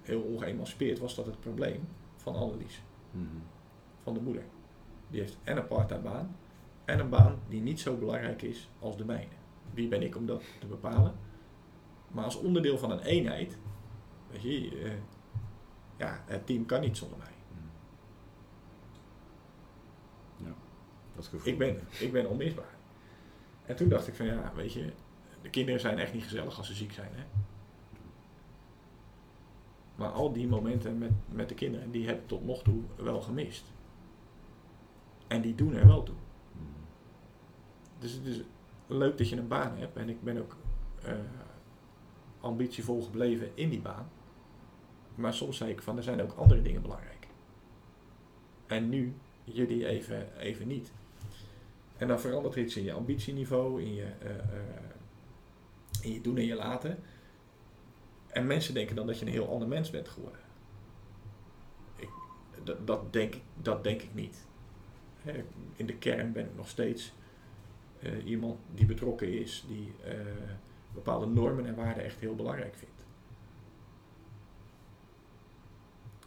heel 0.01 0.21
ongeëmancipeerd, 0.21 0.99
was 0.99 1.15
dat 1.15 1.25
het 1.25 1.39
probleem 1.39 1.87
van 2.15 2.35
Annelies. 2.35 2.81
Mm 3.11 3.43
Van 4.03 4.13
de 4.13 4.19
moeder. 4.19 4.43
Die 5.09 5.19
heeft 5.19 5.37
en 5.43 5.57
een 5.57 5.67
part 5.67 6.03
baan 6.03 6.35
en 6.91 6.99
een 6.99 7.09
baan 7.09 7.39
die 7.47 7.61
niet 7.61 7.79
zo 7.79 7.97
belangrijk 7.97 8.41
is 8.41 8.69
als 8.79 8.97
de 8.97 9.05
mijne. 9.05 9.33
Wie 9.73 9.87
ben 9.87 10.01
ik 10.01 10.15
om 10.15 10.25
dat 10.25 10.43
te 10.59 10.67
bepalen? 10.67 11.15
Maar 12.07 12.23
als 12.23 12.35
onderdeel 12.35 12.77
van 12.77 12.91
een 12.91 13.01
eenheid, 13.01 13.57
weet 14.31 14.41
je, 14.41 14.81
uh, 14.83 14.91
ja, 15.97 16.23
het 16.25 16.45
team 16.45 16.65
kan 16.65 16.81
niet 16.81 16.97
zonder 16.97 17.17
mij. 17.17 17.33
Ja, 20.35 20.53
dat 21.15 21.27
gevoel. 21.27 21.51
Ik 21.51 21.57
ben, 21.57 21.79
ik 21.99 22.11
ben 22.11 22.29
onmisbaar. 22.29 22.75
En 23.65 23.75
toen 23.75 23.89
dacht 23.89 24.07
ik 24.07 24.15
van 24.15 24.25
ja, 24.25 24.51
weet 24.55 24.73
je, 24.73 24.93
de 25.41 25.49
kinderen 25.49 25.79
zijn 25.79 25.99
echt 25.99 26.13
niet 26.13 26.23
gezellig 26.23 26.57
als 26.57 26.67
ze 26.67 26.73
ziek 26.73 26.91
zijn. 26.91 27.11
Hè? 27.13 27.23
Maar 29.95 30.09
al 30.09 30.33
die 30.33 30.47
momenten 30.47 30.97
met, 30.97 31.11
met 31.29 31.49
de 31.49 31.55
kinderen, 31.55 31.91
die 31.91 32.07
heb 32.07 32.21
ik 32.21 32.27
tot 32.27 32.45
nog 32.45 32.63
toe 32.63 32.81
wel 32.95 33.21
gemist. 33.21 33.63
En 35.27 35.41
die 35.41 35.55
doen 35.55 35.73
er 35.73 35.87
wel 35.87 36.03
toe. 36.03 36.15
Dus 38.01 38.11
het 38.11 38.25
is 38.25 38.41
leuk 38.87 39.17
dat 39.17 39.29
je 39.29 39.37
een 39.37 39.47
baan 39.47 39.77
hebt. 39.77 39.97
En 39.97 40.09
ik 40.09 40.21
ben 40.21 40.37
ook 40.37 40.55
uh, 41.05 41.11
ambitievol 42.39 43.01
gebleven 43.01 43.51
in 43.53 43.69
die 43.69 43.81
baan. 43.81 44.09
Maar 45.15 45.33
soms 45.33 45.57
zei 45.57 45.71
ik 45.71 45.81
van, 45.81 45.97
er 45.97 46.03
zijn 46.03 46.21
ook 46.21 46.33
andere 46.33 46.61
dingen 46.61 46.81
belangrijk. 46.81 47.27
En 48.67 48.89
nu 48.89 49.13
jullie 49.43 49.87
even, 49.87 50.37
even 50.39 50.67
niet. 50.67 50.91
En 51.97 52.07
dan 52.07 52.19
verandert 52.19 52.55
iets 52.55 52.77
in 52.77 52.83
je 52.83 52.93
ambitieniveau, 52.93 53.81
in 53.81 53.93
je, 53.93 54.07
uh, 54.23 54.29
uh, 54.29 54.41
in 56.01 56.13
je 56.13 56.21
doen 56.21 56.37
en 56.37 56.45
je 56.45 56.55
laten. 56.55 56.99
En 58.27 58.47
mensen 58.47 58.73
denken 58.73 58.95
dan 58.95 59.07
dat 59.07 59.19
je 59.19 59.25
een 59.25 59.31
heel 59.31 59.49
ander 59.49 59.67
mens 59.67 59.89
bent 59.89 60.07
geworden. 60.07 60.41
Ik, 61.95 62.09
dat, 62.63 62.87
dat, 62.87 63.13
denk, 63.13 63.35
dat 63.55 63.83
denk 63.83 64.01
ik 64.01 64.13
niet. 64.13 64.47
In 65.75 65.85
de 65.85 65.97
kern 65.97 66.31
ben 66.31 66.45
ik 66.45 66.55
nog 66.55 66.69
steeds 66.69 67.13
uh, 68.03 68.25
iemand 68.25 68.59
die 68.73 68.85
betrokken 68.85 69.39
is, 69.39 69.65
die 69.67 69.93
uh, 70.05 70.13
bepaalde 70.93 71.25
normen 71.25 71.65
en 71.65 71.75
waarden 71.75 72.03
echt 72.03 72.19
heel 72.19 72.35
belangrijk 72.35 72.75
vindt. 72.75 73.05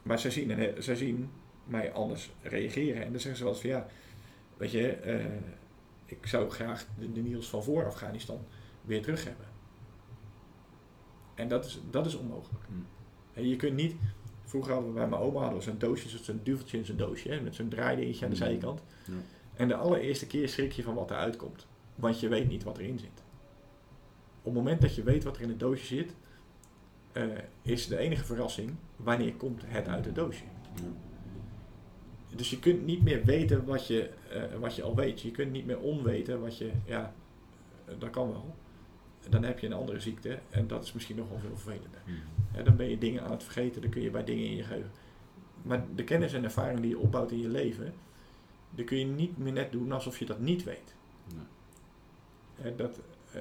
Maar 0.03 0.18
zij 0.18 0.31
zien, 0.31 0.75
zij 0.83 0.95
zien 0.95 1.31
mij 1.64 1.93
anders 1.93 2.31
reageren 2.43 3.05
en 3.05 3.11
dan 3.11 3.20
zeggen 3.20 3.37
ze 3.37 3.45
wel 3.45 3.53
eens 3.53 3.62
van 3.62 3.70
ja, 3.70 3.87
weet 4.57 4.70
je, 4.70 5.01
uh, 5.07 5.25
ik 6.05 6.27
zou 6.27 6.51
graag 6.51 6.87
de, 6.99 7.12
de 7.12 7.20
Niels 7.20 7.49
van 7.49 7.62
voor 7.62 7.87
Afghanistan 7.87 8.45
weer 8.83 9.03
terug 9.03 9.25
hebben. 9.25 9.47
En 11.35 11.49
dat 11.49 11.64
is, 11.64 11.81
dat 11.91 12.07
is 12.07 12.14
onmogelijk. 12.14 12.64
Hmm. 12.66 12.87
En 13.33 13.49
je 13.49 13.57
kunt 13.57 13.77
niet. 13.77 13.95
Vroeger 14.45 14.72
hadden 14.72 14.93
we 14.93 14.99
bij 14.99 15.09
mijn 15.09 15.22
oma 15.22 15.41
hadden 15.41 15.62
zo'n 15.62 15.79
doosje, 15.79 16.18
zo'n 16.18 16.41
duveltje 16.43 16.79
in 16.79 16.85
zijn 16.85 16.97
doosje, 16.97 17.29
hè, 17.29 17.41
met 17.41 17.55
zo'n 17.55 17.68
draaidingetje 17.68 18.25
aan 18.25 18.31
de 18.31 18.37
hmm. 18.37 18.47
zijkant. 18.47 18.83
Ja. 19.07 19.12
En 19.57 19.68
de 19.68 19.74
allereerste 19.74 20.26
keer 20.26 20.48
schrik 20.48 20.72
je 20.72 20.82
van 20.82 20.94
wat 20.94 21.11
eruit 21.11 21.36
komt. 21.36 21.66
Want 21.94 22.20
je 22.20 22.28
weet 22.28 22.48
niet 22.48 22.62
wat 22.62 22.78
erin 22.78 22.98
zit. 22.98 23.22
Op 24.38 24.44
het 24.44 24.55
moment 24.55 24.80
dat 24.80 24.94
je 24.94 25.02
weet 25.02 25.24
wat 25.24 25.36
er 25.36 25.42
in 25.42 25.48
het 25.48 25.61
doosje 25.61 25.86
zit, 25.86 26.14
uh, 27.12 27.24
is 27.62 27.86
de 27.86 27.96
enige 27.96 28.24
verrassing 28.24 28.74
wanneer 28.96 29.34
komt 29.34 29.62
het 29.66 29.88
uit 29.88 30.05
het 30.05 30.14
doosje. 30.14 30.44
Ja. 30.74 30.82
Dus 32.36 32.50
je 32.50 32.59
kunt 32.59 32.84
niet 32.84 33.02
meer 33.02 33.24
weten 33.24 33.64
wat 33.64 33.86
je, 33.86 34.11
uh, 34.32 34.61
wat 34.61 34.76
je 34.76 34.82
al 34.82 34.94
weet. 34.94 35.20
Je 35.20 35.30
kunt 35.30 35.52
niet 35.52 35.66
meer 35.66 35.78
onweten 35.78 36.40
wat 36.40 36.59
je, 36.59 36.70
ja, 36.84 37.14
dat 37.98 38.11
kan 38.11 38.28
wel 38.28 38.55
dan 39.28 39.42
heb 39.42 39.59
je 39.59 39.66
een 39.66 39.72
andere 39.72 40.00
ziekte 40.00 40.38
en 40.50 40.66
dat 40.66 40.84
is 40.84 40.92
misschien 40.92 41.16
nog 41.16 41.28
wel 41.28 41.38
veel 41.38 41.57
vervelender. 41.57 42.00
Hmm. 42.05 42.64
dan 42.64 42.76
ben 42.76 42.88
je 42.88 42.98
dingen 42.98 43.22
aan 43.22 43.30
het 43.30 43.42
vergeten, 43.42 43.82
dan 43.82 43.90
kun 43.90 44.02
je 44.02 44.11
bij 44.11 44.24
dingen 44.24 44.44
in 44.44 44.57
je 44.57 44.62
geheugen. 44.62 44.90
Maar 45.62 45.84
de 45.94 46.05
kennis 46.05 46.32
en 46.32 46.44
ervaring 46.44 46.80
die 46.80 46.90
je 46.90 46.98
opbouwt 46.98 47.30
in 47.30 47.40
je 47.40 47.48
leven, 47.48 47.94
die 48.75 48.85
kun 48.85 48.99
je 48.99 49.05
niet 49.05 49.39
meer 49.39 49.53
net 49.53 49.72
doen 49.72 49.93
alsof 49.93 50.18
je 50.18 50.25
dat 50.25 50.41
niet 50.41 50.64
weet. 50.64 50.95
Nee. 52.62 52.75
dat, 52.77 53.01
uh, 53.35 53.41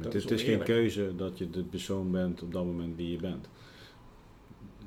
dat 0.00 0.12
het 0.12 0.30
is, 0.30 0.42
geen 0.42 0.62
keuze 0.62 1.16
dat 1.16 1.38
je 1.38 1.50
de 1.50 1.64
persoon 1.64 2.10
bent 2.10 2.42
op 2.42 2.52
dat 2.52 2.64
moment 2.64 2.96
die 2.96 3.10
je 3.10 3.18
bent. 3.18 3.48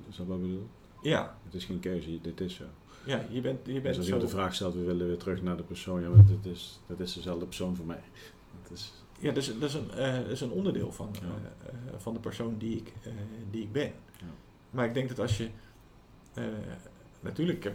Is 0.10 0.16
dat 0.16 0.28
wat 0.28 0.38
ik 0.38 0.44
bedoel? 0.44 0.68
Ja. 1.02 1.38
Het 1.44 1.54
is 1.54 1.66
geen 1.66 1.80
keuze, 1.80 2.22
dit 2.22 2.42
is 2.42 2.56
zo. 2.56 2.64
Ja, 3.06 3.26
je 3.30 3.42
bent, 3.42 3.60
je 3.66 3.72
bent 3.72 3.84
dus 3.84 3.98
als 3.98 4.08
je 4.08 4.18
de 4.18 4.28
vraag 4.28 4.56
stelt, 4.56 4.74
we 4.74 4.84
willen 4.84 5.08
weer 5.08 5.18
terug 5.18 5.42
naar 5.42 5.58
de 5.58 5.64
persoon, 5.64 6.02
ja, 6.02 6.10
maar 6.10 6.26
dat 6.26 6.52
is, 6.52 6.80
dat 6.88 7.00
is 7.00 7.14
dezelfde 7.14 7.46
persoon 7.46 7.76
voor 7.76 7.86
mij. 7.86 8.02
Dat 8.62 8.72
is, 8.72 8.94
ja, 9.20 9.32
dat 9.32 9.38
is, 9.38 9.60
dat 9.60 9.70
is, 9.70 9.74
een, 9.74 9.88
uh, 9.96 10.16
dat 10.16 10.32
is 10.32 10.42
een 10.42 10.52
onderdeel 10.52 10.92
van, 10.92 11.16
uh, 11.24 11.30
uh, 11.30 11.94
van 11.98 12.14
de 12.14 12.20
persoon 12.20 12.58
die 12.58 12.78
ik, 12.78 12.94
die 13.52 13.62
ik 13.62 13.72
ben. 13.72 13.92
Ja. 14.18 14.26
Maar 14.70 14.86
ik 14.86 14.94
denk 14.94 15.10
dat 15.10 15.20
als 15.20 15.38
je 15.38 15.50
natuurlijk 17.20 17.72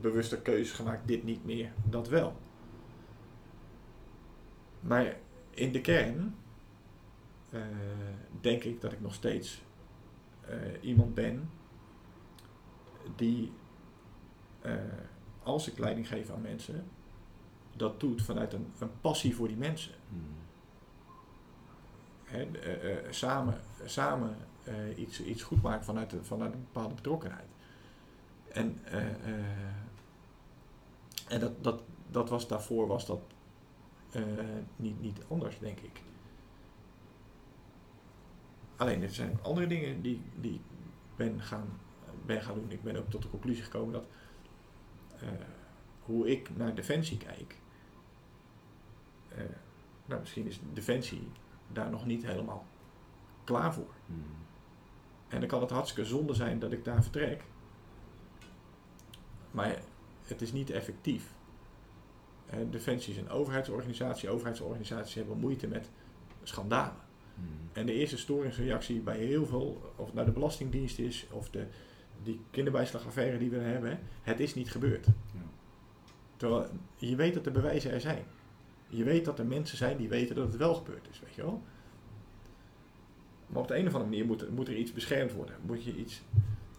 bewuste 0.00 0.42
keuzes 0.42 0.72
gemaakt, 0.72 1.08
dit 1.08 1.24
niet 1.24 1.44
meer, 1.44 1.72
dat 1.84 2.08
wel. 2.08 2.36
Maar 4.80 5.16
in 5.50 5.72
de 5.72 5.80
kern 5.80 6.34
denk 8.40 8.64
ik 8.64 8.80
dat 8.80 8.92
ik 8.92 9.00
nog 9.00 9.14
steeds 9.14 9.62
iemand 10.80 11.14
ben 11.14 11.50
die, 13.16 13.52
als 15.42 15.70
ik 15.70 15.78
leiding 15.78 16.08
geef 16.08 16.30
aan 16.30 16.40
mensen, 16.40 16.84
dat 17.76 18.00
doet 18.00 18.22
vanuit 18.22 18.52
een, 18.52 18.66
een 18.78 19.00
passie 19.00 19.36
voor 19.36 19.48
die 19.48 19.56
mensen. 19.56 19.94
Hmm 20.08 20.38
he, 22.28 22.42
eh, 22.42 22.92
eh, 22.92 23.12
samen, 23.12 23.60
samen 23.84 24.36
iets, 24.96 25.22
iets 25.22 25.42
goed 25.42 25.62
maken 25.62 25.84
vanuit, 25.84 26.10
de, 26.10 26.24
vanuit 26.24 26.52
een 26.52 26.66
bepaalde 26.72 26.94
betrokkenheid. 26.94 27.47
En, 28.52 28.80
en 31.28 31.40
dat, 31.40 31.64
dat, 31.64 31.82
dat 32.10 32.28
was 32.28 32.48
daarvoor 32.48 32.86
was 32.86 33.06
dat 33.06 33.20
niet, 34.76 35.00
niet 35.00 35.20
anders, 35.28 35.58
denk 35.58 35.78
ik. 35.80 36.02
Alleen 38.76 39.02
er 39.02 39.10
zijn 39.10 39.38
andere 39.42 39.66
dingen 39.66 40.02
die, 40.02 40.22
die 40.40 40.54
ik 40.54 40.60
ben 41.16 41.40
gaan, 41.40 41.68
ben 42.26 42.42
gaan 42.42 42.54
doen. 42.54 42.70
Ik 42.70 42.82
ben 42.82 42.96
ook 42.96 43.10
tot 43.10 43.22
de 43.22 43.30
conclusie 43.30 43.64
gekomen 43.64 43.92
dat 43.92 44.04
hoe 46.00 46.30
ik 46.30 46.56
naar 46.56 46.74
defensie 46.74 47.16
kijk. 47.16 47.56
nou, 50.06 50.20
misschien 50.20 50.46
is 50.46 50.60
defensie 50.72 51.28
daar 51.72 51.90
nog 51.90 52.06
niet 52.06 52.26
helemaal 52.26 52.66
klaar 53.44 53.74
voor. 53.74 53.94
Hmm. 54.06 54.24
En 55.28 55.40
dan 55.40 55.48
kan 55.48 55.60
het 55.60 55.70
hartstikke 55.70 56.08
zonde 56.08 56.34
zijn 56.34 56.58
dat 56.58 56.72
ik 56.72 56.84
daar 56.84 57.02
vertrek. 57.02 57.44
Maar 59.58 59.78
het 60.22 60.42
is 60.42 60.52
niet 60.52 60.70
effectief. 60.70 61.34
Defensie 62.70 63.12
is 63.12 63.18
een 63.18 63.30
overheidsorganisatie. 63.30 64.28
Overheidsorganisaties 64.28 65.14
hebben 65.14 65.38
moeite 65.38 65.66
met 65.66 65.90
schandalen. 66.42 67.02
Hmm. 67.34 67.46
En 67.72 67.86
de 67.86 67.92
eerste 67.92 68.18
storingsreactie 68.18 69.00
bij 69.00 69.18
heel 69.18 69.46
veel, 69.46 69.92
of 69.96 70.06
het 70.06 70.14
nou 70.14 70.26
de 70.26 70.32
Belastingdienst 70.32 70.98
is, 70.98 71.26
of 71.30 71.50
de, 71.50 71.66
die 72.22 72.40
kinderbijslagaffaire 72.50 73.38
die 73.38 73.50
we 73.50 73.56
hebben, 73.56 73.98
het 74.22 74.40
is 74.40 74.54
niet 74.54 74.70
gebeurd. 74.70 75.06
Ja. 75.06 75.40
Terwijl 76.36 76.66
je 76.96 77.16
weet 77.16 77.34
dat 77.34 77.44
de 77.44 77.50
bewijzen 77.50 77.90
er 77.90 78.00
zijn. 78.00 78.24
Je 78.88 79.04
weet 79.04 79.24
dat 79.24 79.38
er 79.38 79.46
mensen 79.46 79.76
zijn 79.76 79.96
die 79.96 80.08
weten 80.08 80.34
dat 80.34 80.46
het 80.46 80.56
wel 80.56 80.74
gebeurd 80.74 81.08
is, 81.10 81.20
weet 81.20 81.34
je 81.34 81.42
wel. 81.42 81.62
Maar 83.46 83.62
op 83.62 83.68
de 83.68 83.76
een 83.76 83.86
of 83.86 83.92
andere 83.92 84.10
manier 84.10 84.26
moet, 84.26 84.50
moet 84.50 84.68
er 84.68 84.76
iets 84.76 84.92
beschermd 84.92 85.32
worden. 85.32 85.54
Moet 85.66 85.84
je 85.84 85.96
iets, 85.96 86.22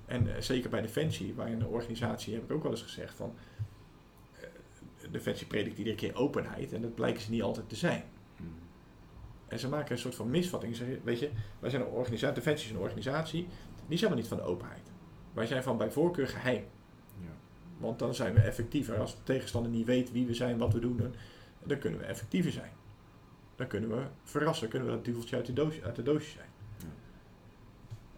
en 0.09 0.27
uh, 0.27 0.33
zeker 0.39 0.69
bij 0.69 0.81
Defensie, 0.81 1.33
waar 1.33 1.47
een 1.47 1.65
organisatie, 1.65 2.33
heb 2.33 2.43
ik 2.43 2.51
ook 2.51 2.63
wel 2.63 2.71
eens 2.71 2.81
gezegd 2.81 3.13
van... 3.13 3.33
Uh, 4.37 5.11
Defensie 5.11 5.47
predikt 5.47 5.77
iedere 5.77 5.95
keer 5.95 6.15
openheid 6.15 6.73
en 6.73 6.81
dat 6.81 6.95
blijkt 6.95 7.21
ze 7.21 7.31
niet 7.31 7.41
altijd 7.41 7.69
te 7.69 7.75
zijn. 7.75 8.03
Hmm. 8.35 8.55
En 9.47 9.59
ze 9.59 9.69
maken 9.69 9.91
een 9.91 9.97
soort 9.97 10.15
van 10.15 10.29
misvatting. 10.29 10.75
Ze, 10.75 10.99
weet 11.03 11.19
je, 11.19 11.29
wij 11.59 11.69
zijn 11.69 11.81
een 11.81 11.87
organisatie, 11.87 12.35
Defensie 12.35 12.69
is 12.69 12.75
een 12.75 12.81
organisatie, 12.81 13.47
die 13.87 13.97
zijn 13.97 14.09
maar 14.09 14.19
niet 14.19 14.29
van 14.29 14.37
de 14.37 14.43
openheid. 14.43 14.91
Wij 15.33 15.45
zijn 15.45 15.63
van 15.63 15.77
bij 15.77 15.91
voorkeur 15.91 16.27
geheim. 16.27 16.63
Ja. 17.21 17.35
Want 17.77 17.99
dan 17.99 18.13
zijn 18.13 18.33
we 18.33 18.39
effectiever. 18.39 18.99
Als 18.99 19.15
de 19.15 19.23
tegenstander 19.23 19.71
niet 19.71 19.85
weet 19.85 20.11
wie 20.11 20.25
we 20.25 20.33
zijn, 20.33 20.57
wat 20.57 20.73
we 20.73 20.79
doen, 20.79 21.15
dan 21.63 21.79
kunnen 21.79 21.99
we 21.99 22.05
effectiever 22.05 22.51
zijn. 22.51 22.71
dan 23.55 23.67
kunnen 23.67 23.89
we 23.89 24.03
verrassen, 24.23 24.67
kunnen 24.67 24.87
we 24.87 24.93
dat 24.93 25.05
duveltje 25.05 25.35
uit 25.35 25.45
de 25.45 25.53
doosje, 25.53 25.83
uit 25.83 25.95
de 25.95 26.03
doosje 26.03 26.29
zijn. 26.29 26.48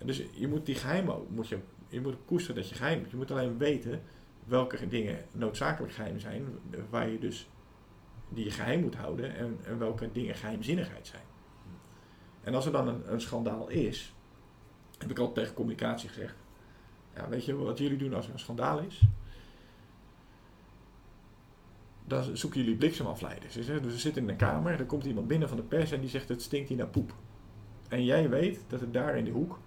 Dus 0.06 0.24
je 0.32 0.48
moet 0.48 0.66
die 0.66 0.76
geheimen, 0.76 1.26
moet 1.30 1.48
je, 1.48 1.58
je 1.88 2.02
moet 2.02 2.16
koesteren 2.26 2.62
dat 2.62 2.70
je 2.70 2.76
geheim. 2.76 3.06
Je 3.10 3.16
moet 3.16 3.32
alleen 3.32 3.58
weten 3.58 4.02
welke 4.44 4.88
dingen 4.88 5.26
noodzakelijk 5.32 5.94
geheim 5.94 6.20
zijn, 6.20 6.46
waar 6.90 7.10
je 7.10 7.20
dus 7.20 7.50
die 8.30 8.44
je 8.44 8.52
geheim 8.52 8.82
moet 8.82 8.96
houden 8.96 9.36
en, 9.36 9.78
welke 9.78 10.12
dingen 10.12 10.36
geheimzinnigheid 10.36 11.08
zijn. 11.08 11.24
En 12.42 12.56
als 12.56 12.66
er 12.66 12.72
dan 12.72 12.88
een, 12.88 13.14
een 13.14 13.22
schandaal 13.22 13.70
is, 13.70 14.14
heb 14.98 15.12
ik 15.12 15.18
altijd 15.18 15.36
tegen 15.36 15.54
communicatie 15.54 16.10
gezegd, 16.10 16.36
ja, 17.16 17.30
weet 17.30 17.46
je 17.46 17.56
wat 17.56 17.78
jullie 17.78 17.98
doen 17.98 18.14
als 18.14 18.28
er 18.28 18.34
een 18.34 18.40
schandaal 18.40 18.80
is? 18.80 19.02
Dan 22.06 22.38
zoeken 22.38 22.60
jullie 22.60 22.76
bliksemafleiders. 22.76 23.54
Dus, 23.54 23.68
we 23.68 23.98
zitten 23.98 24.24
in 24.24 24.30
een 24.30 24.36
kamer, 24.36 24.80
er 24.80 24.86
komt 24.86 25.06
iemand 25.06 25.28
binnen 25.28 25.48
van 25.48 25.58
de 25.58 25.64
pers 25.64 25.92
en 25.92 26.00
die 26.00 26.10
zegt 26.10 26.30
het 26.30 26.42
stinkt 26.42 26.70
hier 26.70 26.78
naar 26.78 26.88
poep. 26.88 27.14
En 27.90 28.04
jij 28.04 28.30
weet 28.30 28.64
dat 28.68 28.82
er 28.82 28.92
daar 28.92 29.18
in 29.18 29.26
de 29.26 29.32
hoek 29.32 29.60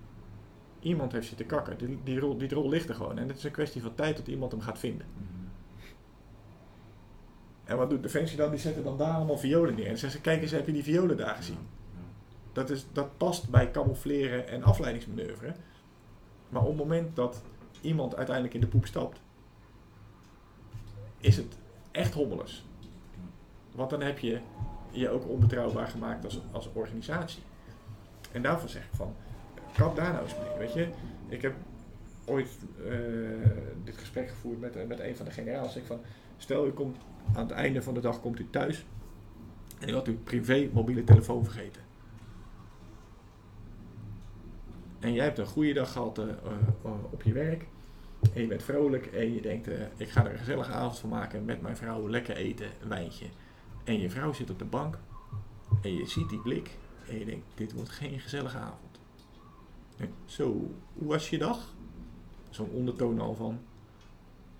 iemand 0.85 1.13
heeft 1.13 1.27
zitten 1.27 1.47
kakken. 1.47 1.79
Die, 1.79 1.99
die, 2.05 2.19
rol, 2.19 2.39
die 2.39 2.55
rol 2.55 2.69
ligt 2.69 2.89
er 2.89 2.95
gewoon. 2.95 3.19
En 3.19 3.29
het 3.29 3.37
is 3.37 3.45
een 3.45 3.51
kwestie 3.51 3.83
van 3.83 3.95
tijd 3.95 4.17
tot 4.17 4.27
iemand 4.27 4.53
hem 4.53 4.61
gaat 4.61 4.79
vinden. 4.79 5.07
En 7.65 7.77
wat 7.77 7.91
doet 7.91 8.03
Defensie 8.03 8.37
dan? 8.37 8.51
Die 8.51 8.59
zetten 8.59 8.85
dan 8.85 8.99
daar 8.99 9.15
allemaal 9.15 9.39
violen 9.39 9.75
neer. 9.75 9.87
En 9.87 9.99
zeggen 9.99 10.19
ze, 10.19 10.21
kijk 10.21 10.43
eens, 10.43 10.51
heb 10.51 10.67
je 10.67 10.73
die 10.73 10.83
violen 10.83 11.17
daar 11.17 11.37
gezien? 11.37 11.59
Dat, 12.53 12.71
is, 12.71 12.87
dat 12.93 13.17
past 13.17 13.51
bij 13.51 13.71
camoufleren 13.71 14.49
en 14.49 14.63
afleidingsmanoeuvre. 14.63 15.55
Maar 16.49 16.63
op 16.63 16.69
het 16.69 16.77
moment 16.77 17.17
dat 17.17 17.43
iemand 17.81 18.17
uiteindelijk 18.17 18.55
in 18.55 18.61
de 18.61 18.67
poep 18.67 18.87
stapt, 18.87 19.21
is 21.19 21.37
het 21.37 21.59
echt 21.91 22.15
hommeles. 22.15 22.65
Want 23.75 23.91
dan 23.91 24.01
heb 24.01 24.19
je 24.19 24.41
je 24.91 25.09
ook 25.09 25.29
onbetrouwbaar 25.29 25.87
gemaakt 25.87 26.25
als, 26.25 26.41
als 26.53 26.69
organisatie. 26.73 27.43
En 28.33 28.43
daarvoor 28.43 28.69
zeg 28.69 28.83
ik 28.83 28.95
van, 28.95 29.15
kap 29.77 29.97
daar 29.97 30.13
nou 30.13 30.25
eens 30.25 30.35
mee. 30.39 30.59
Weet 30.59 30.73
je, 30.73 30.89
ik 31.29 31.43
heb 31.43 31.55
ooit 32.25 32.49
eh, 32.89 32.93
dit 33.85 33.97
gesprek 33.97 34.29
gevoerd 34.29 34.61
met, 34.61 34.89
met 34.89 35.01
een 35.01 35.17
van 35.17 35.25
de 35.25 35.33
generaals. 35.33 35.77
Ik 35.77 35.85
van, 35.85 36.01
stel 36.37 36.67
u 36.67 36.71
komt 36.71 36.97
aan 37.35 37.47
het 37.47 37.51
einde 37.51 37.83
van 37.83 37.95
de 37.95 38.01
dag 38.01 38.21
komt 38.21 38.39
u 38.39 38.47
thuis 38.51 38.85
en 39.81 39.89
u 39.89 39.93
had 39.93 40.07
uw 40.07 40.19
privé 40.25 40.69
mobiele 40.73 41.05
telefoon 41.05 41.45
vergeten. 41.45 41.83
En 45.05 45.13
jij 45.13 45.25
hebt 45.25 45.39
een 45.39 45.47
goede 45.47 45.73
dag 45.73 45.93
gehad 45.93 46.19
eh, 46.19 46.29
eh, 46.29 46.91
op 47.11 47.23
je 47.23 47.33
werk. 47.33 47.67
En 48.35 48.41
je 48.41 48.47
bent 48.47 48.63
vrolijk 48.63 49.07
en 49.07 49.35
je 49.35 49.41
denkt, 49.41 49.69
eh, 49.69 49.81
ik 49.97 50.09
ga 50.09 50.25
er 50.25 50.33
een 50.33 50.39
gezellige 50.39 50.73
avond 50.73 50.99
van 50.99 51.09
maken 51.09 51.45
met 51.45 51.63
mijn 51.63 51.77
vrouw, 51.77 52.09
lekker 52.09 52.37
eten, 52.37 52.67
een 52.83 52.89
wijntje. 52.89 53.27
En 53.85 54.01
je 54.01 54.11
vrouw 54.11 54.33
zit 54.33 54.51
op 54.51 54.59
de 54.59 54.65
bank 54.65 54.99
en 55.83 55.95
je 55.95 56.07
ziet 56.07 56.29
die 56.29 56.41
blik 56.41 56.71
en 57.09 57.19
je 57.19 57.25
denkt, 57.25 57.47
dit 57.55 57.73
wordt 57.73 57.91
geen 57.91 58.21
gezellige 58.21 58.57
avond. 58.57 58.84
Zo, 60.25 60.71
hoe 60.93 61.09
was 61.09 61.31
je 61.31 61.39
dag? 61.39 61.75
Zo'n 62.51 62.71
ondertoon 62.71 63.21
al 63.21 63.35
van, 63.35 63.59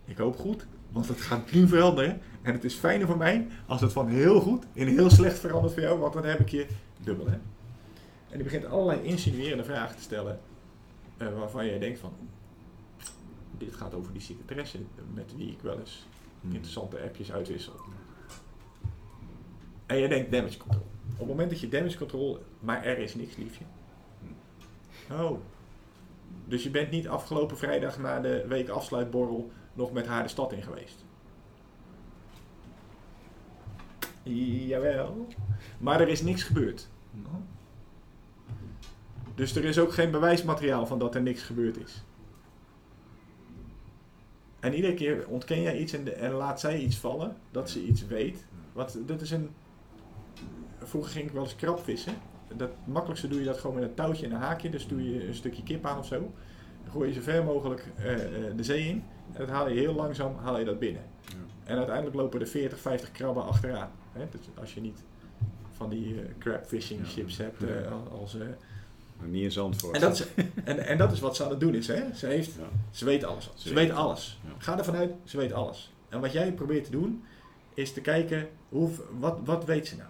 ik 0.05 0.17
hoop 0.17 0.37
goed, 0.37 0.67
want 0.91 1.09
het 1.09 1.21
gaat 1.21 1.53
nu 1.53 1.69
veranderen. 1.69 2.21
En 2.43 2.53
het 2.53 2.65
is 2.65 2.75
fijner 2.75 3.07
voor 3.07 3.17
mij 3.17 3.47
als 3.67 3.81
het 3.81 3.93
van 3.93 4.09
heel 4.09 4.41
goed 4.41 4.65
in 4.73 4.87
heel 4.87 5.11
slecht 5.11 5.39
verandert 5.39 5.73
voor 5.73 5.83
jou, 5.83 5.99
want 5.99 6.13
dan 6.13 6.25
heb 6.25 6.41
ik 6.41 6.49
je 6.49 6.67
dubbel. 7.01 7.27
Hè? 7.27 7.39
En 8.29 8.41
die 8.41 8.43
begint 8.43 8.65
allerlei 8.65 9.03
insinuerende 9.03 9.65
vragen 9.65 9.97
te 9.97 10.03
stellen, 10.03 10.41
eh, 11.17 11.39
waarvan 11.39 11.67
je 11.67 11.79
denkt 11.79 11.99
van, 11.99 12.13
dit 13.59 13.75
gaat 13.75 13.95
over 13.95 14.13
die 14.13 14.23
secretaresse 14.23 14.79
met 15.15 15.35
wie 15.37 15.51
ik 15.51 15.61
wel 15.61 15.79
eens 15.79 16.07
interessante 16.41 17.01
appjes 17.01 17.33
uitwissel. 17.33 17.75
En 19.87 19.97
je 19.97 20.09
denkt 20.09 20.33
damage 20.33 20.59
control. 20.59 20.87
Op 21.13 21.19
het 21.19 21.29
moment 21.29 21.51
dat 21.51 21.61
je 21.61 21.69
damage 21.69 21.99
control, 21.99 22.45
maar 22.61 22.85
er 22.85 22.99
is 22.99 23.15
niks 23.15 23.37
liefje. 23.37 23.65
Oh. 25.11 25.39
Dus 26.45 26.63
je 26.63 26.71
bent 26.71 26.91
niet 26.91 27.09
afgelopen 27.09 27.57
vrijdag 27.57 27.99
na 27.99 28.21
de 28.21 28.45
week 28.49 28.69
afsluitborrel 28.69 29.51
nog 29.73 29.93
met 29.93 30.07
haar 30.07 30.23
de 30.23 30.29
stad 30.29 30.53
in 30.53 30.63
geweest. 30.63 31.05
Jawel. 34.67 35.27
Maar 35.79 36.01
er 36.01 36.09
is 36.09 36.23
niks 36.23 36.43
gebeurd. 36.43 36.89
Dus 39.35 39.57
er 39.57 39.65
is 39.65 39.79
ook 39.79 39.93
geen 39.93 40.11
bewijsmateriaal 40.11 40.87
van 40.87 40.99
dat 40.99 41.15
er 41.15 41.23
niks 41.23 41.43
gebeurd 41.43 41.77
is. 41.77 42.05
En 44.61 44.75
iedere 44.75 44.95
keer 44.95 45.29
ontken 45.29 45.63
jij 45.63 45.79
iets 45.79 45.93
en, 45.93 46.05
de- 46.05 46.13
en 46.13 46.33
laat 46.33 46.61
zij 46.61 46.79
iets 46.79 46.97
vallen, 46.97 47.37
dat 47.51 47.71
ze 47.71 47.85
iets 47.85 48.07
weet. 48.07 48.45
Wat, 48.73 48.99
dat 49.07 49.21
is 49.21 49.31
een... 49.31 49.51
Vroeger 50.79 51.13
ging 51.13 51.27
ik 51.27 51.33
wel 51.33 51.43
eens 51.43 51.57
krabvissen. 51.57 52.15
Dat 52.57 52.71
makkelijkste 52.85 53.29
doe 53.29 53.39
je 53.39 53.45
dat 53.45 53.59
gewoon 53.59 53.75
met 53.75 53.85
een 53.85 53.95
touwtje 53.95 54.27
en 54.27 54.33
een 54.33 54.39
haakje. 54.41 54.71
Dus 54.71 54.87
doe 54.89 55.13
je 55.13 55.27
een 55.29 55.35
stukje 55.35 55.63
kip 55.63 55.87
aan 55.87 55.99
of 55.99 56.07
zo. 56.07 56.19
Dan 56.83 56.93
gooi 56.93 57.09
je 57.09 57.15
zo 57.15 57.21
ver 57.21 57.45
mogelijk 57.45 57.85
eh, 57.97 58.15
eh, 58.15 58.57
de 58.57 58.65
zee 58.65 58.89
in. 58.89 59.05
En 59.33 59.39
dat 59.41 59.49
haal 59.49 59.69
je 59.69 59.75
heel 59.79 59.95
langzaam 59.95 60.37
haal 60.37 60.59
je 60.59 60.65
dat 60.65 60.79
binnen. 60.79 61.03
Ja. 61.27 61.35
En 61.65 61.77
uiteindelijk 61.77 62.17
lopen 62.17 62.41
er 62.41 62.47
40, 62.47 62.79
50 62.81 63.13
krabben 63.13 63.45
achteraan. 63.45 63.91
Hè? 64.13 64.25
Dus 64.31 64.41
als 64.61 64.75
je 64.75 64.81
niet 64.81 64.99
van 65.77 65.89
die 65.91 66.15
eh, 66.21 66.27
crab 66.39 66.67
fishing 66.67 67.01
Ja. 67.01 67.07
chips 67.07 67.37
hebt 67.37 67.57
als... 68.13 68.37
Maar 69.19 69.29
niet 69.29 69.43
in 69.43 69.53
Zandvoort. 69.53 69.95
en, 69.95 70.01
dat 70.01 70.13
is, 70.13 70.27
en, 70.65 70.79
en 70.79 70.99
dat 70.99 71.13
is 71.13 71.21
wat 71.21 71.37
ze 71.37 71.45
aan 71.45 71.51
het 71.51 71.61
doen 71.61 71.75
is. 71.75 71.87
Hè? 71.87 72.15
Ze, 72.15 72.27
heeft, 72.27 72.53
Ja. 72.55 72.63
ze 72.91 73.05
weet 73.05 73.25
alles. 73.25 73.45
Ze, 73.55 73.69
Ze 73.69 73.75
weet 73.75 73.87
weet 73.89 73.97
alles. 73.97 74.41
Ja. 74.45 74.51
Ga 74.59 74.79
ervan 74.79 74.95
uit, 74.97 75.13
ze 75.25 75.37
weet 75.37 75.53
alles. 75.53 75.93
En 76.09 76.21
wat 76.21 76.33
jij 76.33 76.53
probeert 76.53 76.85
te 76.85 76.91
doen, 76.91 77.25
is 77.75 77.93
te 77.93 78.01
kijken, 78.01 78.49
hoe, 78.69 78.91
wat, 79.19 79.39
wat 79.45 79.65
weet 79.65 79.87
ze 79.87 79.97
nou? 79.97 80.09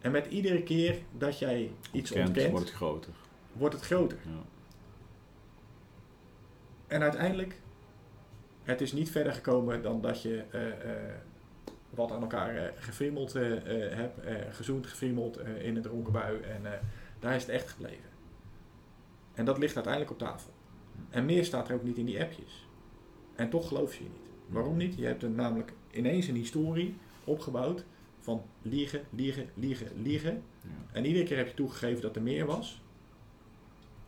En 0.00 0.10
met 0.10 0.26
iedere 0.26 0.62
keer 0.62 0.98
dat 1.18 1.38
jij 1.38 1.72
iets 1.92 2.10
Ontkent, 2.10 2.28
ontkent, 2.28 2.50
wordt 2.50 2.66
het 2.66 2.76
groter. 2.76 3.12
wordt 3.52 3.74
het 3.74 3.84
groter. 3.84 4.18
Ja. 4.24 4.42
En 6.86 7.02
uiteindelijk, 7.02 7.60
het 8.62 8.80
is 8.80 8.92
niet 8.92 9.10
verder 9.10 9.32
gekomen 9.32 9.82
dan 9.82 10.00
dat 10.00 10.22
je 10.22 10.44
eh, 10.50 10.68
eh, 10.68 11.14
wat 11.90 12.12
aan 12.12 12.20
elkaar 12.20 12.56
eh, 12.56 12.72
gefriemeld 12.74 13.32
hebt, 13.32 14.20
gezoend, 14.50 14.86
gefriemeld 14.86 15.38
in 15.38 15.76
een 15.76 15.82
dronken 15.82 16.12
bui. 16.12 16.40
En 16.40 16.62
daar 17.18 17.34
is 17.34 17.42
het 17.42 17.50
echt 17.50 17.68
gebleven. 17.68 18.10
En 19.34 19.44
dat 19.44 19.58
ligt 19.58 19.74
uiteindelijk 19.74 20.12
op 20.12 20.18
tafel. 20.18 20.52
En 21.10 21.24
meer 21.24 21.44
staat 21.44 21.68
er 21.68 21.74
ook 21.74 21.82
niet 21.82 21.98
in 21.98 22.04
die 22.04 22.20
appjes. 22.20 22.68
En 23.34 23.50
toch 23.50 23.68
geloof 23.68 23.94
je 23.94 24.04
je 24.04 24.10
niet. 24.10 24.28
Waarom 24.46 24.76
niet? 24.76 24.94
Je 24.96 25.06
hebt 25.06 25.22
er 25.22 25.30
namelijk 25.30 25.72
ineens 25.90 26.28
een 26.28 26.34
historie 26.34 26.96
opgebouwd 27.24 27.84
van 28.20 28.42
liegen, 28.62 29.04
liegen, 29.10 29.48
liegen, 29.54 30.02
liegen. 30.02 30.42
Ja. 30.60 30.68
En 30.92 31.04
iedere 31.04 31.24
keer 31.24 31.36
heb 31.36 31.46
je 31.48 31.54
toegegeven 31.54 32.02
dat 32.02 32.16
er 32.16 32.22
meer 32.22 32.46
was. 32.46 32.82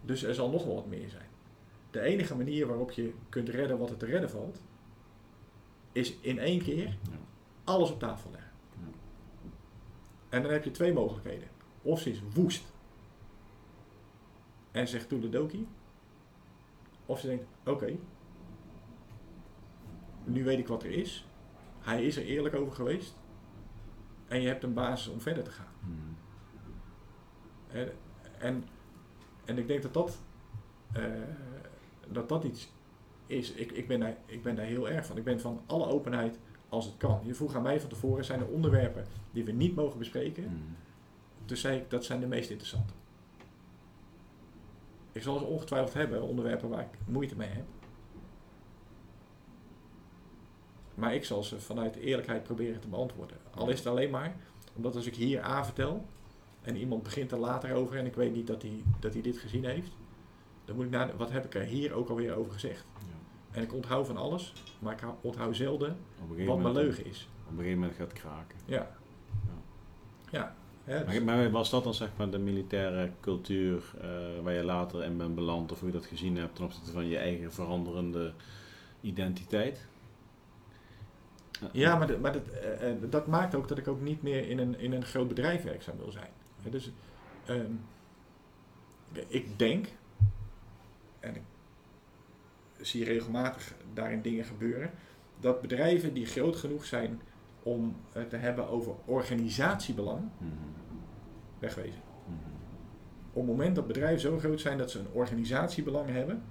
Dus 0.00 0.22
er 0.22 0.34
zal 0.34 0.50
nog 0.50 0.64
wel 0.64 0.74
wat 0.74 0.86
meer 0.86 1.08
zijn. 1.08 1.28
De 1.90 2.00
enige 2.00 2.36
manier 2.36 2.66
waarop 2.66 2.90
je 2.90 3.14
kunt 3.28 3.48
redden 3.48 3.78
wat 3.78 3.90
er 3.90 3.96
te 3.96 4.06
redden 4.06 4.30
valt, 4.30 4.62
is 5.92 6.16
in 6.20 6.38
één 6.38 6.62
keer 6.62 6.86
Ja. 6.86 6.96
alles 7.64 7.90
op 7.90 7.98
tafel 7.98 8.30
leggen. 8.30 8.50
Ja. 8.70 8.90
En 10.28 10.42
dan 10.42 10.52
heb 10.52 10.64
je 10.64 10.70
twee 10.70 10.92
mogelijkheden. 10.92 11.48
Of 11.82 12.00
ze 12.00 12.10
is 12.10 12.22
woest 12.34 12.72
en 14.70 14.88
zegt 14.88 15.08
toedeledokie. 15.08 15.66
Of 17.06 17.20
ze 17.20 17.26
denkt, 17.26 17.44
oké, 17.64 17.96
nu 20.24 20.44
weet 20.44 20.58
ik 20.58 20.68
wat 20.68 20.82
er 20.82 20.90
is. 20.90 21.26
Hij 21.80 22.04
is 22.04 22.16
er 22.16 22.24
eerlijk 22.24 22.54
over 22.54 22.72
geweest. 22.72 23.20
En 24.32 24.40
je 24.40 24.48
hebt 24.48 24.62
een 24.62 24.74
basis 24.74 25.08
om 25.08 25.20
verder 25.20 25.44
te 25.44 25.50
gaan. 25.50 25.74
Hmm. 25.80 26.16
En, 27.68 27.92
en, 28.38 28.64
en 29.44 29.58
ik 29.58 29.66
denk 29.66 29.82
dat 29.82 29.94
dat, 29.94 30.18
eh, 30.92 31.04
dat, 32.08 32.28
dat 32.28 32.44
iets 32.44 32.72
is. 33.26 33.52
Ik, 33.52 33.72
ik, 33.72 33.88
ben 33.88 34.00
daar, 34.00 34.16
ik 34.26 34.42
ben 34.42 34.54
daar 34.54 34.64
heel 34.64 34.88
erg 34.88 35.06
van. 35.06 35.16
Ik 35.16 35.24
ben 35.24 35.40
van 35.40 35.62
alle 35.66 35.86
openheid 35.86 36.38
als 36.68 36.84
het 36.84 36.96
kan. 36.96 37.20
Je 37.24 37.34
vroeg 37.34 37.54
aan 37.54 37.62
mij 37.62 37.80
van 37.80 37.88
tevoren, 37.88 38.24
zijn 38.24 38.40
er 38.40 38.46
onderwerpen 38.46 39.06
die 39.32 39.44
we 39.44 39.52
niet 39.52 39.74
mogen 39.74 39.98
bespreken? 39.98 40.44
Hmm. 40.44 40.76
Dus 41.44 41.60
zei 41.60 41.78
ik, 41.78 41.90
dat 41.90 42.04
zijn 42.04 42.20
de 42.20 42.26
meest 42.26 42.50
interessante. 42.50 42.92
Ik 45.12 45.22
zal 45.22 45.38
ze 45.38 45.44
ongetwijfeld 45.44 45.94
hebben, 45.94 46.22
onderwerpen 46.22 46.68
waar 46.68 46.82
ik 46.82 46.98
moeite 47.06 47.36
mee 47.36 47.48
heb. 47.48 47.66
Maar 50.94 51.14
ik 51.14 51.24
zal 51.24 51.42
ze 51.42 51.60
vanuit 51.60 51.96
eerlijkheid 51.96 52.42
proberen 52.42 52.80
te 52.80 52.88
beantwoorden. 52.88 53.41
Al 53.54 53.68
is 53.68 53.78
het 53.78 53.86
alleen 53.86 54.10
maar 54.10 54.36
omdat 54.74 54.96
als 54.96 55.06
ik 55.06 55.14
hier 55.16 55.44
A 55.44 55.64
vertel 55.64 56.06
en 56.62 56.76
iemand 56.76 57.02
begint 57.02 57.32
er 57.32 57.38
later 57.38 57.74
over 57.74 57.96
en 57.96 58.06
ik 58.06 58.14
weet 58.14 58.34
niet 58.34 58.46
dat 58.46 58.62
hij, 58.62 58.82
dat 59.00 59.12
hij 59.12 59.22
dit 59.22 59.38
gezien 59.38 59.64
heeft, 59.64 59.90
dan 60.64 60.76
moet 60.76 60.84
ik 60.84 60.90
naar 60.90 61.16
wat 61.16 61.30
heb 61.30 61.44
ik 61.44 61.54
er 61.54 61.62
hier 61.62 61.92
ook 61.92 62.08
alweer 62.08 62.34
over 62.34 62.52
gezegd. 62.52 62.84
Ja. 62.98 63.56
En 63.56 63.62
ik 63.62 63.72
onthoud 63.74 64.06
van 64.06 64.16
alles, 64.16 64.52
maar 64.78 64.92
ik 64.92 65.00
hou- 65.00 65.14
onthoud 65.20 65.56
zelden 65.56 65.96
wat 66.46 66.58
mijn 66.58 66.74
leugen 66.74 67.04
is. 67.06 67.28
Op 67.44 67.50
een 67.50 67.56
gegeven 67.56 67.78
moment 67.78 67.96
gaat 67.96 68.10
het 68.10 68.18
kraken. 68.20 68.58
Ja. 68.64 68.96
Ja. 70.30 70.54
dus- 70.84 71.04
Maar, 71.06 71.22
maar 71.22 71.50
was 71.50 71.70
dat 71.70 71.84
dan 71.84 71.94
zeg 71.94 72.08
maar 72.16 72.30
de 72.30 72.38
militaire 72.38 73.10
cultuur 73.20 73.92
eh, 74.00 74.08
waar 74.42 74.52
je 74.52 74.64
later 74.64 75.04
in 75.04 75.16
bent 75.16 75.34
beland 75.34 75.72
of 75.72 75.78
hoe 75.78 75.88
je 75.88 75.94
dat 75.94 76.06
gezien 76.06 76.36
hebt 76.36 76.54
ten 76.54 76.64
opzichte 76.64 76.90
van 76.92 77.06
je 77.08 77.16
eigen 77.18 77.52
veranderende 77.52 78.32
identiteit? 79.00 79.86
Ja, 81.72 81.96
maar, 81.96 82.20
maar 82.20 82.32
dat, 82.32 82.42
uh, 82.82 83.10
dat 83.10 83.26
maakt 83.26 83.54
ook 83.54 83.68
dat 83.68 83.78
ik 83.78 83.88
ook 83.88 84.00
niet 84.00 84.22
meer 84.22 84.48
in 84.48 84.58
een, 84.58 84.78
in 84.78 84.92
een 84.92 85.04
groot 85.04 85.28
bedrijf 85.28 85.62
werkzaam 85.62 85.96
wil 85.96 86.10
zijn. 86.10 86.30
Dus 86.70 86.92
um, 87.48 87.80
ik 89.26 89.58
denk, 89.58 89.86
en 91.20 91.34
ik 91.34 91.42
zie 92.80 93.04
regelmatig 93.04 93.74
daarin 93.94 94.22
dingen 94.22 94.44
gebeuren, 94.44 94.90
dat 95.40 95.60
bedrijven 95.60 96.14
die 96.14 96.26
groot 96.26 96.56
genoeg 96.56 96.84
zijn 96.84 97.20
om 97.62 97.96
het 98.12 98.30
te 98.30 98.36
hebben 98.36 98.68
over 98.68 98.92
organisatiebelang, 99.04 100.20
mm 100.38 100.50
wegwezen. 101.58 102.00
Mm 102.26 102.34
Op 103.32 103.46
het 103.46 103.46
moment 103.46 103.74
dat 103.76 103.86
bedrijven 103.86 104.20
zo 104.20 104.38
groot 104.38 104.60
zijn 104.60 104.78
dat 104.78 104.90
ze 104.90 104.98
een 104.98 105.12
organisatiebelang 105.12 106.10
hebben, 106.10 106.42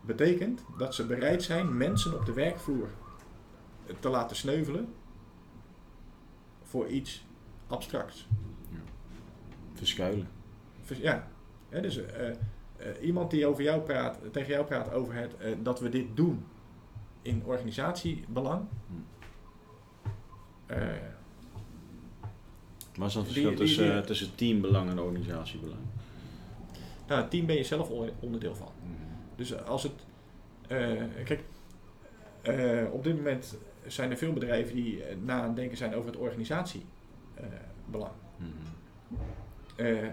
betekent 0.00 0.64
dat 0.78 0.94
ze 0.94 1.06
bereid 1.06 1.42
zijn 1.42 1.76
mensen 1.76 2.14
op 2.14 2.26
de 2.26 2.32
werkvloer 2.32 2.88
te 4.00 4.08
laten 4.08 4.36
sneuvelen 4.36 4.94
voor 6.62 6.88
iets 6.88 7.24
abstracts. 7.66 8.26
Ja. 8.70 8.78
Verschuilen. 9.72 10.28
ja. 11.00 11.28
dus 11.70 11.96
uh, 11.96 12.04
uh, 12.26 12.34
iemand 13.02 13.30
die 13.30 13.46
over 13.46 13.62
jou 13.62 13.80
praat, 13.80 14.18
tegen 14.32 14.52
jou 14.52 14.66
praat 14.66 14.92
over 14.92 15.14
het, 15.14 15.34
uh, 15.40 15.56
dat 15.62 15.80
we 15.80 15.88
dit 15.88 16.16
doen 16.16 16.44
in 17.22 17.42
organisatiebelang. 17.44 18.66
Hm. 18.86 18.94
Wat 22.94 23.08
is 23.08 23.14
dan 23.14 23.22
het 23.22 23.32
verschil 23.32 23.54
tussen, 23.54 24.06
tussen 24.06 24.34
teambelang 24.34 24.90
en 24.90 24.98
organisatiebelang? 24.98 25.80
Nou, 27.06 27.28
team 27.28 27.46
ben 27.46 27.56
je 27.56 27.64
zelf 27.64 27.90
onderdeel 28.20 28.54
van. 28.54 28.72
Hm. 28.82 29.36
Dus 29.36 29.62
als 29.64 29.82
het. 29.82 29.92
kijk, 31.24 31.44
op 32.92 33.04
dit 33.04 33.16
moment 33.16 33.56
zijn 33.92 34.10
er 34.10 34.16
veel 34.16 34.32
bedrijven 34.32 34.74
die 34.74 35.04
eh, 35.04 35.16
na 35.16 35.42
aan 35.42 35.54
denken 35.54 35.76
zijn 35.76 35.94
over 35.94 36.10
het 36.10 36.20
organisatiebelang. 36.20 38.14
Uh, 39.76 40.08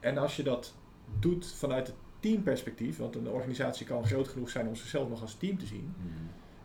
en 0.00 0.18
als 0.18 0.36
je 0.36 0.42
dat 0.42 0.74
doet 1.18 1.46
vanuit 1.46 1.86
het 1.86 1.96
teamperspectief, 2.20 2.98
want 2.98 3.14
een 3.14 3.28
organisatie 3.28 3.86
kan 3.86 4.06
groot 4.06 4.28
genoeg 4.28 4.50
zijn 4.50 4.66
om 4.66 4.74
zichzelf 4.74 5.08
nog 5.08 5.20
als 5.20 5.34
team 5.34 5.58
te 5.58 5.66
zien, 5.66 5.94
mhm. 5.96 6.08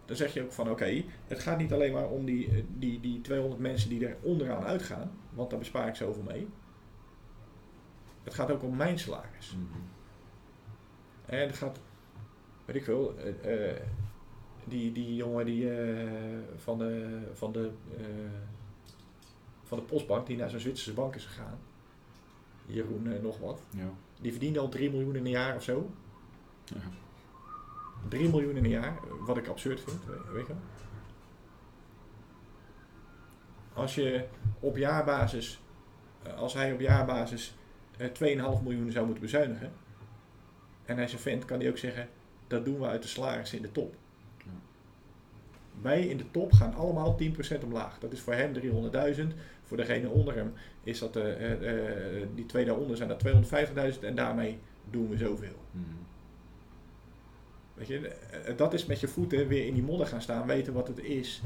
dan 0.06 0.16
zeg 0.16 0.34
je 0.34 0.44
ook 0.44 0.52
van 0.52 0.70
oké, 0.70 1.04
het 1.28 1.40
gaat 1.40 1.58
niet 1.58 1.74
alleen 1.74 1.94
maar 1.94 2.10
om 2.10 2.26
die, 2.26 2.48
eh, 2.48 2.64
die, 2.78 3.00
die 3.00 3.22
200 3.22 3.62
mensen 3.62 3.90
die 3.90 4.08
er 4.08 4.18
onderaan 4.22 4.64
uitgaan, 4.64 5.12
want 5.30 5.50
daar 5.50 5.60
bespaar 5.60 5.88
ik 5.88 5.96
zoveel 5.96 6.24
mee. 6.24 6.48
Het 8.24 8.34
gaat 8.34 8.52
ook 8.52 8.64
om 8.64 8.76
mijn 8.76 9.00
salaris. 9.00 9.56
Mhm. 9.56 9.80
En 11.26 11.48
het 11.48 11.58
gaat, 11.58 11.80
weet 12.66 12.76
ik 12.76 12.84
veel, 12.84 13.16
uh, 13.46 13.72
die, 14.72 14.92
die 14.92 15.16
jongen 15.16 15.46
die, 15.46 15.64
uh, 15.64 16.10
van, 16.56 16.78
de, 16.78 17.20
van, 17.34 17.52
de, 17.52 17.72
uh, 18.00 18.06
van 19.64 19.78
de 19.78 19.84
postbank 19.84 20.28
die 20.28 20.38
naar 20.38 20.50
zo'n 20.50 20.60
Zwitserse 20.60 20.94
bank 20.94 21.16
is 21.16 21.26
gegaan. 21.26 21.60
Jeroen 22.66 23.06
uh, 23.06 23.22
nog 23.22 23.40
wat. 23.40 23.62
Ja. 23.70 23.90
Die 24.22 24.32
verdiende 24.32 24.60
al 24.60 24.70
3 24.70 24.92
miljoen 24.92 25.16
in 25.16 25.26
een 25.26 25.32
jaar 25.32 25.56
of 25.56 25.64
zo. 25.64 25.90
Ja. 26.64 26.82
3 28.08 28.30
miljoen 28.30 28.56
in 28.56 28.64
een 28.64 28.70
jaar, 28.70 29.00
wat 29.20 29.38
ik 29.38 29.48
absurd 29.48 29.82
vind, 29.82 30.00
weet 30.32 30.48
je 30.48 30.54
Als 33.74 33.96
je 33.96 34.26
op 34.60 34.78
jaarbasis, 34.78 35.62
als 36.36 36.54
hij 36.54 36.74
op 36.74 36.80
jaarbasis 36.80 37.56
2,5 37.98 38.04
miljoen 38.64 38.92
zou 38.92 39.06
moeten 39.06 39.24
bezuinigen, 39.24 39.72
en 40.86 40.96
hij 40.96 41.06
is 41.06 41.14
een 41.14 41.20
vent, 41.20 41.46
kan 41.46 41.60
hij 41.60 41.70
ook 41.70 41.78
zeggen, 41.78 42.10
dat 42.48 42.66
doen 42.66 42.80
we 42.80 42.86
uit 42.86 43.02
de 43.02 43.08
salaris 43.08 43.54
in 43.54 43.62
de 43.62 43.72
top 43.72 43.96
wij 45.82 46.08
in 46.08 46.18
de 46.18 46.32
top 46.32 46.52
gaan 46.52 46.74
allemaal 46.74 47.18
10% 47.60 47.64
omlaag. 47.64 48.00
Dat 48.00 48.14
is 48.14 48.20
voor 48.20 48.34
hem 48.34 48.54
300.000. 48.54 49.22
Voor 49.64 49.78
degene 49.78 50.10
onder 50.10 50.36
hem 50.36 50.54
is 50.84 51.00
dat, 51.00 51.18
uh, 51.18 51.52
uh, 51.52 52.28
die 52.36 52.46
twee 52.46 52.66
daaronder 52.66 52.98
zijn 52.98 53.10
dat 53.10 53.24
250.000 53.94 54.00
en 54.04 54.16
daarmee 54.16 54.60
doen 54.90 55.10
we 55.10 55.18
zoveel. 55.18 55.56
Mm. 55.72 55.84
Weet 57.74 57.88
je, 57.88 58.16
dat 58.56 58.74
is 58.74 58.86
met 58.86 59.00
je 59.00 59.08
voeten 59.08 59.48
weer 59.48 59.66
in 59.66 59.74
die 59.74 59.84
modder 59.84 60.08
gaan 60.08 60.22
staan, 60.22 60.48
weten 60.48 60.74
wat 60.74 60.88
het 60.88 61.00
is 61.00 61.42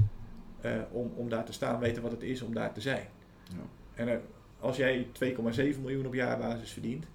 om, 0.92 1.12
om 1.16 1.30
daar 1.30 1.46
te 1.46 1.54
staan, 1.54 1.80
weten 1.80 2.02
wat 2.02 2.12
het 2.12 2.24
is 2.24 2.42
om 2.42 2.54
daar 2.54 2.74
te 2.74 2.82
zijn. 2.82 3.08
Ja. 3.50 4.04
En 4.04 4.22
als 4.60 4.78
jij 4.78 5.08
2,7 5.24 5.82
miljoen 5.82 6.06
op 6.06 6.14
jaarbasis 6.14 6.72
verdient, 6.72 7.06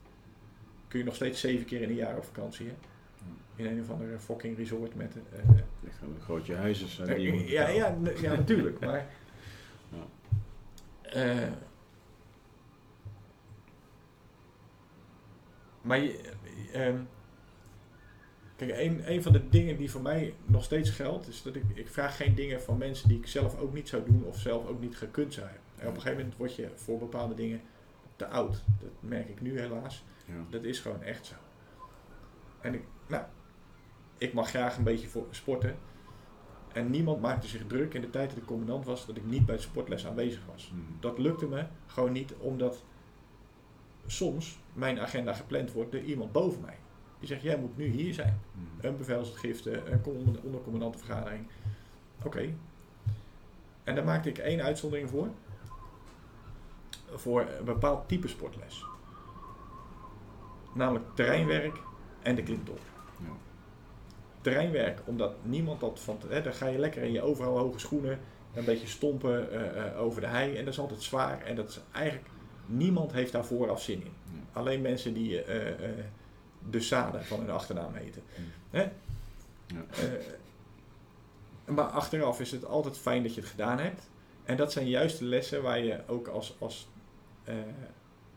kun 0.89 0.99
je 0.99 1.05
nog 1.05 1.15
steeds 1.15 1.41
zeven 1.41 1.67
keer 1.67 1.83
in 1.83 1.89
een 1.89 1.95
jaar 1.95 2.17
op 2.17 2.25
vakantie. 2.25 2.67
Hè? 2.67 2.75
In 3.61 3.67
een 3.67 3.81
of 3.81 3.91
andere 3.91 4.19
fucking 4.19 4.57
resort 4.57 4.95
met... 4.95 5.17
Uh, 5.17 5.57
een 6.03 6.21
grootje 6.21 6.55
huizen 6.55 6.89
zijn 6.89 7.17
die 7.17 7.49
ja, 7.49 7.69
ja, 7.69 7.97
ja, 8.21 8.35
natuurlijk, 8.35 8.81
maar... 8.81 9.07
Ja. 9.93 11.43
Uh, 11.43 11.53
maar 15.81 15.99
je, 15.99 16.21
uh, 16.75 16.95
kijk, 18.57 18.71
een, 18.79 19.13
een 19.13 19.23
van 19.23 19.33
de 19.33 19.49
dingen 19.49 19.77
die 19.77 19.91
voor 19.91 20.03
mij 20.03 20.35
nog 20.47 20.65
steeds 20.65 20.91
geldt, 20.91 21.29
is 21.29 21.43
dat 21.43 21.55
ik, 21.55 21.63
ik 21.75 21.89
vraag 21.89 22.17
geen 22.17 22.35
dingen 22.35 22.63
van 22.63 22.79
mensen 22.79 23.09
die 23.09 23.19
ik 23.19 23.27
zelf 23.27 23.59
ook 23.59 23.75
niet 23.75 23.89
zou 23.89 24.03
doen 24.05 24.25
of 24.25 24.39
zelf 24.39 24.67
ook 24.67 24.81
niet 24.81 24.97
gekund 24.97 25.35
zou 25.35 25.47
hebben. 25.47 25.65
En 25.77 25.89
op 25.89 25.95
een 25.95 26.01
gegeven 26.01 26.19
moment 26.19 26.37
word 26.39 26.55
je 26.55 26.69
voor 26.75 26.99
bepaalde 26.99 27.35
dingen 27.35 27.61
te 28.17 28.27
oud. 28.27 28.63
Dat 28.81 28.91
merk 29.01 29.29
ik 29.29 29.41
nu 29.41 29.61
helaas. 29.61 30.05
Ja. 30.25 30.35
Dat 30.51 30.65
is 30.65 30.81
gewoon 30.81 31.03
echt 31.03 31.27
zo. 31.27 31.35
En 32.61 32.75
ik, 32.75 32.83
nou, 33.07 33.25
ik 34.21 34.33
mag 34.33 34.49
graag 34.49 34.77
een 34.77 34.85
beetje 34.85 35.09
voor 35.09 35.27
sporten. 35.31 35.77
En 36.73 36.91
niemand 36.91 37.21
maakte 37.21 37.47
zich 37.47 37.67
druk 37.67 37.95
in 37.95 38.01
de 38.01 38.11
tijd 38.11 38.29
dat 38.29 38.39
ik 38.39 38.45
commandant 38.45 38.85
was 38.85 39.07
dat 39.07 39.17
ik 39.17 39.25
niet 39.25 39.47
bij 39.47 39.57
de 39.57 39.63
sportles 39.63 40.07
aanwezig 40.07 40.43
was. 40.53 40.69
Hmm. 40.71 40.97
Dat 41.01 41.19
lukte 41.19 41.47
me 41.47 41.65
gewoon 41.87 42.13
niet 42.13 42.35
omdat 42.39 42.83
soms 44.07 44.59
mijn 44.73 45.01
agenda 45.01 45.33
gepland 45.33 45.73
wordt 45.73 45.93
door 45.93 46.01
iemand 46.01 46.33
boven 46.33 46.61
mij. 46.61 46.77
Die 47.19 47.29
zegt, 47.29 47.43
jij 47.43 47.59
moet 47.59 47.77
nu 47.77 47.87
hier 47.87 48.15
zijn. 48.15 48.41
Hmm. 48.53 48.69
Een 48.81 48.97
bevelsgifte, 48.97 49.83
een 49.85 50.05
ondercommandantenvergadering. 50.43 51.47
Oké. 52.25 52.55
En 53.85 53.95
daar 53.95 54.05
maakte 54.05 54.29
ik 54.29 54.39
één 54.39 54.63
uitzondering 54.63 55.11
voor. 55.11 55.29
Voor 57.15 57.47
een 57.59 57.65
bepaald 57.65 58.09
type 58.09 58.29
sportles. 58.29 58.85
Namelijk 60.75 61.05
terreinwerk 61.15 61.77
en 62.23 62.35
de 62.35 62.43
klimtoren 62.43 62.91
terreinwerk, 64.41 65.01
omdat 65.05 65.33
niemand 65.43 65.81
dat 65.81 66.01
van. 66.01 66.19
Hè, 66.29 66.43
dan 66.43 66.55
ga 66.55 66.67
je 66.67 66.79
lekker 66.79 67.03
in 67.03 67.13
je 67.13 67.23
overal 67.23 67.59
hoge 67.59 67.79
schoenen, 67.79 68.19
een 68.55 68.65
beetje 68.65 68.87
stompen 68.87 69.49
uh, 69.53 69.61
uh, 69.61 70.01
over 70.01 70.21
de 70.21 70.27
hei 70.27 70.57
en 70.57 70.65
dat 70.65 70.73
is 70.73 70.81
altijd 70.81 71.03
zwaar. 71.03 71.43
En 71.43 71.57
dat 71.57 71.69
is 71.69 71.81
eigenlijk. 71.93 72.29
Niemand 72.67 73.13
heeft 73.13 73.33
daar 73.33 73.45
vooraf 73.45 73.83
zin 73.83 74.03
in. 74.05 74.13
Alleen 74.53 74.81
mensen 74.81 75.15
die 75.15 75.39
uh, 75.39 75.45
de 76.71 76.81
Sade 76.81 77.23
van 77.23 77.41
hun 77.41 77.51
achternaam 77.51 77.95
heten. 77.95 78.23
Hè? 78.71 78.83
Ja. 79.67 79.85
maar 81.65 81.85
achteraf 81.85 82.41
is 82.41 82.51
het 82.51 82.65
altijd 82.65 82.99
fijn 82.99 83.23
dat 83.23 83.35
je 83.35 83.41
het 83.41 83.51
gedaan 83.51 83.79
hebt. 83.79 84.11
En 84.45 84.57
dat 84.57 84.73
zijn 84.73 84.89
juist 84.89 85.19
de 85.19 85.25
lessen 85.25 85.63
waar 85.63 85.79
je 85.79 86.01
ook 86.07 86.27
als. 86.27 86.57
als 86.59 86.89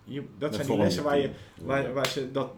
je, 0.04 0.24
dat 0.38 0.56
zijn 0.56 0.68
die 0.68 0.78
lessen 0.78 1.04
waar, 1.04 1.18
je, 1.18 1.30
waar, 1.62 1.94
waar 1.94 2.08
ze 2.08 2.32
dat, 2.32 2.52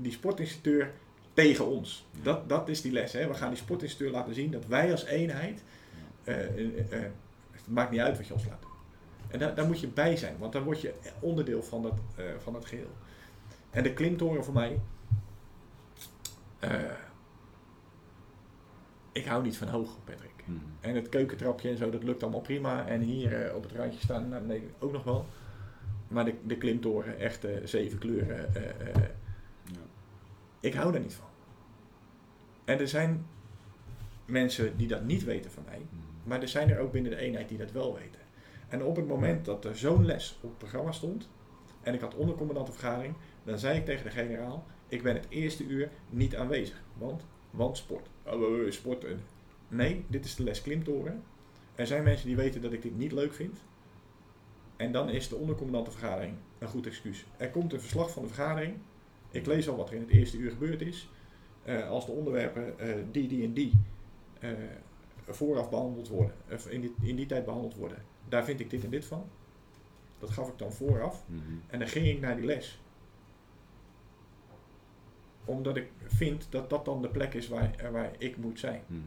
die 0.00 0.12
sportinstructeur 0.12 0.92
tegen 1.34 1.66
ons. 1.66 2.06
Dat, 2.22 2.48
dat 2.48 2.68
is 2.68 2.80
die 2.80 2.92
les. 2.92 3.12
Hè. 3.12 3.28
We 3.28 3.34
gaan 3.34 3.48
die 3.48 3.58
sportinstructeur 3.58 4.16
laten 4.16 4.34
zien 4.34 4.50
dat 4.50 4.66
wij 4.66 4.90
als 4.90 5.04
eenheid, 5.04 5.62
uh, 6.24 6.34
het 7.50 7.68
maakt 7.68 7.90
niet 7.90 8.00
uit 8.00 8.16
wat 8.16 8.26
je 8.26 8.32
ons 8.32 8.46
laat 8.46 8.62
doen. 8.62 8.70
En 9.28 9.38
daar, 9.38 9.54
daar 9.54 9.66
moet 9.66 9.80
je 9.80 9.88
bij 9.88 10.16
zijn, 10.16 10.38
want 10.38 10.52
dan 10.52 10.62
word 10.62 10.80
je 10.80 10.94
onderdeel 11.20 11.62
van 11.62 11.82
dat, 11.82 11.94
van 12.38 12.52
dat 12.52 12.64
geheel. 12.64 12.90
En 13.70 13.82
de 13.82 13.92
klimtoren 13.92 14.44
voor 14.44 14.54
mij, 14.54 14.80
ik 19.12 19.24
hou 19.24 19.42
niet 19.42 19.56
van 19.56 19.68
hoog, 19.68 19.90
Patrick. 20.04 20.30
Hmm. 20.44 20.62
En 20.80 20.94
het 20.94 21.08
keukentrapje 21.08 21.68
en 21.68 21.76
zo, 21.76 21.90
dat 21.90 22.02
lukt 22.02 22.22
allemaal 22.22 22.40
prima. 22.40 22.86
En 22.86 23.00
hier 23.00 23.52
op 23.54 23.62
het 23.62 23.72
randje 23.72 24.00
staan, 24.00 24.28
nou, 24.28 24.44
nee, 24.44 24.70
ook 24.78 24.92
nog 24.92 25.04
wel. 25.04 25.26
Maar 26.08 26.24
de, 26.24 26.34
de 26.42 26.56
klimtoren, 26.56 27.18
echt 27.18 27.46
zeven 27.64 27.98
kleuren 27.98 28.48
ik 30.64 30.74
hou 30.74 30.92
daar 30.92 31.00
niet 31.00 31.14
van. 31.14 31.26
En 32.64 32.78
er 32.78 32.88
zijn 32.88 33.26
mensen 34.24 34.76
die 34.76 34.88
dat 34.88 35.04
niet 35.04 35.24
weten 35.24 35.50
van 35.50 35.62
mij, 35.66 35.86
hmm. 35.90 36.00
maar 36.24 36.42
er 36.42 36.48
zijn 36.48 36.70
er 36.70 36.78
ook 36.78 36.92
binnen 36.92 37.10
de 37.10 37.18
eenheid 37.18 37.48
die 37.48 37.58
dat 37.58 37.72
wel 37.72 37.94
weten. 37.94 38.20
En 38.68 38.82
op 38.82 38.96
het 38.96 39.06
moment 39.06 39.44
dat 39.44 39.64
er 39.64 39.76
zo'n 39.76 40.04
les 40.04 40.38
op 40.40 40.48
het 40.48 40.58
programma 40.58 40.92
stond 40.92 41.28
en 41.82 41.94
ik 41.94 42.00
had 42.00 42.14
ondercommandantenvergadering, 42.14 43.14
dan 43.44 43.58
zei 43.58 43.78
ik 43.78 43.84
tegen 43.84 44.04
de 44.04 44.10
generaal: 44.10 44.66
Ik 44.88 45.02
ben 45.02 45.14
het 45.14 45.26
eerste 45.28 45.64
uur 45.64 45.90
niet 46.10 46.36
aanwezig. 46.36 46.82
Want, 46.98 47.26
want 47.50 47.76
sport. 47.76 48.08
Oh, 48.26 48.32
oh, 48.32 48.64
oh 48.64 48.70
sport. 48.70 49.06
Nee, 49.68 50.04
dit 50.08 50.24
is 50.24 50.34
de 50.34 50.44
les 50.44 50.62
klimtoren. 50.62 51.22
Er 51.74 51.86
zijn 51.86 52.02
mensen 52.02 52.26
die 52.26 52.36
weten 52.36 52.60
dat 52.60 52.72
ik 52.72 52.82
dit 52.82 52.96
niet 52.96 53.12
leuk 53.12 53.34
vind. 53.34 53.58
En 54.76 54.92
dan 54.92 55.08
is 55.08 55.28
de 55.28 55.36
ondercommandantenvergadering 55.36 56.36
een 56.58 56.68
goed 56.68 56.86
excuus. 56.86 57.24
Er 57.36 57.50
komt 57.50 57.72
een 57.72 57.80
verslag 57.80 58.10
van 58.10 58.22
de 58.22 58.28
vergadering 58.28 58.76
ik 59.34 59.46
lees 59.46 59.68
al 59.68 59.76
wat 59.76 59.88
er 59.88 59.94
in 59.94 60.00
het 60.00 60.10
eerste 60.10 60.36
uur 60.36 60.50
gebeurd 60.50 60.80
is. 60.80 61.08
Uh, 61.66 61.88
als 61.88 62.06
de 62.06 62.12
onderwerpen 62.12 62.74
uh, 62.80 62.94
die, 63.10 63.28
die 63.28 63.44
en 63.44 63.52
die 63.52 63.72
uh, 64.40 64.50
vooraf 65.28 65.70
behandeld 65.70 66.08
worden, 66.08 66.34
of 66.52 66.68
in 66.68 66.80
die, 66.80 66.94
in 67.02 67.16
die 67.16 67.26
tijd 67.26 67.44
behandeld 67.44 67.74
worden. 67.74 67.98
Daar 68.28 68.44
vind 68.44 68.60
ik 68.60 68.70
dit 68.70 68.84
en 68.84 68.90
dit 68.90 69.04
van. 69.04 69.28
Dat 70.18 70.30
gaf 70.30 70.48
ik 70.48 70.58
dan 70.58 70.72
vooraf. 70.72 71.24
Mhm. 71.26 71.40
En 71.66 71.78
dan 71.78 71.88
ging 71.88 72.06
ik 72.06 72.20
naar 72.20 72.36
die 72.36 72.44
les. 72.44 72.80
Omdat 75.44 75.76
ik 75.76 75.90
vind 76.04 76.46
dat 76.50 76.70
dat 76.70 76.84
dan 76.84 77.02
de 77.02 77.08
plek 77.08 77.34
is 77.34 77.48
waar, 77.48 77.74
eh, 77.74 77.90
waar 77.90 78.10
ik 78.18 78.36
moet 78.36 78.58
zijn. 78.58 78.82
Mhm. 78.86 79.00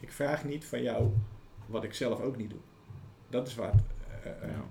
Ik 0.00 0.12
vraag 0.12 0.44
niet 0.44 0.64
van 0.64 0.82
jou 0.82 1.10
wat 1.66 1.84
ik 1.84 1.94
zelf 1.94 2.20
ook 2.20 2.36
niet 2.36 2.50
doe. 2.50 2.58
Dat 3.28 3.46
is 3.46 3.54
waar 3.54 3.72
het, 3.72 3.84
eh, 4.22 4.30
eh, 4.42 4.50
Ja. 4.50 4.64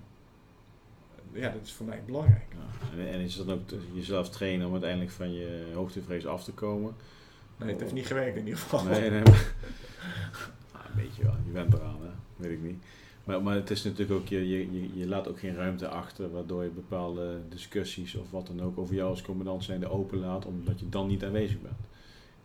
Ja, 1.36 1.50
dat 1.50 1.62
is 1.62 1.72
voor 1.72 1.86
mij 1.86 2.02
belangrijk. 2.06 2.46
Ja. 2.52 2.98
En, 3.02 3.08
en 3.08 3.20
is 3.20 3.36
dat 3.36 3.50
ook 3.50 3.60
jezelf 3.92 4.28
trainen 4.30 4.66
om 4.66 4.72
uiteindelijk 4.72 5.10
van 5.10 5.32
je 5.32 5.64
hoogtevrees 5.74 6.26
af 6.26 6.44
te 6.44 6.52
komen? 6.52 6.94
Nee, 7.56 7.70
het 7.70 7.80
heeft 7.80 7.92
niet 7.92 8.06
gewerkt 8.06 8.36
in 8.36 8.44
ieder 8.44 8.58
geval. 8.60 8.84
Nee, 8.84 9.10
nee, 9.10 9.20
maar... 9.30 9.52
Ah, 10.72 10.80
een 10.94 11.02
beetje 11.02 11.22
wel, 11.22 11.34
je 11.46 11.50
bent 11.52 11.74
eraan, 11.74 11.98
hè? 12.02 12.08
weet 12.36 12.52
ik 12.52 12.62
niet. 12.62 12.82
Maar, 13.24 13.42
maar 13.42 13.54
het 13.54 13.70
is 13.70 13.82
natuurlijk 13.84 14.20
ook, 14.20 14.28
je, 14.28 14.48
je, 14.48 14.72
je, 14.72 14.98
je 14.98 15.06
laat 15.08 15.28
ook 15.28 15.38
geen 15.38 15.54
ruimte 15.54 15.88
achter 15.88 16.30
waardoor 16.30 16.62
je 16.62 16.68
bepaalde 16.70 17.38
discussies 17.48 18.14
of 18.14 18.30
wat 18.30 18.46
dan 18.46 18.62
ook 18.62 18.78
over 18.78 18.94
jou 18.94 19.10
als 19.10 19.22
commandant 19.22 19.64
zijnde 19.64 19.88
openlaat, 19.90 20.44
omdat 20.46 20.80
je 20.80 20.88
dan 20.88 21.06
niet 21.06 21.24
aanwezig 21.24 21.60
bent. 21.60 21.74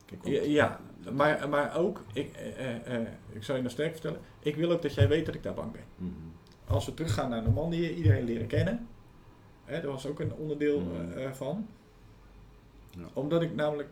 Kijk, 0.05 0.23
want- 0.23 0.35
Ja, 0.35 0.41
ja, 0.43 0.79
maar, 1.13 1.49
maar 1.49 1.75
ook, 1.77 2.03
ik, 2.13 2.33
eh, 2.35 2.67
eh, 2.69 2.95
eh, 3.01 3.07
ik 3.33 3.43
zal 3.43 3.55
je 3.55 3.61
nog 3.61 3.71
sterk 3.71 3.91
vertellen, 3.91 4.19
ik 4.39 4.55
wil 4.55 4.71
ook 4.71 4.81
dat 4.81 4.93
jij 4.93 5.07
weet 5.07 5.25
dat 5.25 5.35
ik 5.35 5.43
daar 5.43 5.53
bang 5.53 5.71
ben. 5.71 5.81
Mhm. 5.97 6.11
Als 6.71 6.85
we 6.85 6.93
teruggaan 6.93 7.29
naar 7.29 7.43
Normandië, 7.43 7.89
iedereen 7.89 8.23
leren 8.23 8.47
kennen. 8.47 8.87
Hè, 9.65 9.81
dat 9.81 9.91
was 9.91 10.05
ook 10.07 10.19
een 10.19 10.33
onderdeel 10.33 10.79
Mhm. 10.79 11.11
eh, 11.11 11.25
eh, 11.25 11.31
van. 11.33 11.67
Ja. 12.89 13.07
Omdat 13.13 13.41
ik 13.41 13.55
namelijk 13.55 13.89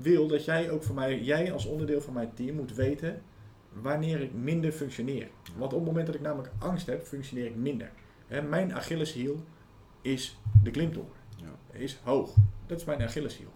wil 0.00 0.26
dat 0.26 0.44
jij 0.44 0.70
ook 0.70 0.82
voor 0.82 0.94
mij, 0.94 1.20
jij 1.22 1.52
als 1.52 1.66
onderdeel 1.66 2.00
van 2.00 2.14
mijn 2.14 2.34
team 2.34 2.56
moet 2.56 2.74
weten 2.74 3.22
wanneer 3.72 4.20
ik 4.20 4.32
minder 4.34 4.72
functioneer. 4.72 5.28
Want 5.56 5.72
op 5.72 5.78
het 5.78 5.88
moment 5.88 6.06
dat 6.06 6.14
ik 6.14 6.20
namelijk 6.20 6.52
angst 6.58 6.86
heb, 6.86 7.02
functioneer 7.02 7.46
ik 7.46 7.56
minder. 7.56 7.90
Hè, 8.26 8.42
mijn 8.42 8.74
Achilleshiel 8.74 9.36
is 10.02 10.38
de 10.62 10.70
klimtoren. 10.70 11.10
Ja. 11.36 11.78
Is 11.78 11.98
hoog. 12.04 12.34
Dat 12.66 12.78
is 12.80 12.84
mijn 12.84 13.02
Achilleshiel. 13.02 13.52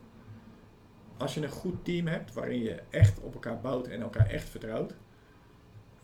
Als 1.16 1.34
je 1.34 1.42
een 1.42 1.48
goed 1.48 1.84
team 1.84 2.06
hebt 2.06 2.32
waarin 2.32 2.62
je 2.62 2.82
echt 2.90 3.20
op 3.20 3.32
elkaar 3.34 3.60
bouwt 3.60 3.86
en 3.86 4.00
elkaar 4.00 4.26
echt 4.26 4.48
vertrouwt, 4.48 4.94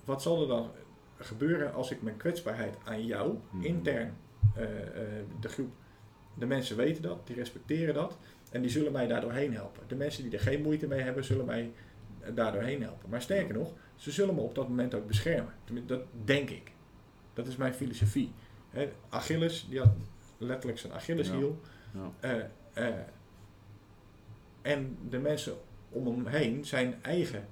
wat 0.05 0.23
zal 0.23 0.43
er 0.43 0.49
dan 0.49 0.71
gebeuren 1.19 1.75
als 1.75 1.91
ik 1.91 2.03
mijn 2.03 2.17
kwetsbaarheid 2.17 2.77
aan 2.85 3.07
jou, 3.07 3.39
Mhm. 3.51 3.65
intern, 3.65 4.17
eh, 4.55 4.63
eh, 4.81 5.25
de 5.41 5.49
groep, 5.49 5.73
de 6.35 6.47
mensen 6.47 6.77
weten 6.77 7.03
dat, 7.03 7.27
die 7.27 7.37
respecteren 7.37 7.95
dat 7.95 8.19
en 8.51 8.61
die 8.63 8.71
zullen 8.71 8.93
mij 8.93 9.07
daardoor 9.07 9.33
heen 9.33 9.55
helpen. 9.55 9.83
De 9.87 9.95
mensen 9.95 10.23
die 10.23 10.33
er 10.33 10.41
geen 10.41 10.63
moeite 10.63 10.87
mee 10.87 11.01
hebben, 11.01 11.25
zullen 11.25 11.45
mij 11.47 11.73
eh, 12.21 12.35
daardoor 12.35 12.63
heen 12.63 12.83
helpen. 12.83 13.11
Maar 13.11 13.23
sterker 13.23 13.55
nog, 13.55 13.73
ze 13.95 14.11
zullen 14.11 14.35
me 14.35 14.41
op 14.41 14.55
dat 14.55 14.69
moment 14.69 14.95
ook 14.95 15.07
beschermen. 15.07 15.53
Dat 15.87 16.03
denk 16.25 16.51
ik. 16.51 16.73
Dat 17.35 17.47
is 17.47 17.57
mijn 17.57 17.75
filosofie. 17.75 18.33
Hè, 18.71 18.93
Achilles, 19.09 19.67
die 19.71 19.79
had 19.79 19.93
letterlijk 20.39 20.79
zijn 20.79 20.93
Achilleshiel. 20.93 21.61
Ja. 22.23 22.49
En 24.63 24.99
de 25.09 25.19
mensen 25.19 25.55
om 25.89 26.07
hem 26.07 26.27
heen, 26.27 26.65
zijn 26.65 26.95
eigen 27.03 27.49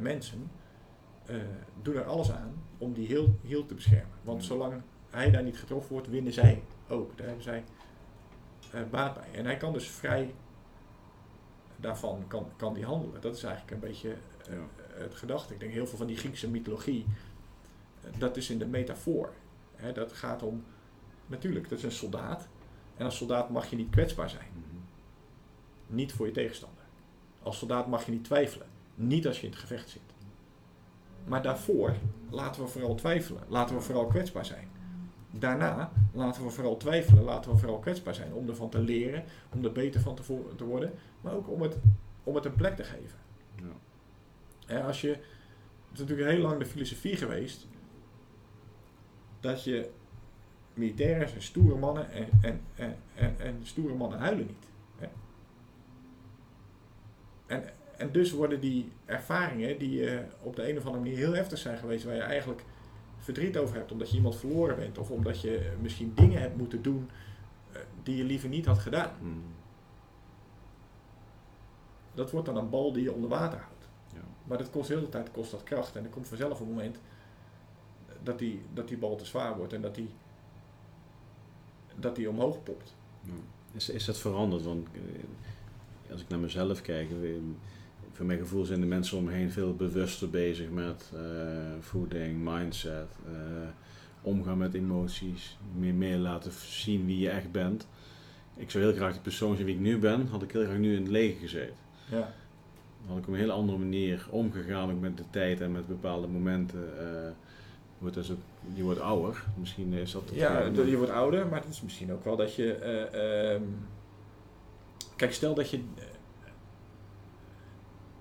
mensen, 0.00 0.50
eh, 1.28 1.36
doen 1.82 1.94
er 1.96 2.04
alles 2.04 2.30
aan 2.32 2.52
om 2.78 2.92
die 2.92 3.06
heel, 3.06 3.34
heel 3.46 3.66
te 3.66 3.74
beschermen. 3.74 4.16
Want 4.22 4.38
Mm. 4.38 4.44
zolang 4.44 4.82
hij 5.10 5.30
daar 5.30 5.42
niet 5.42 5.58
getroffen 5.58 5.92
wordt, 5.92 6.08
winnen 6.08 6.32
zij 6.32 6.62
ook. 6.88 7.16
Daar 7.16 7.26
hebben 7.26 7.44
zij 7.44 7.64
eh, 8.72 8.80
baat 8.90 9.14
bij. 9.14 9.28
En 9.32 9.44
hij 9.44 9.56
kan 9.56 9.72
dus 9.72 9.88
vrij 9.88 10.34
daarvan 11.76 12.24
kan, 12.26 12.46
kan 12.56 12.74
die 12.74 12.84
handelen. 12.84 13.20
Dat 13.20 13.36
is 13.36 13.42
eigenlijk 13.42 13.74
een 13.74 13.88
beetje 13.88 14.10
eh, 14.10 14.52
Ja. 14.54 15.02
het 15.02 15.14
gedachte. 15.14 15.52
Ik 15.54 15.60
denk 15.60 15.72
heel 15.72 15.86
veel 15.86 15.98
van 15.98 16.06
die 16.06 16.16
Griekse 16.16 16.48
mythologie, 16.50 17.06
dat 18.18 18.36
is 18.36 18.50
in 18.50 18.58
de 18.58 18.66
metafoor. 18.66 19.32
Hè, 19.76 19.92
dat 19.92 20.12
gaat 20.12 20.42
om, 20.42 20.64
natuurlijk, 21.26 21.68
dat 21.68 21.78
is 21.78 21.84
een 21.84 21.92
soldaat. 21.92 22.48
En 22.96 23.04
als 23.04 23.16
soldaat 23.16 23.50
mag 23.50 23.70
je 23.70 23.76
niet 23.76 23.90
kwetsbaar 23.90 24.30
zijn. 24.30 24.48
Mhm. 24.52 24.76
Niet 25.94 26.12
voor 26.12 26.26
je 26.26 26.32
tegenstander. 26.32 26.82
Als 27.42 27.58
soldaat 27.58 27.86
mag 27.86 28.04
je 28.06 28.12
niet 28.12 28.24
twijfelen. 28.24 28.66
Niet 28.94 29.26
als 29.26 29.40
je 29.40 29.46
in 29.46 29.52
het 29.52 29.60
gevecht 29.60 29.88
zit. 29.88 30.02
Maar 31.28 31.42
daarvoor 31.42 31.94
laten 32.30 32.62
we 32.62 32.68
vooral 32.68 32.94
twijfelen. 32.94 33.42
Laten 33.48 33.76
we 33.76 33.80
vooral 33.80 34.06
kwetsbaar 34.06 34.44
zijn. 34.44 34.68
Daarna 35.30 35.92
laten 36.12 36.44
we 36.44 36.50
vooral 36.50 36.76
twijfelen. 36.76 37.24
Laten 37.24 37.50
we 37.50 37.56
vooral 37.56 37.78
kwetsbaar 37.78 38.14
zijn. 38.14 38.32
Om 38.32 38.48
ervan 38.48 38.70
te 38.70 38.78
leren. 38.78 39.24
Om 39.54 39.64
er 39.64 39.72
beter 39.72 40.00
van 40.00 40.14
te, 40.56 40.64
worden. 40.64 40.92
Maar 41.20 41.32
ook 41.32 41.50
om 41.50 41.62
het, 41.62 41.76
om 42.22 42.34
het 42.34 42.44
een 42.44 42.54
plek 42.54 42.76
te 42.76 42.84
geven. 42.84 43.18
Ja. 44.66 44.80
Als 44.80 45.00
je, 45.00 45.08
het 45.08 45.92
is 45.92 45.98
natuurlijk 45.98 46.30
heel 46.30 46.40
lang 46.40 46.58
de 46.58 46.66
filosofie 46.66 47.16
geweest 47.16 47.66
dat 49.40 49.64
je 49.64 49.90
militairen 50.74 51.28
zijn 51.28 51.42
stoere 51.42 51.74
mannen 51.78 52.10
en, 52.10 52.28
en, 52.40 52.60
en, 52.74 52.96
en, 53.14 53.40
en 53.40 53.60
stoere 53.62 53.94
mannen 53.94 54.18
huilen 54.18 54.46
niet. 54.46 54.66
Hè. 54.96 55.08
En, 57.46 57.64
en 57.98 58.12
dus 58.12 58.32
worden 58.32 58.60
die 58.60 58.92
ervaringen 59.04 59.78
die 59.78 59.90
je 59.90 60.24
op 60.42 60.56
de 60.56 60.70
een 60.70 60.78
of 60.78 60.84
andere 60.84 61.02
manier 61.02 61.16
heel 61.16 61.34
heftig 61.34 61.58
zijn 61.58 61.78
geweest, 61.78 62.04
waar 62.04 62.14
je 62.14 62.20
eigenlijk 62.20 62.64
verdriet 63.18 63.56
over 63.58 63.76
hebt 63.76 63.92
omdat 63.92 64.10
je 64.10 64.16
iemand 64.16 64.36
verloren 64.36 64.76
bent 64.76 64.98
of 64.98 65.10
omdat 65.10 65.40
je 65.40 65.72
misschien 65.80 66.12
dingen 66.14 66.40
hebt 66.40 66.56
moeten 66.56 66.82
doen 66.82 67.10
eh, 67.72 67.80
die 68.02 68.16
je 68.16 68.24
liever 68.24 68.48
niet 68.48 68.66
had 68.66 68.78
gedaan. 68.78 69.12
Mhm. 69.20 69.32
Dat 72.14 72.30
wordt 72.30 72.46
dan 72.46 72.56
een 72.56 72.70
bal 72.70 72.92
die 72.92 73.02
je 73.02 73.12
onder 73.12 73.30
water 73.30 73.58
houdt. 73.58 73.88
Ja. 74.12 74.20
Maar 74.44 74.58
dat 74.58 74.70
kost 74.70 74.88
heel 74.88 75.00
de 75.00 75.08
tijd 75.08 75.30
kost 75.30 75.50
dat 75.50 75.62
kracht. 75.62 75.96
En 75.96 76.04
er 76.04 76.10
komt 76.10 76.28
vanzelf 76.28 76.60
een 76.60 76.66
moment 76.66 76.98
dat 78.22 78.38
die, 78.38 78.62
dat 78.74 78.88
die 78.88 78.98
bal 78.98 79.16
te 79.16 79.24
zwaar 79.24 79.56
wordt 79.56 79.72
en 79.72 79.82
dat 79.82 79.94
die, 79.94 80.10
dat 81.96 82.16
die 82.16 82.30
omhoog 82.30 82.62
popt. 82.62 82.94
Ja. 83.22 83.32
Is, 83.72 83.88
is 83.88 84.04
dat 84.04 84.18
veranderd? 84.18 84.64
Want 84.64 84.88
eh, 84.92 86.12
als 86.12 86.20
ik 86.20 86.28
naar 86.28 86.38
mezelf 86.38 86.80
kijk, 86.80 87.10
voor 88.18 88.26
mijn 88.26 88.38
gevoel 88.38 88.64
zijn 88.64 88.80
de 88.80 88.86
mensen 88.86 89.18
om 89.18 89.24
me 89.24 89.32
heen 89.32 89.50
veel 89.50 89.74
bewuster 89.74 90.30
bezig 90.30 90.70
met 90.70 91.10
eh, 91.14 91.20
voeding, 91.80 92.44
mindset, 92.44 93.08
eh, 93.26 93.32
omgaan 94.22 94.58
met 94.58 94.74
emoties, 94.74 95.58
meer, 95.76 95.94
meer 95.94 96.16
laten 96.16 96.52
zien 96.52 97.06
wie 97.06 97.18
je 97.18 97.30
echt 97.30 97.52
bent. 97.52 97.86
Ik 98.56 98.70
zou 98.70 98.84
heel 98.84 98.94
graag 98.94 99.12
die 99.12 99.20
persoon 99.20 99.54
zijn 99.54 99.66
wie 99.66 99.74
ik 99.74 99.80
nu 99.80 99.98
ben, 99.98 100.26
had 100.26 100.42
ik 100.42 100.52
heel 100.52 100.64
graag 100.64 100.76
nu 100.78 100.94
in 100.94 101.02
het 101.02 101.10
leger 101.10 101.40
gezeten. 101.40 101.74
Ja. 102.10 102.32
Had 103.06 103.18
ik 103.18 103.26
op 103.26 103.32
een 103.32 103.38
hele 103.38 103.52
andere 103.52 103.78
manier 103.78 104.26
omgegaan 104.30 104.90
ook 104.90 105.00
met 105.00 105.16
de 105.16 105.24
tijd 105.30 105.60
en 105.60 105.72
met 105.72 105.86
bepaalde 105.86 106.26
momenten. 106.26 106.98
eh, 106.98 107.30
wordt 107.98 108.14
dus 108.14 108.30
ook, 108.30 108.38
je 108.74 108.82
wordt 108.82 109.00
ouder, 109.00 109.44
misschien 109.58 109.92
is 109.92 110.12
dat... 110.12 110.22
Ja, 110.32 110.68
de- 110.70 110.90
je 110.90 110.96
wordt 110.96 111.12
ouder, 111.12 111.46
maar 111.46 111.60
het 111.60 111.68
is 111.70 111.82
misschien 111.82 112.12
ook 112.12 112.24
wel 112.24 112.36
dat 112.36 112.54
je. 112.54 112.72
eh, 112.74 113.52
ehm, 113.54 113.62
kijk, 115.16 115.32
stel 115.32 115.54
dat 115.54 115.70
je. 115.70 115.80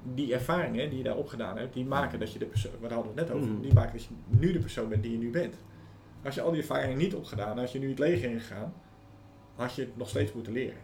Eh, 0.07 0.15
die 0.15 0.33
ervaringen 0.33 0.89
die 0.89 0.97
je 0.97 1.03
daar 1.03 1.15
opgedaan 1.17 1.57
hebt, 1.57 1.73
die 1.73 1.85
maken 1.85 2.19
dat 2.19 2.33
je 2.33 2.39
de 2.39 2.45
persoon. 2.45 2.71
Waar 2.81 2.91
hadden 2.93 3.13
we 3.13 3.19
het 3.19 3.29
net 3.29 3.37
over? 3.39 3.51
Mhm. 3.51 3.61
Die 3.61 3.73
maken 3.73 3.91
dat 3.91 4.03
je 4.03 4.09
nu 4.39 4.51
de 4.51 4.59
persoon 4.59 4.89
bent 4.89 5.03
die 5.03 5.11
je 5.11 5.17
nu 5.17 5.29
bent. 5.31 5.55
Als 6.23 6.35
je 6.35 6.41
al 6.41 6.51
die 6.51 6.61
ervaringen 6.61 6.97
niet 6.97 7.15
opgedaan, 7.15 7.57
had 7.57 7.71
je 7.71 7.79
nu 7.79 7.89
het 7.89 7.99
leger 7.99 8.29
ingegaan, 8.29 8.73
had 9.55 9.75
je 9.75 9.81
het 9.81 9.97
nog 9.97 10.09
steeds 10.09 10.33
moeten 10.33 10.53
leren. 10.53 10.77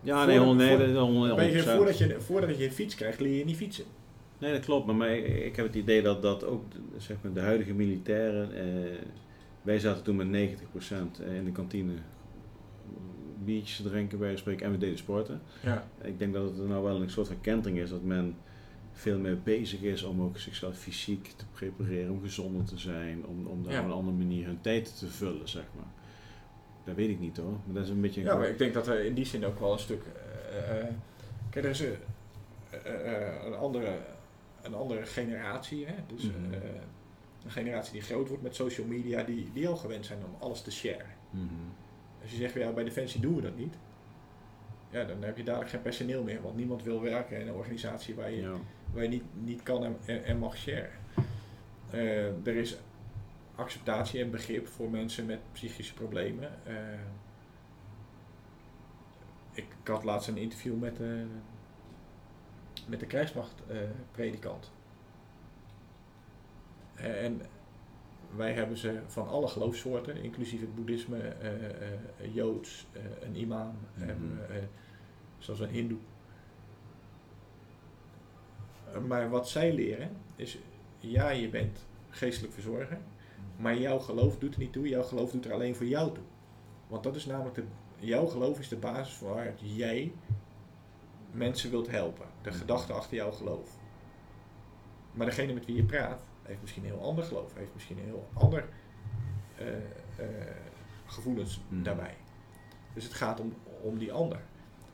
Ja, 0.00 0.24
nee, 0.24 0.38
Voor- 0.38 0.54
nee, 0.56 0.76
voor- 0.78 0.96
honderd- 0.98 1.36
Weet 1.36 1.52
je, 1.52 1.58
100%. 1.62 1.76
voordat, 1.76 1.98
je, 1.98 2.20
voordat 2.20 2.58
je 2.58 2.64
een 2.64 2.72
fiets 2.72 2.94
krijgt, 2.94 3.20
leer 3.20 3.38
je 3.38 3.44
niet 3.44 3.56
fietsen. 3.56 3.84
Nee, 4.38 4.52
dat 4.52 4.64
klopt. 4.64 4.86
Maar 4.86 4.94
mij, 4.94 5.18
ik 5.20 5.56
heb 5.56 5.66
het 5.66 5.74
idee 5.74 6.02
dat, 6.02 6.22
dat 6.22 6.44
ook 6.44 6.72
de- 6.72 6.78
zeg 6.96 7.16
maar, 7.22 7.32
de 7.32 7.40
huidige 7.40 7.72
militairen. 7.74 8.54
Eh, 8.56 8.98
wij 9.62 9.78
zaten 9.78 10.02
toen 10.04 10.16
met 10.16 10.26
90% 10.28 11.20
in 11.36 11.44
de 11.44 11.52
kantine 11.52 11.92
biertjes 13.46 13.76
te 13.76 13.82
drinken 13.82 14.18
bij 14.18 14.36
spreken 14.36 14.66
en 14.66 14.72
we 14.72 14.78
deden 14.78 14.98
sporten. 14.98 15.40
Ja. 15.62 15.86
Ik 16.02 16.18
denk 16.18 16.32
dat 16.34 16.44
het 16.56 16.68
nou 16.68 16.82
wel 16.84 17.00
een 17.02 17.10
soort 17.10 17.26
van 17.26 17.40
kentering 17.40 17.78
is 17.78 17.90
dat 17.90 18.02
men 18.02 18.36
veel 18.92 19.18
meer 19.18 19.40
bezig 19.42 19.80
is 19.80 20.02
om 20.02 20.22
ook 20.22 20.38
zichzelf 20.38 20.76
fysiek 20.78 21.32
te 21.36 21.44
prepareren, 21.52 22.10
om 22.12 22.20
gezonder 22.22 22.64
te 22.64 22.78
zijn, 22.78 23.26
om, 23.26 23.46
om 23.46 23.62
daar 23.64 23.72
Ja. 23.72 23.78
op 23.80 23.84
een 23.86 23.92
andere 23.92 24.16
manier 24.16 24.46
hun 24.46 24.60
tijd 24.60 24.98
te 24.98 25.06
vullen, 25.08 25.48
zeg 25.48 25.64
maar. 25.76 25.84
Dat 26.84 26.94
weet 26.94 27.08
ik 27.08 27.20
niet 27.20 27.36
hoor, 27.36 27.50
maar 27.64 27.74
dat 27.74 27.84
is 27.84 27.90
een 27.90 28.00
beetje 28.00 28.20
een 28.20 28.26
Ja, 28.26 28.36
maar 28.36 28.48
ik 28.48 28.58
denk 28.58 28.74
dat 28.74 28.86
er 28.86 29.04
in 29.04 29.14
die 29.14 29.24
zin 29.24 29.44
ook 29.44 29.60
wel 29.60 29.72
een 29.72 29.78
stuk. 29.78 30.02
eh, 30.50 30.80
eh, 30.80 30.86
kijk, 31.50 31.64
er 31.64 31.70
is 31.70 31.80
een, 31.80 31.96
een, 33.46 33.54
andere, 33.54 33.98
een 34.62 34.74
andere 34.74 35.06
generatie. 35.06 35.86
Hè? 35.86 35.94
Dus 36.14 36.22
Mhm. 36.22 36.52
een 37.44 37.50
generatie 37.50 37.92
die 37.92 38.02
groot 38.02 38.28
wordt 38.28 38.42
met 38.42 38.54
social 38.54 38.86
media, 38.86 39.22
die, 39.22 39.50
die 39.52 39.68
al 39.68 39.76
gewend 39.76 40.06
zijn 40.06 40.18
om 40.24 40.36
alles 40.38 40.62
te 40.62 40.70
sharen. 40.70 41.06
Mhm. 41.30 41.44
Als 42.26 42.34
je 42.34 42.40
zegt, 42.40 42.54
ja, 42.54 42.72
bij 42.72 42.84
Defensie 42.84 43.20
doen 43.20 43.34
we 43.34 43.42
dat 43.42 43.56
niet. 43.56 43.74
Ja, 44.90 45.04
dan 45.04 45.22
heb 45.22 45.36
je 45.36 45.42
dadelijk 45.42 45.70
geen 45.70 45.82
personeel 45.82 46.22
meer, 46.22 46.42
want 46.42 46.56
niemand 46.56 46.82
wil 46.82 47.00
werken 47.02 47.40
in 47.40 47.48
een 47.48 47.54
organisatie 47.54 48.14
waar 48.14 48.30
je, 48.30 48.40
Ja. 48.40 48.52
waar 48.92 49.02
je 49.02 49.08
niet, 49.08 49.22
niet 49.34 49.62
kan 49.62 49.84
en, 49.84 49.96
en, 50.04 50.24
en 50.24 50.38
mag 50.38 50.56
sharen. 50.56 50.90
Eh, 51.90 52.46
er 52.46 52.56
is 52.56 52.78
acceptatie 53.54 54.22
en 54.22 54.30
begrip 54.30 54.66
voor 54.66 54.90
mensen 54.90 55.26
met 55.26 55.38
psychische 55.52 55.94
problemen. 55.94 56.50
Eh, 56.64 56.74
ik, 59.52 59.66
ik 59.82 59.88
had 59.88 60.04
laatst 60.04 60.28
een 60.28 60.36
interview 60.36 60.78
met, 60.80 61.00
eh, 61.00 61.08
met 62.86 63.00
de 63.00 63.06
krijgsmachtpredikant. 63.06 64.70
En 66.94 67.40
wij 68.36 68.52
hebben 68.52 68.76
ze 68.76 69.00
van 69.06 69.28
alle 69.28 69.48
geloofssoorten, 69.48 70.22
inclusief 70.22 70.60
het 70.60 70.74
boeddhisme, 70.74 71.18
eh, 71.18 72.34
joods, 72.34 72.86
eh, 72.92 73.02
een 73.20 73.36
imam, 73.36 73.76
Mhm. 73.94 74.08
eh, 74.50 74.62
zoals 75.38 75.60
een 75.60 75.68
hindoe. 75.68 75.98
Maar 79.06 79.30
wat 79.30 79.48
zij 79.48 79.72
leren 79.74 80.10
is, 80.36 80.58
ja, 80.98 81.30
je 81.30 81.48
bent 81.48 81.86
geestelijk 82.10 82.52
verzorger, 82.54 82.98
maar 83.56 83.78
jouw 83.78 83.98
geloof 83.98 84.38
doet 84.38 84.54
er 84.54 84.60
niet 84.60 84.72
toe, 84.72 84.88
jouw 84.88 85.02
geloof 85.02 85.30
doet 85.30 85.44
er 85.44 85.52
alleen 85.52 85.74
voor 85.74 85.86
jou 85.86 86.14
toe. 86.14 86.24
Want 86.88 87.02
dat 87.02 87.16
is 87.16 87.26
namelijk, 87.26 87.54
de, 87.54 87.64
jouw 87.98 88.26
geloof 88.26 88.58
is 88.58 88.68
de 88.68 88.76
basis 88.76 89.18
waaruit 89.20 89.60
jij 89.62 90.12
mensen 91.30 91.70
wilt 91.70 91.90
helpen. 91.90 92.26
De 92.42 92.52
gedachte 92.52 92.92
achter 92.92 93.16
jouw 93.16 93.30
geloof. 93.32 93.76
Maar 95.12 95.26
degene 95.26 95.52
met 95.52 95.64
wie 95.66 95.76
je 95.76 95.84
praat, 95.84 96.24
heeft 96.46 96.60
misschien 96.60 96.84
een 96.84 96.90
heel 96.90 97.02
ander 97.02 97.24
geloof, 97.24 97.54
heeft 97.54 97.74
misschien 97.74 97.98
een 97.98 98.04
heel 98.04 98.28
ander 98.32 98.68
eh, 99.56 99.76
eh, 99.76 100.56
gevoelens 101.06 101.60
Mhm. 101.68 101.82
daarbij. 101.82 102.14
Dus 102.94 103.04
het 103.04 103.14
gaat 103.14 103.40
om, 103.40 103.54
om 103.82 103.98
die 103.98 104.12
ander. 104.12 104.40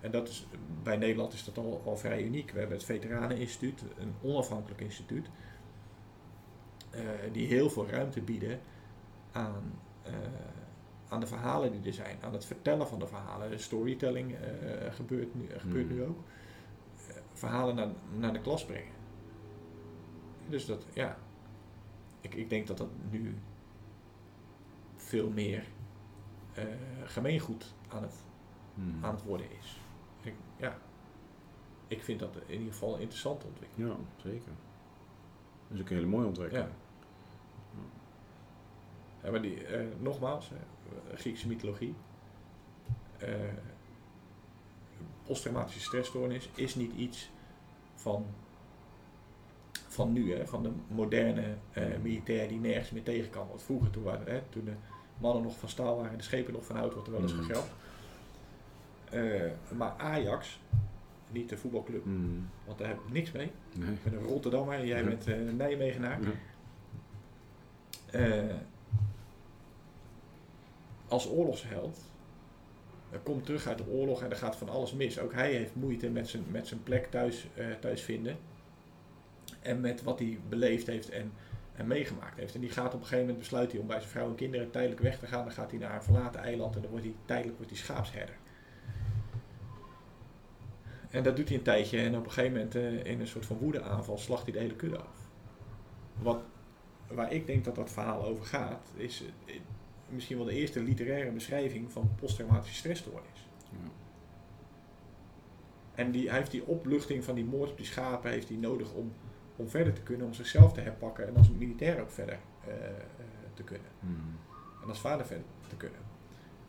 En 0.00 0.10
dat 0.10 0.28
is, 0.28 0.46
bij 0.82 0.96
Nederland 0.96 1.32
is 1.32 1.44
dat 1.44 1.58
al, 1.58 1.82
al 1.84 1.96
vrij 1.96 2.22
uniek. 2.22 2.50
We 2.50 2.58
hebben 2.58 2.76
het 2.76 2.86
Veteraneninstituut, 2.86 3.82
een 3.98 4.14
onafhankelijk 4.22 4.80
instituut, 4.80 5.26
eh, 6.90 7.00
die 7.32 7.46
heel 7.46 7.70
veel 7.70 7.88
ruimte 7.88 8.20
bieden 8.20 8.60
aan, 9.32 9.80
aan 11.08 11.20
de 11.20 11.26
verhalen 11.26 11.72
die 11.72 11.82
er 11.86 11.92
zijn, 11.92 12.16
aan 12.22 12.32
het 12.32 12.44
vertellen 12.44 12.88
van 12.88 12.98
de 12.98 13.06
verhalen. 13.06 13.60
Storytelling 13.60 14.36
gebeurt, 14.90 15.34
nu, 15.34 15.48
gebeurt 15.58 15.90
nu 15.90 16.04
ook. 16.04 16.18
Eh, 17.08 17.14
verhalen 17.32 17.74
naar, 17.74 17.88
naar 18.18 18.32
de 18.32 18.40
klas 18.40 18.64
brengen. 18.64 18.92
Dus 20.48 20.66
dat, 20.66 20.86
ja. 20.92 21.16
Ik, 22.22 22.34
ik 22.34 22.48
denk 22.48 22.66
dat 22.66 22.78
dat 22.78 22.88
nu 23.10 23.38
veel 24.96 25.30
meer 25.30 25.64
eh, 26.54 26.64
gemeengoed 27.04 27.74
aan 27.88 28.02
het, 28.02 28.14
Hmm. 28.74 29.04
aan 29.04 29.14
het 29.14 29.22
worden 29.22 29.46
is. 29.58 29.80
Ik, 30.22 30.34
ja. 30.56 30.78
Ik 31.88 32.02
vind 32.02 32.18
dat 32.20 32.36
in 32.46 32.58
ieder 32.58 32.72
geval 32.72 32.94
een 32.94 33.00
interessante 33.00 33.46
ontwikkeling. 33.46 33.90
Ja, 33.90 33.96
zeker. 34.22 34.52
Dat 35.68 35.76
is 35.76 35.80
ook 35.80 35.88
een 35.90 35.96
hele 35.96 36.08
mooie 36.08 36.26
ontwikkeling. 36.26 36.68
Ja, 39.22 39.30
maar 39.30 39.42
die, 39.42 39.64
eh, 39.66 39.86
nogmaals, 39.98 40.50
Griekse 41.14 41.48
mythologie. 41.48 41.94
eh, 43.18 43.34
posttraumatische 45.26 45.80
stressstoornis 45.80 46.48
is 46.54 46.74
niet 46.74 46.92
iets 46.92 47.30
van, 47.94 48.26
van 49.92 50.12
nu, 50.12 50.34
hè, 50.34 50.46
van 50.46 50.62
de 50.62 50.70
moderne 50.88 51.42
eh, 51.72 51.84
militair 52.02 52.48
die 52.48 52.58
nergens 52.60 52.90
meer 52.90 53.02
tegen 53.02 53.30
kan. 53.30 53.48
Want 53.48 53.62
vroeger, 53.62 53.90
toen, 53.90 54.02
waren, 54.02 54.26
hè, 54.32 54.40
toen 54.48 54.64
de 54.64 54.72
mannen 55.18 55.42
nog 55.42 55.58
van 55.58 55.68
staal 55.68 55.96
waren 55.96 56.10
en 56.10 56.16
de 56.16 56.22
schepen 56.22 56.52
nog 56.52 56.64
van 56.64 56.76
hout, 56.76 56.92
wordt 56.92 57.06
er 57.08 57.12
wel 57.14 57.22
eens 57.22 57.32
Mm. 57.34 57.42
gegrapt. 57.42 57.72
Eh, 59.10 59.76
maar 59.76 59.94
Ajax, 59.98 60.60
niet 61.30 61.48
de 61.48 61.56
voetbalclub, 61.56 62.04
Hmm. 62.04 62.48
want 62.66 62.78
daar 62.78 62.88
heb 62.88 62.96
ik 63.06 63.12
niks 63.12 63.32
mee. 63.32 63.50
Nee. 63.72 63.90
Ik 63.92 64.02
ben 64.02 64.12
een 64.14 64.24
Rotterdammer 64.26 64.74
en 64.78 64.86
jij 64.86 64.98
Ja. 65.02 65.04
bent 65.08 65.26
eh, 65.26 65.46
een 65.46 65.56
Nijmegenaar. 65.56 66.18
Ja. 68.12 68.58
Als 71.08 71.28
oorlogsheld 71.28 71.98
komt 73.22 73.44
terug 73.44 73.66
uit 73.66 73.78
de 73.78 73.86
oorlog 73.88 74.22
en 74.22 74.30
er 74.30 74.36
gaat 74.36 74.56
van 74.56 74.68
alles 74.68 74.92
mis. 74.92 75.18
Ook 75.18 75.32
hij 75.32 75.52
heeft 75.52 75.74
moeite 75.74 76.10
met 76.10 76.28
zijn, 76.28 76.44
met 76.50 76.66
zijn 76.66 76.82
plek 76.82 77.10
thuis, 77.10 77.46
thuis 77.80 78.02
vinden. 78.02 78.36
En 79.62 79.80
met 79.80 80.02
wat 80.02 80.18
hij 80.18 80.38
beleefd 80.48 80.86
heeft 80.86 81.10
en, 81.10 81.32
en 81.72 81.86
meegemaakt 81.86 82.38
heeft. 82.38 82.54
En 82.54 82.60
die 82.60 82.70
gaat 82.70 82.86
op 82.86 82.92
een 82.92 83.06
gegeven 83.06 83.20
moment 83.20 83.38
besluit 83.38 83.72
hij 83.72 83.80
om 83.80 83.86
bij 83.86 83.98
zijn 83.98 84.10
vrouw 84.10 84.28
en 84.28 84.34
kinderen 84.34 84.70
tijdelijk 84.70 85.00
weg 85.00 85.18
te 85.18 85.26
gaan. 85.26 85.44
Dan 85.44 85.52
gaat 85.52 85.70
hij 85.70 85.80
naar 85.80 85.94
een 85.94 86.02
verlaten 86.02 86.40
eiland 86.40 86.74
en 86.74 86.82
dan 86.82 86.90
wordt 86.90 87.06
hij 87.06 87.14
tijdelijk 87.24 87.56
wordt 87.56 87.72
hij 87.72 87.80
schaapsherder. 87.80 88.36
En 91.10 91.22
dat 91.22 91.36
doet 91.36 91.48
hij 91.48 91.56
een 91.56 91.62
tijdje 91.62 91.98
en 91.98 92.16
op 92.16 92.24
een 92.24 92.30
gegeven 92.30 92.52
moment 92.52 92.74
eh, 92.74 93.04
in 93.04 93.20
een 93.20 93.26
soort 93.26 93.46
van 93.46 93.58
woedeaanval 93.58 94.18
slacht 94.18 94.42
hij 94.42 94.52
de 94.52 94.58
hele 94.58 94.76
kudde 94.76 94.98
af. 94.98 95.30
Wat, 96.18 96.42
waar 97.06 97.32
ik 97.32 97.46
denk 97.46 97.64
dat 97.64 97.74
dat 97.74 97.90
verhaal 97.90 98.24
over 98.24 98.44
gaat, 98.44 98.92
is 98.96 99.22
eh, 99.46 99.54
misschien 100.08 100.36
wel 100.36 100.46
de 100.46 100.54
eerste 100.54 100.82
literaire 100.82 101.30
beschrijving 101.30 101.92
van 101.92 102.14
posttraumatische 102.20 102.76
stressstoornis. 102.76 103.48
Ja. 103.70 103.90
En 105.94 106.10
die, 106.10 106.28
hij 106.28 106.38
heeft 106.38 106.50
die 106.50 106.66
opluchting 106.66 107.24
van 107.24 107.34
die 107.34 107.44
moord 107.44 107.70
op 107.70 107.76
die 107.76 107.86
schapen 107.86 108.30
heeft 108.30 108.48
hij 108.48 108.56
nodig 108.56 108.92
om, 108.92 109.12
om 109.56 109.68
verder 109.68 109.92
te 109.92 110.02
kunnen, 110.02 110.26
om 110.26 110.34
zichzelf 110.34 110.72
te 110.72 110.80
herpakken 110.80 111.26
en 111.28 111.36
als 111.36 111.50
militair 111.50 112.00
ook 112.00 112.10
verder 112.10 112.38
eh, 112.66 112.74
eh, 112.86 112.94
te 113.54 113.62
kunnen. 113.62 113.88
Hmm. 114.00 114.38
En 114.82 114.88
als 114.88 115.00
vader 115.00 115.26
verder 115.26 115.44
te 115.68 115.76
kunnen. 115.76 116.00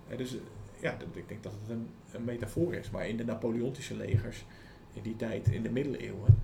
En 0.07 0.17
dus 0.17 0.33
eh, 0.35 0.41
ja, 0.81 0.95
dat, 0.95 1.07
ik 1.13 1.27
denk 1.27 1.43
dat 1.43 1.51
het 1.61 1.69
een, 1.69 1.89
een 2.11 2.23
metafoor 2.23 2.73
is. 2.73 2.89
Maar 2.89 3.07
in 3.07 3.17
de 3.17 3.25
Napoleontische 3.25 3.95
legers, 3.95 4.45
in 4.93 5.01
die 5.01 5.15
tijd, 5.15 5.47
in 5.47 5.63
de 5.63 5.69
middeleeuwen, 5.71 6.43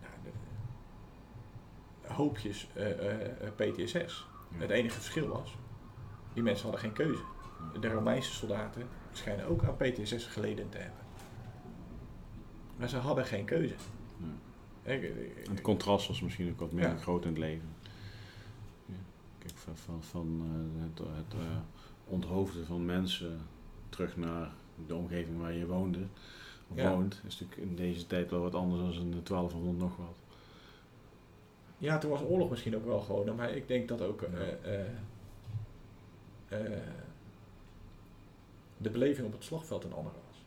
nou, 0.00 0.12
de- 0.22 2.12
hoopjes 2.12 2.68
eh, 2.74 2.90
eh, 2.90 3.46
eh, 3.46 3.52
PTSS. 3.56 4.26
Ja. 4.50 4.58
Het 4.58 4.70
enige 4.70 4.94
verschil 4.94 5.28
was, 5.28 5.56
die 6.34 6.42
mensen 6.42 6.62
hadden 6.62 6.80
geen 6.80 6.92
keuze. 6.92 7.22
De 7.80 7.88
Romeinse 7.88 8.32
soldaten 8.32 8.82
schijnen 9.12 9.46
ook 9.46 9.64
aan 9.64 9.76
PTSS 9.76 10.26
geleden 10.26 10.68
te 10.68 10.78
hebben. 10.78 11.00
Maar 12.76 12.88
ze 12.88 12.96
hadden 12.96 13.24
geen 13.26 13.44
keuze. 13.44 13.74
Ja. 14.18 14.26
Ik- 14.82 15.02
ik- 15.02 15.46
Het 15.50 15.60
contrast 15.60 16.08
was 16.08 16.20
misschien 16.20 16.50
ook 16.50 16.60
wat 16.60 16.72
minder 16.72 16.90
Ja. 16.92 16.96
groot 16.98 17.22
in 17.24 17.30
het 17.30 17.38
leven. 17.38 17.68
Ja. 18.86 18.94
Kijk, 19.38 19.54
van, 19.56 19.76
van, 19.76 20.02
van 20.02 20.42
eh, 20.44 20.82
het, 20.84 20.98
het 21.16 21.34
eh, 21.40 21.56
onthoofden 22.06 22.66
van 22.66 22.84
mensen 22.86 23.38
terug 23.88 24.16
naar 24.16 24.50
de 24.86 24.94
omgeving 24.94 25.40
waar 25.40 25.52
je 25.52 25.66
woonde, 25.66 25.98
of 26.68 26.76
Ja. 26.76 26.90
woont, 26.90 27.22
is 27.26 27.40
natuurlijk 27.40 27.70
in 27.70 27.76
deze 27.76 28.06
tijd 28.06 28.30
wel 28.30 28.40
wat 28.40 28.54
anders 28.54 28.96
dan 28.96 29.04
in 29.04 29.10
de 29.10 29.22
1200 29.22 29.78
nog 29.78 29.96
wat. 29.96 30.14
Ja, 31.78 31.98
toen 31.98 32.10
was 32.10 32.22
oorlog 32.22 32.50
misschien 32.50 32.76
ook 32.76 32.84
wel 32.84 33.00
gewoon, 33.00 33.34
maar 33.36 33.50
ik 33.50 33.68
denk 33.68 33.88
dat 33.88 34.00
ook 34.02 34.22
eh, 34.22 34.28
de 38.76 38.90
beleving 38.90 39.26
op 39.26 39.32
het 39.32 39.44
slagveld 39.44 39.84
een 39.84 39.92
andere 39.92 40.16
was. 40.28 40.44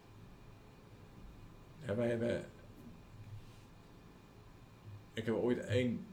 Ja, 1.86 1.96
wij 1.96 2.08
hebben. 2.10 2.46
Ik 5.16 5.26
heb 5.26 5.36
ooit 5.36 5.60
één 5.60 6.06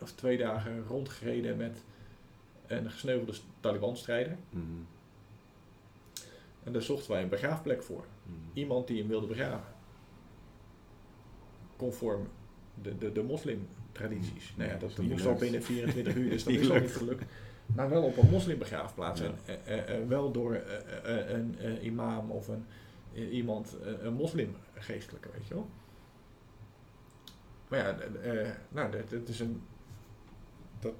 of 0.00 0.12
twee 0.12 0.38
dagen 0.38 0.84
rondgereden 0.86 1.56
met 1.56 1.84
een 2.66 2.90
gesneuvelde 2.90 3.34
Taliban-strijder. 3.60 4.36
Mhm. 4.50 4.62
En 6.62 6.72
daar 6.72 6.82
zochten 6.82 7.10
wij 7.10 7.22
een 7.22 7.28
begraafplek 7.28 7.82
voor. 7.82 8.04
Mhm. 8.22 8.36
Iemand 8.52 8.86
die 8.86 8.98
hem 8.98 9.08
wilde 9.08 9.26
begraven. 9.26 9.74
Conform 11.76 12.28
de, 12.82 12.98
de, 12.98 13.12
de 13.12 13.22
moslimtradities. 13.22 14.54
Nou 14.56 14.70
ja, 14.70 14.76
dat 14.76 14.98
niet 14.98 15.10
moest 15.10 15.26
al 15.26 15.34
binnen 15.34 15.62
24 15.62 16.14
uur, 16.14 16.30
dus 16.30 16.44
dat 16.44 16.54
is 16.54 16.70
al 16.70 16.80
niet 16.80 16.96
gelukt. 16.96 17.24
Maar 17.66 17.90
wel 17.90 18.02
op 18.02 18.16
een 18.16 18.30
moslimbegraafplaats. 18.30 19.20
Ja. 19.20 19.26
En 19.26 19.34
eh, 19.64 19.78
eh, 19.78 20.00
eh, 20.00 20.08
wel 20.08 20.32
door 20.32 20.60
een 21.04 21.56
imam 21.84 22.30
of 22.30 22.48
een, 22.48 22.64
iemand, 23.30 23.76
een 24.00 24.14
moslimgeestelijke, 24.14 25.28
weet 25.32 25.48
je 25.48 25.54
wel. 25.54 25.68
Maar 27.72 27.80
ja, 27.80 27.98
eh, 28.22 28.40
eh, 28.40 28.48
nou, 28.68 28.90
dat, 28.90 29.10
dat 29.10 29.28
is 29.28 29.40
een... 29.40 29.62
Dat 30.80 30.92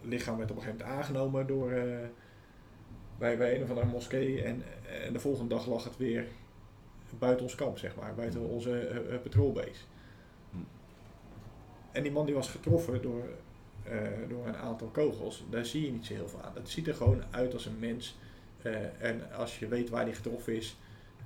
lichaam 0.00 0.36
werd 0.36 0.50
op 0.50 0.56
een 0.56 0.62
gegeven 0.62 0.84
moment 0.86 0.98
aangenomen 1.00 1.46
door... 1.46 1.70
eh, 1.70 2.06
bij, 3.18 3.36
bij 3.36 3.56
een 3.56 3.62
of 3.62 3.68
andere 3.68 3.86
moskee. 3.86 4.42
En, 4.42 4.62
en 5.04 5.12
de 5.12 5.20
volgende 5.20 5.54
dag 5.54 5.66
lag 5.66 5.84
het 5.84 5.96
weer 5.96 6.26
buiten 7.18 7.44
ons 7.44 7.54
kamp, 7.54 7.78
zeg 7.78 7.96
maar. 7.96 8.14
Buiten 8.14 8.40
onze 8.40 8.78
eh, 8.78 9.14
eh, 9.14 9.20
patrolbase. 9.22 9.84
Hm. 10.50 10.56
En 11.92 12.02
die 12.02 12.12
man 12.12 12.26
die 12.26 12.34
was 12.34 12.48
getroffen 12.48 13.02
door, 13.02 13.24
eh, 13.82 13.98
door 14.28 14.46
een 14.46 14.56
aantal 14.56 14.88
kogels. 14.88 15.44
Daar 15.50 15.64
zie 15.66 15.84
je 15.84 15.92
niet 15.92 16.06
zo 16.06 16.14
heel 16.14 16.28
veel 16.28 16.42
aan. 16.42 16.54
Het 16.54 16.68
ziet 16.70 16.88
er 16.88 16.94
gewoon 16.94 17.22
uit 17.30 17.52
als 17.52 17.66
een 17.66 17.78
mens. 17.78 18.18
Eh, 18.62 19.02
en 19.02 19.32
als 19.32 19.58
je 19.58 19.68
weet 19.68 19.88
waar 19.90 20.04
die 20.04 20.14
getroffen 20.14 20.56
is, 20.56 20.76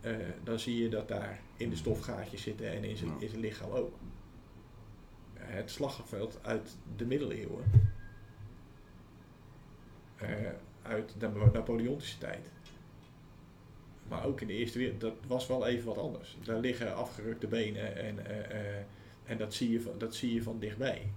eh, 0.00 0.12
dan 0.44 0.58
zie 0.58 0.82
je 0.82 0.88
dat 0.88 1.08
daar 1.08 1.40
in 1.56 1.70
de 1.70 1.76
stofgaatjes 1.76 2.42
zitten 2.42 2.70
en 2.70 2.84
in 2.84 2.96
zijn, 2.96 3.10
Ja. 3.10 3.16
in 3.20 3.28
zijn 3.28 3.40
lichaam 3.40 3.70
ook. 3.70 3.92
Het 5.54 5.70
slagveld 5.70 6.38
uit 6.42 6.76
de 6.96 7.04
middeleeuwen. 7.04 7.64
Eh, 10.16 10.28
uit 10.82 11.14
de 11.18 11.50
Napoleontische 11.52 12.18
tijd. 12.18 12.52
Maar 14.08 14.24
ook 14.24 14.40
in 14.40 14.46
de 14.46 14.52
Eerste 14.52 14.78
Wereld, 14.78 15.00
dat 15.00 15.14
was 15.26 15.46
wel 15.46 15.66
even 15.66 15.86
wat 15.86 15.98
anders. 15.98 16.36
Daar 16.44 16.58
liggen 16.58 16.96
afgerukte 16.96 17.46
benen 17.46 17.96
en, 17.96 18.26
eh, 18.26 18.78
eh, 18.78 18.84
en 19.24 19.38
dat, 19.38 19.54
zie 19.54 19.70
je 19.70 19.80
van, 19.80 19.92
dat 19.98 20.14
zie 20.14 20.34
je 20.34 20.42
van 20.42 20.58
dichtbij. 20.58 21.10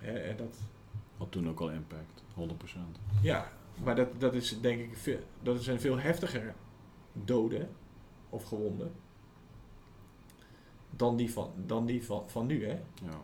Ja. 0.00 0.08
En 0.08 0.36
dat, 0.36 0.58
Had 1.16 1.32
toen 1.32 1.48
ook 1.48 1.60
al 1.60 1.70
impact, 1.70 2.22
100%. 2.34 2.98
ja, 3.22 3.52
maar 3.82 3.96
dat, 3.96 4.20
dat 4.20 4.34
is 4.34 4.60
denk 4.60 4.80
ik 4.80 4.96
veel, 4.96 5.18
dat 5.42 5.60
is 5.60 5.66
een 5.66 5.80
veel 5.80 5.98
heftiger 5.98 6.54
doden 7.12 7.68
of 8.28 8.44
gewonden 8.44 8.92
dan 10.96 11.16
die 11.16 11.32
van, 11.32 11.52
dan 11.66 11.86
die 11.86 12.04
van, 12.04 12.30
van 12.30 12.46
nu. 12.46 12.64
Hè? 12.64 12.80
Ja. 13.02 13.20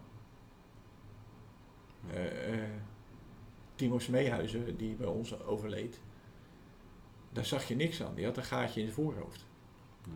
Eh, 2.13 2.55
eh, 2.55 2.71
Timo 3.75 3.99
Smeehuizen, 3.99 4.77
die 4.77 4.95
bij 4.95 5.07
ons 5.07 5.41
overleed, 5.43 6.01
daar 7.33 7.45
zag 7.45 7.69
je 7.69 7.77
niks 7.77 8.03
aan. 8.03 8.15
Die 8.15 8.25
had 8.25 8.37
een 8.37 8.45
gaatje 8.45 8.81
in 8.81 8.87
zijn 8.87 9.05
voorhoofd. 9.05 9.47
Ja. 10.05 10.13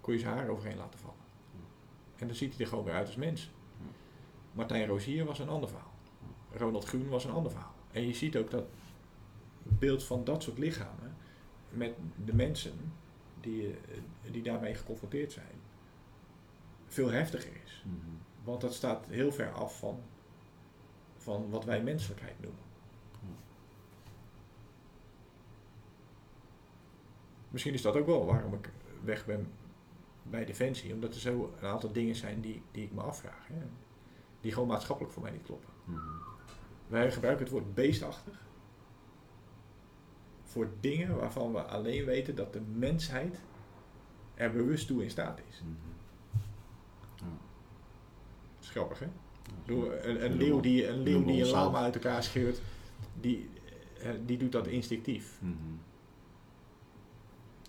Kon 0.00 0.14
je 0.14 0.20
zijn 0.20 0.34
haar 0.34 0.48
overheen 0.48 0.76
laten 0.76 0.98
vallen. 0.98 1.16
Ja. 1.52 1.60
En 2.16 2.26
dan 2.26 2.36
ziet 2.36 2.54
hij 2.54 2.60
er 2.60 2.66
gewoon 2.66 2.84
weer 2.84 2.94
uit 2.94 3.06
als 3.06 3.16
mens. 3.16 3.50
Ja. 3.78 3.84
Martijn 4.52 4.86
Rozier 4.86 5.24
was 5.24 5.38
een 5.38 5.48
ander 5.48 5.68
verhaal. 5.68 5.94
Ronald 6.52 6.84
Groen 6.84 7.08
was 7.08 7.24
een 7.24 7.30
ander 7.30 7.52
verhaal. 7.52 7.74
En 7.92 8.06
je 8.06 8.14
ziet 8.14 8.36
ook 8.36 8.50
dat 8.50 8.64
het 9.62 9.78
beeld 9.78 10.04
van 10.04 10.24
dat 10.24 10.42
soort 10.42 10.58
lichamen 10.58 11.16
met 11.68 11.94
de 12.24 12.34
mensen 12.34 12.92
die, 13.40 13.70
eh, 13.70 14.32
die 14.32 14.42
daarmee 14.42 14.74
geconfronteerd 14.74 15.32
zijn, 15.32 15.60
veel 16.86 17.10
heftiger 17.10 17.52
is. 17.64 17.84
Mhm. 17.84 17.96
Want 18.44 18.60
dat 18.60 18.74
staat 18.74 19.06
heel 19.06 19.32
ver 19.32 19.52
af 19.52 19.78
van, 19.78 20.00
van 21.26 21.50
wat 21.50 21.64
wij 21.64 21.82
menselijkheid 21.82 22.40
noemen. 22.40 22.60
Misschien 27.50 27.74
is 27.74 27.82
dat 27.82 27.96
ook 27.96 28.06
wel 28.06 28.26
waarom 28.26 28.54
ik 28.54 28.70
weg 29.04 29.26
ben 29.26 29.52
bij 30.22 30.44
Defensie. 30.44 30.92
Omdat 30.92 31.14
er 31.14 31.20
zo 31.20 31.54
een 31.60 31.68
aantal 31.68 31.92
dingen 31.92 32.14
zijn 32.14 32.40
die, 32.40 32.62
die 32.70 32.84
ik 32.84 32.92
me 32.92 33.00
afvraag. 33.00 33.46
Hè. 33.46 33.62
Die 34.40 34.52
gewoon 34.52 34.68
maatschappelijk 34.68 35.14
voor 35.14 35.22
mij 35.22 35.32
niet 35.32 35.42
kloppen. 35.42 35.70
Mhm. 35.84 36.00
Wij 36.86 37.12
gebruiken 37.12 37.44
het 37.44 37.52
woord 37.52 37.74
beestachtig. 37.74 38.44
Voor 40.42 40.68
dingen 40.80 41.16
waarvan 41.16 41.52
we 41.52 41.62
alleen 41.62 42.04
weten 42.04 42.34
dat 42.34 42.52
de 42.52 42.60
mensheid 42.60 43.40
er 44.34 44.52
bewust 44.52 44.86
toe 44.86 45.02
in 45.02 45.10
staat 45.10 45.40
is. 45.48 45.62
Dat 47.16 47.28
is 48.60 48.68
grappig, 48.68 48.98
hè? 48.98 49.08
Een, 49.66 50.24
een 50.24 50.36
leeuw 50.36 50.60
die 50.60 50.86
een, 50.88 51.02
leeuw 51.02 51.24
die 51.24 51.42
een 51.42 51.48
lama 51.50 51.78
uit 51.80 51.94
elkaar 51.94 52.22
scheurt, 52.22 52.60
die, 53.20 53.48
eh, 54.02 54.10
die 54.26 54.36
doet 54.38 54.52
dat 54.52 54.66
instinctief. 54.66 55.38
Mhm. 55.40 55.52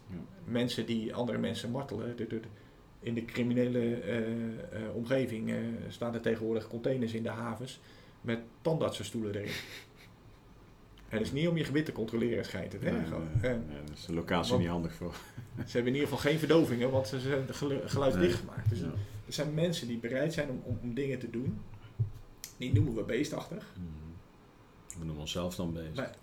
Ja. 0.09 0.17
Mensen 0.45 0.85
die 0.85 1.13
andere 1.15 1.37
mensen 1.37 1.71
martelen, 1.71 2.15
de- 2.17 2.27
de- 2.27 2.39
de- 2.39 2.47
in 2.99 3.13
de 3.13 3.25
criminele 3.25 3.95
eh, 3.95 4.17
eh, 4.17 4.95
omgeving 4.95 5.53
staan 5.87 6.13
er 6.13 6.21
tegenwoordig 6.21 6.67
containers 6.67 7.13
in 7.13 7.23
de 7.23 7.29
havens 7.29 7.79
met 8.21 8.39
tandartsenstoelen 8.61 9.35
erin. 9.35 9.51
Het 11.07 11.21
is 11.21 11.31
niet 11.31 11.47
om 11.47 11.57
je 11.57 11.63
gebit 11.63 11.85
te 11.85 11.91
controleren, 11.91 12.45
schijnt 12.45 12.73
het. 12.73 12.81
Hè? 12.83 12.91
Nee, 12.91 13.05
Gewoon, 13.05 13.27
nee, 13.41 13.51
nee, 13.51 13.59
daar 13.85 13.93
is 13.93 14.05
de 14.05 14.13
locatie 14.13 14.57
niet 14.57 14.67
handig 14.67 14.93
voor. 14.93 15.13
Ze 15.55 15.71
hebben 15.71 15.93
in 15.93 15.99
ieder 15.99 16.07
geval 16.09 16.17
geen 16.31 16.39
verdovingen, 16.39 16.91
want 16.91 17.07
ze 17.07 17.19
zijn 17.19 17.53
gelu- 17.53 17.81
geluidsdicht 17.87 18.33
Nee. 18.33 18.39
gemaakt. 18.39 18.69
Dus 18.69 18.79
Ja. 18.79 18.91
Er 19.27 19.33
zijn 19.33 19.53
mensen 19.53 19.87
die 19.87 19.97
bereid 19.97 20.33
zijn 20.33 20.49
om, 20.49 20.61
om, 20.63 20.79
om 20.81 20.93
dingen 20.93 21.19
te 21.19 21.29
doen. 21.29 21.59
Die 22.57 22.73
noemen 22.73 22.95
we 22.95 23.03
beestachtig. 23.03 23.73
Mhm. 23.75 24.99
We 24.99 25.05
noemen 25.05 25.21
onszelf 25.21 25.55
dan 25.55 25.73
bezig. 25.73 25.95
Maar, 25.95 26.15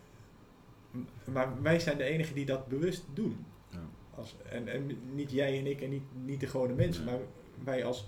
maar 1.32 1.62
wij 1.62 1.80
zijn 1.80 1.96
de 1.98 2.04
enigen 2.04 2.34
die 2.34 2.46
dat 2.46 2.66
bewust 2.68 3.04
doen. 3.14 3.44
Ja. 3.70 3.78
Als, 4.14 4.34
en, 4.48 4.68
en 4.68 4.90
niet 5.12 5.30
jij 5.30 5.58
en 5.58 5.66
ik 5.66 5.80
en 5.80 5.90
niet, 5.90 6.02
niet 6.24 6.40
de 6.40 6.46
gewone 6.46 6.74
mensen, 6.74 7.04
Nee. 7.04 7.14
maar 7.14 7.22
wij 7.64 7.84
als... 7.84 8.04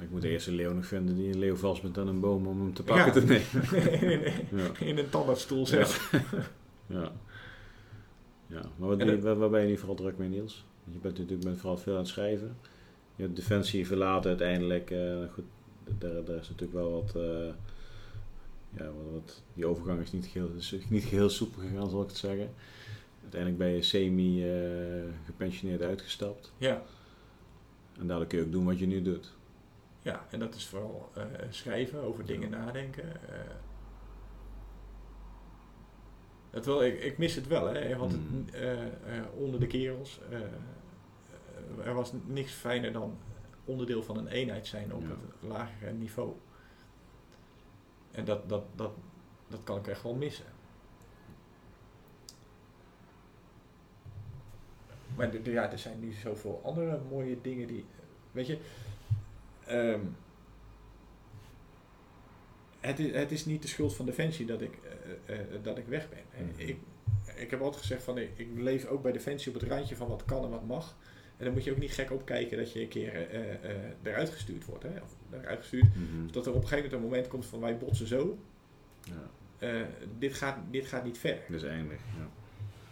Ik 0.00 0.10
moet 0.10 0.24
eerst 0.24 0.46
een 0.46 0.54
leeuw 0.54 0.72
nog 0.72 0.86
vinden 0.86 1.14
die 1.16 1.32
een 1.32 1.38
leeuw 1.38 1.56
vastbindt 1.56 1.98
aan 1.98 2.08
een 2.08 2.20
boom 2.20 2.46
om 2.46 2.60
hem 2.60 2.74
te 2.74 2.82
pakken 2.82 3.06
Ja. 3.06 3.12
te 3.12 3.24
nemen. 3.60 4.00
in, 4.50 4.58
Ja. 4.58 4.70
in 4.86 4.98
een 4.98 5.08
tandartsstoel 5.08 5.66
zet. 5.66 6.00
Ja. 6.86 7.12
ja. 8.46 8.62
Maar 8.76 8.88
wat 8.88 9.20
waar, 9.20 9.36
waar 9.36 9.50
ben 9.50 9.60
je 9.62 9.66
nu 9.66 9.76
vooral 9.78 9.96
druk 9.96 10.18
mee, 10.18 10.28
Niels? 10.28 10.64
Want 10.84 10.96
Je 10.96 11.02
bent 11.02 11.18
natuurlijk 11.18 11.48
met 11.48 11.58
vooral 11.58 11.76
veel 11.78 11.92
aan 11.92 11.98
het 11.98 12.08
schrijven. 12.08 12.56
Je 13.18 13.24
hebt 13.24 13.36
Defensie 13.36 13.86
verlaten 13.86 14.28
uiteindelijk. 14.28 14.90
eh, 14.90 15.16
goed, 15.32 15.44
daar, 15.98 16.24
daar 16.24 16.36
is 16.36 16.48
natuurlijk 16.48 16.78
wel 16.78 16.92
wat... 16.92 17.16
eh, 17.16 17.48
ja, 18.76 18.84
wat, 18.84 19.10
wat- 19.12 19.42
die 19.54 19.66
overgang 19.66 20.00
is 20.00 20.12
niet 20.12 20.26
geheel, 20.26 20.50
niet 20.88 21.04
geheel 21.04 21.28
soepel 21.30 21.60
gegaan, 21.62 21.90
zal 21.90 22.02
ik 22.02 22.08
het 22.08 22.16
zeggen. 22.16 22.50
Uiteindelijk 23.22 23.60
ben 23.60 23.68
je 23.70 23.82
semi-gepensioneerd 23.82 25.82
uitgestapt. 25.82 26.52
Ja. 26.58 26.82
En 27.98 28.06
daardoor 28.06 28.26
kun 28.26 28.38
je 28.38 28.44
ook 28.44 28.52
doen 28.52 28.64
wat 28.64 28.78
je 28.78 28.86
nu 28.86 29.02
doet. 29.02 29.32
ja, 30.02 30.26
en 30.30 30.38
dat 30.38 30.54
is 30.54 30.66
vooral 30.66 31.10
eh, 31.14 31.22
schrijven, 31.50 32.02
over 32.02 32.26
dingen 32.26 32.50
nadenken. 32.50 33.04
eh. 33.30 33.38
dat 36.50 36.66
wel, 36.66 36.84
ik, 36.84 37.02
ik 37.02 37.18
mis 37.18 37.34
het 37.34 37.46
wel, 37.46 37.66
hè, 37.66 37.96
want 37.96 38.12
het, 38.12 38.20
Mm. 38.30 38.44
eh, 38.52 38.82
eh, 38.86 38.90
onder 39.36 39.60
de 39.60 39.66
kerels, 39.66 40.20
eh, 40.30 40.38
eh, 40.40 40.46
er 41.84 41.94
was 41.94 42.12
niks 42.26 42.52
fijner 42.52 42.92
dan 42.92 43.18
onderdeel 43.64 44.02
van 44.02 44.16
een 44.16 44.28
eenheid 44.28 44.66
zijn 44.66 44.94
op 44.94 45.02
Ja. 45.02 45.08
het 45.08 45.18
lagere 45.50 45.92
niveau. 45.92 46.32
En 48.10 48.24
dat, 48.24 48.48
dat, 48.48 48.64
dat, 48.74 48.92
dat 49.48 49.60
kan 49.64 49.78
ik 49.78 49.86
echt 49.86 50.02
wel 50.02 50.14
missen. 50.14 50.44
Maar 55.16 55.42
ja, 55.50 55.70
er 55.72 55.78
zijn 55.78 56.00
nu 56.00 56.12
zoveel 56.12 56.60
andere 56.64 57.00
mooie 57.10 57.40
dingen 57.40 57.66
die. 57.66 57.84
Weet 58.32 58.46
je. 58.46 58.58
ehm, 59.66 60.00
het, 62.80 62.98
is, 62.98 63.12
het 63.12 63.32
is 63.32 63.44
niet 63.44 63.62
de 63.62 63.68
schuld 63.68 63.94
van 63.94 64.06
Defensie 64.06 64.46
dat 64.46 64.60
ik, 64.60 64.78
eh, 65.26 65.40
eh, 65.40 65.62
dat 65.62 65.78
ik 65.78 65.86
weg 65.86 66.08
ben. 66.08 66.46
Mhm. 66.48 66.60
Ik, 66.60 66.78
ik 67.36 67.50
heb 67.50 67.60
altijd 67.60 67.80
gezegd 67.80 68.02
van 68.02 68.18
ik, 68.18 68.38
ik 68.38 68.48
leef 68.54 68.86
ook 68.86 69.02
bij 69.02 69.12
Defensie 69.12 69.54
op 69.54 69.60
het 69.60 69.70
randje 69.70 69.96
van 69.96 70.08
wat 70.08 70.24
kan 70.24 70.44
en 70.44 70.50
wat 70.50 70.66
mag. 70.66 70.96
En 71.38 71.44
dan 71.44 71.52
moet 71.52 71.64
je 71.64 71.70
ook 71.70 71.78
niet 71.78 71.92
gek 71.92 72.10
opkijken 72.10 72.58
dat 72.58 72.72
je 72.72 72.80
een 72.80 72.88
keer 72.88 73.30
eh, 73.30 73.40
eruit 74.02 74.30
gestuurd 74.30 74.64
wordt. 74.64 74.82
Hè? 74.82 74.90
Of 75.02 75.16
eruit 75.30 75.58
gestuurd. 75.58 75.94
Mhm. 75.94 76.32
Dat 76.32 76.46
er 76.46 76.54
op 76.54 76.62
een 76.62 76.68
gegeven 76.68 76.90
moment 76.90 76.92
een 76.92 77.08
moment 77.08 77.28
komt 77.28 77.46
van 77.46 77.60
wij 77.60 77.78
botsen 77.78 78.06
zo. 78.06 78.38
Ja, 79.58 79.86
dit, 80.18 80.34
gaat, 80.34 80.56
dit 80.70 80.86
gaat 80.86 81.04
niet 81.04 81.18
verder. 81.18 81.42
dat 81.48 81.62
is 81.62 81.68
eindig. 81.68 82.00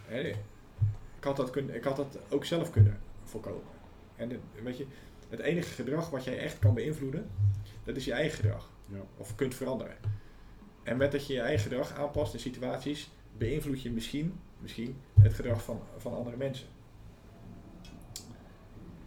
Ja. 0.09 0.19
Ik 0.19 1.25
had, 1.25 1.37
dat 1.37 1.51
kun, 1.51 1.75
ik 1.75 1.85
had 1.85 1.97
dat 1.97 2.19
ook 2.29 2.45
zelf 2.45 2.71
kunnen 2.71 2.99
voorkomen. 3.25 3.63
En 4.17 4.31
het, 4.31 4.41
weet 4.63 4.77
je, 4.77 4.87
het 5.29 5.41
enige 5.41 5.69
gedrag 5.69 6.11
wat 6.11 6.25
jij 6.25 6.39
echt 6.39 6.59
kan 6.59 6.75
beïnvloeden, 6.75 7.31
dat 7.85 7.97
is 7.97 8.05
je 8.05 8.13
eigen 8.13 8.37
gedrag. 8.37 8.71
Ja. 8.89 9.01
Of 9.17 9.35
kunt 9.35 9.55
veranderen. 9.55 9.97
En 10.83 10.97
met 10.97 11.13
dat 11.13 11.27
je 11.27 11.33
je 11.33 11.41
eigen 11.41 11.71
gedrag 11.71 11.93
aanpast 11.93 12.35
in 12.35 12.41
situaties, 12.41 13.11
beïnvloed 13.39 13.83
je 13.83 13.91
misschien, 13.91 14.39
misschien 14.59 14.97
het 15.21 15.35
gedrag 15.35 15.65
van, 15.65 15.81
van 15.97 16.15
andere 16.15 16.37
mensen. 16.37 16.67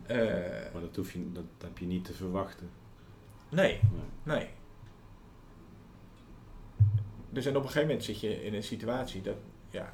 Eh, 0.10 0.72
Maar 0.74 0.82
dat, 0.82 0.96
hoef 0.96 1.12
je, 1.14 1.32
dat 1.32 1.44
heb 1.64 1.78
je 1.78 1.86
niet 1.86 2.06
te 2.06 2.14
verwachten. 2.14 2.70
nee, 3.50 3.80
Nee. 4.24 4.38
nee. 4.38 4.50
Dus 7.30 7.46
en 7.46 7.52
op 7.56 7.62
een 7.62 7.68
gegeven 7.68 7.88
moment 7.88 8.06
zit 8.06 8.20
je 8.20 8.44
in 8.44 8.54
een 8.54 8.64
situatie 8.64 9.22
dat, 9.22 9.36
ja, 9.70 9.94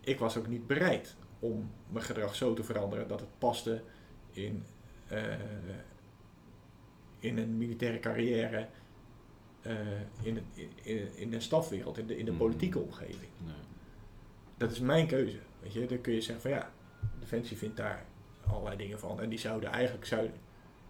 ik 0.00 0.18
was 0.18 0.36
ook 0.36 0.46
niet 0.46 0.66
bereid 0.66 1.16
om 1.38 1.70
mijn 1.88 2.04
gedrag 2.04 2.34
zo 2.34 2.54
te 2.54 2.64
veranderen 2.64 3.08
dat 3.08 3.20
het 3.20 3.38
paste 3.38 3.82
in, 4.30 4.64
eh, 5.08 5.22
in 7.18 7.38
een 7.38 7.58
militaire 7.58 7.98
carrière, 8.00 8.68
eh, 9.62 9.76
in, 10.22 10.38
in, 10.82 11.16
in, 11.16 11.30
de 11.30 11.40
stafwereld, 11.40 11.98
in 11.98 12.06
de, 12.06 12.16
in 12.16 12.24
de 12.24 12.30
Mhm. 12.30 12.40
politieke 12.40 12.78
omgeving. 12.78 13.30
Nee. 13.44 13.54
Dat 14.56 14.70
is 14.70 14.80
mijn 14.80 15.06
keuze. 15.06 15.38
Weet 15.60 15.72
je, 15.72 15.86
dan 15.86 16.00
kun 16.00 16.12
je 16.12 16.20
zeggen 16.20 16.42
van 16.42 16.50
ja, 16.50 16.72
Defensie 17.20 17.56
vindt 17.56 17.76
daar 17.76 18.04
allerlei 18.46 18.76
dingen 18.76 18.98
van. 18.98 19.20
En 19.20 19.28
die 19.28 19.38
zouden 19.38 19.70
eigenlijk 19.70 20.06
zouden. 20.06 20.32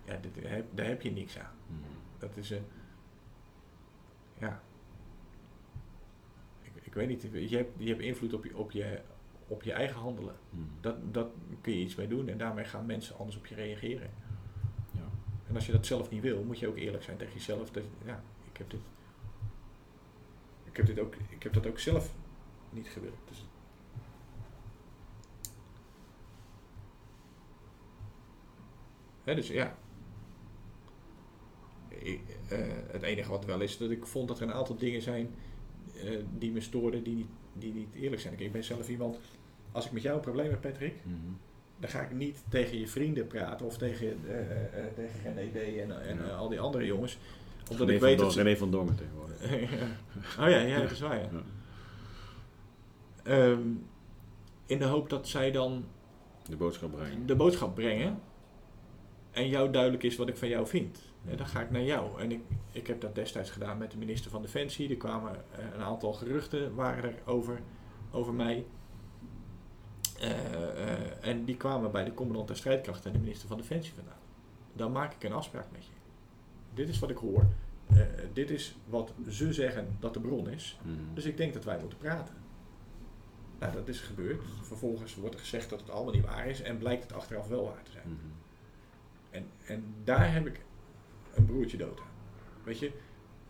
Ja, 0.04 0.16
dit, 0.16 0.48
heb, 0.48 0.66
daar 0.70 0.86
heb 0.86 1.02
je 1.02 1.12
niks 1.12 1.38
aan. 1.38 1.54
Mhm. 1.66 1.78
Dat 2.18 2.36
is 2.36 2.50
een. 2.50 2.64
ja. 4.38 4.62
Ik, 6.62 6.72
ik 6.82 6.94
weet 6.94 7.08
niet. 7.08 7.22
Je 7.50 7.56
hebt, 7.56 7.70
je 7.76 7.88
hebt 7.88 8.00
invloed 8.00 8.32
op 8.32 8.44
je, 8.44 8.56
op 8.56 8.70
je, 8.70 9.00
op 9.46 9.62
je 9.62 9.72
eigen 9.72 10.00
handelen. 10.00 10.34
Mhm. 10.50 10.62
Dat, 10.80 11.14
dat 11.14 11.28
kun 11.60 11.72
je 11.72 11.84
iets 11.84 11.94
mee 11.94 12.08
doen 12.08 12.28
en 12.28 12.38
daarmee 12.38 12.64
gaan 12.64 12.86
mensen 12.86 13.16
anders 13.16 13.36
op 13.36 13.46
je 13.46 13.54
reageren. 13.54 14.10
Ja. 14.90 15.08
En 15.48 15.54
als 15.54 15.66
je 15.66 15.72
dat 15.72 15.86
zelf 15.86 16.10
niet 16.10 16.22
wil, 16.22 16.44
moet 16.44 16.58
je 16.58 16.68
ook 16.68 16.76
eerlijk 16.76 17.02
zijn 17.02 17.16
tegen 17.16 17.34
jezelf. 17.34 17.70
Dat, 17.70 17.82
ja, 18.04 18.22
ik 18.52 18.56
heb 18.56 18.70
dit. 18.70 18.80
Ik 20.64 20.76
heb, 20.76 20.86
dit 20.86 20.98
ook, 20.98 21.14
ik 21.28 21.42
heb 21.42 21.52
dat 21.52 21.66
ook 21.66 21.78
zelf 21.78 22.14
niet 22.70 22.88
gewild. 22.88 23.18
Dus 23.28 23.46
Dus 29.24 29.48
ja. 29.48 29.76
Ik, 31.88 32.20
eh, 32.48 32.58
het 32.86 33.02
enige 33.02 33.30
wat 33.30 33.44
wel 33.44 33.60
is, 33.60 33.76
dat 33.78 33.90
ik 33.90 34.06
vond 34.06 34.28
dat 34.28 34.40
er 34.40 34.46
een 34.48 34.52
aantal 34.54 34.76
dingen 34.76 35.02
zijn 35.02 35.34
eh, 36.02 36.10
die 36.38 36.52
me 36.52 36.60
stoorden, 36.60 37.02
die 37.02 37.14
niet, 37.14 37.28
die 37.52 37.72
niet 37.74 37.94
eerlijk 37.94 38.22
zijn. 38.22 38.34
Ik 38.40 38.52
ben 38.52 38.64
zelf 38.64 38.88
iemand, 38.88 39.18
als 39.72 39.86
ik 39.86 39.92
met 39.92 40.02
jou 40.02 40.14
een 40.16 40.22
probleem 40.22 40.50
heb, 40.50 40.60
Patrick, 40.60 40.94
Mhm. 41.04 41.16
dan 41.78 41.90
ga 41.90 42.00
ik 42.00 42.12
niet 42.12 42.42
tegen 42.48 42.78
je 42.78 42.88
vrienden 42.88 43.26
praten 43.26 43.66
of 43.66 43.78
tegen, 43.78 44.06
eh, 44.28 44.84
tegen 44.94 45.34
René 45.34 45.50
D. 45.50 45.78
en, 45.78 46.06
en 46.08 46.16
Ja. 46.16 46.34
al 46.34 46.48
die 46.48 46.60
andere 46.60 46.86
jongens. 46.86 47.18
Omdat 47.70 47.78
René 47.86 47.92
ik 47.92 47.98
van 47.98 48.08
weet 48.08 48.16
Dor- 48.16 48.26
dat 48.26 48.34
ze... 48.34 48.42
René 48.42 48.56
van 48.56 48.70
Dongen 48.70 48.96
tegenwoordig. 48.96 49.42
oh 50.40 50.48
ja, 50.48 50.58
ja, 50.60 50.80
dat 50.80 50.90
is 50.90 51.00
waar. 51.00 51.16
Ja. 51.20 51.28
Ja. 51.32 51.42
Ehm, 53.22 53.60
in 54.66 54.78
de 54.78 54.84
hoop 54.84 55.10
dat 55.10 55.28
zij 55.28 55.50
dan 55.50 55.84
De 56.48 56.56
boodschap 56.56 56.90
brengen. 56.92 57.26
de 57.26 57.36
boodschap 57.36 57.74
brengen 57.74 58.20
en 59.34 59.48
jou 59.48 59.70
duidelijk 59.70 60.02
is 60.02 60.16
wat 60.16 60.28
ik 60.28 60.36
van 60.36 60.48
jou 60.48 60.66
vind. 60.66 60.98
En 61.28 61.36
dan 61.36 61.46
ga 61.46 61.60
ik 61.60 61.70
naar 61.70 61.82
jou. 61.82 62.20
En 62.20 62.32
ik, 62.32 62.40
ik 62.72 62.86
heb 62.86 63.00
dat 63.00 63.14
destijds 63.14 63.50
gedaan 63.50 63.78
met 63.78 63.90
de 63.90 63.98
minister 63.98 64.30
van 64.30 64.42
Defensie. 64.42 64.90
Er 64.90 64.96
kwamen 64.96 65.32
eh, 65.34 65.64
een 65.74 65.82
aantal 65.82 66.12
geruchten 66.12 66.74
waren 66.74 67.04
er 67.04 67.18
over, 67.24 67.60
over 68.10 68.32
mij. 68.32 68.66
Eh, 70.20 70.30
eh, 70.30 71.28
en 71.28 71.44
die 71.44 71.56
kwamen 71.56 71.90
bij 71.90 72.04
de 72.04 72.14
commandant 72.14 72.46
der 72.46 72.56
strijdkrachten 72.56 73.06
en 73.06 73.16
de 73.16 73.24
minister 73.24 73.48
van 73.48 73.56
Defensie 73.56 73.94
vandaan. 73.94 74.18
Dan 74.72 74.92
maak 74.92 75.14
ik 75.14 75.22
een 75.22 75.32
afspraak 75.32 75.66
met 75.72 75.84
je. 75.84 75.92
Dit 76.74 76.88
is 76.88 76.98
wat 76.98 77.10
ik 77.10 77.16
hoor. 77.16 77.46
Dit 78.32 78.50
is 78.50 78.76
wat 78.88 79.12
ze 79.28 79.52
zeggen 79.52 79.96
dat 80.00 80.14
de 80.14 80.20
bron 80.20 80.48
is. 80.48 80.78
Mhm. 80.82 81.14
Dus 81.14 81.24
ik 81.24 81.36
denk 81.36 81.54
dat 81.54 81.64
wij 81.64 81.78
moeten 81.78 81.98
praten. 81.98 82.34
Nou, 83.58 83.72
dat 83.72 83.88
is 83.88 84.00
gebeurd. 84.00 84.42
Vervolgens 84.62 85.14
wordt 85.14 85.34
er 85.34 85.40
gezegd 85.40 85.70
dat 85.70 85.80
het 85.80 85.90
allemaal 85.90 86.12
niet 86.12 86.24
waar 86.24 86.46
is 86.46 86.62
en 86.62 86.78
blijkt 86.78 87.02
het 87.02 87.12
achteraf 87.12 87.48
wel 87.48 87.64
waar 87.64 87.82
te 87.82 87.90
zijn. 87.90 88.08
Mhm. 88.08 88.43
En, 89.34 89.46
en 89.66 89.84
daar 90.04 90.32
heb 90.32 90.46
ik 90.46 90.60
een 91.34 91.44
broertje 91.44 91.76
dood 91.76 92.00
aan. 92.00 92.12
Weet 92.64 92.78
je, 92.78 92.92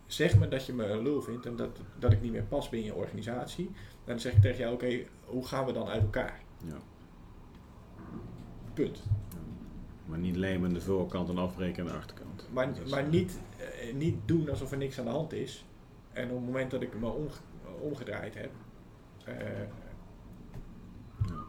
zeg 0.05 0.37
me 0.39 0.47
dat 0.47 0.65
je 0.65 0.73
me 0.73 0.85
een 0.85 1.01
lul 1.03 1.21
vindt 1.21 1.45
en 1.45 1.55
dat, 1.55 1.79
dat 1.99 2.11
ik 2.11 2.21
niet 2.21 2.31
meer 2.31 2.43
pas 2.43 2.69
binnen 2.69 2.89
je 2.93 2.95
organisatie. 2.95 3.71
Dan 4.03 4.19
zeg 4.19 4.33
ik 4.33 4.41
tegen 4.41 4.57
jou, 4.57 4.73
oké, 4.73 5.03
hoe 5.25 5.45
gaan 5.47 5.65
we 5.65 5.71
dan 5.71 5.87
uit 5.87 6.01
elkaar? 6.01 6.41
Ja. 6.65 6.77
Punt. 8.73 9.03
Maar 10.05 10.17
niet 10.19 10.35
lijmen 10.35 10.73
de 10.73 10.81
voorkant 10.81 11.29
en 11.29 11.37
afbreken 11.37 11.83
aan 11.83 11.91
de 11.91 11.97
achterkant. 11.97 12.47
Maar, 12.53 12.69
is- 12.83 12.91
maar 12.91 13.07
niet, 13.07 13.39
eh, 13.57 13.93
niet 13.93 14.15
doen 14.25 14.49
alsof 14.49 14.71
er 14.71 14.77
niks 14.77 14.99
aan 14.99 15.05
de 15.05 15.11
hand 15.11 15.33
is. 15.33 15.65
En 16.13 16.29
op 16.29 16.35
het 16.35 16.45
moment 16.45 16.71
dat 16.71 16.81
ik 16.81 16.99
me 16.99 17.07
omge- 17.09 17.41
omgedraaid 17.79 18.33
heb, 18.35 18.51
eh, 19.25 19.35
Ja. 21.27 21.43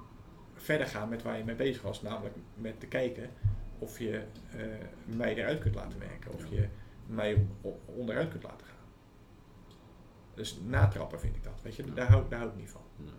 verder 0.54 0.86
gaan 0.86 1.08
met 1.08 1.22
waar 1.22 1.38
je 1.38 1.44
mee 1.44 1.54
bezig 1.54 1.82
was. 1.82 2.02
Namelijk 2.02 2.34
met 2.54 2.80
te 2.80 2.86
kijken 2.86 3.30
of 3.78 3.98
je 3.98 4.22
eh, 4.50 4.66
mij 5.16 5.34
eruit 5.34 5.58
kunt 5.58 5.74
laten 5.74 5.98
werken. 5.98 6.32
Of 6.32 6.50
je 6.50 6.68
mij 7.06 7.46
onderuit 7.84 8.28
kunt 8.28 8.42
laten 8.42 8.66
gaan. 8.66 8.74
Dus 10.34 10.58
natrappen 10.64 11.20
vind 11.20 11.36
ik 11.36 11.44
dat. 11.44 11.62
Weet 11.62 11.76
je? 11.76 11.86
Ja. 11.86 11.94
Daar, 11.94 12.08
hou, 12.08 12.24
daar 12.28 12.38
hou 12.38 12.50
ik 12.50 12.58
niet 12.58 12.70
van. 12.70 12.80
Ja. 12.96 13.10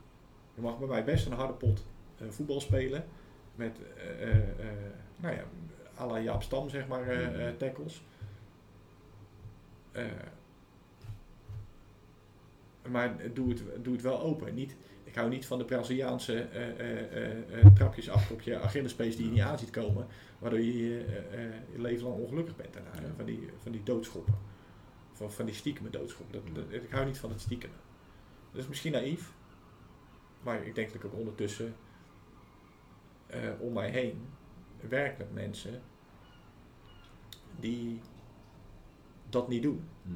Je 0.53 0.61
mag 0.61 0.79
bij 0.79 0.87
mij 0.87 1.03
best 1.03 1.25
een 1.25 1.31
harde 1.31 1.53
pot 1.53 1.85
eh, 2.17 2.27
voetbal 2.29 2.61
spelen. 2.61 3.05
Met, 3.55 3.79
eh, 3.97 4.29
eh, 4.29 4.43
nou 5.15 5.35
ja, 5.35 5.43
à 5.99 6.05
la 6.05 6.19
Jaap 6.19 6.43
Stam, 6.43 6.69
zeg 6.69 6.87
maar, 6.87 7.05
tackles. 7.57 8.03
Maar 12.89 13.33
doe 13.33 13.49
het, 13.49 13.63
doe 13.83 13.93
het 13.93 14.01
wel 14.01 14.21
open. 14.21 14.53
Niet, 14.53 14.75
ik 15.07 15.15
hou 15.15 15.29
niet 15.29 15.45
van 15.45 15.57
de 15.57 15.65
Braziliaanse 15.65 16.39
eh, 16.41 16.79
eh, 16.79 17.59
eh, 17.65 17.73
trapjes 17.75 18.09
achter 18.09 18.33
op 18.35 18.41
je 18.41 18.59
Achillespees 18.59 19.15
die 19.15 19.25
je 19.25 19.31
niet 19.31 19.41
aan 19.41 19.59
ziet 19.59 19.69
komen. 19.69 20.07
Waardoor 20.39 20.59
je 20.59 20.77
je 20.77 21.23
leven 21.75 22.07
lang 22.07 22.19
ongelukkig 22.19 22.55
bent 22.55 22.73
daarna. 22.73 22.91
Ja. 23.01 23.13
Van, 23.15 23.25
die, 23.25 23.49
van 23.57 23.71
die 23.71 23.83
doodschoppen. 23.83 24.35
Van, 25.13 25.31
van 25.31 25.45
die 25.45 25.55
stiekeme 25.55 25.89
doodschoppen. 25.89 26.53
Dat, 26.53 26.55
dat- 26.71 26.83
ik 26.83 26.91
hou 26.91 27.05
niet 27.05 27.17
van 27.17 27.29
het 27.29 27.41
stiekem. 27.41 27.69
Dat 28.51 28.61
is 28.61 28.67
misschien 28.67 28.91
naïef. 28.91 29.33
Maar 30.43 30.63
ik 30.65 30.75
denk 30.75 30.87
dat 30.87 30.95
ik 30.95 31.05
ook 31.05 31.17
ondertussen 31.19 31.75
om 33.59 33.73
mij 33.73 33.89
heen 33.89 34.25
werk 34.89 35.17
met 35.17 35.33
mensen 35.33 35.81
die 37.59 38.01
dat 39.29 39.47
niet 39.47 39.63
doen. 39.63 39.83
Mhm. 40.01 40.15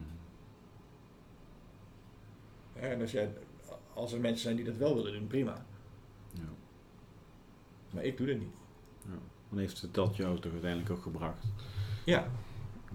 Hè, 2.74 2.88
En 2.88 3.02
als, 3.02 3.12
jij, 3.12 3.34
als 3.94 4.14
er 4.14 4.20
mensen 4.20 4.42
zijn 4.42 4.56
die 4.56 4.66
dat 4.66 4.76
wel 4.76 4.96
willen 4.96 5.14
doen, 5.14 5.28
prima. 5.28 5.66
Ja. 6.34 6.50
Maar 7.94 8.04
ik 8.04 8.18
doe 8.18 8.28
dat 8.28 8.38
niet. 8.38 8.56
Ja. 9.06 9.18
Dan 9.50 9.60
heeft 9.60 9.88
dat 9.94 10.16
jou 10.16 10.40
toch 10.40 10.52
uiteindelijk 10.52 10.92
ook 10.92 11.02
gebracht. 11.02 11.46
Ja, 12.06 12.28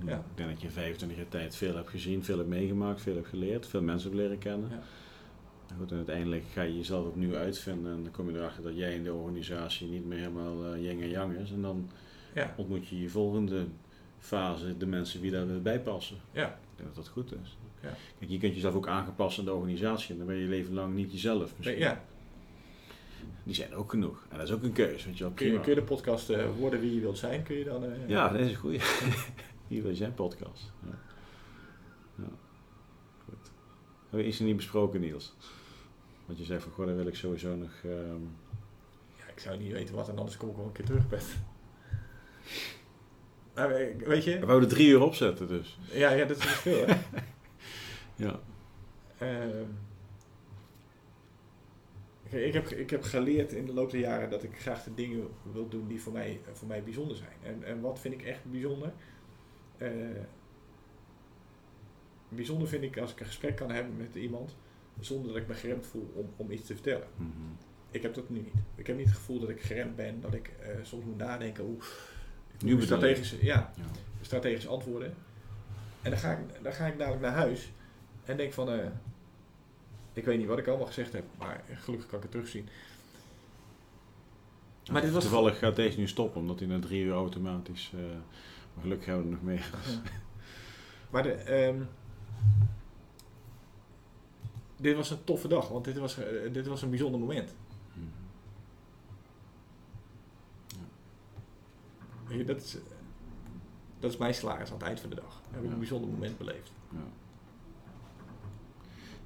Ja. 0.04 0.16
Ik 0.16 0.36
denk 0.36 0.48
dat 0.48 0.60
je 0.60 0.66
in 0.66 0.72
25 0.72 1.18
jaar 1.18 1.28
tijd 1.28 1.56
veel 1.56 1.74
hebt 1.76 1.88
gezien, 1.88 2.24
veel 2.24 2.36
hebt 2.36 2.48
meegemaakt, 2.48 3.00
veel 3.00 3.14
hebt 3.14 3.28
geleerd, 3.28 3.66
veel 3.66 3.82
mensen 3.82 4.08
hebt 4.10 4.22
leren 4.22 4.38
kennen. 4.38 4.70
Ja. 4.70 4.82
Goed, 5.78 5.90
en 5.90 5.96
uiteindelijk 5.96 6.44
ga 6.52 6.62
je 6.62 6.76
jezelf 6.76 7.06
opnieuw 7.06 7.34
uitvinden 7.34 7.92
en 7.92 8.02
dan 8.02 8.12
kom 8.12 8.30
je 8.30 8.36
erachter 8.36 8.62
dat 8.62 8.76
jij 8.76 8.94
in 8.94 9.02
de 9.04 9.12
organisatie 9.12 9.88
niet 9.88 10.06
meer 10.06 10.18
helemaal 10.18 10.76
yin 10.76 11.02
en 11.02 11.08
yang 11.08 11.36
is. 11.36 11.50
En 11.50 11.62
dan 11.62 11.90
ja, 12.34 12.54
ontmoet 12.56 12.88
je 12.88 13.00
je 13.00 13.08
volgende 13.08 13.66
fase, 14.18 14.76
de 14.76 14.86
mensen 14.86 15.20
die 15.20 15.30
daarbij 15.30 15.80
passen. 15.80 16.16
ja. 16.32 16.46
Ik 16.46 16.82
denk 16.82 16.94
dat 16.94 17.04
dat 17.04 17.12
goed 17.12 17.32
is. 17.32 17.56
Ja. 17.86 17.96
Kijk, 18.18 18.30
je 18.30 18.38
kunt 18.38 18.54
jezelf 18.54 18.74
ook 18.74 18.88
aangepast 18.88 19.38
aan 19.38 19.44
de 19.44 19.52
organisatie 19.54 20.10
en 20.10 20.16
dan 20.18 20.26
ben 20.26 20.36
je 20.36 20.42
je 20.42 20.48
leven 20.48 20.74
lang 20.74 20.94
niet 20.94 21.12
jezelf. 21.12 21.52
Misschien. 21.56 21.78
ja. 21.78 22.04
Die 23.44 23.54
zijn 23.54 23.74
ook 23.74 23.90
genoeg. 23.90 24.26
En 24.30 24.38
dat 24.38 24.46
is 24.48 24.54
ook 24.54 24.62
een 24.62 24.72
keuze. 24.72 25.06
Weet 25.06 25.18
je 25.18 25.24
wel. 25.24 25.32
Kun, 25.32 25.46
je, 25.52 25.60
kun 25.60 25.68
je 25.74 25.80
de 25.80 25.86
podcast 25.86 26.30
eh, 26.30 26.44
worden 26.58 26.80
wie 26.80 26.94
je 26.94 27.00
wilt 27.00 27.18
zijn? 27.18 27.42
Kun 27.42 27.56
je 27.56 27.64
dan... 27.64 27.84
eh, 27.84 28.08
Ja, 28.08 28.28
dat 28.28 28.40
is 28.40 28.48
een 28.50 28.56
goeie. 28.56 28.80
Hier 29.68 29.82
wil 29.82 29.94
zijn 29.94 30.14
podcast. 30.14 30.72
Ja. 30.84 30.98
ja. 32.14 32.28
Goed. 33.24 33.50
Hebben 34.02 34.20
we 34.20 34.26
iets 34.26 34.38
niet 34.38 34.56
besproken, 34.56 35.00
Niels? 35.00 35.34
Want 36.26 36.38
je 36.38 36.44
zei 36.44 36.60
van, 36.60 36.72
goh, 36.72 36.86
daar 36.86 36.96
wil 36.96 37.06
ik 37.06 37.14
sowieso 37.16 37.56
nog... 37.56 37.70
ehm, 37.84 38.22
Ja, 39.18 39.24
ik 39.32 39.38
zou 39.38 39.58
niet 39.58 39.72
weten 39.72 39.94
wat 39.94 40.08
en 40.08 40.18
anders 40.18 40.36
kom 40.36 40.48
ik 40.50 40.56
wel 40.56 40.64
een 40.66 40.72
keer 40.72 40.84
terug, 40.84 41.08
Pet. 41.08 41.36
Maar, 43.54 43.70
eh, 43.70 43.96
weet 44.06 44.24
je? 44.24 44.38
We 44.38 44.46
wouden 44.46 44.68
drie 44.68 44.88
uur 44.88 45.00
opzetten, 45.02 45.48
dus. 45.48 45.78
Ja, 45.92 46.10
ja, 46.10 46.24
dat 46.24 46.36
is 46.36 46.44
veel, 46.44 46.86
hè? 46.86 46.94
Ja. 48.16 48.40
Ehm, 49.18 49.64
ik, 52.22 52.32
ik, 52.32 52.52
heb, 52.52 52.68
ik 52.68 52.90
heb 52.90 53.02
geleerd 53.02 53.52
in 53.52 53.66
de 53.66 53.72
loop 53.72 53.90
der 53.90 54.00
jaren 54.00 54.30
dat 54.30 54.42
ik 54.42 54.58
graag 54.60 54.82
de 54.84 54.94
dingen 54.94 55.28
wil 55.52 55.68
doen 55.68 55.88
die 55.88 56.00
voor 56.00 56.12
mij, 56.12 56.40
voor 56.52 56.68
mij 56.68 56.82
bijzonder 56.82 57.16
zijn. 57.16 57.36
En, 57.42 57.64
en 57.64 57.80
wat 57.80 58.00
vind 58.00 58.14
ik 58.14 58.22
echt 58.22 58.44
bijzonder? 58.44 58.92
Eh, 59.78 59.90
bijzonder 62.28 62.68
vind 62.68 62.82
ik 62.82 62.98
als 62.98 63.12
ik 63.12 63.20
een 63.20 63.26
gesprek 63.26 63.56
kan 63.56 63.70
hebben 63.70 63.96
met 63.96 64.14
iemand 64.14 64.56
zonder 65.00 65.32
dat 65.32 65.42
ik 65.42 65.48
me 65.48 65.54
geremd 65.54 65.86
voel 65.86 66.10
om, 66.14 66.30
om 66.36 66.50
iets 66.50 66.66
te 66.66 66.74
vertellen. 66.74 67.08
Mhm. 67.16 67.30
Ik 67.90 68.02
heb 68.02 68.14
dat 68.14 68.28
nu 68.28 68.38
niet. 68.38 68.54
Ik 68.74 68.86
heb 68.86 68.96
niet 68.96 69.06
het 69.06 69.16
gevoel 69.16 69.40
dat 69.40 69.48
ik 69.48 69.60
geremd 69.60 69.96
ben, 69.96 70.20
dat 70.20 70.34
ik 70.34 70.48
eh, 70.60 70.68
soms 70.82 71.04
moet 71.04 71.16
nadenken 71.16 71.64
hoe. 71.64 71.76
Nu 72.64 72.82
strategische, 72.82 73.44
ja, 73.44 73.72
Ja. 73.76 73.84
strategisch 74.20 74.68
antwoorden. 74.68 75.14
En 76.02 76.10
dan 76.10 76.18
ga, 76.20 76.32
ik, 76.32 76.62
dan 76.62 76.72
ga 76.72 76.86
ik 76.86 76.98
dadelijk 76.98 77.22
naar 77.22 77.32
huis 77.32 77.72
en 78.26 78.36
denk 78.36 78.52
van, 78.52 78.70
eh, 78.70 78.86
ik 80.12 80.24
weet 80.24 80.38
niet 80.38 80.46
wat 80.46 80.58
ik 80.58 80.66
allemaal 80.66 80.86
gezegd 80.86 81.12
heb, 81.12 81.24
maar 81.38 81.64
gelukkig 81.74 82.08
kan 82.08 82.16
ik 82.16 82.22
het 82.22 82.32
terugzien. 82.32 82.68
Maar 84.92 85.00
dit 85.02 85.10
was- 85.12 85.22
Toevallig 85.22 85.58
gaat 85.58 85.76
deze 85.76 85.98
nu 85.98 86.08
stoppen, 86.08 86.40
omdat 86.40 86.58
hij 86.58 86.68
na 86.68 86.78
drie 86.78 87.02
uur 87.04 87.12
automatisch... 87.14 87.92
eh, 87.94 88.00
maar 88.74 88.82
gelukkig 88.82 89.06
hebben 89.06 89.24
we 89.24 89.30
er 89.30 89.36
nog 89.36 89.44
meer. 89.44 89.70
Maar 91.10 91.22
de, 91.22 91.32
ehm, 91.32 91.82
dit 94.76 94.96
was 94.96 95.10
een 95.10 95.24
toffe 95.24 95.48
dag, 95.48 95.68
want 95.68 95.84
dit 95.84 95.96
was, 95.98 96.18
eh, 96.18 96.52
dit 96.52 96.66
was 96.66 96.82
een 96.82 96.90
bijzonder 96.90 97.20
moment. 97.20 97.54
Mhm. 102.28 102.46
Dat, 102.46 102.56
is, 102.62 102.76
dat 104.00 104.10
is 104.12 104.16
mijn 104.16 104.34
salaris 104.34 104.68
aan 104.68 104.76
het 104.78 104.86
eind 104.86 105.00
van 105.00 105.10
de 105.10 105.16
dag. 105.16 105.40
Heb 105.50 105.60
ik 105.62 105.66
Ja. 105.66 105.72
een 105.72 105.78
bijzonder 105.78 106.10
moment 106.10 106.38
beleefd. 106.38 106.70
Ja. 106.90 106.98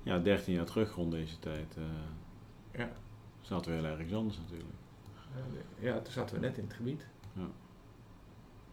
Ja, 0.03 0.19
13 0.19 0.55
jaar 0.55 0.65
terug 0.65 0.95
rond 0.95 1.11
deze 1.13 1.39
tijd 1.39 1.77
eh 1.77 1.83
Ja. 2.81 2.91
zaten 3.41 3.71
we 3.71 3.77
heel 3.79 3.87
ergens 3.91 4.13
anders 4.13 4.39
natuurlijk. 4.39 4.71
Eh, 5.35 5.85
ja, 5.85 6.01
toen 6.01 6.13
zaten 6.13 6.35
we 6.35 6.41
net 6.47 6.57
in 6.59 6.65
het 6.65 6.73
gebied. 6.73 7.07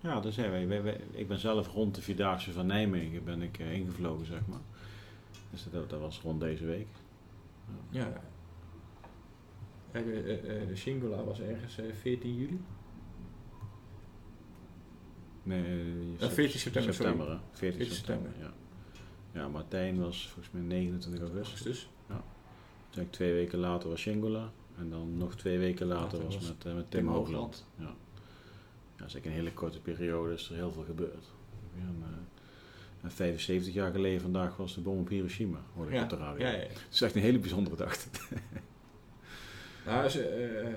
Ja, 0.01 0.19
dat 0.19 0.33
zijn 0.33 0.51
wij. 0.51 0.67
Wij- 0.67 0.83
wij- 0.83 1.01
Ik 1.11 1.27
ben 1.27 1.39
zelf 1.39 1.67
rond 1.67 1.95
de 1.95 2.01
Vierdaagse 2.01 2.51
van 2.53 2.65
Nijmegen 2.65 3.23
ben 3.23 3.41
ik 3.41 3.59
eh, 3.59 3.71
ingevlogen, 3.73 4.25
zeg 4.25 4.47
maar. 4.47 4.59
Dus 5.51 5.67
dat, 5.71 5.89
dat 5.89 5.99
was 5.99 6.21
rond 6.21 6.39
deze 6.39 6.65
week. 6.65 6.87
Ja. 7.89 8.21
Ja, 9.93 10.01
de, 10.01 10.69
Singula 10.73 11.23
was 11.23 11.39
ergens 11.39 11.77
eh, 11.77 11.85
14 11.93 12.35
juli. 12.35 12.59
Nee, 15.43 15.63
eh, 16.19 16.25
Eh, 16.25 16.29
14 16.31 16.59
september? 16.59 16.93
14 16.93 17.39
14 17.51 17.95
september, 17.95 18.31
ja. 18.39 18.53
Ja, 19.37 19.47
Martijn 19.47 19.99
was 19.99 20.27
volgens 20.27 20.53
mij 20.53 20.61
29 20.61 21.21
augustus. 21.21 21.59
Augustus. 21.59 21.89
Toen 22.89 23.03
ik 23.03 23.11
twee 23.11 23.33
weken 23.33 23.59
later 23.59 23.89
was 23.89 23.99
Shingula. 23.99 24.51
En 24.77 24.89
dan 24.89 25.17
nog 25.17 25.35
twee 25.35 25.57
weken 25.59 25.87
later 25.87 26.23
was 26.23 26.35
was 26.35 26.47
met, 26.47 26.65
eh, 26.65 26.73
met 26.73 26.91
Tim 26.91 26.99
Tim 26.99 27.09
Hoogland. 27.09 27.35
Hoogland. 27.35 27.65
Ja. 27.75 27.83
ja, 27.83 27.93
dat 28.95 29.07
is 29.07 29.13
eigenlijk 29.13 29.25
een 29.25 29.31
hele 29.31 29.53
korte 29.53 29.81
periode, 29.81 30.33
is 30.33 30.49
er 30.49 30.55
heel 30.55 30.71
veel 30.71 30.83
gebeurd. 30.83 31.25
En, 31.75 31.95
eh, 32.01 32.07
en 33.01 33.11
75 33.11 33.73
jaar 33.73 33.91
geleden 33.91 34.21
vandaag 34.21 34.57
was 34.57 34.73
de 34.73 34.81
bom 34.81 34.99
op 34.99 35.07
Hiroshima, 35.07 35.59
hoorde 35.75 35.91
ik 35.91 35.97
Ja, 35.97 36.03
op 36.03 36.09
de 36.09 36.15
radio. 36.15 36.45
ja, 36.45 36.51
ja. 36.51 36.57
Het 36.57 36.87
is 36.91 37.01
echt 37.01 37.15
een 37.15 37.21
hele 37.21 37.39
bijzondere 37.39 37.75
dag. 37.75 37.97
Nou, 39.85 40.09
ze, 40.09 40.23
eh, 40.23 40.73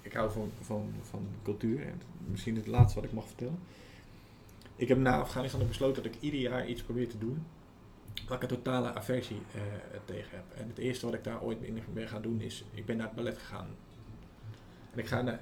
ik 0.00 0.12
hou 0.12 0.30
van, 0.30 0.50
van, 0.60 0.92
van 1.02 1.26
cultuur 1.42 1.82
en 1.86 2.00
misschien 2.30 2.56
het 2.56 2.66
laatste 2.66 3.00
wat 3.00 3.08
ik 3.08 3.14
mag 3.14 3.26
vertellen. 3.26 3.58
Ik 4.80 4.88
heb 4.88 4.98
na 4.98 5.20
Afghanistan 5.20 5.66
besloten 5.68 6.02
dat 6.02 6.14
ik 6.14 6.20
ieder 6.20 6.40
jaar 6.40 6.66
iets 6.66 6.82
probeer 6.82 7.08
te 7.08 7.18
doen 7.18 7.46
waar 8.28 8.36
ik 8.36 8.42
een 8.50 8.56
totale 8.56 8.94
aversie 8.94 9.42
eh, 9.54 9.60
tegen 10.04 10.36
heb. 10.36 10.44
En 10.60 10.68
het 10.68 10.78
eerste 10.78 11.06
wat 11.06 11.14
ik 11.14 11.24
daar 11.24 11.42
ooit 11.42 11.62
in 11.62 11.82
ben 11.92 12.08
gaan 12.08 12.22
doen 12.22 12.40
is, 12.40 12.64
ik 12.70 12.86
ben 12.86 12.96
naar 12.96 13.06
het 13.06 13.14
ballet 13.16 13.38
gegaan. 13.38 13.66
En 14.92 14.98
ik 14.98 15.06
ga 15.06 15.22
naar, 15.22 15.40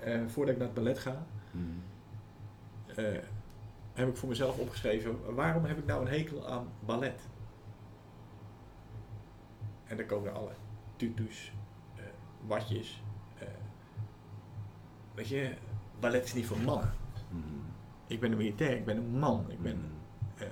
eh, 0.00 0.20
voordat 0.26 0.54
ik 0.54 0.58
naar 0.60 0.66
het 0.70 0.76
ballet 0.76 0.98
ga, 0.98 1.26
Mhm. 1.50 1.64
eh, 2.86 3.18
heb 3.92 4.08
ik 4.08 4.16
voor 4.16 4.28
mezelf 4.28 4.58
opgeschreven, 4.58 5.34
waarom 5.34 5.64
heb 5.64 5.78
ik 5.78 5.86
nou 5.86 6.00
een 6.06 6.12
hekel 6.12 6.48
aan 6.48 6.68
ballet? 6.80 7.20
En 9.84 9.96
dan 9.96 10.06
komen 10.06 10.28
er 10.30 10.36
alle 10.36 10.52
tutus, 10.96 11.52
watjes. 12.46 13.02
Weet 15.14 15.28
je, 15.28 15.54
ballet 16.00 16.24
is 16.24 16.34
niet 16.34 16.46
voor 16.46 16.60
mannen. 16.60 16.94
Mm. 17.30 17.71
Ik 18.12 18.20
ben 18.20 18.30
een 18.30 18.38
militair, 18.38 18.76
ik 18.76 18.84
ben 18.84 18.96
een 18.96 19.18
man, 19.18 19.50
ik 19.50 19.62
ben 19.62 19.76
mm. 19.76 20.46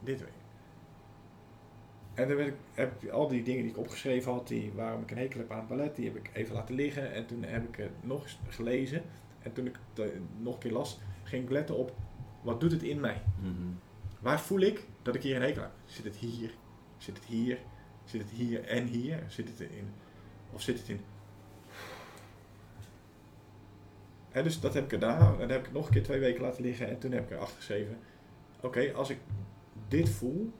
dit 0.00 0.20
weet 0.20 0.44
en 2.14 2.28
dan 2.28 2.40
ik, 2.40 2.54
heb 2.72 3.02
ik 3.02 3.10
al 3.10 3.28
die 3.28 3.42
dingen 3.42 3.62
die 3.62 3.70
ik 3.70 3.78
opgeschreven 3.78 4.32
had, 4.32 4.48
die, 4.48 4.72
waarom 4.74 5.02
ik 5.02 5.10
een 5.10 5.16
hekel 5.16 5.40
heb 5.40 5.50
aan 5.50 5.58
het 5.58 5.68
ballet, 5.68 5.96
die 5.96 6.04
heb 6.04 6.16
ik 6.16 6.30
even 6.32 6.54
laten 6.54 6.74
liggen. 6.74 7.12
En 7.12 7.26
toen 7.26 7.42
heb 7.42 7.68
ik 7.68 7.76
het 7.76 7.92
nog 8.00 8.22
eens 8.22 8.38
gelezen. 8.48 9.02
En 9.42 9.52
toen 9.52 9.66
ik 9.66 9.78
het 9.94 10.12
nog 10.38 10.54
een 10.54 10.60
keer 10.60 10.72
las, 10.72 10.98
ging 11.22 11.44
ik 11.44 11.50
letten 11.50 11.76
op, 11.76 11.96
wat 12.42 12.60
doet 12.60 12.70
het 12.70 12.82
in 12.82 13.00
mij? 13.00 13.22
Mm 13.40 13.78
Waar 14.20 14.40
voel 14.40 14.60
ik 14.60 14.84
dat 15.02 15.14
ik 15.14 15.22
hier 15.22 15.36
een 15.36 15.42
hekel 15.42 15.62
heb? 15.62 15.70
Zit 15.84 16.04
het 16.04 16.16
hier? 16.16 16.54
Zit 16.96 17.16
het 17.16 17.24
hier? 17.24 17.58
Zit 18.04 18.20
het 18.20 18.30
hier 18.30 18.64
en 18.64 18.86
hier? 18.86 19.22
Zit 19.28 19.48
het 19.48 19.60
in? 19.60 19.88
Of 20.52 20.62
zit 20.62 20.78
het 20.78 20.88
in? 20.88 21.00
En 24.34 24.44
dus 24.44 24.60
dat 24.60 24.74
heb 24.74 24.84
ik 24.84 24.90
gedaan. 24.90 25.32
En 25.32 25.38
dan 25.38 25.48
heb 25.48 25.58
ik 25.58 25.64
het 25.64 25.74
nog 25.74 25.86
een 25.86 25.92
keer 25.92 26.02
twee 26.02 26.20
weken 26.20 26.42
laten 26.42 26.62
liggen. 26.62 26.88
En 26.88 26.98
toen 26.98 27.12
heb 27.12 27.24
ik 27.24 27.30
erachter 27.30 27.56
geschreven. 27.56 27.98
Oké, 28.60 28.92
als 28.92 29.10
ik 29.10 29.18
dit 29.88 30.08
voel, 30.08 30.52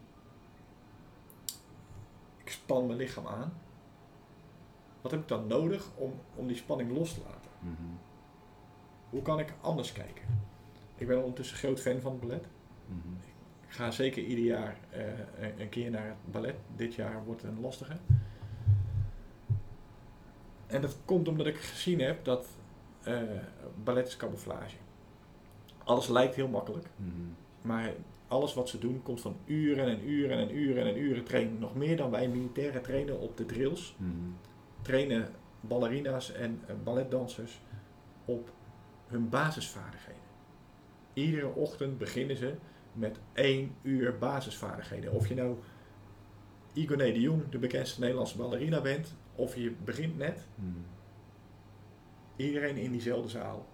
ik 2.36 2.51
span 2.51 2.86
mijn 2.86 2.98
lichaam 2.98 3.26
aan. 3.26 3.52
Wat 5.01 5.10
heb 5.10 5.20
ik 5.20 5.28
dan 5.28 5.46
nodig 5.46 5.90
om, 5.94 6.12
om 6.34 6.46
die 6.46 6.56
spanning 6.56 6.92
los 6.92 7.14
te 7.14 7.20
laten? 7.20 7.51
Mhm. 7.60 7.82
Hoe 9.10 9.22
kan 9.22 9.38
ik 9.38 9.52
anders 9.60 9.92
kijken? 9.92 10.24
Ik 10.96 11.06
ben 11.06 11.18
ondertussen 11.18 11.56
groot 11.56 11.80
fan 11.80 12.01
van 12.01 12.12
het 12.12 12.20
ballet. 12.20 12.46
Mhm. 12.86 13.14
Ik 13.66 13.70
ga 13.70 13.90
zeker 13.90 14.22
ieder 14.22 14.44
jaar 14.44 14.76
uh, 14.96 15.59
een 15.59 15.68
keer 15.68 15.90
naar 15.90 16.06
het 16.06 16.32
ballet. 16.32 16.56
Dit 16.76 16.94
jaar 16.94 17.24
wordt 17.24 17.42
het 17.42 17.51
een 17.51 17.60
lastige. 17.60 17.96
En 20.66 20.80
dat 20.80 20.96
komt 21.05 21.28
omdat 21.28 21.46
ik 21.46 21.56
gezien 21.56 22.01
heb 22.01 22.24
dat 22.24 22.46
uh, 23.09 23.18
ballet 23.85 24.06
is 24.06 24.16
camouflage. 24.16 24.76
Alles 25.85 26.09
lijkt 26.09 26.35
heel 26.35 26.48
makkelijk. 26.48 26.86
Mhm. 26.97 27.10
Maar 27.62 27.93
alles 28.28 28.55
wat 28.55 28.68
ze 28.68 28.78
doen 28.78 29.02
komt 29.02 29.20
van 29.20 29.36
uren 29.47 29.86
en 29.86 30.09
uren 30.09 30.39
en 30.39 30.56
uren 30.56 30.86
en 30.86 30.98
uren 30.98 31.24
trainen. 31.24 31.59
Nog 31.59 31.74
meer 31.74 31.97
dan 31.97 32.10
wij 32.10 32.28
militairen 32.28 32.82
trainen 32.82 33.20
op 33.20 33.36
de 33.36 33.47
drills. 33.47 33.94
Mm. 33.98 34.36
Trainen 34.82 35.28
ballerina's 35.60 36.32
en 36.32 36.60
uh, 36.68 36.74
balletdansers 36.85 37.60
op 38.24 38.52
hun 39.06 39.28
basisvaardigheden. 39.28 40.22
Iedere 41.12 41.55
ochtend 41.55 41.98
beginnen 41.98 42.36
ze 42.36 42.55
met 42.93 43.18
één 43.32 43.74
uur 43.82 44.18
basisvaardigheden. 44.18 45.12
Of 45.12 45.28
je 45.28 45.35
nou 45.35 45.56
Igoné 46.72 47.12
de 47.12 47.20
Jong, 47.20 47.48
de 47.48 47.59
bekendste 47.59 48.01
Nederlandse 48.01 48.36
ballerina 48.36 48.81
bent, 48.81 49.14
of 49.35 49.56
je 49.56 49.70
begint 49.85 50.18
net. 50.18 50.47
Mm. 50.55 50.85
Iedereen 52.36 52.77
in 52.77 52.93
diezelfde 52.93 53.28
zaal. 53.28 53.66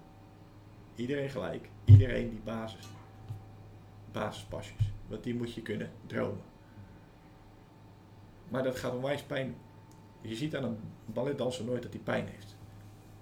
Iedereen 0.94 1.30
gelijk. 1.30 1.68
Iedereen 1.84 2.30
die 2.30 2.40
basis 2.40 2.88
basispasjes. 4.12 4.92
Want 5.06 5.24
die 5.24 5.34
moet 5.34 5.54
je 5.54 5.62
kunnen 5.62 5.90
dromen. 6.06 6.42
Maar 8.48 8.62
dat 8.62 8.76
gaat 8.76 8.94
onwijs 8.94 9.22
pijn. 9.22 9.54
Je 10.20 10.34
ziet 10.34 10.56
aan 10.56 10.64
een 10.64 10.78
balletdanser 11.04 11.64
nooit 11.64 11.82
dat 11.82 11.92
hij 11.92 12.00
pijn 12.02 12.26
heeft. 12.26 12.56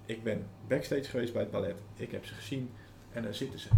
Ik 0.06 0.22
ben 0.22 0.46
backstage 0.68 1.04
geweest 1.04 1.32
bij 1.32 1.42
het 1.42 1.50
ballet. 1.50 1.76
Ik 1.94 2.10
heb 2.10 2.24
ze 2.24 2.34
gezien 2.34 2.70
en 3.12 3.22
dan 3.22 3.34
zitten 3.34 3.58
ze. 3.58 3.68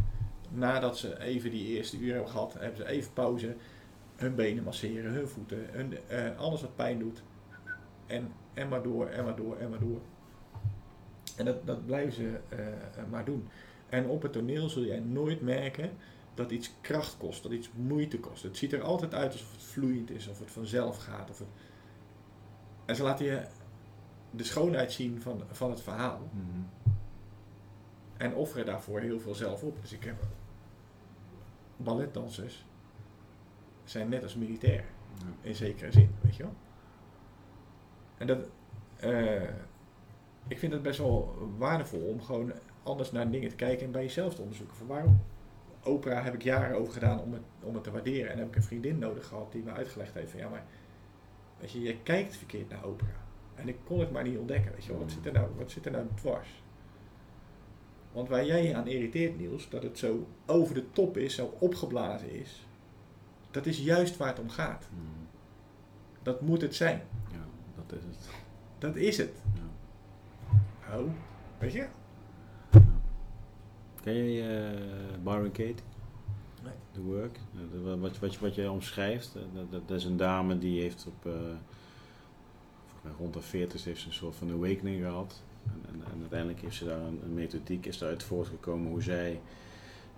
Nadat 0.51 0.99
ze 0.99 1.21
even 1.21 1.51
die 1.51 1.67
eerste 1.67 1.99
uur 1.99 2.13
hebben 2.13 2.31
gehad, 2.31 2.53
hebben 2.53 2.77
ze 2.77 2.87
even 2.87 3.13
pauze. 3.13 3.57
Hun 4.17 4.35
benen 4.35 4.65
masseren, 4.65 5.13
hun 5.13 5.29
voeten, 5.29 5.67
hun, 5.71 5.99
uh, 6.11 6.39
alles 6.39 6.61
wat 6.61 6.77
pijn 6.77 6.99
doet. 6.99 7.23
En, 8.07 8.33
en 8.55 8.69
maar 8.69 8.83
door, 8.83 9.07
en 9.07 9.25
maar 9.25 9.37
door, 9.37 9.57
en 9.57 9.71
maar 9.71 9.79
door. 9.79 10.01
En 11.37 11.45
dat, 11.45 11.67
dat 11.67 11.87
blijven 11.87 12.13
ze 12.13 12.41
uh, 12.53 13.05
maar 13.11 13.25
doen. 13.25 13.49
En 13.89 14.07
op 14.07 14.23
het 14.23 14.33
toneel 14.33 14.69
zul 14.69 14.85
jij 14.85 15.01
nooit 15.01 15.41
merken 15.41 15.91
dat 16.35 16.51
iets 16.51 16.73
kracht 16.81 17.17
kost, 17.17 17.43
dat 17.43 17.53
iets 17.53 17.71
moeite 17.75 18.21
kost. 18.21 18.43
Het 18.43 18.57
ziet 18.57 18.73
er 18.73 18.83
altijd 18.83 19.15
uit 19.15 19.33
alsof 19.33 19.53
het 19.53 19.63
vloeiend 19.63 20.11
is, 20.11 20.29
of 20.29 20.39
het 20.39 20.51
vanzelf 20.51 20.97
gaat. 20.97 21.31
Of 21.31 21.39
het... 21.39 21.49
En 22.85 22.97
ze 22.97 23.03
laten 23.03 23.25
je 23.25 23.47
de 24.31 24.45
schoonheid 24.45 24.93
zien 24.93 25.21
van, 25.21 25.43
van 25.51 25.71
het 25.71 25.81
verhaal. 25.81 26.31
Mhm. 26.33 26.63
En 28.17 28.35
offeren 28.35 28.67
daarvoor 28.67 29.01
heel 29.01 29.21
veel 29.21 29.35
zelf 29.35 29.63
op. 29.63 29.81
Dus 29.81 29.93
ik 29.93 30.05
heb 30.05 30.17
balletdansers 31.77 32.65
zijn 33.85 34.09
net 34.09 34.23
als 34.23 34.35
militair. 34.35 34.85
In 35.41 35.55
zekere 35.55 35.93
zin, 35.93 36.15
weet 36.21 36.37
je 36.37 36.43
wel. 36.43 36.55
En 38.17 38.27
dat, 38.27 38.49
uh, 39.05 39.43
ik 40.51 40.59
vind 40.59 40.73
het 40.73 40.83
best 40.83 40.99
wel 40.99 41.35
waardevol 41.59 42.01
om 42.01 42.23
gewoon 42.23 42.53
anders 42.83 43.13
naar 43.13 43.31
dingen 43.31 43.49
te 43.49 43.57
kijken 43.57 43.87
en 43.87 43.93
bij 43.93 44.03
jezelf 44.03 44.35
te 44.35 44.43
onderzoeken. 44.43 44.77
Van 44.77 44.87
waarom 44.87 45.21
opera 45.83 46.23
heb 46.23 46.35
ik 46.35 46.43
jaren 46.43 46.77
over 46.77 46.93
gedaan 46.93 47.21
om 47.21 47.33
het, 47.33 47.43
om 47.63 47.75
het 47.75 47.85
te 47.85 47.91
waarderen. 47.91 48.33
En 48.33 48.39
heb 48.39 48.49
ik 48.49 48.57
een 48.57 48.63
vriendin 48.63 48.99
nodig 48.99 49.27
gehad 49.27 49.53
die 49.53 49.63
me 49.63 49.71
uitgelegd 49.71 50.15
heeft 50.15 50.31
van 50.31 50.41
ja, 50.41 50.49
maar 50.49 50.65
weet 51.61 51.71
je, 51.71 51.81
je 51.81 51.97
kijkt 52.03 52.37
verkeerd 52.37 52.69
naar 52.69 52.85
opera. 52.85 53.27
En 53.55 53.69
ik 53.69 53.77
kon 53.85 54.01
het 54.01 54.11
maar 54.11 54.23
niet 54.23 54.39
ontdekken, 54.39 54.73
weet 54.73 54.85
je. 54.85 54.99
Wat 54.99 55.11
zit 55.11 55.27
er 55.27 55.33
nou, 55.33 55.49
wat 55.57 55.71
zit 55.71 55.87
er 55.87 55.93
nou 55.93 56.07
dwars? 56.15 56.63
Want 58.13 58.29
waar 58.29 58.45
jij 58.45 58.67
je 58.67 58.75
aan 58.75 58.87
irriteert, 58.87 59.39
Niels, 59.39 59.69
dat 59.69 59.83
het 59.83 59.99
zo 59.99 60.27
over 60.47 60.75
de 60.75 60.91
top 60.91 61.17
is, 61.17 61.35
zo 61.35 61.55
opgeblazen 61.59 62.31
is, 62.31 62.67
dat 63.51 63.67
is 63.67 63.79
juist 63.79 64.17
waar 64.17 64.29
het 64.29 64.39
om 64.39 64.49
gaat. 64.49 64.89
Hmm. 64.91 65.27
Dat 66.23 66.41
moet 66.41 66.61
het 66.61 66.75
zijn. 66.75 67.03
Ja, 67.31 67.47
dat 67.75 67.99
is 67.99 68.05
het. 68.05 68.29
Dat 68.79 68.97
is 68.97 69.17
het. 69.17 69.43
Ja. 69.55 69.70
Oh, 70.95 71.11
weet 71.59 71.73
je? 71.73 71.87
Ken 74.03 74.15
je 74.15 74.43
uh, 74.43 75.25
Byron 75.25 75.51
Katie? 75.51 75.75
Nee. 76.63 76.73
The 76.93 77.01
Work? 77.03 77.39
Wat, 78.01 78.19
wat, 78.19 78.39
wat 78.39 78.55
jij 78.55 78.69
omschrijft, 78.69 79.35
eh, 79.37 79.43
dat, 79.71 79.89
dat, 79.89 79.99
is 79.99 80.05
een 80.05 80.17
dame 80.17 80.59
die 80.59 80.81
heeft 80.81 81.07
op 81.07 81.27
uh, 81.27 81.33
rond 83.19 83.35
de 83.35 83.41
40 83.41 83.85
heeft 83.85 84.01
ze 84.01 84.07
een 84.07 84.13
soort 84.13 84.37
van 84.37 84.51
awakening 84.51 85.03
gehad. 85.03 85.43
En, 85.65 85.81
en, 85.89 86.13
en 86.13 86.21
uiteindelijk 86.21 86.61
heeft 86.61 86.77
ze 86.77 86.85
daar 86.85 87.01
een, 87.01 87.21
een, 87.25 87.35
methodiek 87.35 87.87
is 87.87 88.01
eruit 88.01 88.23
voortgekomen 88.23 88.91
hoe 88.91 89.03
zij, 89.03 89.41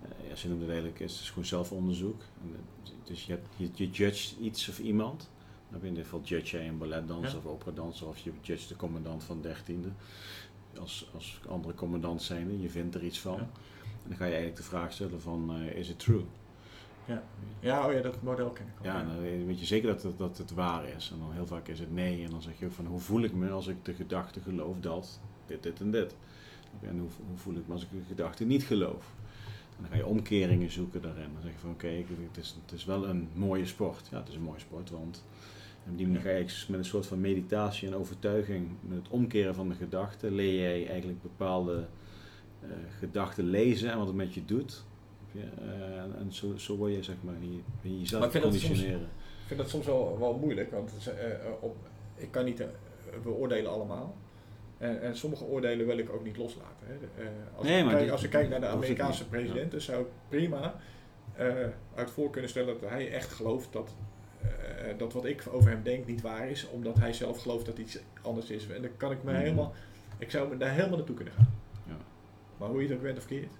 uh, 0.03 0.29
ja, 0.29 0.35
ze 0.35 0.47
noemt 0.47 0.61
het 0.61 0.69
eigenlijk, 0.69 0.99
is, 0.99 1.21
is 1.21 1.29
gewoon 1.29 1.45
zelfonderzoek. 1.45 2.21
dus 3.03 3.25
je, 3.25 3.31
hebt, 3.31 3.47
je, 3.55 3.69
je 3.73 3.89
judge 3.89 4.35
iets 4.39 4.69
of 4.69 4.79
iemand. 4.79 5.29
Dan 5.69 5.81
in 5.81 5.93
dit 5.93 6.03
geval 6.03 6.21
judge 6.23 6.57
jij 6.57 6.67
een 6.67 6.77
balletdanser 6.77 7.31
ja. 7.31 7.37
of 7.37 7.45
operadanser 7.45 8.07
of 8.07 8.17
je 8.17 8.31
judge 8.41 8.67
de 8.67 8.75
commandant 8.75 9.23
van 9.23 9.45
13e. 9.45 9.91
Als, 10.79 11.09
als 11.13 11.39
andere 11.47 11.73
commandant 11.73 12.21
zijnde, 12.21 12.61
je 12.61 12.69
vindt 12.69 12.95
er 12.95 13.03
iets 13.03 13.19
van. 13.19 13.39
En 13.39 14.09
dan 14.09 14.17
ga 14.17 14.25
je 14.25 14.31
eigenlijk 14.31 14.61
de 14.61 14.67
vraag 14.67 14.93
stellen 14.93 15.21
van, 15.21 15.61
uh, 15.61 15.75
is 15.75 15.89
it 15.89 15.99
true? 15.99 16.23
Ja. 17.05 17.23
ja, 17.59 17.87
oh 17.87 17.93
ja, 17.93 18.01
dat 18.01 18.21
model 18.21 18.49
ken 18.49 18.65
ik 18.65 18.79
al. 18.79 18.85
Ja, 18.85 19.03
dan 19.03 19.21
weet 19.45 19.59
je 19.59 19.65
zeker 19.65 19.87
dat 19.87 20.03
het, 20.03 20.17
dat 20.17 20.37
het 20.37 20.53
waar 20.53 20.87
is. 20.87 21.09
En 21.13 21.19
dan 21.19 21.33
heel 21.33 21.47
vaak 21.47 21.67
is 21.67 21.79
het 21.79 21.93
nee. 21.93 22.23
En 22.23 22.29
dan 22.29 22.41
zeg 22.41 22.59
je 22.59 22.65
ook 22.65 22.71
van, 22.71 22.85
hoe 22.85 22.99
voel 22.99 23.21
ik 23.21 23.33
me 23.33 23.49
als 23.49 23.67
ik 23.67 23.85
de 23.85 23.93
gedachte 23.93 24.39
geloof 24.39 24.79
dat 24.79 25.19
dit, 25.45 25.63
dit 25.63 25.79
en 25.79 25.91
dit. 25.91 26.15
En 26.81 26.99
hoe, 26.99 27.09
hoe 27.27 27.37
voel 27.37 27.55
ik 27.55 27.67
me 27.67 27.73
als 27.73 27.83
ik 27.83 27.91
de 27.91 28.03
gedachte 28.07 28.45
niet 28.45 28.63
geloof. 28.63 29.13
En 29.77 29.79
dan 29.79 29.89
ga 29.89 29.95
je 29.95 30.05
omkeringen 30.05 30.71
zoeken 30.71 31.01
daarin. 31.01 31.29
Dan 31.33 31.41
zeg 31.41 31.51
je 31.51 31.57
van, 31.57 31.69
oké, 31.69 31.87
het, 31.87 32.37
is, 32.37 32.55
het 32.65 32.71
is 32.71 32.85
wel 32.85 33.07
een 33.07 33.29
mooie 33.33 33.65
sport. 33.65 34.07
Ja, 34.11 34.17
het 34.17 34.29
is 34.29 34.35
een 34.35 34.41
mooie 34.41 34.59
sport, 34.59 34.89
want... 34.89 35.23
En 35.85 35.91
op 35.91 35.97
die 35.97 36.07
manier 36.07 36.21
ga 36.21 36.29
je 36.29 36.65
met 36.67 36.79
een 36.79 36.85
soort 36.85 37.05
van 37.05 37.21
meditatie 37.21 37.87
en 37.87 37.95
overtuiging, 37.95 38.67
met 38.81 38.97
het 38.97 39.09
omkeren 39.09 39.55
van 39.55 39.69
de 39.69 39.75
gedachten, 39.75 40.31
leer 40.31 40.59
jij 40.59 40.87
eigenlijk 40.87 41.21
bepaalde 41.21 41.85
uh, 42.63 42.69
gedachten 42.99 43.43
lezen 43.43 43.91
en 43.91 43.97
wat 43.97 44.07
het 44.07 44.15
met 44.15 44.33
je 44.33 44.45
doet. 44.45 44.83
Uh, 45.35 45.41
en 46.19 46.27
zo, 46.29 46.57
zo 46.57 46.75
word 46.75 46.93
je 46.93 47.03
zeg 47.03 47.15
maar 47.21 47.35
je, 47.81 47.99
jezelf 47.99 48.33
maar 48.33 48.41
conditioneren. 48.41 49.01
ik 49.01 49.47
vind 49.47 49.59
dat 49.59 49.69
soms 49.69 49.85
wel, 49.85 50.17
wel 50.19 50.33
moeilijk, 50.33 50.71
want 50.71 50.91
uh, 51.07 51.13
op, 51.59 51.75
ik 52.15 52.31
kan 52.31 52.45
niet 52.45 52.63
beoordelen 53.23 53.71
allemaal. 53.71 54.15
En, 54.77 55.01
en, 55.01 55.17
sommige 55.17 55.43
oordelen 55.43 55.85
wil 55.85 55.97
ik 55.97 56.09
ook 56.09 56.23
niet 56.23 56.37
loslaten. 56.37 56.87
Hè. 56.87 57.29
als, 57.55 57.67
nee, 57.67 57.83
ik 57.83 57.89
kijk, 57.89 58.09
als 58.09 58.23
ik 58.23 58.29
kijk 58.29 58.49
naar 58.49 58.59
de 58.59 58.67
Amerikaanse 58.67 59.27
president, 59.27 59.81
zou 59.81 60.01
ik 60.01 60.07
prima 60.29 60.75
uit 61.95 62.11
voor 62.11 62.29
kunnen 62.29 62.49
stellen 62.49 62.79
dat 62.79 62.89
hij 62.89 63.11
echt 63.11 63.31
gelooft 63.31 63.73
dat 63.73 63.95
dat 64.97 65.13
wat 65.13 65.25
ik 65.25 65.43
over 65.51 65.69
hem 65.69 65.83
denk 65.83 66.05
niet 66.05 66.21
waar 66.21 66.49
is, 66.49 66.69
omdat 66.69 66.99
hij 66.99 67.13
zelf 67.13 67.41
gelooft 67.41 67.65
dat 67.65 67.77
iets 67.77 67.99
anders 68.21 68.49
is. 68.49 68.67
En 68.67 68.81
dan 68.81 68.91
kan 68.97 69.11
ik 69.11 69.23
me 69.23 69.31
mm. 69.31 69.37
helemaal, 69.37 69.73
ik 70.17 70.31
zou 70.31 70.49
me 70.49 70.57
daar 70.57 70.71
helemaal 70.71 70.97
naartoe 70.97 71.15
kunnen 71.15 71.33
gaan. 71.33 71.61
Maar 72.57 72.69
hoe 72.69 72.81
je 72.81 72.87
het 72.87 72.97
ook 72.97 73.03
bent 73.03 73.17
of 73.17 73.25
keert. 73.25 73.51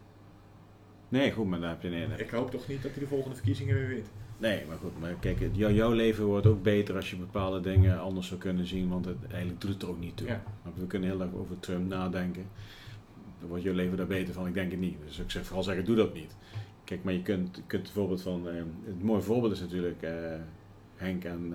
Nee, 1.10 1.32
goed, 1.32 1.48
maar 1.48 1.60
daar 1.60 1.70
heb 1.70 1.82
je 1.82 1.90
nee, 1.90 2.08
Ik 2.18 2.30
hoop 2.30 2.52
toch 2.52 2.68
niet 2.68 2.82
dat 2.82 2.92
hij 2.92 3.00
de 3.00 3.08
volgende 3.08 3.36
verkiezingen 3.36 3.76
weer 3.76 3.88
wint. 3.88 4.08
Nee, 4.38 4.66
maar 4.68 4.78
goed, 4.78 5.00
maar 5.00 5.14
kijk, 5.20 5.50
jouw 5.54 5.92
leven 5.92 6.26
wordt 6.26 6.46
ook 6.46 6.64
beter 6.64 6.96
als 6.96 7.10
je 7.10 7.16
bepaalde 7.16 7.62
dingen 7.62 8.00
anders 8.00 8.28
zou 8.28 8.40
kunnen 8.40 8.68
zien, 8.68 8.90
want 8.90 9.06
het, 9.06 9.18
eigenlijk 9.30 9.62
doet 9.62 9.74
het 9.74 9.82
er 9.82 9.90
ook 9.90 10.00
niet 10.00 10.18
toe. 10.18 10.28
We 10.76 10.88
kunnen 10.88 11.10
heel 11.10 11.22
erg 11.22 11.34
over 11.34 11.60
Trump 11.60 11.88
nadenken. 11.88 12.46
dan 13.40 13.50
wordt 13.50 13.64
je 13.64 13.74
leven 13.74 13.98
daar 13.98 14.08
beter 14.08 14.34
van. 14.34 14.48
Ik 14.48 14.54
denk 14.54 14.72
het 14.72 14.80
niet. 14.80 14.98
Dus 15.06 15.20
ik 15.20 15.32
zeg 15.32 15.46
vooral 15.46 15.64
zeggen, 15.64 15.86
doe 15.86 15.96
dat 15.96 16.14
niet. 16.14 16.36
Kijk, 16.84 17.04
maar 17.04 17.14
je 17.14 17.22
kunt, 17.22 17.62
kunt 17.68 17.84
bijvoorbeeld 17.84 18.22
van, 18.22 18.48
uh, 18.48 18.54
het 18.86 19.04
mooie 19.04 19.22
voorbeeld 19.22 19.54
is 19.54 19.60
natuurlijk 19.60 20.02
uh, 20.02 20.12
Henk 21.04 21.24
en 21.24 21.54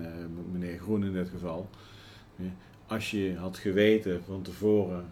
meneer 0.51 0.79
Groen 0.79 1.03
in 1.03 1.13
dit 1.13 1.29
geval. 1.29 1.69
als 2.87 3.11
je 3.11 3.35
had 3.35 3.57
geweten 3.57 4.23
van 4.23 4.41
tevoren 4.41 5.05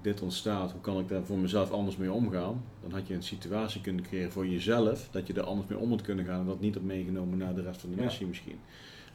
dit 0.00 0.22
ontstaat, 0.22 0.72
hoe 0.72 0.80
kan 0.80 0.98
ik 0.98 1.08
daar 1.08 1.24
voor 1.24 1.38
mezelf 1.38 1.70
anders 1.70 1.96
mee 1.96 2.12
omgaan? 2.12 2.64
Dan 2.82 2.92
had 2.92 3.06
je 3.06 3.14
een 3.14 3.22
situatie 3.22 3.80
kunnen 3.80 4.04
creëren 4.04 4.32
voor 4.32 4.46
jezelf, 4.46 5.08
dat 5.10 5.26
je 5.26 5.32
er 5.32 5.42
anders 5.42 5.68
mee 5.68 5.78
om 5.78 5.88
moet 5.88 6.02
kunnen 6.02 6.24
gaan 6.24 6.40
en 6.40 6.46
dat 6.46 6.60
niet 6.60 6.74
hebt 6.74 6.86
meegenomen 6.86 7.38
naar 7.38 7.54
de 7.54 7.62
rest 7.62 7.80
van 7.80 7.90
de 7.90 8.02
missie 8.02 8.26
misschien. 8.26 8.58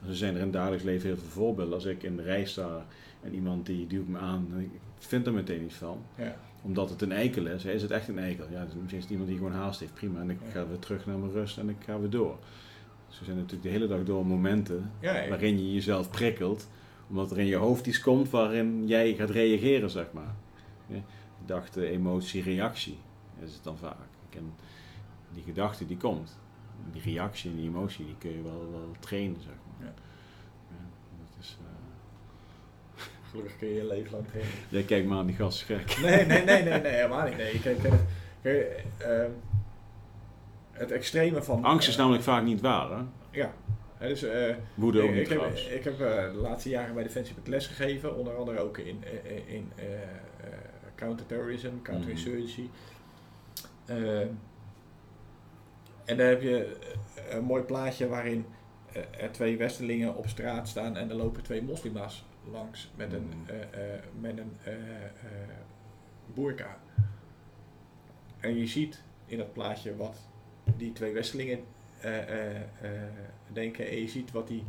Dus 0.01 0.09
er 0.09 0.15
zijn 0.15 0.33
er 0.33 0.39
in 0.39 0.43
het 0.43 0.53
dagelijks 0.53 0.83
leven 0.83 1.07
heel 1.07 1.17
veel 1.17 1.29
voorbeelden. 1.29 1.73
Als 1.73 1.85
ik 1.85 2.03
in 2.03 2.15
de 2.15 2.23
rij 2.23 2.45
sta 2.45 2.85
en 3.21 3.33
iemand 3.33 3.65
die 3.65 3.87
duwt 3.87 4.07
me 4.07 4.17
aan, 4.17 4.47
ik 4.57 4.69
vind 4.97 5.27
er 5.27 5.33
meteen 5.33 5.63
iets 5.63 5.75
van. 5.75 5.97
Ja. 6.17 6.35
Omdat 6.61 6.89
het 6.89 7.01
een 7.01 7.11
eikel 7.11 7.45
is. 7.45 7.65
Is 7.65 7.81
het 7.81 7.91
echt 7.91 8.07
een 8.07 8.19
eikel? 8.19 8.45
Ja, 8.51 8.61
misschien 8.61 8.97
is 8.97 9.03
het 9.03 9.11
iemand 9.11 9.29
die 9.29 9.37
gewoon 9.37 9.53
haast 9.53 9.79
heeft. 9.79 9.93
Prima. 9.93 10.19
En 10.19 10.29
ik 10.29 10.37
ga 10.51 10.67
weer 10.67 10.79
terug 10.79 11.05
naar 11.05 11.17
mijn 11.17 11.31
rust 11.31 11.57
en 11.57 11.69
ik 11.69 11.75
ga 11.85 11.99
weer 11.99 12.09
door. 12.09 12.37
Dus 13.11 13.19
er 13.19 13.25
zijn 13.25 13.37
natuurlijk 13.37 13.63
de 13.63 13.69
hele 13.69 13.87
dag 13.87 14.03
door 14.03 14.25
momenten 14.25 14.91
waarin 15.01 15.59
je 15.59 15.73
jezelf 15.73 16.09
prikkelt. 16.09 16.67
Omdat 17.09 17.31
er 17.31 17.39
in 17.39 17.45
je 17.45 17.55
hoofd 17.55 17.87
iets 17.87 17.99
komt 17.99 18.29
waarin 18.29 18.87
jij 18.87 19.13
gaat 19.13 19.29
reageren, 19.29 19.89
zeg 19.89 20.11
maar. 20.11 20.35
Gedachte, 21.39 21.87
emotie, 21.87 22.43
reactie 22.43 22.97
is 23.43 23.53
het 23.53 23.63
dan 23.63 23.77
vaak. 23.77 23.95
En 24.29 24.53
die 25.33 25.43
gedachte 25.43 25.85
die 25.85 25.97
komt. 25.97 26.39
Die 26.91 27.01
reactie 27.01 27.49
en 27.49 27.55
die 27.55 27.67
emotie 27.67 28.05
die 28.05 28.15
kun 28.17 28.31
je 28.31 28.41
wel, 28.41 28.71
wel 28.71 28.91
trainen, 28.99 29.41
zeg 29.41 29.53
maar. 29.65 29.87
Ja. 29.87 29.93
ja 30.69 30.85
dat 31.19 31.35
is, 31.39 31.57
uh... 31.61 33.03
Gelukkig 33.29 33.57
kun 33.57 33.67
je 33.67 33.73
je 33.73 33.87
leven 33.87 34.11
lang 34.11 34.27
trainen. 34.27 34.53
Jij 34.69 34.83
kijkt 34.83 35.07
maar 35.07 35.17
aan 35.17 35.25
die 35.25 35.35
gast 35.35 35.61
gek. 35.61 35.97
Nee, 36.01 36.25
nee, 36.25 36.43
nee, 36.43 36.63
nee, 36.63 36.81
nee, 36.81 36.91
helemaal 36.91 37.27
niet. 37.27 37.37
Nee, 37.37 37.59
kijk, 37.59 37.79
kijk, 37.79 37.93
kijk 38.41 38.85
uh, 39.01 39.23
het 40.71 40.91
extreme 40.91 41.43
van... 41.43 41.63
Angst 41.63 41.87
is 41.87 41.95
namelijk 41.95 42.23
vaak 42.23 42.43
niet 42.43 42.61
waar, 42.61 42.89
hè? 42.89 43.03
Ja. 43.31 43.53
dus, 43.99 44.23
uh, 44.23 44.55
Woede 44.73 45.01
ook 45.01 45.09
ik, 45.09 45.15
niet 45.15 45.31
ik 45.31 45.39
heb, 45.39 45.55
ik 45.55 45.83
heb 45.83 45.97
de 45.97 46.39
laatste 46.41 46.69
jaren 46.69 46.93
bij 46.93 47.03
Defensie 47.03 47.35
les 47.45 47.67
gegeven, 47.67 48.17
onder 48.17 48.35
andere 48.35 48.59
ook 48.59 48.77
in, 48.77 49.03
in, 49.47 49.71
counterterrorism, 50.95 51.81
counterinsurgency. 51.83 52.61
Mm. 52.61 53.95
Uh, 53.95 54.21
en 56.05 56.17
daar 56.17 56.27
heb 56.27 56.41
je 56.41 56.77
eh, 57.15 57.35
een 57.35 57.43
mooi 57.43 57.63
plaatje 57.63 58.07
waarin 58.07 58.45
eh, 58.93 59.23
er 59.23 59.31
twee 59.31 59.57
westerlingen 59.57 60.15
op 60.15 60.27
straat 60.27 60.67
staan 60.67 60.97
en 60.97 61.09
er 61.09 61.15
lopen 61.15 61.43
twee 61.43 61.61
moslima's 61.61 62.25
langs 62.51 62.91
met 62.95 63.13
een, 63.13 63.29
uh, 63.49 63.55
met 64.19 64.37
een 64.37 64.57
boerka. 66.33 66.77
En 68.39 68.57
je 68.57 68.67
ziet 68.67 69.03
in 69.25 69.37
dat 69.37 69.53
plaatje 69.53 69.95
wat 69.95 70.17
die 70.77 70.91
twee 70.91 71.13
westerlingen 71.13 71.59
denken 73.47 73.89
en 73.89 74.01
je 74.01 74.07
ziet 74.07 74.31
wat 74.31 74.47
die 74.47 74.63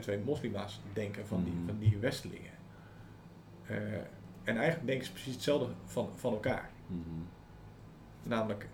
twee 0.00 0.18
moslima's 0.18 0.80
denken 0.92 1.26
van, 1.26 1.44
die, 1.44 1.52
mm. 1.52 1.66
van 1.66 1.78
die 1.78 1.98
westelingen. 1.98 2.52
En 4.44 4.56
eigenlijk 4.56 4.86
denken 4.86 5.06
ze 5.06 5.12
precies 5.12 5.34
hetzelfde 5.34 5.72
van, 5.84 6.08
van 6.16 6.32
elkaar. 6.32 6.70
Mhm. 6.86 7.00
Namelijk 8.22 8.68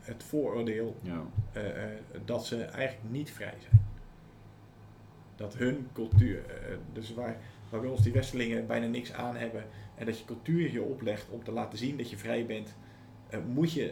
het 0.00 0.22
vooroordeel 0.22 0.96
ja. 1.02 1.22
dat 2.24 2.46
ze 2.46 2.64
eigenlijk 2.64 3.10
niet 3.10 3.30
vrij 3.30 3.54
zijn. 3.60 3.84
Dat 5.36 5.54
hun 5.56 5.88
cultuur, 5.92 6.42
dus 6.92 7.14
waar, 7.14 7.36
waar 7.70 7.80
we 7.80 7.88
ons 7.88 8.02
die 8.02 8.12
Westelingen 8.12 8.66
bijna 8.66 8.86
niks 8.86 9.12
aan 9.12 9.36
hebben, 9.36 9.64
en 9.94 10.06
dat 10.06 10.18
je 10.18 10.24
cultuur 10.24 10.72
je 10.72 10.82
oplegt 10.82 11.28
om 11.28 11.44
te 11.44 11.52
laten 11.52 11.78
zien 11.78 11.96
dat 11.96 12.10
je 12.10 12.16
vrij 12.16 12.46
bent, 12.46 12.74
moet 13.40 13.72
je 13.72 13.82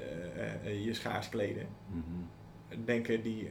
je 0.85 0.95
schaars 0.95 1.29
kleden. 1.29 1.67
Mhm. 1.87 2.85
Denken 2.85 3.23
die, 3.23 3.49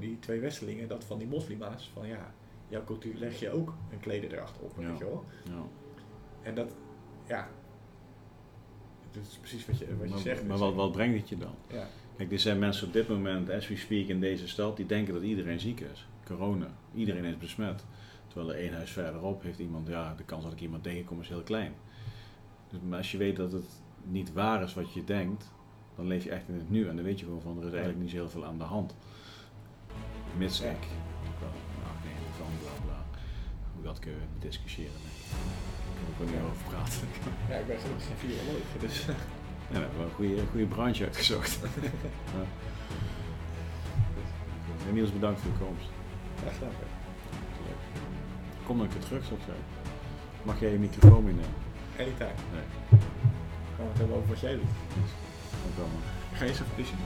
die 0.00 0.18
twee 0.18 0.40
Westelingen 0.40 0.88
dat 0.88 1.04
van 1.04 1.18
die 1.18 1.26
moslima's, 1.26 1.90
van 1.92 2.06
ja, 2.06 2.34
jouw 2.68 2.84
cultuur 2.84 3.14
leg 3.14 3.40
je 3.40 3.50
ook 3.50 3.74
een 3.92 4.00
klederdracht 4.00 4.58
op, 4.60 4.72
ja. 4.78 4.88
weet 4.88 4.98
je 4.98 5.04
wel. 5.04 5.24
Ja. 5.44 5.62
En 6.42 6.54
dat, 6.54 6.74
ja, 7.26 7.48
dat 9.10 9.22
is 9.22 9.38
precies 9.38 9.66
wat 9.66 9.78
je, 9.78 9.96
wat 9.96 10.08
je 10.08 10.18
zegt. 10.18 10.46
Maar 10.46 10.58
wat, 10.58 10.74
wat 10.74 10.92
brengt 10.92 11.18
het 11.18 11.28
je 11.28 11.36
dan? 11.36 11.54
Ja. 11.70 11.86
Kijk, 12.16 12.32
er 12.32 12.38
zijn 12.38 12.58
mensen 12.58 12.86
op 12.86 12.92
dit 12.92 13.08
moment, 13.08 13.50
as 13.50 13.68
we 13.68 13.76
speak, 13.76 14.06
in 14.06 14.20
deze 14.20 14.48
stad, 14.48 14.76
die 14.76 14.86
denken 14.86 15.14
dat 15.14 15.22
iedereen 15.22 15.60
ziek 15.60 15.80
is. 15.80 16.06
Corona. 16.24 16.74
Iedereen 16.94 17.24
is 17.24 17.38
besmet. 17.38 17.84
Terwijl 18.26 18.52
er 18.52 18.60
één 18.60 18.74
huis 18.74 18.90
verderop 18.90 19.42
heeft 19.42 19.58
iemand, 19.58 19.88
ja, 19.88 20.14
de 20.14 20.24
kans 20.24 20.44
dat 20.44 20.52
ik 20.52 20.60
iemand 20.60 20.82
tegenkom 20.82 21.20
is 21.20 21.28
heel 21.28 21.42
klein. 21.42 21.72
Dus, 22.68 22.80
maar 22.88 22.98
als 22.98 23.12
je 23.12 23.18
weet 23.18 23.36
dat 23.36 23.52
het 23.52 23.81
niet 24.04 24.32
waar 24.32 24.62
is 24.62 24.74
wat 24.74 24.92
je 24.92 25.04
denkt, 25.04 25.52
dan 25.96 26.06
leef 26.06 26.24
je 26.24 26.30
echt 26.30 26.48
in 26.48 26.54
het 26.54 26.70
nu. 26.70 26.88
En 26.88 26.96
dan 26.96 27.04
weet 27.04 27.18
je 27.18 27.24
gewoon 27.24 27.40
van, 27.40 27.58
er 27.58 27.66
is 27.66 27.72
eigenlijk 27.72 28.00
niet 28.00 28.10
zo 28.10 28.16
heel 28.16 28.28
veel 28.28 28.44
aan 28.44 28.58
de 28.58 28.64
hand. 28.64 28.94
Mits 30.38 30.60
ik. 30.60 30.86
Nou, 31.40 31.94
nee, 32.04 32.14
van 32.36 32.46
bla 32.60 32.84
bla. 32.84 33.04
Hoe 33.74 33.82
dat 33.82 33.98
kun 33.98 34.10
je 34.12 34.18
discussiëren 34.38 35.00
kan 36.16 36.26
ik 36.26 36.32
er 36.32 36.36
niet 36.36 36.50
over 36.50 36.64
praten. 36.68 37.08
Ja, 37.50 37.56
ik 37.56 37.66
ben 37.66 37.78
gelukkig 37.78 38.06
geen 38.06 38.16
viroloog, 38.16 38.66
dus... 38.84 39.04
Ja, 39.06 39.78
we 39.78 39.84
hebben 39.84 40.04
een 40.04 40.10
goede, 40.10 40.46
goede 40.50 40.66
branche 40.66 41.04
uitgezocht. 41.04 41.58
ja. 42.34 42.44
En 44.88 44.94
Niels, 44.94 45.12
bedankt 45.12 45.40
voor 45.40 45.50
je 45.50 45.58
komst. 45.58 45.88
Graag 46.40 46.54
gedaan. 46.54 46.70
Kom 48.66 48.76
dan 48.76 48.86
een 48.86 48.92
keer 48.92 49.02
terug, 49.02 49.24
zou 49.24 49.34
ik 49.34 49.46
zeggen. 49.46 49.64
Mag 50.42 50.60
jij 50.60 50.72
je 50.72 50.78
microfoon 50.78 51.24
meenemen? 51.24 51.54
Anytime. 51.98 52.34
Nee. 52.52 53.00
Gaan 53.82 53.92
we 53.92 53.98
het 53.98 54.08
hebben 54.08 54.16
over 54.16 54.28
wat 54.28 54.40
jij 54.40 54.54
doet. 54.54 54.74
Dank 55.62 55.76
wel, 55.76 55.86
man. 55.86 56.02
Ga 56.32 56.44
eens 56.44 56.52
even 56.52 56.74
pissen 56.74 56.96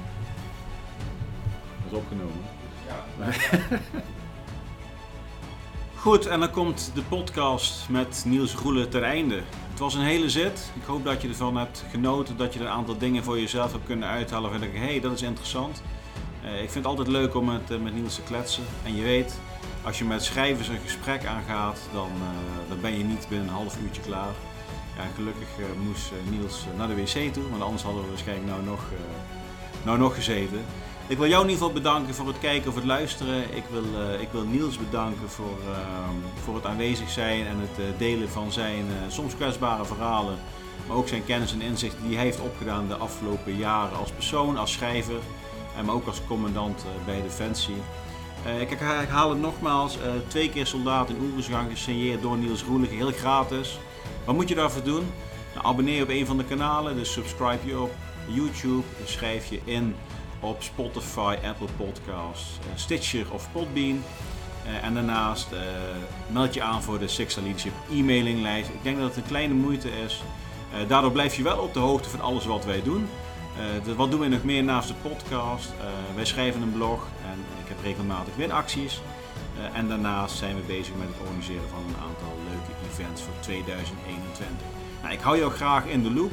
Dat 1.82 1.92
is 1.92 1.98
opgenomen. 1.98 2.44
Ja. 2.86 3.04
Goed, 6.04 6.26
en 6.26 6.40
dan 6.40 6.50
komt 6.50 6.90
de 6.94 7.02
podcast 7.02 7.88
met 7.88 8.24
Niels 8.26 8.54
Roelen 8.54 8.88
ter 8.88 9.02
einde. 9.02 9.42
Het 9.70 9.78
was 9.78 9.94
een 9.94 10.02
hele 10.02 10.30
zit. 10.30 10.70
Ik 10.74 10.84
hoop 10.86 11.04
dat 11.04 11.22
je 11.22 11.28
ervan 11.28 11.56
hebt 11.56 11.84
genoten, 11.90 12.36
dat 12.36 12.54
je 12.54 12.60
er 12.60 12.66
een 12.66 12.72
aantal 12.72 12.98
dingen 12.98 13.24
voor 13.24 13.40
jezelf 13.40 13.72
hebt 13.72 13.86
kunnen 13.86 14.08
uithalen. 14.08 14.52
En 14.52 14.60
denk 14.60 14.72
hé, 14.72 14.78
hey, 14.78 15.00
dat 15.00 15.12
is 15.12 15.22
interessant. 15.22 15.82
Uh, 16.44 16.52
ik 16.52 16.70
vind 16.70 16.74
het 16.74 16.86
altijd 16.86 17.08
leuk 17.08 17.34
om 17.34 17.44
met, 17.44 17.70
uh, 17.70 17.78
met 17.78 17.94
Niels 17.94 18.14
te 18.14 18.22
kletsen. 18.22 18.64
En 18.84 18.96
je 18.96 19.02
weet, 19.02 19.38
als 19.84 19.98
je 19.98 20.04
met 20.04 20.24
schrijvers 20.24 20.68
een 20.68 20.80
gesprek 20.84 21.26
aangaat, 21.26 21.78
dan, 21.92 22.10
uh, 22.20 22.68
dan 22.68 22.80
ben 22.80 22.98
je 22.98 23.04
niet 23.04 23.26
binnen 23.28 23.48
een 23.48 23.54
half 23.54 23.78
uurtje 23.82 24.02
klaar. 24.02 24.34
Ja, 24.96 25.02
gelukkig 25.14 25.48
moest 25.82 26.12
Niels 26.30 26.64
naar 26.76 26.88
de 26.88 26.94
wc 26.94 27.32
toe, 27.32 27.50
want 27.50 27.62
anders 27.62 27.82
hadden 27.82 28.02
we 28.02 28.08
waarschijnlijk 28.08 28.48
nou 28.48 28.62
nog, 28.62 28.80
nou 29.84 29.98
nog 29.98 30.14
gezeten. 30.14 30.64
Ik 31.08 31.18
wil 31.18 31.28
jou 31.28 31.42
in 31.42 31.50
ieder 31.50 31.64
geval 31.64 31.82
bedanken 31.82 32.14
voor 32.14 32.26
het 32.26 32.38
kijken 32.38 32.68
of 32.68 32.74
het 32.74 32.84
luisteren. 32.84 33.56
Ik 33.56 33.64
wil, 33.70 33.84
ik 34.20 34.28
wil 34.30 34.44
Niels 34.44 34.78
bedanken 34.78 35.28
voor, 35.28 35.58
uh, 35.68 36.08
voor 36.44 36.54
het 36.54 36.66
aanwezig 36.66 37.10
zijn 37.10 37.46
en 37.46 37.56
het 37.58 37.98
delen 37.98 38.28
van 38.28 38.52
zijn 38.52 38.84
soms 39.08 39.34
kwetsbare 39.34 39.84
verhalen. 39.84 40.38
Maar 40.86 40.96
ook 40.96 41.08
zijn 41.08 41.24
kennis 41.24 41.52
en 41.52 41.60
inzichten 41.60 42.06
die 42.06 42.16
hij 42.16 42.24
heeft 42.24 42.40
opgedaan 42.40 42.88
de 42.88 42.96
afgelopen 42.96 43.56
jaren 43.56 43.98
als 43.98 44.10
persoon, 44.10 44.56
als 44.56 44.72
schrijver. 44.72 45.20
En 45.76 45.84
maar 45.84 45.94
ook 45.94 46.06
als 46.06 46.20
commandant 46.26 46.84
bij 47.04 47.22
Defensie. 47.22 47.82
ik 48.60 48.70
herhaal 48.78 49.30
het 49.30 49.40
nogmaals. 49.40 49.98
twee 50.26 50.50
keer 50.50 50.66
soldaat 50.66 51.08
in 51.08 51.20
Oeruzgang 51.20 51.70
gesigneerd 51.70 52.22
door 52.22 52.36
Niels 52.36 52.62
Roelige. 52.62 52.94
Heel 52.94 53.12
gratis. 53.12 53.78
Wat 54.26 54.34
moet 54.34 54.48
je 54.48 54.54
daarvoor 54.54 54.82
doen? 54.82 55.12
Nou, 55.54 55.66
abonneer 55.66 55.96
je 55.96 56.02
op 56.02 56.08
een 56.08 56.26
van 56.26 56.36
de 56.36 56.44
kanalen. 56.44 56.96
Dus 56.96 57.12
subscribe 57.12 57.66
je 57.66 57.80
op 57.80 57.94
YouTube. 58.26 58.82
schrijf 59.04 59.46
je 59.46 59.60
in 59.64 59.94
op 60.40 60.62
Spotify, 60.62 61.36
Apple 61.44 61.68
Podcasts, 61.76 62.58
eh, 62.60 62.66
Stitcher 62.74 63.26
of 63.32 63.48
Podbean. 63.52 64.02
Uh, 64.66 64.84
en 64.84 64.94
daarnaast 64.94 65.52
uh, 65.52 65.58
meld 66.26 66.54
je 66.54 66.62
aan 66.62 66.82
voor 66.82 66.98
de 66.98 67.08
Sixta 67.08 67.40
Leadership 67.40 67.72
e-mailinglijst. 67.90 68.68
Ik 68.68 68.82
denk 68.82 68.98
dat 68.98 69.06
het 69.08 69.16
een 69.16 69.28
kleine 69.28 69.54
moeite 69.54 69.88
is. 70.04 70.22
Daardoor 70.88 71.12
blijf 71.12 71.34
je 71.34 71.42
wel 71.42 71.58
op 71.58 71.74
de 71.74 71.78
hoogte 71.78 72.08
van 72.08 72.20
alles 72.20 72.44
wat 72.44 72.64
wij 72.64 72.82
doen. 72.82 73.08
De, 73.84 73.94
wat 73.94 74.10
doen 74.10 74.20
we 74.20 74.28
nog 74.28 74.44
meer 74.44 74.64
naast 74.64 74.88
de 74.88 74.94
podcast? 75.02 75.72
wij 76.14 76.24
schrijven 76.24 76.62
een 76.62 76.72
blog 76.72 77.06
en 77.30 77.38
ik 77.62 77.68
heb 77.68 77.76
regelmatig 77.82 78.36
winacties. 78.36 79.00
en 79.72 79.88
daarnaast 79.88 80.36
zijn 80.36 80.56
we 80.56 80.62
bezig 80.62 80.94
met 80.98 81.08
het 81.08 81.20
organiseren 81.20 81.68
van 81.68 81.78
een 81.78 82.02
aantal 82.08 82.36
events 82.98 83.22
voor 83.22 83.34
2021. 83.40 84.66
Nou, 85.02 85.14
ik 85.14 85.20
hou 85.20 85.38
jou 85.38 85.52
graag 85.52 85.86
in 85.86 86.02
de 86.02 86.12
loop. 86.12 86.32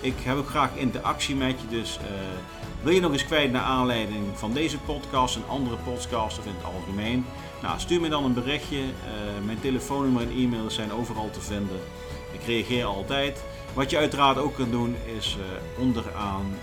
Ik 0.00 0.14
heb 0.22 0.36
ook 0.36 0.48
graag 0.48 0.76
interactie 0.76 1.36
met 1.36 1.60
je, 1.60 1.68
dus 1.68 1.98
wil 2.82 2.92
je 2.92 3.00
nog 3.00 3.12
eens 3.12 3.24
kwijt 3.24 3.52
naar 3.52 3.62
aanleiding 3.62 4.26
van 4.34 4.52
deze 4.52 4.78
podcast 4.78 5.36
en 5.36 5.48
andere 5.48 5.76
podcasts 5.76 6.38
of 6.38 6.46
in 6.46 6.54
het 6.56 6.64
algemeen? 6.64 7.24
Nou, 7.62 7.80
stuur 7.80 8.00
me 8.00 8.08
dan 8.08 8.24
een 8.24 8.34
berichtje. 8.34 8.78
Uh, 8.78 9.44
mijn 9.44 9.60
telefoonnummer 9.60 10.22
en 10.22 10.30
e-mail 10.30 10.70
zijn 10.70 10.92
overal 10.92 11.30
te 11.30 11.40
vinden. 11.40 11.80
Ik 12.32 12.42
reageer 12.46 12.84
altijd. 12.84 13.44
Wat 13.74 13.90
je 13.90 13.96
uiteraard 13.96 14.38
ook 14.38 14.54
kunt 14.54 14.70
doen 14.70 14.96
is 15.16 15.36
uh, 15.38 15.82
onderaan 15.82 16.54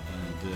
de 0.41 0.55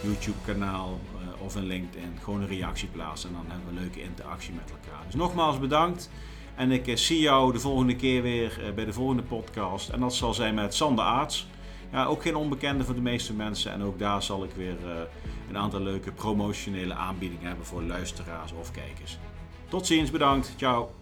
YouTube 0.00 0.38
kanaal 0.44 1.00
of 1.38 1.56
in 1.56 1.64
LinkedIn 1.64 2.18
gewoon 2.22 2.40
een 2.40 2.48
reactie 2.48 2.88
plaatsen. 2.88 3.28
En 3.28 3.34
dan 3.34 3.44
hebben 3.48 3.68
we 3.68 3.76
een 3.76 3.82
leuke 3.82 4.02
interactie 4.02 4.52
met 4.52 4.70
elkaar. 4.70 5.04
Dus 5.06 5.14
nogmaals 5.14 5.58
bedankt. 5.58 6.10
En 6.56 6.70
ik 6.70 6.98
zie 6.98 7.20
jou 7.20 7.52
de 7.52 7.60
volgende 7.60 7.96
keer 7.96 8.22
weer 8.22 8.72
bij 8.74 8.84
de 8.84 8.92
volgende 8.92 9.22
podcast. 9.22 9.88
En 9.88 10.00
dat 10.00 10.14
zal 10.14 10.34
zijn 10.34 10.54
met 10.54 10.74
Sander 10.74 11.04
Aarts. 11.04 11.46
ja, 11.92 12.04
ook 12.04 12.22
geen 12.22 12.36
onbekende 12.36 12.84
voor 12.84 12.94
de 12.94 13.00
meeste 13.00 13.32
mensen. 13.32 13.72
En 13.72 13.82
ook 13.82 13.98
daar 13.98 14.22
zal 14.22 14.44
ik 14.44 14.50
weer 14.56 14.76
een 15.48 15.58
aantal 15.58 15.80
leuke 15.80 16.12
promotionele 16.12 16.94
aanbiedingen 16.94 17.46
hebben 17.46 17.66
voor 17.66 17.82
luisteraars 17.82 18.52
of 18.52 18.70
kijkers. 18.70 19.18
Tot 19.68 19.86
ziens, 19.86 20.10
bedankt. 20.10 20.54
Ciao. 20.56 21.01